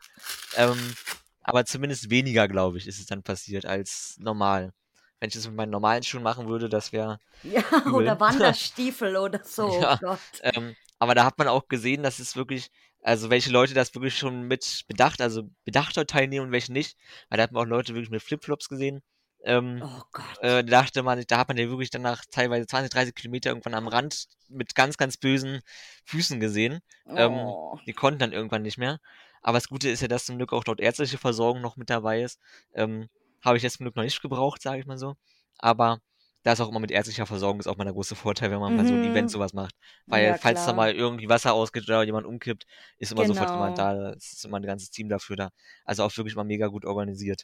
Ähm, 0.56 0.96
aber 1.44 1.66
zumindest 1.66 2.12
weniger, 2.12 2.48
glaube 2.48 2.78
ich, 2.78 2.88
ist 2.88 3.00
es 3.00 3.08
dann 3.08 3.24
passiert 3.24 3.66
als 3.66 4.16
normal. 4.20 4.74
Wenn 5.22 5.30
ich 5.30 5.36
das 5.36 5.48
mit 5.48 5.56
meinen 5.56 5.72
normalen 5.72 6.04
Schuhen 6.04 6.24
machen 6.24 6.50
würde, 6.50 6.70
das 6.70 6.92
wäre 6.94 7.20
Ja, 7.44 7.64
übel. 7.86 7.94
oder 7.96 8.20
Wanderstiefel 8.20 9.16
oder 9.18 9.42
so, 9.44 9.64
oh 9.64 9.82
Ja, 9.82 10.00
Gott. 10.00 10.20
ähm, 10.42 10.76
aber 11.00 11.16
da 11.16 11.26
hat 11.26 11.38
man 11.38 11.48
auch 11.48 11.68
gesehen, 11.68 12.04
dass 12.04 12.20
es 12.20 12.36
wirklich, 12.36 12.72
also 13.02 13.30
welche 13.30 13.52
Leute 13.52 13.74
das 13.74 13.94
wirklich 13.96 14.18
schon 14.18 14.44
mit 14.44 14.84
Bedacht, 14.88 15.22
also 15.22 15.44
bedachter 15.66 16.06
teilnehmen 16.08 16.48
und 16.48 16.52
welche 16.52 16.74
nicht. 16.74 16.98
Weil 17.30 17.38
da 17.38 17.44
hat 17.44 17.52
man 17.52 17.64
auch 17.64 17.70
Leute 17.70 17.94
wirklich 17.94 18.12
mit 18.12 18.22
Flipflops 18.24 18.70
gesehen. 18.70 19.02
Ähm, 19.44 19.82
Oh 19.84 20.02
Gott. 20.12 20.38
äh, 20.42 20.64
da 20.64 20.82
dachte 20.84 21.04
man, 21.04 21.24
da 21.28 21.38
hat 21.40 21.48
man 21.48 21.58
ja 21.58 21.68
wirklich 21.70 21.90
danach 21.90 22.24
teilweise 22.32 22.68
20, 22.68 22.92
30 22.92 23.16
Kilometer 23.16 23.50
irgendwann 23.50 23.74
am 23.76 23.88
Rand 23.88 24.28
mit 24.50 24.76
ganz, 24.76 24.98
ganz 24.98 25.18
bösen 25.18 25.62
Füßen 26.06 26.40
gesehen. 26.40 26.82
Ähm, 27.16 27.56
Oh. 27.56 27.80
die 27.88 27.94
konnten 27.94 28.20
dann 28.20 28.34
irgendwann 28.34 28.62
nicht 28.64 28.78
mehr. 28.78 29.00
Aber 29.42 29.58
das 29.58 29.68
Gute 29.70 29.90
ist 29.90 30.02
ja, 30.02 30.08
dass 30.08 30.26
zum 30.26 30.38
Glück 30.38 30.54
auch 30.54 30.64
dort 30.64 30.80
ärztliche 30.80 31.18
Versorgung 31.18 31.62
noch 31.62 31.78
mit 31.78 31.90
dabei 31.90 32.22
ist. 32.24 32.40
Ähm, 32.74 33.10
habe 33.42 33.58
ich 33.58 33.64
jetzt 33.64 33.78
zum 33.78 33.86
Glück 33.86 33.96
noch 33.96 34.04
nicht 34.04 34.22
gebraucht, 34.22 34.62
sage 34.62 34.80
ich 34.82 34.86
mal 34.86 34.98
so. 34.98 35.16
Aber 35.60 36.00
da 36.44 36.54
ist 36.54 36.62
auch 36.62 36.70
immer 36.70 36.80
mit 36.80 36.92
ärztlicher 36.92 37.26
Versorgung 37.28 37.60
ist 37.60 37.68
auch 37.68 37.78
mal 37.78 37.84
der 37.84 37.94
große 37.94 38.16
Vorteil, 38.16 38.50
wenn 38.52 38.60
man 38.60 38.74
bei 38.76 38.84
so 38.86 38.96
einem 38.96 39.04
Event 39.04 39.30
Mhm. 39.30 39.32
sowas 39.32 39.54
macht. 39.54 39.76
Weil 40.10 40.34
Ja, 40.34 40.36
falls 40.36 40.64
da 40.64 40.74
mal 40.74 40.94
irgendwie 40.96 41.30
Wasser 41.30 41.54
ausgeht 41.54 41.84
oder 41.84 42.04
jemand 42.04 42.26
umkippt, 42.26 42.66
ist 42.98 43.12
immer 43.12 43.26
sofort 43.26 43.52
jemand 43.52 43.78
Genau. 43.78 43.80
da. 43.80 44.12
Es 44.14 44.34
ist 44.34 44.46
immer 44.46 44.58
ein 44.60 44.64
ganzes 44.66 44.90
Team 44.92 45.10
dafür 45.10 45.36
da. 45.36 45.50
Also 45.86 46.04
auch 46.04 46.16
wirklich 46.18 46.36
mal 46.36 46.44
mega 46.44 46.68
gut 46.68 46.86
organisiert. 46.86 47.44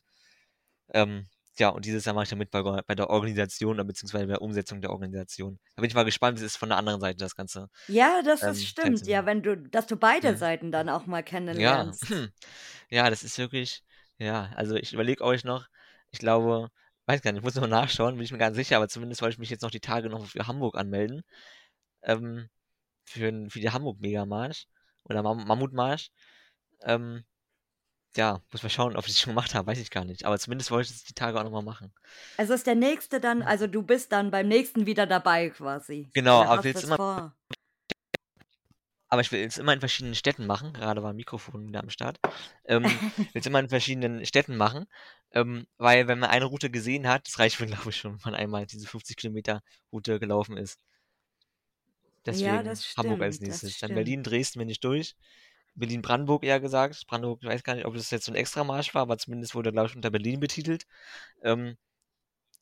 Ähm, 0.93 1.27
ja, 1.59 1.69
und 1.69 1.85
dieses 1.85 2.05
Jahr 2.05 2.13
mache 2.15 2.23
ich 2.25 2.29
da 2.29 2.35
mit 2.35 2.51
bei, 2.51 2.61
bei 2.63 2.95
der 2.95 3.09
Organisation 3.09 3.73
oder 3.75 3.83
beziehungsweise 3.83 4.25
bei 4.27 4.33
der 4.33 4.41
Umsetzung 4.41 4.81
der 4.81 4.91
Organisation. 4.91 5.59
Da 5.75 5.81
bin 5.81 5.89
ich 5.89 5.95
mal 5.95 6.03
gespannt, 6.05 6.39
wie 6.39 6.43
es 6.45 6.53
ist 6.53 6.57
von 6.57 6.69
der 6.69 6.77
anderen 6.77 7.01
Seite, 7.01 7.17
das 7.19 7.35
Ganze 7.35 7.69
Ja, 7.89 8.21
das 8.21 8.47
ist 8.47 8.63
ähm, 8.63 8.67
stimmt. 8.67 9.07
Ja, 9.07 9.25
wenn 9.25 9.43
du, 9.43 9.55
dass 9.57 9.87
du 9.87 9.95
beide 9.97 10.29
Hm. 10.29 10.37
Seiten 10.37 10.71
dann 10.71 10.87
auch 10.89 11.05
mal 11.05 11.21
Ja, 11.51 11.91
kennenlernst. 11.91 12.03
ja, 12.89 13.09
das 13.09 13.23
ist 13.23 13.37
wirklich, 13.37 13.83
ja, 14.17 14.51
also 14.55 14.75
ich 14.75 14.93
überlege 14.93 15.23
euch 15.23 15.43
noch, 15.43 15.67
ich 16.11 16.19
glaube, 16.19 16.69
weiß 17.05 17.21
gar 17.21 17.31
nicht, 17.31 17.39
ich 17.39 17.43
muss 17.43 17.55
noch 17.55 17.67
nachschauen, 17.67 18.15
bin 18.15 18.23
ich 18.23 18.31
mir 18.31 18.37
gar 18.37 18.49
nicht 18.49 18.57
sicher, 18.57 18.77
aber 18.77 18.89
zumindest 18.89 19.21
wollte 19.21 19.33
ich 19.33 19.39
mich 19.39 19.49
jetzt 19.49 19.61
noch 19.61 19.71
die 19.71 19.79
Tage 19.79 20.09
noch 20.09 20.25
für 20.25 20.47
Hamburg 20.47 20.77
anmelden, 20.77 21.23
ähm, 22.03 22.49
für, 23.05 23.49
für 23.49 23.59
die 23.59 23.69
Hamburg-Megamarsch 23.69 24.67
oder 25.05 25.23
Mam 25.23 25.45
Mammutmarsch. 25.45 26.09
Ähm, 26.83 27.23
ja, 28.15 28.41
muss 28.51 28.63
mal 28.63 28.69
schauen, 28.69 28.95
ob 28.97 29.05
ich 29.07 29.13
das 29.13 29.19
schon 29.21 29.31
gemacht 29.31 29.55
habe, 29.55 29.67
weiß 29.67 29.79
ich 29.79 29.91
gar 29.91 30.05
nicht. 30.05 30.25
Aber 30.25 30.37
zumindest 30.37 30.71
wollte 30.71 30.89
ich 30.89 30.97
es 30.97 31.03
die 31.03 31.13
Tage 31.13 31.39
auch 31.39 31.43
nochmal 31.43 31.63
machen. 31.63 31.93
Also 32.37 32.53
ist 32.53 32.67
der 32.67 32.75
nächste 32.75 33.19
dann, 33.19 33.41
also 33.41 33.67
du 33.67 33.83
bist 33.83 34.11
dann 34.11 34.31
beim 34.31 34.47
nächsten 34.47 34.85
wieder 34.85 35.05
dabei 35.07 35.49
quasi. 35.49 36.09
Genau, 36.13 36.41
aber 36.41 36.57
hast 36.57 36.63
will's 36.65 36.77
es 36.77 36.83
immer, 36.85 36.97
vor? 36.97 37.35
aber 39.09 39.21
ich 39.21 39.31
will 39.31 39.45
es 39.45 39.57
immer 39.57 39.73
in 39.73 39.79
verschiedenen 39.79 40.15
Städten 40.15 40.45
machen. 40.45 40.73
Gerade 40.73 41.03
war 41.03 41.11
ein 41.11 41.15
Mikrofon 41.15 41.67
wieder 41.67 41.81
am 41.81 41.89
Start. 41.89 42.19
Ähm, 42.65 42.83
will 43.17 43.27
es 43.33 43.45
immer 43.45 43.59
in 43.59 43.69
verschiedenen 43.69 44.25
Städten 44.25 44.57
machen. 44.57 44.87
Ähm, 45.37 45.67
weil, 45.77 46.07
wenn 46.07 46.17
man 46.19 46.31
eine 46.31 46.45
Route 46.45 46.71
gesehen 46.71 47.07
hat, 47.07 47.27
das 47.27 47.37
reicht 47.37 47.59
mir, 47.59 47.67
glaube 47.67 47.89
ich, 47.91 47.97
schon, 47.97 48.13
wenn 48.13 48.31
man 48.31 48.35
einmal 48.35 48.65
diese 48.65 48.87
50 48.87 49.17
Kilometer 49.17 49.61
Route 49.91 50.19
gelaufen 50.19 50.57
ist. 50.57 50.79
Ja, 52.25 52.57
Deswegen 52.57 52.65
das 52.65 52.97
Hamburg 52.97 53.21
als 53.21 53.35
stimmt, 53.35 53.47
nächstes. 53.49 53.79
Dann 53.79 53.89
stimmt. 53.89 53.95
Berlin, 53.95 54.23
Dresden 54.23 54.59
bin 54.59 54.69
ich 54.69 54.79
durch. 54.79 55.15
Berlin-Brandenburg 55.75 56.43
eher 56.43 56.59
gesagt. 56.59 57.05
Brandenburg, 57.07 57.43
ich 57.43 57.47
weiß 57.49 57.63
gar 57.63 57.75
nicht, 57.75 57.85
ob 57.85 57.93
das 57.93 58.09
jetzt 58.09 58.25
so 58.25 58.31
ein 58.31 58.35
Extramarsch 58.35 58.95
war, 58.95 59.03
aber 59.03 59.17
zumindest 59.19 59.53
wurde 59.53 59.71
glaube 59.71 59.89
ich, 59.89 59.95
unter 59.95 60.09
Berlin 60.09 60.39
betitelt. 60.39 60.87
Ähm, 61.43 61.77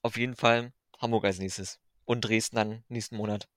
auf 0.01 0.17
jeden 0.17 0.35
Fall 0.35 0.73
Hamburg 0.99 1.25
als 1.25 1.39
nächstes. 1.39 1.79
Und 2.05 2.21
Dresden 2.21 2.57
dann 2.57 2.83
nächsten 2.89 3.15
Monat 3.15 3.47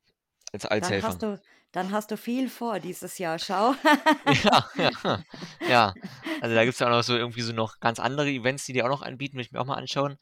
als 0.52 0.62
Dann 0.62 0.72
Alshelfer. 0.72 1.08
hast 1.08 1.22
du, 1.22 1.40
dann 1.72 1.92
hast 1.92 2.10
du 2.10 2.16
viel 2.16 2.48
vor 2.48 2.80
dieses 2.80 3.18
Jahr, 3.18 3.38
schau. 3.38 3.74
Ja, 4.44 4.70
ja, 4.76 5.24
ja. 5.68 5.94
Also 6.40 6.54
da 6.54 6.62
gibt 6.64 6.74
es 6.74 6.78
ja 6.78 6.86
auch 6.86 6.92
noch 6.92 7.02
so 7.02 7.16
irgendwie 7.16 7.40
so 7.40 7.52
noch 7.52 7.80
ganz 7.80 7.98
andere 7.98 8.28
Events, 8.30 8.64
die 8.64 8.72
die 8.72 8.82
auch 8.82 8.88
noch 8.88 9.02
anbieten, 9.02 9.36
will 9.36 9.44
ich 9.44 9.52
mir 9.52 9.60
auch 9.60 9.66
mal 9.66 9.74
anschauen. 9.74 10.18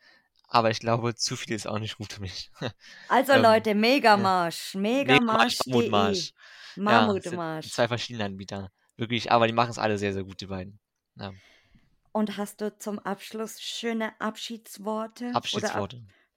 Aber 0.49 0.71
ich 0.71 0.79
glaube, 0.79 1.15
zu 1.15 1.37
viel 1.37 1.55
ist 1.55 1.67
auch 1.67 1.79
nicht 1.79 1.99
gut 1.99 2.13
für 2.13 2.21
mich. 2.21 2.51
Also 3.09 3.33
Ähm, 3.33 3.43
Leute, 3.43 3.71
ja. 3.71 3.75
Megamarsch, 3.77 4.75
Megamarsch, 4.75 5.59
megamarsch.de, 5.67 5.73
Mammutmarsch. 5.73 6.33
Ja, 6.77 6.83
Mammutmarsch. 6.83 7.71
zwei 7.71 7.89
verschiedene 7.89 8.25
Anbieter. 8.25 8.71
Wirklich, 8.97 9.31
aber 9.31 9.47
die 9.47 9.53
machen 9.53 9.71
es 9.71 9.79
alle 9.79 9.99
sehr, 9.99 10.13
sehr 10.13 10.25
gut, 10.25 10.41
die 10.41 10.47
beiden. 10.47 10.79
Ja. 11.17 11.33
Und 12.13 12.39
hast 12.39 12.61
du 12.63 12.77
zum 12.79 12.99
Abschluss 12.99 13.61
schöne 13.61 14.19
Abschiedsworte 14.21 15.33
oder 15.53 15.75
Ab 15.75 15.91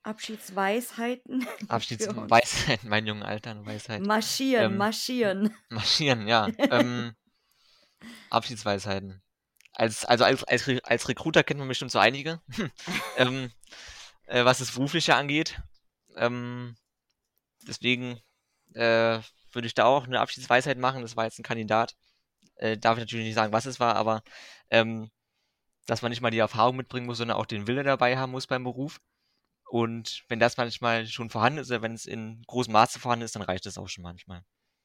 Abschiedsweisheiten 0.03 1.41
für 1.41 1.49
uns? 1.59 1.69
Abschiedsweisheit, 1.69 2.83
mein 2.83 3.05
jungen 3.05 3.23
Alter, 3.23 3.51
eine 3.51 3.65
Weisheit. 3.65 4.01
Marschieren, 4.01 4.71
Ähm, 4.73 4.77
marschieren. 4.77 5.53
marschieren, 5.69 6.27
ja. 6.27 6.47
Ähm, 6.71 7.15
Abschiedsweisheiten. 8.29 9.21
Als, 9.73 10.05
also 10.05 10.23
als, 10.23 10.43
als, 10.43 10.67
als 10.83 11.07
Recruiter 11.09 11.43
kennt 11.43 11.59
man 11.59 11.67
bestimmt 11.67 11.91
so 11.91 11.99
einige. 11.99 12.41
ähm, 13.17 13.51
äh, 14.25 14.45
was 14.45 14.59
das 14.59 14.71
Berufliche 14.71 15.15
angeht. 15.15 15.59
Ähm, 16.15 16.75
deswegen 17.67 18.19
äh, 18.73 19.19
würde 19.51 19.67
ich 19.67 19.73
da 19.73 19.85
auch 19.85 20.05
eine 20.05 20.19
Abschiedsweisheit 20.19 20.77
machen. 20.77 21.01
Das 21.01 21.15
war 21.15 21.25
jetzt 21.25 21.39
ein 21.39 21.43
Kandidat. 21.43 21.95
Äh, 22.55 22.77
darf 22.77 22.97
ich 22.97 23.01
natürlich 23.03 23.25
nicht 23.25 23.35
sagen, 23.35 23.53
was 23.53 23.65
es 23.65 23.79
war, 23.79 23.95
aber 23.95 24.21
ähm, 24.69 25.09
dass 25.85 26.01
man 26.01 26.09
nicht 26.11 26.21
mal 26.21 26.29
die 26.31 26.39
Erfahrung 26.39 26.75
mitbringen 26.75 27.05
muss, 27.05 27.17
sondern 27.17 27.37
auch 27.37 27.45
den 27.45 27.67
Wille 27.67 27.83
dabei 27.83 28.17
haben 28.17 28.31
muss 28.31 28.47
beim 28.47 28.63
Beruf. 28.63 28.99
Und 29.69 30.23
wenn 30.29 30.39
das 30.39 30.57
manchmal 30.57 31.07
schon 31.07 31.29
vorhanden 31.29 31.59
ist, 31.59 31.69
oder 31.71 31.81
wenn 31.83 31.93
es 31.93 32.05
in 32.05 32.43
großem 32.47 32.73
Maße 32.73 32.99
vorhanden 32.99 33.25
ist, 33.25 33.35
dann 33.35 33.43
reicht 33.43 33.65
es 33.67 33.77
auch 33.77 33.87
schon 33.89 34.03
manchmal. 34.03 34.43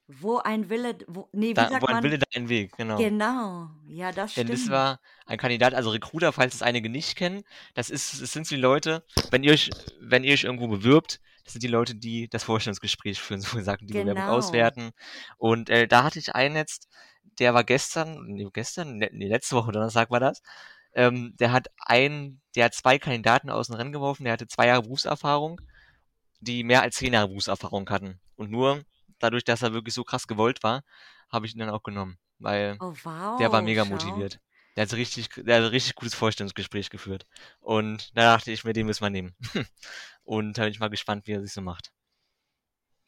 Wo 0.09 0.39
ein 0.39 0.68
Wille, 0.70 0.97
wo, 1.09 1.28
nee, 1.32 1.57
wie 1.57 1.64
Da, 1.64 1.66
sagt 1.66 1.82
wo 1.82 1.87
ein 1.87 2.03
man? 2.03 2.03
Wille, 2.03 2.18
da 2.18 2.26
ein 2.35 2.49
Weg, 2.49 2.76
genau. 2.76 3.11
Genau, 3.11 3.70
ja, 3.89 4.12
das 4.12 4.35
Denn 4.37 4.51
das 4.51 4.68
stimmt. 4.68 4.70
war 4.70 5.01
ein 5.26 5.39
Kandidat, 5.39 5.74
also 5.74 5.91
Recruiter, 5.91 6.32
falls 6.32 6.55
es 6.55 6.62
einige 6.62 6.89
nicht 6.89 7.16
kennen, 7.16 7.45
das 7.74 7.89
ist, 7.91 8.20
das 8.20 8.32
sind 8.32 8.47
so 8.47 8.57
die 8.57 8.61
Leute, 8.61 9.05
wenn 9.30 9.45
ihr 9.45 9.53
euch, 9.53 9.70
wenn 10.01 10.24
ihr 10.24 10.32
euch 10.35 10.45
irgendwo 10.45 10.66
bewirbt, 10.68 11.20
das 11.45 11.53
sind 11.53 11.62
die 11.62 11.68
Leute, 11.68 11.95
die 11.95 12.28
das 12.28 12.43
Vorstellungsgespräch 12.45 13.20
führen, 13.20 13.41
so 13.43 13.57
gesagt, 13.57 13.82
die 13.82 13.95
Bewerbung 13.95 14.24
Genau. 14.24 14.28
auswerten. 14.28 14.91
Und 15.39 15.70
äh, 15.70 15.87
da 15.87 16.03
hatte 16.05 16.18
ich 16.18 16.35
einen 16.35 16.57
jetzt, 16.57 16.89
der 17.39 17.55
war 17.55 17.64
gestern, 17.64 18.24
nee, 18.26 18.47
gestern, 18.53 18.97
ne- 18.99 19.11
nee, 19.12 19.28
letzte 19.28 19.55
Woche 19.57 19.70
Donnerstag 19.72 20.11
war 20.11 20.20
das, 20.20 20.43
ähm, 20.95 21.34
der 21.38 21.53
hat 21.53 21.68
einen, 21.78 22.40
der 22.57 22.66
hat 22.66 22.74
zwei 22.74 22.99
Kandidaten 22.99 23.51
aus 23.51 23.66
dem 23.68 23.76
Rennen 23.76 23.92
geworfen, 23.92 24.24
der 24.24 24.32
hatte 24.34 24.47
zwei 24.47 24.66
Jahre 24.68 24.82
Berufserfahrung, 24.82 25.61
die 26.40 26.64
mehr 26.64 26.82
als 26.82 26.97
zehn 26.97 27.12
Jahre 27.12 27.28
Berufserfahrung 27.28 27.88
hatten. 27.90 28.20
Und 28.36 28.51
nur 28.51 28.82
dadurch, 29.18 29.45
dass 29.45 29.62
er 29.62 29.72
wirklich 29.72 29.95
so 29.95 30.05
krass 30.05 30.26
gewollt 30.26 30.62
war, 30.62 30.82
habe 31.30 31.47
ich 31.47 31.55
ihn 31.55 31.59
dann 31.61 31.70
auch 31.70 31.82
genommen, 31.82 32.18
weil 32.38 32.76
Oh, 32.80 32.92
der 33.38 33.53
war 33.53 33.61
wow, 33.61 33.64
mega 33.64 33.84
schau. 33.84 33.90
motiviert. 33.92 34.38
Der 34.76 34.82
hat 34.86 34.92
richtig, 34.95 35.28
der 35.36 35.57
hat 35.57 35.62
ein 35.64 35.68
richtig 35.70 35.95
gutes 35.95 36.14
Vorstellungsgespräch 36.14 36.90
geführt. 36.90 37.26
Und 37.61 38.11
da 38.16 38.22
dachte 38.36 38.51
ich 38.53 38.64
mir, 38.64 38.72
den 38.72 38.86
müssen 38.86 39.03
wir 39.05 39.11
nehmen. 39.11 39.36
Und 40.24 40.59
da 40.59 40.62
bin 40.64 40.72
ich 40.72 40.80
mal 40.80 40.90
gespannt, 40.90 41.26
wie 41.26 41.32
er 41.32 41.42
sich 41.42 41.53
so 41.53 41.61
macht. 41.62 41.92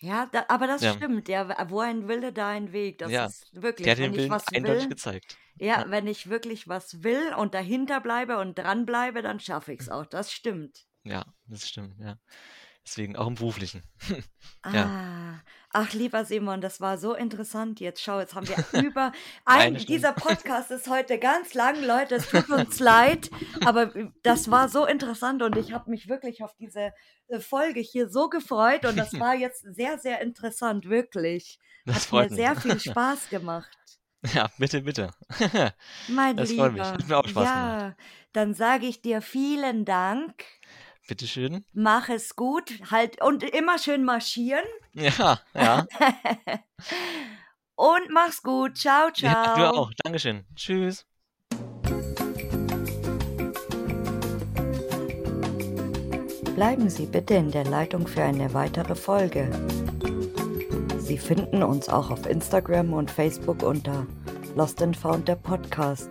Ja, 0.00 0.26
da, 0.26 0.44
aber 0.48 0.66
das 0.66 0.82
Ja. 0.82 0.92
stimmt, 0.92 1.28
ja, 1.28 1.48
wo 1.70 1.80
ein 1.80 2.06
Wille, 2.08 2.32
da 2.32 2.48
ein 2.50 2.72
Weg. 2.72 2.98
Das 2.98 3.12
Ja, 3.12 3.26
ist 3.26 3.48
wirklich, 3.62 3.86
Der 3.86 3.92
hat 3.92 3.98
wenn 3.98 4.12
den 4.12 4.14
ich 4.14 4.18
Willen 4.18 4.30
was 4.30 4.44
eindeutig 4.52 4.84
will, 4.84 4.88
gezeigt. 4.88 5.38
ja, 5.58 5.76
Ja. 5.80 5.90
wenn 5.90 6.06
ich 6.06 6.28
wirklich 6.30 6.68
was 6.68 7.02
will 7.02 7.34
und 7.34 7.54
dahinter 7.54 8.00
bleibe 8.00 8.38
und 8.38 8.58
dranbleibe, 8.58 9.22
dann 9.22 9.40
schaffe 9.40 9.72
ich 9.72 9.80
es 9.80 9.88
auch. 9.88 10.06
Das 10.06 10.32
stimmt. 10.32 10.86
Ja, 11.04 11.24
das 11.46 11.68
stimmt, 11.68 11.98
ja. 12.00 12.18
Deswegen 12.86 13.16
auch 13.16 13.26
im 13.28 13.34
Beruflichen. 13.36 13.82
Ja. 14.72 14.96
Ach 15.78 15.92
lieber 15.92 16.24
Simon, 16.24 16.62
das 16.62 16.80
war 16.80 16.96
so 16.96 17.12
interessant. 17.14 17.80
Jetzt 17.80 18.00
schau, 18.00 18.18
jetzt 18.18 18.34
haben 18.34 18.48
wir 18.48 18.56
über 18.82 19.12
ein, 19.44 19.74
dieser 19.74 20.14
Podcast 20.14 20.70
ist 20.70 20.88
heute 20.88 21.18
ganz 21.18 21.52
lang, 21.52 21.84
Leute, 21.84 22.14
es 22.14 22.30
tut 22.30 22.48
uns 22.48 22.80
leid, 22.80 23.30
aber 23.62 23.92
das 24.22 24.50
war 24.50 24.70
so 24.70 24.86
interessant 24.86 25.42
und 25.42 25.54
ich 25.58 25.74
habe 25.74 25.90
mich 25.90 26.08
wirklich 26.08 26.42
auf 26.42 26.54
diese 26.58 26.94
äh, 27.28 27.40
Folge 27.40 27.80
hier 27.80 28.08
so 28.08 28.30
gefreut 28.30 28.86
und 28.86 28.96
das 28.96 29.20
war 29.20 29.34
jetzt 29.34 29.66
sehr, 29.74 29.98
sehr 29.98 30.22
interessant, 30.22 30.88
wirklich. 30.88 31.58
Das 31.84 31.96
Hat 31.96 32.02
mir 32.04 32.08
freut 32.08 32.30
mich. 32.30 32.38
sehr 32.38 32.56
viel 32.56 32.80
Spaß 32.80 33.28
gemacht. 33.28 33.68
Ja, 34.32 34.48
bitte, 34.58 34.80
bitte. 34.80 35.10
Mein 36.08 36.36
Das 36.36 36.50
freut 36.50 36.72
mich. 36.72 36.82
Lieber. 36.82 36.92
Hat 36.94 37.06
mir 37.06 37.18
auch 37.18 37.28
Spaß 37.28 37.44
ja, 37.44 37.78
gemacht. 37.78 37.96
dann 38.32 38.54
sage 38.54 38.86
ich 38.86 39.00
dir 39.00 39.20
vielen 39.20 39.84
Dank. 39.84 40.42
Bitteschön. 41.06 41.64
Mach 41.72 42.08
es 42.08 42.34
gut, 42.34 42.72
halt 42.90 43.22
und 43.22 43.42
immer 43.42 43.78
schön 43.78 44.04
marschieren 44.04 44.64
Ja, 44.92 45.40
ja. 45.54 45.86
und 47.76 48.10
mach's 48.10 48.42
gut. 48.42 48.76
Ciao, 48.76 49.10
ciao. 49.12 49.32
Ja, 49.32 49.54
du 49.54 49.72
auch. 49.72 49.92
Dankeschön. 50.02 50.44
Tschüss. 50.56 51.06
Bleiben 56.56 56.88
Sie 56.88 57.04
bitte 57.04 57.34
in 57.34 57.50
der 57.50 57.64
Leitung 57.64 58.06
für 58.06 58.22
eine 58.22 58.54
weitere 58.54 58.94
Folge. 58.94 59.50
Sie 60.98 61.18
finden 61.18 61.62
uns 61.62 61.88
auch 61.88 62.10
auf 62.10 62.26
Instagram 62.26 62.94
und 62.94 63.10
Facebook 63.10 63.62
unter 63.62 64.06
Lost 64.56 64.82
and 64.82 64.96
Found 64.96 65.28
der 65.28 65.36
Podcast. 65.36 66.08